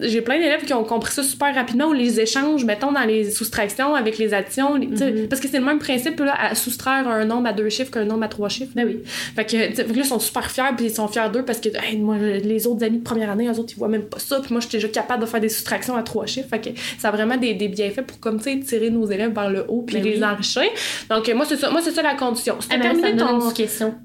j'ai 0.02 0.22
plein 0.22 0.38
d'élèves 0.38 0.64
qui 0.64 0.74
ont 0.74 0.84
compris 0.84 1.12
ça 1.14 1.24
super 1.24 1.54
rapidement, 1.56 1.88
ou 1.88 1.94
les 1.94 2.20
échanges, 2.20 2.64
mettons, 2.64 2.92
dans 2.92 3.02
les 3.06 3.32
soustractions 3.32 3.96
avec 3.96 4.18
les 4.20 4.34
additions. 4.36 4.76
les- 4.76 4.88
Mhm. 4.88 5.28
Parce 5.30 5.42
que 5.42 5.48
c'est 5.48 5.58
le 5.58 5.66
même 5.66 5.80
principe, 5.80 6.20
là, 6.20 6.36
à 6.40 6.54
soustraire 6.54 7.08
un 7.08 7.26
nombre 7.26 7.48
à 7.48 7.54
deux 7.54 7.70
chiffres 7.70 7.90
qu'un 7.92 8.06
nombre 8.06 8.24
à 8.24 8.28
trois 8.28 8.50
chiffres. 8.50 8.72
Ben 8.76 8.86
oui. 8.86 9.00
Fait 9.36 9.46
que, 9.46 9.58
là, 9.58 9.86
ils 9.96 10.06
sont 10.06 10.20
super 10.20 10.52
fiers, 10.52 10.64
puis 10.78 10.86
ils 10.88 10.94
sont 10.94 11.08
fiers 11.08 11.30
d'eux 11.34 11.44
parce 11.44 11.60
que, 11.60 11.70
hey, 11.70 11.98
moi, 11.98 12.18
les 12.20 12.68
autres 12.68 12.84
amis 12.86 13.00
de 13.00 13.04
première 13.04 13.32
année, 13.32 13.48
eux 13.48 13.60
autres, 13.60 13.74
ils 13.76 13.80
voient 13.80 13.88
même 13.88 14.04
pas 14.04 14.20
ça, 14.20 14.40
puis 14.42 14.54
moi, 14.54 14.62
j'étais 14.62 14.78
déjà 14.78 14.90
capable 14.90 15.22
de 15.24 15.28
faire 15.28 15.40
des 15.40 15.50
soustractions 15.50 15.96
à 15.96 16.04
trois 16.04 16.28
chiffres. 16.28 16.50
Fait 16.50 16.60
que 16.60 16.70
ça 17.00 17.08
a 17.08 17.12
vraiment 17.12 17.38
des, 17.38 17.54
des 17.56 17.68
bienfaits 17.68 18.02
pour, 18.02 18.20
comme, 18.20 18.38
tu 18.38 18.44
sais, 18.52 18.60
tirer 18.60 18.90
nos 18.92 19.10
élèves 19.10 19.34
vers 19.34 19.50
le 19.50 19.66
haut, 19.68 19.82
puis 19.82 19.96
Ben 19.98 20.04
les 20.04 20.18
oui. 20.18 20.24
enrichir. 20.24 20.64
Donc, 21.10 21.28
euh, 21.28 21.36
moi, 21.36 21.46
c'est 21.50 21.58
ça, 21.58 21.72
moi, 21.72 21.82
c'est 21.84 21.92
ça 21.92 22.02
la 22.04 22.11
condition. 22.16 22.60
Si 22.62 22.68
Ah, 22.72 22.78
t'as 22.80 22.94
me 22.94 23.02
terminé 23.02 23.18
ton, 23.18 23.48
une 23.48 23.54
question. 23.54 23.96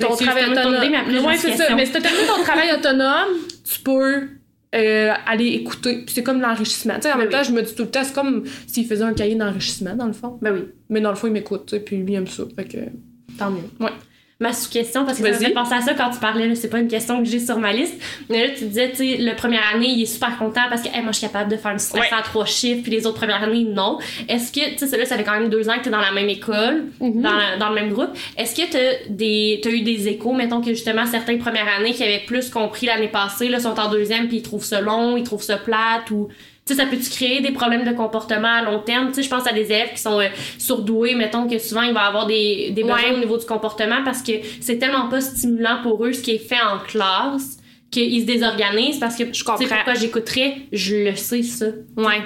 ton 0.00 0.16
travail 0.16 0.50
autonome. 0.50 0.74
idée, 0.76 0.88
mais 0.90 0.96
après, 0.98 1.18
ouais, 1.20 1.36
c'est 1.36 1.56
ça. 1.56 1.74
Mais 1.74 1.86
si 1.86 1.92
t'as 1.92 2.00
terminé 2.00 2.24
ton 2.26 2.42
travail 2.42 2.72
autonome, 2.76 3.28
tu 3.64 3.80
peux. 3.80 4.28
euh, 4.74 5.12
aller 5.26 5.46
écouter. 5.46 6.02
Puis 6.04 6.14
c'est 6.14 6.22
comme 6.22 6.42
l'enrichissement. 6.42 6.96
Tu 6.96 7.02
sais, 7.02 7.08
en 7.12 7.16
Ben 7.16 7.22
même 7.24 7.30
temps, 7.30 7.42
je 7.42 7.52
me 7.52 7.62
dis 7.62 7.74
tout 7.74 7.84
le 7.84 7.90
temps, 7.90 8.04
c'est 8.04 8.12
comme 8.14 8.44
s'il 8.66 8.86
faisait 8.86 9.02
un 9.02 9.14
cahier 9.14 9.34
d'enrichissement, 9.34 9.94
dans 9.94 10.04
le 10.06 10.12
fond. 10.12 10.38
Ben 10.42 10.52
oui, 10.52 10.64
Mais 10.90 11.00
dans 11.00 11.08
le 11.08 11.16
fond, 11.16 11.26
il 11.26 11.32
m'écoute, 11.32 11.74
puis 11.86 11.96
lui, 11.96 12.12
il 12.12 12.16
aime 12.16 12.26
ça. 12.26 12.42
Fait 12.54 12.66
que. 12.66 12.76
tant 13.38 13.50
mieux. 13.50 13.62
Ouais. 13.80 13.92
Ma 14.40 14.52
sous-question, 14.52 15.04
parce 15.04 15.18
que 15.18 15.24
ça 15.24 15.32
me 15.32 15.44
fait 15.46 15.50
penser 15.52 15.74
à 15.74 15.80
ça 15.80 15.94
quand 15.94 16.10
tu 16.10 16.20
parlais, 16.20 16.46
là, 16.46 16.54
c'est 16.54 16.70
pas 16.70 16.78
une 16.78 16.86
question 16.86 17.18
que 17.18 17.24
j'ai 17.28 17.40
sur 17.40 17.58
ma 17.58 17.72
liste, 17.72 18.00
mais 18.28 18.46
là, 18.46 18.54
tu 18.56 18.66
disais, 18.66 18.88
tu 18.90 18.96
sais, 18.98 19.16
le 19.16 19.34
première 19.34 19.62
année, 19.74 19.88
il 19.88 20.02
est 20.02 20.06
super 20.06 20.38
content 20.38 20.60
parce 20.70 20.80
que, 20.82 20.86
hey, 20.94 21.02
moi, 21.02 21.10
je 21.10 21.18
suis 21.18 21.26
capable 21.26 21.50
de 21.50 21.56
faire 21.56 21.72
une 21.72 21.80
soustraction 21.80 22.16
à 22.16 22.22
trois 22.22 22.46
chiffres, 22.46 22.82
puis 22.84 22.92
les 22.92 23.04
autres 23.04 23.16
premières 23.16 23.42
années, 23.42 23.64
non. 23.64 23.98
Est-ce 24.28 24.52
que, 24.52 24.76
tu 24.78 24.86
sais, 24.86 24.96
là, 24.96 25.04
ça 25.06 25.16
fait 25.16 25.24
quand 25.24 25.32
même 25.40 25.48
deux 25.48 25.68
ans 25.68 25.76
que 25.78 25.82
t'es 25.82 25.90
dans 25.90 26.00
la 26.00 26.12
même 26.12 26.28
école, 26.28 26.84
Mhm. 27.00 27.20
dans, 27.20 27.32
la- 27.34 27.56
dans 27.56 27.70
le 27.70 27.74
même 27.74 27.92
groupe. 27.92 28.10
Est-ce 28.36 28.54
que 28.54 28.70
t'as 28.70 29.08
des, 29.10 29.58
t'as 29.60 29.70
eu 29.70 29.80
des 29.80 30.06
échos, 30.06 30.32
mettons 30.32 30.60
que 30.60 30.68
justement, 30.70 31.04
certains 31.04 31.38
premières 31.38 31.66
années 31.76 31.92
qui 31.92 32.04
avaient 32.04 32.22
plus 32.24 32.48
compris 32.48 32.86
l'année 32.86 33.08
passée, 33.08 33.48
là, 33.48 33.58
sont 33.58 33.76
en 33.80 33.90
deuxième, 33.90 34.28
puis 34.28 34.36
ils 34.36 34.42
trouvent 34.42 34.64
ça 34.64 34.80
long, 34.80 35.16
ils 35.16 35.24
trouvent 35.24 35.42
ça 35.42 35.56
plate, 35.56 36.12
ou, 36.12 36.28
tu 36.28 36.34
sais, 36.68 36.74
ça 36.74 36.86
peut-tu 36.86 37.10
créer 37.10 37.40
des 37.40 37.50
problèmes 37.52 37.84
de 37.84 37.92
comportement 37.92 38.48
à 38.48 38.62
long 38.62 38.78
terme? 38.80 39.08
Tu 39.08 39.14
sais, 39.14 39.22
je 39.22 39.30
pense 39.30 39.46
à 39.46 39.52
des 39.52 39.64
élèves 39.66 39.92
qui 39.94 40.00
sont 40.02 40.20
euh, 40.20 40.28
surdoués, 40.58 41.14
mettons 41.14 41.48
que 41.48 41.58
souvent 41.58 41.82
il 41.82 41.92
va 41.94 42.02
avoir 42.02 42.26
des, 42.26 42.70
des 42.70 42.82
besoins 42.82 42.98
Ouais. 43.10 43.14
au 43.14 43.18
niveau 43.18 43.36
du 43.38 43.46
comportement 43.46 44.02
parce 44.04 44.22
que 44.22 44.32
c'est 44.60 44.78
tellement 44.78 45.08
pas 45.08 45.20
stimulant 45.20 45.78
pour 45.82 46.04
eux 46.04 46.12
ce 46.12 46.22
qui 46.22 46.32
est 46.32 46.38
fait 46.38 46.60
en 46.60 46.78
classe 46.86 47.58
qu'ils 47.90 48.20
se 48.22 48.26
désorganisent 48.26 48.98
parce 48.98 49.16
que 49.16 49.32
Je 49.32 49.44
comprends. 49.44 49.64
pourquoi 49.66 49.94
j'écouterais, 49.94 50.56
je 50.72 50.96
le 51.10 51.16
sais 51.16 51.42
ça. 51.42 51.66
Ouais. 51.96 52.20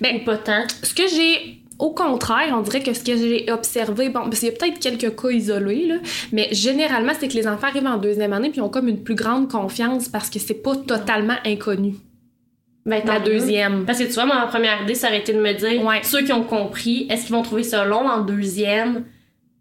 Ben, 0.00 0.16
ou 0.16 0.24
pas 0.24 0.36
tant. 0.38 0.64
Ce 0.82 0.94
que 0.94 1.02
j'ai 1.08 1.54
au 1.78 1.90
contraire, 1.90 2.54
on 2.58 2.62
dirait 2.62 2.82
que 2.82 2.92
ce 2.92 3.04
que 3.04 3.16
j'ai 3.16 3.52
observé, 3.52 4.08
bon, 4.08 4.22
parce 4.24 4.40
qu'il 4.40 4.48
y 4.48 4.50
a 4.50 4.54
peut-être 4.54 4.80
quelques 4.80 5.14
cas 5.20 5.30
isolés, 5.30 5.86
là, 5.86 5.94
mais 6.32 6.48
généralement, 6.50 7.12
c'est 7.18 7.28
que 7.28 7.34
les 7.34 7.46
enfants 7.46 7.68
arrivent 7.68 7.86
en 7.86 7.98
deuxième 7.98 8.32
année 8.32 8.50
puis 8.50 8.60
ont 8.60 8.68
comme 8.68 8.88
une 8.88 9.04
plus 9.04 9.14
grande 9.14 9.48
confiance 9.48 10.08
parce 10.08 10.28
que 10.28 10.40
c'est 10.40 10.60
pas 10.60 10.74
totalement 10.74 11.36
inconnu. 11.46 11.94
Ben, 12.88 13.02
La 13.04 13.14
tant 13.20 13.20
mieux. 13.20 13.32
deuxième. 13.34 13.84
Parce 13.84 13.98
que 13.98 14.04
tu 14.04 14.12
vois, 14.12 14.24
ma 14.26 14.46
première 14.46 14.82
idée, 14.82 14.94
ça 14.94 15.08
aurait 15.08 15.18
été 15.18 15.32
de 15.34 15.40
me 15.40 15.52
dire, 15.52 15.84
Ouais. 15.84 16.00
ceux 16.02 16.22
qui 16.22 16.32
ont 16.32 16.42
compris, 16.42 17.06
est-ce 17.10 17.26
qu'ils 17.26 17.34
vont 17.34 17.42
trouver 17.42 17.62
ça 17.62 17.84
long 17.84 18.08
en 18.08 18.20
deuxième? 18.22 19.04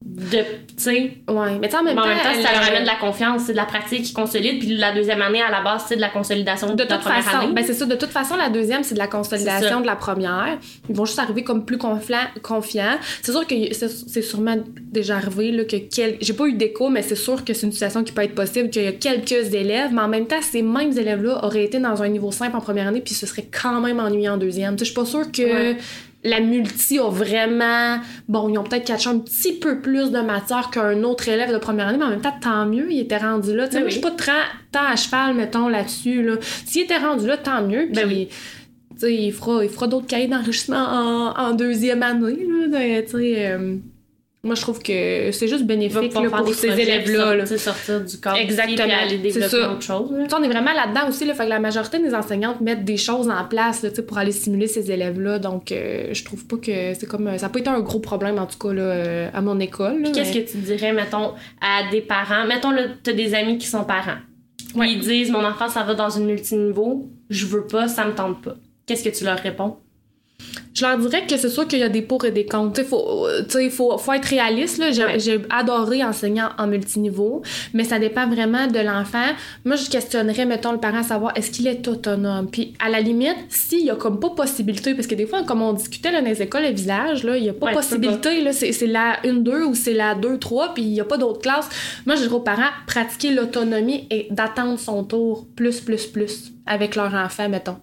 De, 0.10 0.38
tu 0.38 0.44
sais, 0.78 0.94
Ouais, 1.28 1.60
mais 1.60 1.76
en 1.76 1.84
même 1.84 1.96
mais 1.96 2.02
en 2.02 2.04
temps, 2.04 2.08
même 2.08 2.18
temps, 2.18 2.42
ça 2.42 2.52
leur 2.54 2.68
amène 2.68 2.84
de 2.84 2.88
la 2.88 2.96
confiance, 2.96 3.44
c'est 3.46 3.52
de 3.52 3.58
la 3.58 3.66
pratique 3.66 4.04
qui 4.04 4.14
consolide, 4.14 4.60
puis 4.60 4.76
la 4.76 4.94
deuxième 4.94 5.22
année, 5.22 5.42
à 5.42 5.52
la 5.52 5.62
base, 5.62 5.84
c'est 5.88 5.96
de 5.98 6.02
la 6.02 6.10
consolidation 6.10 6.70
de, 6.70 6.74
De 6.76 6.80
la 6.84 6.96
toute 6.96 7.00
première 7.02 7.24
façon, 7.24 7.38
année. 7.38 7.54
ben 7.54 7.64
c'est 7.66 7.74
ça. 7.74 7.86
De 7.86 7.96
toute 7.96 8.10
façon, 8.10 8.36
la 8.36 8.50
deuxième, 8.50 8.84
c'est 8.84 8.94
de 8.96 9.00
la 9.00 9.08
consolidation 9.08 9.82
de 9.82 9.86
la 9.86 9.96
première. 9.96 10.58
Ils 10.90 10.96
vont 10.96 11.06
juste 11.06 11.20
arriver 11.20 11.44
comme 11.44 11.66
plus 11.66 11.78
confiants. 11.78 12.98
C'est 13.22 13.32
sûr 13.32 13.46
que 13.46 13.56
c'est 13.74 14.22
sûrement 14.22 14.56
déjà 14.92 15.18
arrivé 15.18 15.52
là, 15.52 15.66
que 15.66 15.76
quel... 15.76 16.18
j'ai 16.22 16.34
pas 16.34 16.46
eu 16.48 16.54
d'écho, 16.54 16.90
mais 16.90 17.02
c'est 17.02 17.16
sûr 17.16 17.44
que 17.44 17.54
c'est 17.54 17.66
une 17.68 17.74
situation 17.74 18.04
qui 18.04 18.12
peut 18.14 18.24
être 18.24 18.36
possible, 18.36 18.70
qu'il 18.70 18.84
y 18.84 18.88
a 18.88 18.94
quelques 18.94 19.54
élèves, 19.54 19.90
mais 19.94 20.02
en 20.02 20.08
même 20.08 20.26
temps, 20.28 20.42
ces 20.42 20.62
mêmes 20.62 20.98
élèves-là 20.98 21.44
auraient 21.44 21.66
été 21.66 21.80
dans 21.80 22.02
un 22.02 22.08
niveau 22.08 22.32
simple 22.32 22.56
en 22.56 22.62
première 22.62 22.88
année, 22.88 23.02
puis 23.02 23.14
ce 23.14 23.26
serait 23.26 23.46
quand 23.52 23.82
même 23.82 24.00
ennuyé 24.00 24.30
en 24.30 24.38
deuxième. 24.38 24.80
Je 24.80 24.86
suis 24.86 24.94
pas 24.94 25.06
sûre 25.06 25.32
que 25.32 25.44
Ouais. 25.44 25.78
La 26.28 26.40
multi 26.40 27.00
a 27.00 27.10
vraiment. 27.10 28.00
Bon, 28.28 28.50
ils 28.50 28.58
ont 28.58 28.64
peut-être 28.64 28.86
catché 28.86 29.10
un 29.10 29.20
petit 29.20 29.54
peu 29.54 29.80
plus 29.80 30.12
de 30.12 30.20
matière 30.20 30.70
qu'un 30.70 31.04
autre 31.04 31.28
élève 31.30 31.52
de 31.52 31.58
première 31.58 31.88
année, 31.88 31.98
mais 31.98 32.06
en 32.06 32.10
même 32.10 32.22
temps, 32.22 32.36
tant 32.42 32.66
mieux, 32.66 32.92
il 32.92 33.00
était 33.00 33.18
rendu 33.18 33.56
là. 33.56 33.68
Tu 33.68 33.74
sais, 33.74 33.78
Ben 33.78 33.84
moi, 33.84 33.90
je 33.90 33.94
suis 33.94 34.02
pas 34.02 34.12
tant 34.72 34.84
à 34.86 34.96
cheval, 34.96 35.34
mettons, 35.36 35.68
là-dessus. 35.68 36.24
Là. 36.24 36.36
S'il 36.66 36.84
était 36.84 36.98
rendu 36.98 37.26
là, 37.28 37.38
tant 37.38 37.62
mieux. 37.62 37.86
Puis, 37.86 37.94
Ben 37.94 38.08
oui. 38.08 38.28
il 39.04 39.32
fera, 39.32 39.64
il 39.64 39.70
fera 39.70 39.88
d'autres 39.88 40.08
cahiers 40.08 40.28
d'enrichissement 40.28 40.78
en, 40.78 41.34
en 41.38 41.54
deuxième 41.54 42.04
année. 42.04 42.46
Là, 42.48 42.68
de- 42.68 43.06
euh, 43.16 43.78
moi, 44.48 44.56
je 44.56 44.62
trouve 44.62 44.80
que 44.82 45.30
c'est 45.32 45.48
juste 45.48 45.66
bénéfique 45.66 46.14
là, 46.16 46.30
pour 46.30 46.54
ces 46.56 46.68
élèves-là. 46.80 47.46
sortir, 47.46 47.60
sortir 47.60 48.02
du 48.02 48.20
cadre 48.20 48.38
Exactement, 48.38 48.88
aller 49.04 49.18
développer 49.20 49.58
autre 49.64 49.82
chose. 49.84 50.12
là. 50.12 50.26
Tu 50.28 50.34
on 50.36 50.42
est 50.44 50.48
vraiment 50.48 50.74
là-dedans 50.74 51.08
aussi, 51.10 51.26
là, 51.26 51.34
fait 51.36 51.44
que 51.46 51.50
la 51.50 51.60
majorité 51.60 52.00
des 52.00 52.16
enseignantes 52.16 52.62
mettent 52.62 52.84
des 52.86 52.98
choses 52.98 53.30
en 53.30 53.44
place 53.46 53.84
là, 53.84 53.92
tu 53.92 54.02
pour 54.02 54.18
aller 54.18 54.32
stimuler 54.32 54.68
ces 54.68 54.90
élèves-là. 54.92 55.38
Donc, 55.40 55.72
euh, 55.72 56.10
je 56.14 56.24
trouve 56.24 56.46
pas 56.48 56.58
que 56.58 56.94
c'est 56.96 57.08
comme. 57.08 57.38
Ça 57.38 57.50
peut 57.50 57.60
être 57.60 57.68
un 57.68 57.82
gros 57.82 58.00
problème, 58.00 58.40
en 58.40 58.46
tout 58.48 58.58
cas, 58.58 58.74
là, 58.74 58.82
euh, 58.82 59.30
à 59.34 59.42
mon 59.42 59.60
école. 59.60 60.02
là, 60.02 60.12
Qu'est-ce 60.14 60.34
mais- 60.34 60.44
que 60.46 60.52
tu 60.52 60.58
dirais, 60.58 60.94
mettons, 60.94 61.34
à 61.62 61.90
des 61.92 62.02
parents? 62.02 62.46
Mettons, 62.48 62.72
là, 62.72 62.84
t'as 63.04 63.14
des 63.14 63.34
amis 63.36 63.58
qui 63.58 63.68
sont 63.68 63.84
parents. 63.84 64.18
Ouais. 64.76 64.92
Ils 64.92 65.00
disent, 65.00 65.32
mon 65.32 65.44
enfant, 65.46 65.70
ça 65.70 65.84
va 65.84 65.94
dans 65.94 66.10
une 66.10 66.26
multiniveau, 66.26 67.10
je 67.30 67.46
veux 67.46 67.66
pas, 67.66 67.88
ça 67.88 68.06
me 68.06 68.14
tente 68.14 68.42
pas. 68.42 68.56
Qu'est-ce 68.86 69.04
que 69.04 69.16
tu 69.16 69.24
leur 69.24 69.38
réponds? 69.40 69.78
Je 70.78 70.86
leur 70.86 70.98
dirais 71.00 71.26
que 71.28 71.36
c'est 71.38 71.50
sûr 71.50 71.68
qu'il 71.68 71.80
y 71.80 71.84
a 71.84 71.90
des 71.90 72.04
pour 72.04 72.24
et 72.26 72.32
des 72.32 72.46
contre. 72.46 72.74
Tu 72.74 72.82
sais, 72.82 72.88
faut, 72.88 73.26
faut, 73.72 73.98
faut 73.98 74.14
être 74.14 74.26
réaliste. 74.26 74.78
Là. 74.78 74.92
J'ai, 74.92 75.04
Ouais. 75.06 75.20
j'ai 75.20 75.42
adoré 75.50 76.04
enseigner 76.04 76.44
en, 76.44 76.50
en 76.64 76.68
multiniveau, 76.68 77.42
mais 77.74 77.84
ça 77.84 77.98
dépend 77.98 78.28
vraiment 78.30 78.68
de 78.68 78.80
l'enfant. 78.80 79.26
Moi, 79.66 79.76
je 79.76 79.90
questionnerais, 79.90 80.46
mettons, 80.46 80.72
le 80.74 80.78
parent 80.80 81.00
à 81.00 81.04
savoir 81.04 81.32
est-ce 81.36 81.50
qu'il 81.50 81.66
est 81.68 81.88
autonome? 81.88 82.48
Puis, 82.52 82.74
à 82.80 82.90
la 82.90 83.00
limite, 83.00 83.38
s'il 83.50 83.86
y 83.86 83.90
a 83.90 83.96
comme 83.96 84.20
pas 84.20 84.30
possibilité, 84.30 84.94
parce 84.94 85.08
que 85.08 85.16
des 85.16 85.26
fois, 85.26 85.44
comme 85.44 85.62
on 85.64 85.74
discutait 85.74 86.12
là, 86.12 86.22
dans 86.22 86.28
les 86.28 86.42
écoles 86.44 86.66
et 86.66 86.74
villages, 86.74 87.24
là, 87.24 87.38
il 87.38 87.46
y 87.46 87.50
a 87.50 87.54
pas 87.54 87.68
Ouais, 87.68 87.74
possibilité. 87.74 88.42
Là, 88.42 88.54
c'est, 88.54 88.72
c'est 88.72 88.86
la 88.88 89.18
1-2 89.24 89.64
ou 89.64 89.74
c'est 89.74 89.94
la 89.94 90.14
2-3, 90.14 90.74
puis 90.76 90.84
il 90.84 90.94
y 90.94 91.00
a 91.02 91.06
pas 91.06 91.18
d'autres 91.18 91.42
classes. 91.42 91.70
Moi, 92.06 92.16
je 92.16 92.22
dirais 92.22 92.36
aux 92.36 92.40
parents 92.42 92.70
pratiquer 92.86 93.32
l'autonomie 93.34 94.06
et 94.12 94.28
d'attendre 94.30 94.78
son 94.78 95.04
tour 95.04 95.48
plus, 95.56 95.82
plus, 95.82 96.06
plus 96.06 96.52
avec 96.68 96.96
leur 96.96 97.14
enfant, 97.16 97.50
mettons 97.50 97.78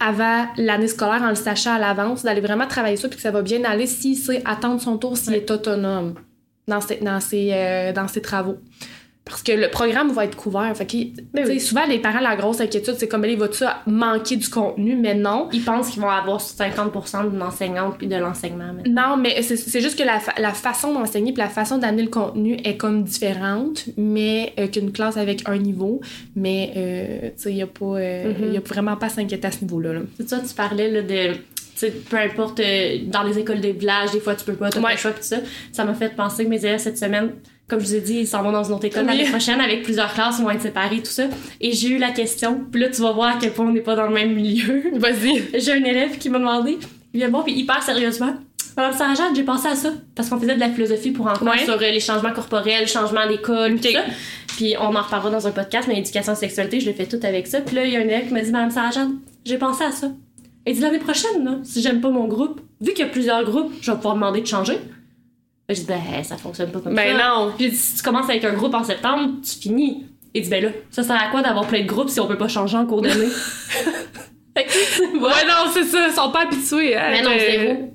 avant 0.00 0.46
l'année 0.56 0.88
scolaire 0.88 1.22
en 1.22 1.28
le 1.28 1.34
sachant 1.34 1.74
à 1.74 1.78
l'avance, 1.78 2.22
d'aller 2.22 2.40
vraiment 2.40 2.66
travailler 2.66 2.96
ça 2.96 3.08
puis 3.08 3.16
que 3.16 3.22
ça 3.22 3.30
va 3.30 3.42
bien 3.42 3.62
aller 3.64 3.86
s'il 3.86 4.16
sait 4.16 4.42
attendre 4.44 4.80
son 4.80 4.96
tour, 4.98 5.16
s'il 5.16 5.32
Ouais. 5.32 5.38
est 5.38 5.50
autonome 5.50 6.14
dans 6.66 6.80
ses, 6.80 6.96
dans, 6.96 7.20
ses, 7.20 7.50
euh, 7.52 7.92
dans 7.92 8.08
ses 8.08 8.22
travaux. 8.22 8.56
Parce 9.30 9.42
que 9.42 9.52
le 9.52 9.68
programme 9.70 10.10
va 10.12 10.24
être 10.24 10.36
couvert. 10.36 10.70
Fait 10.76 10.84
que, 10.86 10.96
Ben 11.32 11.44
tu 11.44 11.50
oui. 11.52 11.60
Souvent, 11.60 11.86
les 11.86 11.98
parents, 12.00 12.20
la 12.20 12.34
grosse 12.36 12.60
inquiétude, 12.60 12.96
c'est 12.98 13.06
comme, 13.08 13.24
il 13.24 13.38
va-tu 13.38 13.64
manquer 13.86 14.36
du 14.36 14.48
contenu? 14.48 14.96
Mais 14.96 15.14
non. 15.14 15.48
Ils 15.52 15.62
pensent 15.64 15.90
qu'ils 15.90 16.02
vont 16.02 16.08
avoir 16.10 16.40
50% 16.40 17.30
d'une 17.30 17.40
enseignante 17.42 17.96
puis 17.96 18.06
de 18.08 18.16
l'enseignement. 18.16 18.72
Non, 18.88 19.16
mais 19.16 19.40
c'est- 19.42 19.80
juste 19.80 19.96
que 19.98 20.02
la, 20.04 20.18
fa- 20.18 20.34
la 20.38 20.52
façon 20.52 20.92
d'enseigner 20.92 21.32
puis 21.32 21.40
la 21.42 21.48
façon 21.48 21.78
d'amener 21.78 22.02
le 22.02 22.08
contenu 22.08 22.56
est 22.64 22.76
comme 22.76 23.04
différente, 23.04 23.84
mais 23.96 24.52
euh, 24.58 24.66
qu'une 24.66 24.90
classe 24.92 25.16
avec 25.16 25.48
un 25.48 25.58
niveau. 25.58 26.00
Mais, 26.34 26.72
euh, 26.76 27.20
tu 27.36 27.42
sais, 27.42 27.50
il 27.50 27.56
n'y 27.56 27.62
a, 27.62 27.66
pas, 27.66 27.84
euh, 27.84 28.32
Mhm. 28.32 28.44
il 28.48 28.54
y 28.54 28.56
a 28.56 28.60
vraiment 28.60 28.96
pas 28.96 29.06
à 29.06 29.10
s'inquiéter 29.10 29.46
à 29.46 29.50
ce 29.52 29.60
niveau-là. 29.62 29.92
là. 29.92 30.00
C'est 30.16 30.28
ça, 30.28 30.40
tu 30.40 30.54
parlais 30.54 30.90
là, 30.90 31.02
de. 31.02 31.34
tu 31.34 31.40
sais, 31.76 31.90
peu 31.90 32.16
importe, 32.18 32.60
euh, 32.60 32.98
dans 33.06 33.22
les 33.22 33.38
écoles 33.38 33.60
des 33.60 33.72
villages, 33.72 34.10
des 34.12 34.20
fois 34.20 34.34
tu 34.34 34.44
peux 34.44 34.54
pas, 34.54 34.70
t'as 34.70 34.80
pas 34.80 34.88
Ouais. 34.88 34.92
le 34.94 34.98
choix, 34.98 35.12
pis 35.12 35.20
tout 35.20 35.26
ça. 35.26 35.36
Ça 35.72 35.84
m'a 35.84 35.94
fait 35.94 36.14
penser 36.14 36.44
que 36.44 36.50
mes 36.50 36.58
élèves 36.64 36.80
cette 36.80 36.98
semaine, 36.98 37.30
comme 37.70 37.80
je 37.80 37.86
vous 37.86 37.94
ai 37.94 38.00
dit, 38.00 38.14
ils 38.20 38.26
s'en 38.26 38.42
vont 38.42 38.52
dans 38.52 38.64
une 38.64 38.74
autre 38.74 38.84
école 38.84 39.02
Oui. 39.08 39.16
l'année 39.16 39.30
prochaine 39.30 39.60
avec 39.60 39.82
plusieurs 39.84 40.12
classes, 40.12 40.36
ils 40.40 40.42
vont 40.44 40.50
être 40.50 40.60
séparés, 40.62 40.98
tout 40.98 41.10
ça. 41.10 41.24
Et 41.60 41.72
j'ai 41.72 41.88
eu 41.88 41.98
la 41.98 42.10
question, 42.10 42.60
puis 42.70 42.80
là 42.80 42.88
tu 42.90 43.00
vas 43.00 43.12
voir 43.12 43.36
à 43.36 43.38
quel 43.40 43.52
point 43.52 43.66
on 43.66 43.72
n'est 43.72 43.80
pas 43.80 43.94
dans 43.96 44.06
le 44.06 44.12
même 44.14 44.34
milieu. 44.34 44.82
Vas-y. 44.94 45.44
j'ai 45.54 45.72
un 45.72 45.84
élève 45.84 46.18
qui 46.18 46.28
m'a 46.28 46.38
demandé, 46.38 46.78
il 47.14 47.18
vient 47.20 47.28
voir, 47.30 47.44
puis 47.44 47.54
hyper 47.54 47.82
sérieusement. 47.82 48.34
Madame 48.76 48.96
Sarah-Jeanne, 48.96 49.34
j'ai 49.34 49.42
pensé 49.42 49.68
à 49.68 49.74
ça, 49.74 49.92
parce 50.14 50.28
qu'on 50.28 50.38
faisait 50.38 50.54
de 50.54 50.60
la 50.60 50.70
philosophie 50.70 51.10
pour 51.10 51.26
enfants 51.26 51.44
Ouais. 51.46 51.64
sur 51.64 51.74
euh, 51.74 51.78
les 51.78 52.00
changements 52.00 52.32
corporels, 52.32 52.86
changements 52.86 53.26
d'école, 53.26 53.80
tout 53.80 53.86
Ok. 53.88 53.92
ça. 53.92 54.02
Puis 54.56 54.74
on 54.78 54.94
en 54.94 55.02
reparlera 55.02 55.30
dans 55.30 55.46
un 55.46 55.50
podcast, 55.50 55.88
mais 55.88 56.02
la 56.14 56.34
sexualité, 56.34 56.80
je 56.80 56.86
l'ai 56.86 56.92
fait 56.92 57.06
tout 57.06 57.18
avec 57.24 57.46
ça. 57.46 57.60
Puis 57.60 57.74
là, 57.76 57.84
il 57.84 57.92
y 57.92 57.96
a 57.96 58.00
un 58.00 58.02
élève 58.02 58.28
qui 58.28 58.32
m'a 58.34 58.40
dit, 58.42 58.50
Madame 58.52 58.70
Sargent, 58.70 59.10
j'ai 59.44 59.58
pensé 59.58 59.84
à 59.84 59.90
ça. 59.90 60.10
Elle 60.64 60.74
dit 60.74 60.80
l'année 60.80 60.98
prochaine, 60.98 61.44
là, 61.44 61.58
si 61.64 61.82
j'aime 61.82 62.00
pas 62.00 62.10
mon 62.10 62.26
groupe, 62.28 62.60
vu 62.80 62.92
qu'il 62.92 63.04
y 63.04 63.08
a 63.08 63.10
plusieurs 63.10 63.42
groupes, 63.44 63.72
je 63.80 63.90
vais 63.90 63.96
pouvoir 63.96 64.14
demander 64.14 64.40
de 64.40 64.46
changer. 64.46 64.78
Ben, 65.70 65.76
J'ai 65.76 65.82
dit, 65.82 65.86
ben, 65.88 66.24
ça 66.24 66.36
fonctionne 66.36 66.72
pas 66.72 66.80
comme 66.80 66.94
Ben 66.94 67.16
ça. 67.16 67.28
non. 67.28 67.52
Puis 67.56 67.70
si 67.74 67.96
tu 67.96 68.02
commences 68.02 68.28
avec 68.28 68.44
un 68.44 68.54
groupe 68.54 68.74
en 68.74 68.82
septembre, 68.82 69.34
tu 69.44 69.56
finis. 69.60 70.04
Il 70.34 70.42
dit, 70.42 70.48
ben 70.50 70.62
là, 70.64 70.70
ça 70.90 71.02
sert 71.04 71.14
à 71.20 71.28
quoi 71.30 71.42
d'avoir 71.42 71.66
plein 71.66 71.82
de 71.82 71.86
groupes 71.86 72.08
si 72.08 72.18
on 72.20 72.26
peut 72.26 72.36
pas 72.38 72.48
changer 72.48 72.76
en 72.76 72.86
cours 72.86 73.02
d'année? 73.02 73.28
Ouais, 74.56 75.44
non, 75.46 75.70
c'est 75.72 75.84
ça. 75.84 76.06
Ils 76.08 76.12
sont 76.14 76.30
pas 76.32 76.42
habitués. 76.42 76.96
hein, 76.96 77.08
Mais 77.10 77.22
non, 77.22 77.30
zéro. 77.38 77.94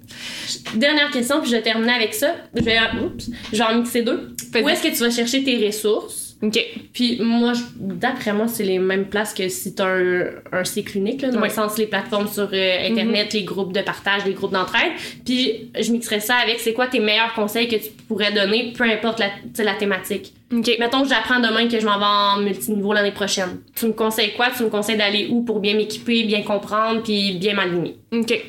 Dernière 0.75 1.11
question, 1.11 1.41
puis 1.41 1.51
je 1.51 1.57
vais 1.57 1.61
terminer 1.61 1.93
avec 1.93 2.13
ça. 2.13 2.33
Je 2.55 2.61
vais, 2.63 2.77
oups, 3.03 3.29
je 3.51 3.57
vais 3.57 3.63
en 3.63 3.75
mixer 3.75 4.01
deux. 4.01 4.29
Où 4.63 4.69
est-ce 4.69 4.81
que 4.81 4.87
tu 4.87 4.95
vas 5.03 5.11
chercher 5.11 5.43
tes 5.43 5.63
ressources? 5.67 6.24
OK. 6.45 6.59
Puis 6.93 7.19
moi, 7.21 7.53
d'après 7.75 8.33
moi, 8.33 8.47
c'est 8.47 8.63
les 8.63 8.79
mêmes 8.79 9.05
places 9.05 9.33
que 9.33 9.47
si 9.49 9.73
t'as 9.73 9.87
un, 9.87 10.25
un 10.51 10.63
cycle 10.63 10.97
unique, 10.97 11.21
là, 11.21 11.29
dans 11.31 11.41
le 11.41 11.49
sens 11.49 11.77
les 11.77 11.87
plateformes 11.87 12.27
sur 12.27 12.49
euh, 12.53 12.87
Internet, 12.89 13.33
les 13.33 13.43
groupes 13.43 13.73
de 13.73 13.81
partage, 13.81 14.25
les 14.25 14.33
groupes 14.33 14.51
d'entraide. 14.51 14.91
Puis 15.25 15.71
je 15.79 15.91
mixerais 15.91 16.19
ça 16.19 16.35
avec 16.35 16.59
c'est 16.59 16.73
quoi 16.73 16.87
tes 16.87 16.99
meilleurs 16.99 17.33
conseils 17.33 17.67
que 17.67 17.75
tu 17.75 17.89
pourrais 18.07 18.31
donner, 18.31 18.73
peu 18.77 18.83
importe 18.83 19.19
la 19.19 19.73
thématique. 19.73 20.33
OK. 20.53 20.69
Mettons 20.79 21.01
que 21.03 21.09
j'apprends 21.09 21.39
demain 21.39 21.67
que 21.67 21.79
je 21.79 21.85
m'en 21.85 21.97
vais 21.97 22.05
en 22.05 22.41
multiniveau 22.41 22.93
l'année 22.93 23.11
prochaine. 23.11 23.61
Tu 23.75 23.87
me 23.87 23.93
conseilles 23.93 24.33
quoi? 24.35 24.47
Tu 24.55 24.63
me 24.63 24.69
conseilles 24.69 24.97
d'aller 24.97 25.27
où 25.31 25.41
pour 25.43 25.59
bien 25.59 25.73
m'équiper, 25.73 26.23
bien 26.23 26.43
comprendre, 26.43 27.01
puis 27.01 27.33
bien 27.33 27.55
m'aligner? 27.55 27.97
OK. 28.13 28.41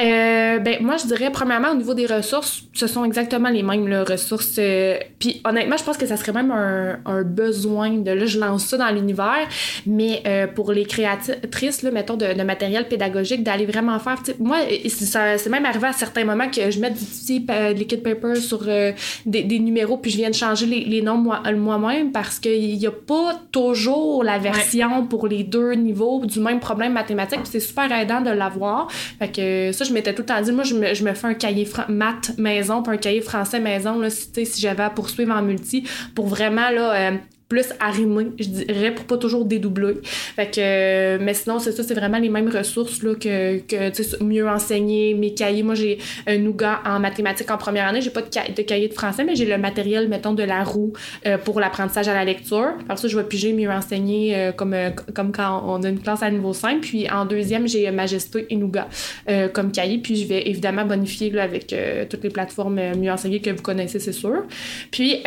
Euh, 0.00 0.58
ben 0.58 0.78
moi 0.80 0.96
je 0.96 1.06
dirais 1.06 1.30
premièrement 1.30 1.70
au 1.70 1.76
niveau 1.76 1.94
des 1.94 2.06
ressources 2.06 2.64
ce 2.72 2.88
sont 2.88 3.04
exactement 3.04 3.48
les 3.48 3.62
mêmes 3.62 3.86
là, 3.86 4.02
ressources 4.02 4.56
euh, 4.58 4.96
puis 5.20 5.40
honnêtement 5.44 5.76
je 5.76 5.84
pense 5.84 5.96
que 5.96 6.04
ça 6.06 6.16
serait 6.16 6.32
même 6.32 6.50
un, 6.50 6.98
un 7.06 7.22
besoin 7.22 7.90
de 7.90 8.10
là 8.10 8.26
je 8.26 8.40
lance 8.40 8.64
ça 8.66 8.76
dans 8.76 8.90
l'univers 8.90 9.46
mais 9.86 10.20
euh, 10.26 10.48
pour 10.48 10.72
les 10.72 10.84
créatrices 10.84 11.82
là 11.82 11.92
mettons 11.92 12.16
de, 12.16 12.26
de 12.32 12.42
matériel 12.42 12.88
pédagogique 12.88 13.44
d'aller 13.44 13.66
vraiment 13.66 13.96
faire 14.00 14.18
moi 14.40 14.56
c'est- 14.88 15.48
même 15.48 15.64
arrivé 15.64 15.86
à 15.86 15.92
certains 15.92 16.24
moments 16.24 16.48
que 16.50 16.72
je 16.72 16.80
mette 16.80 16.94
du 16.94 17.04
petit 17.04 17.46
liquid 17.76 18.02
paper 18.02 18.34
sur 18.40 18.62
euh, 18.66 18.90
des, 19.26 19.44
des 19.44 19.60
numéros 19.60 19.96
puis 19.96 20.10
je 20.10 20.16
viens 20.16 20.30
de 20.30 20.34
changer 20.34 20.66
les, 20.66 20.80
les 20.84 21.02
noms 21.02 21.18
moi- 21.18 21.40
moi-même 21.52 22.10
parce 22.10 22.40
qu'il 22.40 22.74
y 22.74 22.86
a 22.86 22.90
pas 22.90 23.40
toujours 23.52 24.24
la 24.24 24.38
version 24.38 25.06
pour 25.06 25.28
les 25.28 25.44
deux 25.44 25.74
niveaux 25.74 26.26
du 26.26 26.40
même 26.40 26.58
problème 26.58 26.94
mathématique 26.94 27.40
puis 27.42 27.50
c'est 27.52 27.60
super 27.60 27.92
aidant 27.92 28.20
de 28.22 28.30
l'avoir. 28.30 28.88
Fait 29.20 29.28
que 29.30 29.70
ça 29.72 29.83
je 29.84 29.92
m'étais 29.92 30.14
tout 30.14 30.22
le 30.22 30.26
temps 30.26 30.52
moi 30.52 30.64
je 30.64 30.74
me, 31.04 31.14
fais 31.14 31.26
un 31.26 31.34
cahier 31.34 31.68
maths 31.88 32.36
maison 32.38 32.82
puis 32.82 32.94
un 32.94 32.96
cahier 32.96 33.20
français 33.20 33.60
maison 33.60 33.98
là 33.98 34.10
si, 34.10 34.46
si 34.46 34.60
j'avais 34.60 34.82
à 34.82 34.90
poursuivre 34.90 35.32
en 35.32 35.42
multi 35.42 35.86
pour 36.14 36.26
vraiment 36.26 36.70
là 36.70 36.94
euh, 36.94 37.16
plus 37.48 37.66
arrimer, 37.78 38.28
je 38.38 38.48
dirais, 38.48 38.94
pour 38.94 39.04
pas 39.04 39.18
toujours 39.18 39.44
dédoubler. 39.44 39.96
Fait 40.02 40.50
que, 40.50 40.60
euh, 40.60 41.18
mais 41.20 41.34
sinon, 41.34 41.58
c'est 41.58 41.72
ça, 41.72 41.82
c'est 41.82 41.94
vraiment 41.94 42.18
les 42.18 42.30
mêmes 42.30 42.48
ressources, 42.48 43.02
là, 43.02 43.14
que, 43.14 43.58
que 43.58 44.24
mieux 44.24 44.48
enseigner, 44.48 45.14
mes 45.14 45.34
cahiers. 45.34 45.62
Moi, 45.62 45.74
j'ai 45.74 45.98
un 46.26 46.38
Nougat 46.38 46.80
en 46.86 47.00
mathématiques 47.00 47.50
en 47.50 47.58
première 47.58 47.86
année. 47.86 48.00
J'ai 48.00 48.10
pas 48.10 48.22
de, 48.22 48.54
de 48.54 48.62
cahier 48.62 48.88
de 48.88 48.94
français, 48.94 49.24
mais 49.24 49.36
j'ai 49.36 49.44
le 49.44 49.58
matériel, 49.58 50.08
mettons, 50.08 50.32
de 50.32 50.42
la 50.42 50.64
roue 50.64 50.94
euh, 51.26 51.36
pour 51.36 51.60
l'apprentissage 51.60 52.08
à 52.08 52.14
la 52.14 52.24
lecture. 52.24 52.72
Par 52.88 52.98
ça, 52.98 53.08
je 53.08 53.16
vais 53.16 53.24
piger 53.24 53.52
mieux 53.52 53.70
enseigner 53.70 54.36
euh, 54.36 54.52
comme, 54.52 54.74
comme 55.14 55.32
quand 55.32 55.62
on 55.66 55.82
a 55.82 55.88
une 55.88 56.00
classe 56.00 56.22
à 56.22 56.30
niveau 56.30 56.54
5. 56.54 56.80
Puis 56.80 57.10
en 57.10 57.26
deuxième, 57.26 57.68
j'ai 57.68 57.90
Majesté 57.90 58.46
et 58.48 58.56
Nougat 58.56 58.88
comme 59.52 59.70
cahier. 59.70 59.98
Puis 59.98 60.16
je 60.16 60.26
vais 60.26 60.48
évidemment 60.48 60.84
bonifier 60.84 61.38
avec 61.38 61.74
toutes 62.08 62.22
les 62.22 62.30
plateformes 62.30 62.80
mieux 62.96 63.10
enseignées 63.10 63.40
que 63.40 63.50
vous 63.50 63.62
connaissez, 63.62 63.98
c'est 63.98 64.12
sûr. 64.12 64.44
Puis, 64.90 65.22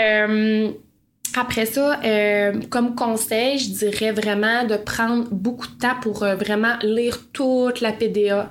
après 1.35 1.65
ça, 1.65 1.99
euh, 2.03 2.59
comme 2.69 2.95
conseil, 2.95 3.59
je 3.59 3.69
dirais 3.71 4.11
vraiment 4.11 4.63
de 4.63 4.77
prendre 4.77 5.27
beaucoup 5.31 5.67
de 5.67 5.77
temps 5.77 5.99
pour 6.01 6.23
euh, 6.23 6.35
vraiment 6.35 6.75
lire 6.81 7.19
toute 7.33 7.81
la 7.81 7.91
PDA 7.91 8.49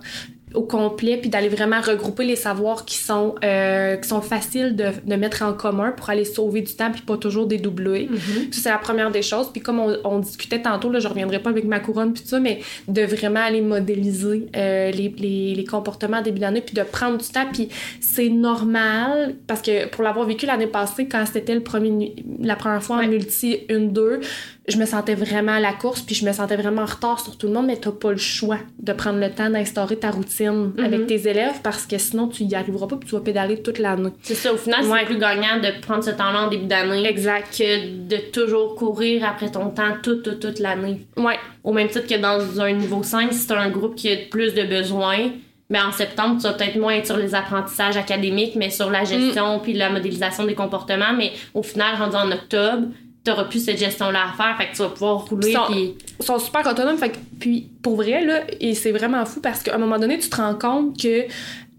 au 0.57 0.62
complet, 0.62 1.18
puis 1.18 1.28
d'aller 1.30 1.48
vraiment 1.48 1.80
regrouper 1.80 2.24
les 2.24 2.34
savoirs 2.36 2.84
qui 2.84 2.96
sont, 2.98 3.34
euh, 3.44 3.96
qui 3.96 4.09
sont 4.09 4.20
faciles 4.22 4.74
de, 4.74 4.86
de 5.04 5.14
mettre 5.16 5.42
en 5.42 5.52
commun 5.52 5.92
pour 5.92 6.11
aller 6.11 6.24
sauver 6.24 6.62
du 6.62 6.74
temps, 6.74 6.90
puis 6.90 7.02
pas 7.02 7.16
toujours 7.16 7.46
dédoubler. 7.46 8.09
Ça, 8.50 8.61
c'est 8.62 8.68
la 8.70 8.78
première 8.78 9.11
des 9.11 9.22
choses. 9.22 9.50
Puis 9.52 9.61
comme 9.61 9.78
on, 9.78 9.96
on 10.04 10.18
discutait 10.18 10.62
tantôt, 10.62 10.90
là, 10.90 10.98
je 10.98 11.09
reviendrai 11.09 11.38
pas 11.40 11.50
avec 11.50 11.64
ma 11.64 11.78
couronne 11.80 12.12
puis 12.12 12.22
tout 12.22 12.28
ça, 12.30 12.40
mais 12.40 12.61
de 12.88 13.02
vraiment 13.02 13.40
aller 13.40 13.61
modéliser 13.61 14.46
euh, 14.57 14.90
les, 14.90 15.14
les, 15.18 15.54
les 15.54 15.64
comportements 15.64 16.22
début 16.22 16.40
d'année, 16.40 16.62
puis 16.62 16.74
de 16.74 16.82
prendre 16.82 17.18
du 17.18 17.28
temps. 17.28 17.46
Puis 17.52 17.68
c'est 18.00 18.28
normal, 18.30 19.34
parce 19.46 19.62
que 19.62 19.86
pour 19.88 20.02
l'avoir 20.02 20.26
vécu 20.26 20.46
l'année 20.46 20.66
passée, 20.66 21.07
quand 21.07 21.24
c'était 21.30 21.54
le 21.54 21.62
premier, 21.62 21.90
nu- 21.90 22.11
la 22.40 22.57
première 22.57 22.82
fois 22.82 22.96
Ouais. 22.98 23.04
en 23.04 23.09
multi, 23.09 23.59
une, 23.68 23.92
deux, 23.92 24.20
je 24.69 24.77
me 24.79 24.85
sentais 24.87 25.14
vraiment 25.14 25.53
à 25.53 25.61
la 25.61 25.73
course, 25.73 26.01
puis 26.03 26.14
je 26.14 26.25
me 26.27 26.33
sentais 26.33 26.57
vraiment 26.57 26.83
en 26.83 26.87
retard 26.87 27.21
sur 27.21 27.37
tout 27.39 27.47
le 27.47 27.53
monde, 27.53 27.67
mais 27.67 27.77
t'as 27.77 27.93
pas 27.93 28.11
le 28.11 28.17
choix 28.17 28.59
de 28.81 28.93
prendre 28.93 29.19
le 29.21 29.31
temps 29.31 29.49
d'instaurer 29.49 29.97
ta 29.97 30.11
routine 30.11 30.73
avec 30.83 31.07
tes 31.07 31.29
élèves, 31.29 31.61
parce 31.62 31.87
que 31.87 31.99
sinon, 31.99 32.27
tu 32.29 32.43
y 32.45 32.55
arriveras 32.55 32.87
pas, 32.87 32.97
puis 32.97 33.09
tu 33.09 33.14
vas 33.14 33.21
pédaler 33.21 33.62
toute 33.62 33.79
l'année. 33.79 34.11
C'est 34.23 34.35
ça, 34.35 34.53
au 34.53 34.57
final, 34.57 34.85
Ouais. 34.87 35.01
c'est 35.01 35.07
plus 35.07 35.19
gagnant 35.19 35.61
de 35.62 35.81
prendre 35.81 36.03
ce 36.03 36.11
temps-là 36.11 36.47
en 36.47 36.49
début 36.49 36.67
d'année 36.67 37.07
Exact. 37.07 37.57
que 37.57 38.07
de 38.09 38.17
toujours 38.33 38.75
courir 38.75 39.25
après 39.25 39.51
ton 39.51 39.71
temps 39.71 39.95
toute, 40.03 40.23
toute, 40.25 40.41
toute 40.41 40.59
l'année. 40.59 41.07
Ouais. 41.17 41.39
Au 41.62 41.73
même 41.73 41.89
titre 41.89 42.07
que 42.07 42.21
dans 42.21 42.61
un 42.61 42.73
niveau 42.73 43.03
5, 43.03 43.33
si 43.33 43.47
t'as 43.47 43.59
un 43.61 43.71
groupe 43.71 43.95
qui 43.95 44.09
a 44.12 44.17
plus 44.31 44.53
de 44.55 44.64
besoins, 44.64 45.31
mais 45.71 45.81
en 45.81 45.91
septembre, 45.93 46.37
tu 46.37 46.43
vas 46.45 46.53
peut-être 46.53 46.77
moins 46.77 46.95
être 46.95 47.07
sur 47.07 47.17
les 47.17 47.35
apprentissages 47.35 47.97
académiques, 47.97 48.55
mais 48.57 48.71
sur 48.71 48.89
la 48.91 49.03
gestion 49.05 49.59
puis 49.61 49.73
la 49.73 49.91
modélisation 49.91 50.45
des 50.45 50.55
comportements. 50.55 51.12
Mais 51.17 51.33
au 51.55 51.62
final, 51.64 51.97
rendu 51.99 52.14
en 52.17 52.31
octobre, 52.31 52.87
t'auras 53.27 53.45
plus 53.45 53.64
cette 53.64 53.79
gestion-là 53.79 54.20
à 54.31 54.37
faire, 54.37 54.57
fait 54.57 54.68
que 54.70 54.77
tu 54.77 54.83
vas 54.83 54.89
pouvoir 54.89 55.18
rouler 55.27 55.53
Sont-. 55.53 55.72
Ils 55.74 55.95
sont 56.24 56.39
super 56.39 56.66
autonomes. 56.66 56.97
Fait 56.99 57.11
que- 57.11 57.16
puis 57.39 57.68
pour 57.83 57.97
vrai, 57.97 58.24
là, 58.24 58.41
et 58.61 58.74
c'est 58.74 58.93
vraiment 58.93 59.24
fou 59.27 59.41
parce 59.41 59.62
qu'à 59.62 59.74
un 59.74 59.79
moment 59.79 59.99
donné, 59.99 60.18
tu 60.18 60.29
te 60.31 60.37
rends 60.37 60.55
compte 60.55 61.01
que. 61.01 61.24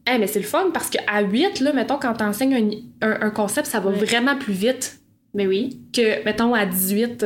Mais 0.10 0.28
c'est 0.28 0.40
le 0.40 0.46
fun 0.46 0.68
parce 0.74 0.90
qu'à 0.90 1.20
8, 1.22 1.60
là, 1.60 1.74
mettons, 1.74 1.98
quand 1.98 2.14
t'enseignes 2.14 2.82
un, 3.02 3.08
un, 3.10 3.22
un 3.28 3.30
concept, 3.30 3.68
ça 3.68 3.82
va 3.82 3.90
Ouais. 3.90 3.98
vraiment 3.98 4.38
plus 4.38 4.54
vite 4.54 4.97
Mais 5.34 5.46
oui. 5.46 5.78
que, 5.94 6.24
mettons, 6.26 6.56
à 6.56 6.66
18. 6.66 7.26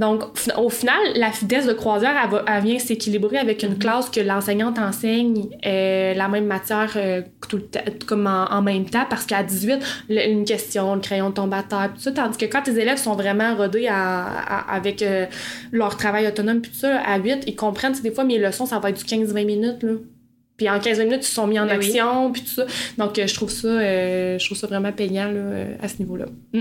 Donc, 0.00 0.22
au 0.58 0.70
final, 0.70 0.96
la 1.14 1.28
vitesse 1.30 1.66
de 1.66 1.72
croisière, 1.72 2.14
elle, 2.24 2.30
va- 2.30 2.44
elle 2.48 2.64
vient 2.64 2.78
s'équilibrer 2.80 3.36
avec 3.36 3.62
une 3.62 3.78
classe 3.78 4.10
que 4.10 4.18
l'enseignante 4.18 4.78
enseigne 4.78 5.50
euh, 5.64 6.14
la 6.14 6.26
même 6.28 6.46
matière 6.46 6.92
euh, 6.96 7.22
tout 7.48 7.58
le 7.58 8.04
comme 8.06 8.26
en, 8.26 8.46
en 8.50 8.60
même 8.62 8.86
temps, 8.86 9.04
parce 9.08 9.24
qu'à 9.26 9.42
18, 9.44 9.78
le- 10.08 10.28
une 10.28 10.44
question, 10.44 10.94
le 10.96 11.00
crayon 11.00 11.30
tombe 11.30 11.54
à 11.54 11.62
terre, 11.62 11.90
tout 11.94 12.00
ça, 12.00 12.10
tandis 12.10 12.38
que 12.38 12.46
quand 12.46 12.62
tes 12.62 12.76
élèves 12.76 12.96
sont 12.98 13.14
vraiment 13.14 13.54
rodés 13.54 13.86
à- 13.86 14.24
à- 14.26 14.74
avec 14.74 15.02
euh, 15.02 15.26
leur 15.70 15.96
travail 15.96 16.26
autonome, 16.26 16.60
puis 16.60 16.72
tout 16.72 16.78
ça, 16.78 16.98
à 17.02 17.18
8, 17.18 17.44
ils 17.46 17.54
comprennent, 17.54 17.92
des 18.02 18.10
fois, 18.10 18.24
mes 18.24 18.38
leçons, 18.38 18.66
ça 18.66 18.80
va 18.80 18.90
être 18.90 18.98
du 18.98 19.04
15-20 19.04 19.44
minutes, 19.44 19.82
là. 19.82 19.92
Puis 20.56 20.68
en 20.70 20.80
15 20.80 20.98
minutes, 21.00 21.20
ils 21.22 21.26
se 21.26 21.34
sont 21.34 21.46
mis 21.46 21.58
en 21.60 21.66
Ben 21.66 21.78
oui. 21.78 21.86
action, 21.86 22.32
puis 22.32 22.42
tout 22.42 22.48
ça. 22.48 22.66
Donc, 22.98 23.12
je 23.16 23.34
trouve 23.34 23.50
ça, 23.50 23.68
je 24.38 24.44
trouve 24.44 24.56
ça 24.58 24.66
vraiment 24.66 24.92
payant, 24.92 25.30
là, 25.30 25.66
à 25.82 25.88
ce 25.88 25.98
niveau-là. 25.98 26.26
Mm. 26.52 26.60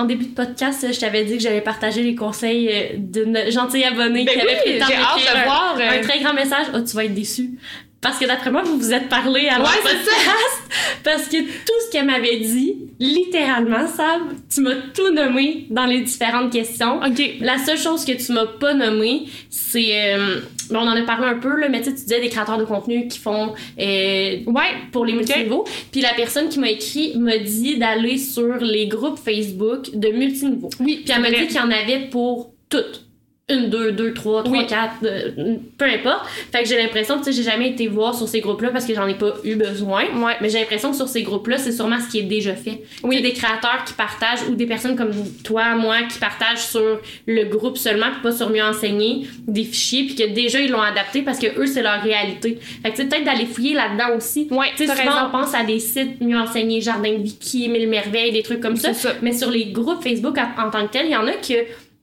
En 0.00 0.04
début 0.06 0.24
de 0.26 0.34
podcast, 0.34 0.86
je 0.92 0.98
t'avais 0.98 1.24
dit 1.24 1.36
que 1.36 1.42
j'allais 1.42 1.60
partager 1.60 2.02
les 2.02 2.14
conseils 2.14 2.68
euh, 2.72 2.82
d'une 2.96 3.38
gentille 3.50 3.84
abonnée 3.84 4.24
Ben 4.24 4.32
qui 4.34 4.40
avait 4.40 4.56
pris 4.56 4.72
le 4.74 4.78
temps 4.80 4.86
de 4.86 5.38
un- 5.38 5.44
voir, 5.44 5.76
euh, 5.78 5.98
un 5.98 6.00
très 6.00 6.20
grand 6.20 6.32
message. 6.32 6.66
Oh, 6.74 6.80
tu 6.80 6.96
vas 6.96 7.04
être 7.04 7.12
déçu. 7.14 7.58
Parce 8.00 8.18
que 8.18 8.24
d'après 8.26 8.50
moi, 8.50 8.62
vous 8.62 8.78
vous 8.78 8.92
êtes 8.94 9.08
parlé 9.10 9.48
avant 9.48 9.64
Ouais, 9.64 9.76
podcast. 9.82 10.62
Parce 11.04 11.28
que 11.28 11.36
tout 11.38 11.72
ce 11.86 11.92
qu'elle 11.92 12.06
m'avait 12.06 12.38
dit, 12.38 12.76
littéralement, 12.98 13.86
Sam, 13.86 14.34
tu 14.52 14.62
m'as 14.62 14.74
tout 14.94 15.12
nommé 15.12 15.66
dans 15.70 15.84
les 15.84 16.00
différentes 16.00 16.50
questions. 16.52 16.98
OK. 17.02 17.22
La 17.40 17.58
seule 17.58 17.76
chose 17.78 18.04
que 18.06 18.12
tu 18.12 18.32
m'as 18.32 18.46
pas 18.46 18.72
nommé, 18.74 19.24
c'est... 19.50 20.14
euh, 20.14 20.40
bon, 20.70 20.78
on 20.80 20.88
en 20.88 20.96
a 20.96 21.02
parlé 21.02 21.26
un 21.26 21.38
peu, 21.38 21.54
là, 21.60 21.68
mais 21.68 21.78
tu 21.80 21.90
sais, 21.90 21.94
tu 21.94 22.02
disais 22.02 22.20
des 22.20 22.28
créateurs 22.30 22.56
de 22.58 22.64
contenu 22.64 23.06
qui 23.08 23.18
font... 23.18 23.52
euh, 23.78 24.36
Ouais. 24.46 24.70
pour 24.92 25.04
les 25.04 25.12
multiniveaux. 25.12 25.64
Puis 25.92 26.00
la 26.00 26.14
personne 26.14 26.48
qui 26.48 26.58
m'a 26.58 26.70
écrit 26.70 27.12
m'a 27.18 27.36
dit 27.38 27.76
d'aller 27.78 28.16
sur 28.16 28.56
les 28.60 28.86
groupes 28.86 29.18
Facebook 29.22 29.90
de 29.94 30.08
multiniveaux. 30.08 30.70
Oui, 30.80 31.02
Puis 31.04 31.14
elle 31.14 31.20
m'a 31.22 31.30
dit 31.30 31.46
qu'il 31.48 31.56
y 31.56 31.60
en 31.60 31.70
avait 31.70 32.08
pour 32.10 32.52
toutes. 32.70 33.04
Une, 33.50 33.68
deux, 33.68 33.92
deux, 33.92 34.12
trois, 34.14 34.42
trois, 34.44 34.56
Oui. 34.58 34.66
quatre, 34.66 34.94
euh, 35.04 35.56
peu 35.76 35.84
importe. 35.84 36.26
Fait 36.52 36.62
que 36.62 36.68
j'ai 36.68 36.76
l'impression, 36.80 37.18
tu 37.18 37.24
sais, 37.24 37.32
j'ai 37.32 37.42
jamais 37.42 37.70
été 37.70 37.88
voir 37.88 38.14
sur 38.14 38.28
ces 38.28 38.40
groupes-là 38.40 38.70
parce 38.70 38.84
que 38.86 38.94
j'en 38.94 39.06
ai 39.06 39.14
pas 39.14 39.34
eu 39.44 39.56
besoin. 39.56 40.04
Ouais. 40.16 40.34
Mais 40.40 40.48
j'ai 40.48 40.58
l'impression 40.60 40.90
que 40.90 40.96
sur 40.96 41.08
ces 41.08 41.22
groupes-là, 41.22 41.58
c'est 41.58 41.72
sûrement 41.72 41.98
ce 42.00 42.08
qui 42.08 42.18
est 42.20 42.22
déjà 42.24 42.54
fait. 42.54 42.82
Oui. 43.02 43.16
Oui. 43.16 43.22
des 43.22 43.32
créateurs 43.32 43.84
qui 43.84 43.92
partagent 43.94 44.48
ou 44.48 44.54
des 44.54 44.66
personnes 44.66 44.96
comme 44.96 45.10
toi, 45.44 45.74
moi, 45.74 45.96
qui 46.10 46.18
partagent 46.18 46.64
sur 46.66 47.00
le 47.26 47.44
groupe 47.44 47.76
seulement 47.76 48.06
puis 48.12 48.22
pas 48.22 48.32
sur 48.32 48.50
mieux 48.50 48.62
enseigner 48.62 49.26
des 49.46 49.64
fichiers 49.64 50.04
puis 50.04 50.14
que 50.14 50.28
déjà 50.32 50.60
ils 50.60 50.70
l'ont 50.70 50.80
adapté 50.80 51.22
parce 51.22 51.38
que 51.38 51.46
eux, 51.60 51.66
c'est 51.66 51.82
leur 51.82 52.00
réalité. 52.02 52.58
Fait 52.82 52.90
que 52.90 52.96
tu 52.96 53.02
sais, 53.02 53.08
peut-être 53.08 53.24
d'aller 53.24 53.46
fouiller 53.46 53.74
là-dedans 53.74 54.16
aussi. 54.16 54.46
Ouais, 54.50 54.68
Tu 54.76 54.86
sais, 54.86 54.96
souvent, 54.96 55.10
raison. 55.10 55.26
on 55.26 55.30
pense 55.30 55.54
à 55.54 55.64
des 55.64 55.80
sites 55.80 56.20
mieux 56.20 56.38
enseignés, 56.38 56.80
Jardin 56.80 57.12
de 57.14 57.22
Wiki, 57.22 57.68
Mille 57.68 57.88
Merveilles, 57.88 58.32
des 58.32 58.42
trucs 58.42 58.60
comme 58.60 58.76
ça. 58.76 58.94
Ça. 58.94 59.14
Mais 59.22 59.32
sur 59.32 59.50
les 59.50 59.66
groupes 59.66 60.02
Facebook 60.02 60.36
en, 60.38 60.66
en 60.66 60.70
tant 60.70 60.86
que 60.86 60.92
tel, 60.92 61.06
il 61.06 61.12
y 61.12 61.16
en 61.16 61.26
a 61.26 61.32
que 61.32 61.54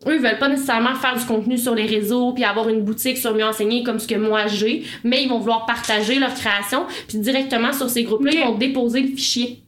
eux 0.06 0.16
ils 0.16 0.22
veulent 0.22 0.38
pas 0.38 0.50
nécessairement 0.50 0.96
faire 0.96 1.18
du 1.18 1.26
contenu 1.26 1.58
sur 1.58 1.74
les 1.74 1.86
réseaux 1.86 2.34
puis 2.34 2.44
avoir 2.44 2.70
une 2.70 2.82
boutique 2.82 3.18
sur 3.18 3.34
mieux 3.34 3.46
enseigner 3.46 3.84
comme 3.84 4.00
ce 4.00 4.08
que 4.08 4.16
moi 4.16 4.48
j'ai, 4.48 4.84
mais 5.04 5.24
ils 5.24 5.30
vont 5.30 5.40
vouloir 5.40 5.66
partager 5.66 6.20
leur 6.20 6.34
création 6.34 6.86
puis 7.08 7.18
directement 7.18 7.74
sur 7.74 7.90
ces 7.90 8.04
groupes-là, 8.04 8.32
ils 8.34 8.44
vont 8.46 8.58
déposer 8.58 9.02
le 9.02 9.08
fichier. 9.08 9.64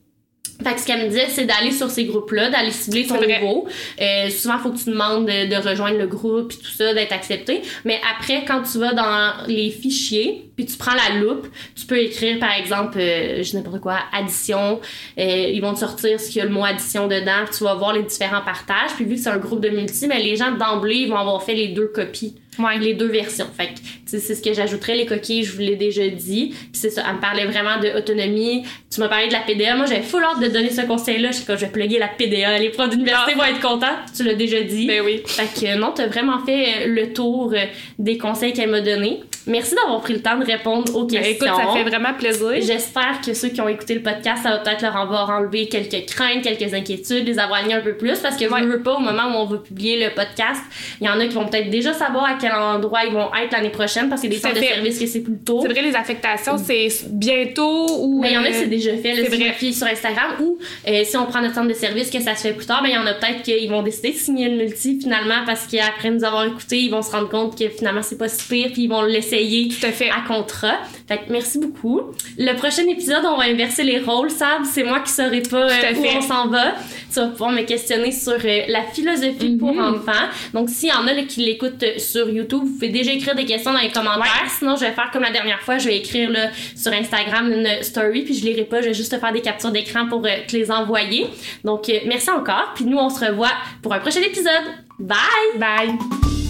Fait 0.61 0.73
que 0.73 0.81
ce 0.81 0.85
qu'elle 0.85 1.03
me 1.03 1.07
disait, 1.07 1.27
c'est 1.29 1.45
d'aller 1.45 1.71
sur 1.71 1.89
ces 1.89 2.03
groupes-là, 2.03 2.49
d'aller 2.49 2.71
cibler 2.71 3.07
ton 3.07 3.19
niveau. 3.21 3.67
Euh, 4.01 4.29
souvent, 4.29 4.55
il 4.55 4.59
faut 4.61 4.71
que 4.71 4.77
tu 4.77 4.89
demandes 4.89 5.25
de, 5.25 5.49
de 5.49 5.69
rejoindre 5.69 5.97
le 5.97 6.07
groupe 6.07 6.51
et 6.51 6.57
tout 6.57 6.71
ça, 6.71 6.93
d'être 6.93 7.13
accepté. 7.13 7.61
Mais 7.85 7.99
après, 8.13 8.43
quand 8.45 8.61
tu 8.63 8.77
vas 8.77 8.93
dans 8.93 9.47
les 9.47 9.71
fichiers, 9.71 10.49
puis 10.57 10.65
tu 10.65 10.75
prends 10.75 10.95
la 10.95 11.17
loupe, 11.17 11.47
tu 11.75 11.85
peux 11.85 11.97
écrire, 11.97 12.39
par 12.39 12.51
exemple, 12.51 12.99
euh, 12.99 13.37
je 13.37 13.43
sais 13.43 13.57
n'importe 13.57 13.79
quoi, 13.79 13.99
addition. 14.11 14.81
Euh, 15.17 15.23
ils 15.23 15.61
vont 15.61 15.73
te 15.73 15.79
sortir 15.79 16.19
ce 16.19 16.27
qu'il 16.27 16.37
y 16.37 16.41
a 16.41 16.45
le 16.45 16.51
mot 16.51 16.65
addition 16.65 17.07
dedans. 17.07 17.45
Puis 17.45 17.59
tu 17.59 17.63
vas 17.63 17.75
voir 17.75 17.93
les 17.93 18.03
différents 18.03 18.41
partages. 18.41 18.91
Puis 18.95 19.05
vu 19.05 19.15
que 19.15 19.21
c'est 19.21 19.29
un 19.29 19.37
groupe 19.37 19.61
de 19.61 19.69
multi, 19.69 20.07
mais 20.07 20.21
les 20.21 20.35
gens 20.35 20.51
d'emblée 20.51 21.05
vont 21.05 21.15
avoir 21.15 21.41
fait 21.41 21.55
les 21.55 21.69
deux 21.69 21.87
copies. 21.87 22.35
Ouais. 22.57 22.77
les 22.77 22.93
deux 22.93 23.07
versions. 23.07 23.47
Fait 23.55 23.67
que 23.67 23.79
c'est 24.05 24.19
ce 24.19 24.41
que 24.41 24.53
j'ajouterais 24.53 24.95
les 24.95 25.05
coquilles, 25.05 25.43
je 25.43 25.53
vous 25.53 25.59
l'ai 25.59 25.75
déjà 25.75 26.07
dit. 26.07 26.49
Puis 26.49 26.69
c'est 26.73 26.89
ça, 26.89 27.03
elle 27.07 27.15
me 27.15 27.21
parlait 27.21 27.45
vraiment 27.45 27.79
d'autonomie. 27.79 28.63
Tu 28.89 28.99
m'as 28.99 29.07
parlé 29.07 29.27
de 29.27 29.33
la 29.33 29.41
PDA. 29.41 29.75
Moi, 29.75 29.85
j'avais 29.85 30.01
full 30.01 30.23
hâte 30.23 30.41
de 30.41 30.47
donner 30.47 30.69
ce 30.71 30.81
conseil-là. 30.81 31.31
Je 31.31 31.37
sais 31.37 31.43
je 31.55 31.65
vais 31.65 31.71
plugger 31.71 31.99
la 31.99 32.07
PDA. 32.07 32.57
Les 32.57 32.69
profs 32.69 32.89
d'université 32.89 33.35
vont 33.35 33.43
être 33.43 33.61
contents. 33.61 33.95
Tu 34.15 34.23
l'as 34.23 34.33
déjà 34.33 34.61
dit. 34.61 34.87
Ben 34.87 35.01
oui. 35.05 35.21
Fait 35.25 35.43
que 35.43 35.77
non, 35.77 35.91
t'as 35.93 36.07
vraiment 36.07 36.39
fait 36.45 36.87
le 36.87 37.13
tour 37.13 37.53
des 37.97 38.17
conseils 38.17 38.53
qu'elle 38.53 38.69
m'a 38.69 38.81
donnés. 38.81 39.21
Merci 39.49 39.73
d'avoir 39.73 39.99
pris 40.01 40.13
le 40.13 40.21
temps 40.21 40.37
de 40.37 40.45
répondre 40.45 40.95
aux 40.95 41.07
questions. 41.07 41.45
Ben, 41.45 41.53
écoute, 41.53 41.65
ça 41.65 41.73
fait 41.73 41.83
vraiment 41.83 42.13
plaisir. 42.13 42.61
J'espère 42.61 43.19
que 43.25 43.33
ceux 43.33 43.49
qui 43.49 43.59
ont 43.61 43.67
écouté 43.67 43.95
le 43.95 44.03
podcast, 44.03 44.43
ça 44.43 44.51
va 44.51 44.57
peut-être 44.59 44.83
leur 44.83 44.95
avoir 44.95 45.31
enlevé 45.31 45.67
quelques 45.67 46.05
craintes, 46.05 46.43
quelques 46.43 46.73
inquiétudes, 46.73 47.25
les 47.25 47.39
avoir 47.39 47.59
un 47.59 47.81
peu 47.81 47.95
plus, 47.95 48.19
parce 48.19 48.37
que 48.37 48.45
ouais. 48.45 48.61
vous 48.61 48.67
ne 48.67 48.77
pas, 48.77 48.95
au 48.95 48.99
moment 48.99 49.23
où 49.33 49.37
on 49.41 49.45
va 49.45 49.57
publier 49.57 50.03
le 50.03 50.13
podcast, 50.13 50.61
il 51.01 51.07
y 51.07 51.09
en 51.09 51.19
a 51.19 51.25
qui 51.25 51.33
vont 51.33 51.47
peut-être 51.47 51.69
déjà 51.69 51.93
savoir 51.93 52.25
à 52.25 52.37
quel 52.39 52.51
endroit 52.51 53.05
ils 53.05 53.11
vont 53.11 53.29
être 53.35 53.51
l'année 53.51 53.69
prochaine, 53.69 54.07
parce 54.07 54.21
qu'il 54.21 54.31
y 54.31 54.35
a 54.35 54.37
des 54.37 54.41
centres 54.41 54.59
de 54.59 54.65
services 54.65 54.99
que 54.99 55.07
c'est 55.07 55.21
plus 55.21 55.39
tôt. 55.39 55.61
C'est 55.61 55.67
vrai, 55.67 55.81
les 55.81 55.95
affectations, 55.95 56.57
c'est 56.57 56.87
bientôt 57.09 57.87
ou... 58.01 58.21
Mais 58.21 58.31
il 58.31 58.33
y 58.35 58.37
en 58.37 58.43
a 58.43 58.49
que 58.49 58.53
c'est 58.53 58.67
déjà 58.67 58.95
fait, 58.97 59.15
le 59.15 59.23
vrai. 59.23 59.71
sur 59.71 59.87
Instagram, 59.87 60.33
ou 60.41 60.59
euh, 60.87 61.03
si 61.03 61.17
on 61.17 61.25
prend 61.25 61.41
notre 61.41 61.55
centre 61.55 61.67
de 61.67 61.73
service 61.73 62.11
que 62.11 62.21
ça 62.21 62.35
se 62.35 62.41
fait 62.41 62.53
plus 62.53 62.67
tard, 62.67 62.83
ben 62.83 62.89
il 62.89 62.95
y 62.95 62.97
en 62.97 63.05
a 63.05 63.13
peut-être 63.13 63.41
qu'ils 63.41 63.69
vont 63.69 63.81
décider 63.81 64.11
de 64.11 64.17
signer 64.17 64.49
le 64.49 64.57
multi 64.57 64.99
finalement, 64.99 65.43
parce 65.45 65.65
qu'après 65.65 66.11
nous 66.11 66.23
avoir 66.23 66.45
écouté, 66.45 66.77
ils 66.77 66.91
vont 66.91 67.01
se 67.01 67.11
rendre 67.11 67.29
compte 67.29 67.57
que 67.57 67.67
finalement 67.69 68.03
c'est 68.03 68.17
pas 68.17 68.29
si 68.29 68.47
pire, 68.47 68.69
puis 68.73 68.83
ils 68.83 68.89
vont 68.89 69.01
l'essayer. 69.39 69.69
Tout 69.69 69.85
à 69.85 69.91
fait 69.91 70.09
contrat. 70.27 70.77
Fait 71.07 71.17
que 71.17 71.31
merci 71.31 71.59
beaucoup. 71.59 72.01
Le 72.37 72.53
prochain 72.55 72.83
épisode, 72.87 73.23
on 73.25 73.37
va 73.37 73.45
inverser 73.45 73.83
les 73.83 73.99
rôles, 73.99 74.29
Sab. 74.29 74.63
C'est 74.63 74.83
moi 74.83 74.99
qui 74.99 75.11
saurais 75.11 75.41
pas 75.41 75.69
euh, 75.69 75.93
où 75.95 76.05
on 76.17 76.21
s'en 76.21 76.47
va. 76.47 76.75
Tu 77.11 77.19
vas 77.19 77.27
pouvoir 77.27 77.51
me 77.51 77.63
questionner 77.63 78.11
sur 78.11 78.33
euh, 78.33 78.61
la 78.67 78.83
philosophie 78.83 79.57
pour 79.57 79.73
mhm. 79.73 79.95
enfants. 79.95 80.27
Donc, 80.53 80.69
s'il 80.69 80.89
y 80.89 80.91
en 80.91 81.07
a 81.07 81.13
là, 81.13 81.23
qui 81.23 81.41
l'écoutent 81.41 81.81
euh, 81.83 81.97
sur 81.97 82.29
YouTube, 82.29 82.61
vous 82.63 82.73
pouvez 82.73 82.89
déjà 82.89 83.11
écrire 83.11 83.35
des 83.35 83.45
questions 83.45 83.73
dans 83.73 83.79
les 83.79 83.91
commentaires. 83.91 84.47
Sinon, 84.57 84.75
je 84.75 84.81
vais 84.81 84.91
faire 84.91 85.09
comme 85.11 85.23
la 85.23 85.31
dernière 85.31 85.61
fois. 85.61 85.77
Je 85.77 85.87
vais 85.87 85.97
écrire 85.97 86.29
là, 86.29 86.49
sur 86.75 86.93
Instagram 86.93 87.51
une 87.51 87.81
story, 87.81 88.21
puis 88.21 88.35
je 88.35 88.45
lirai 88.45 88.63
pas. 88.63 88.81
Je 88.81 88.87
vais 88.87 88.93
juste 88.93 89.17
faire 89.19 89.33
des 89.33 89.41
captures 89.41 89.71
d'écran 89.71 90.07
pour 90.07 90.21
te 90.21 90.55
les 90.55 90.69
envoyer. 90.69 91.27
Donc, 91.63 91.91
merci 92.05 92.29
encore. 92.29 92.73
Puis 92.75 92.85
nous, 92.85 92.97
on 92.97 93.09
se 93.09 93.25
revoit 93.25 93.51
pour 93.81 93.93
un 93.93 93.99
prochain 93.99 94.21
épisode. 94.21 94.53
Bye! 94.99 95.17
Bye! 95.57 96.48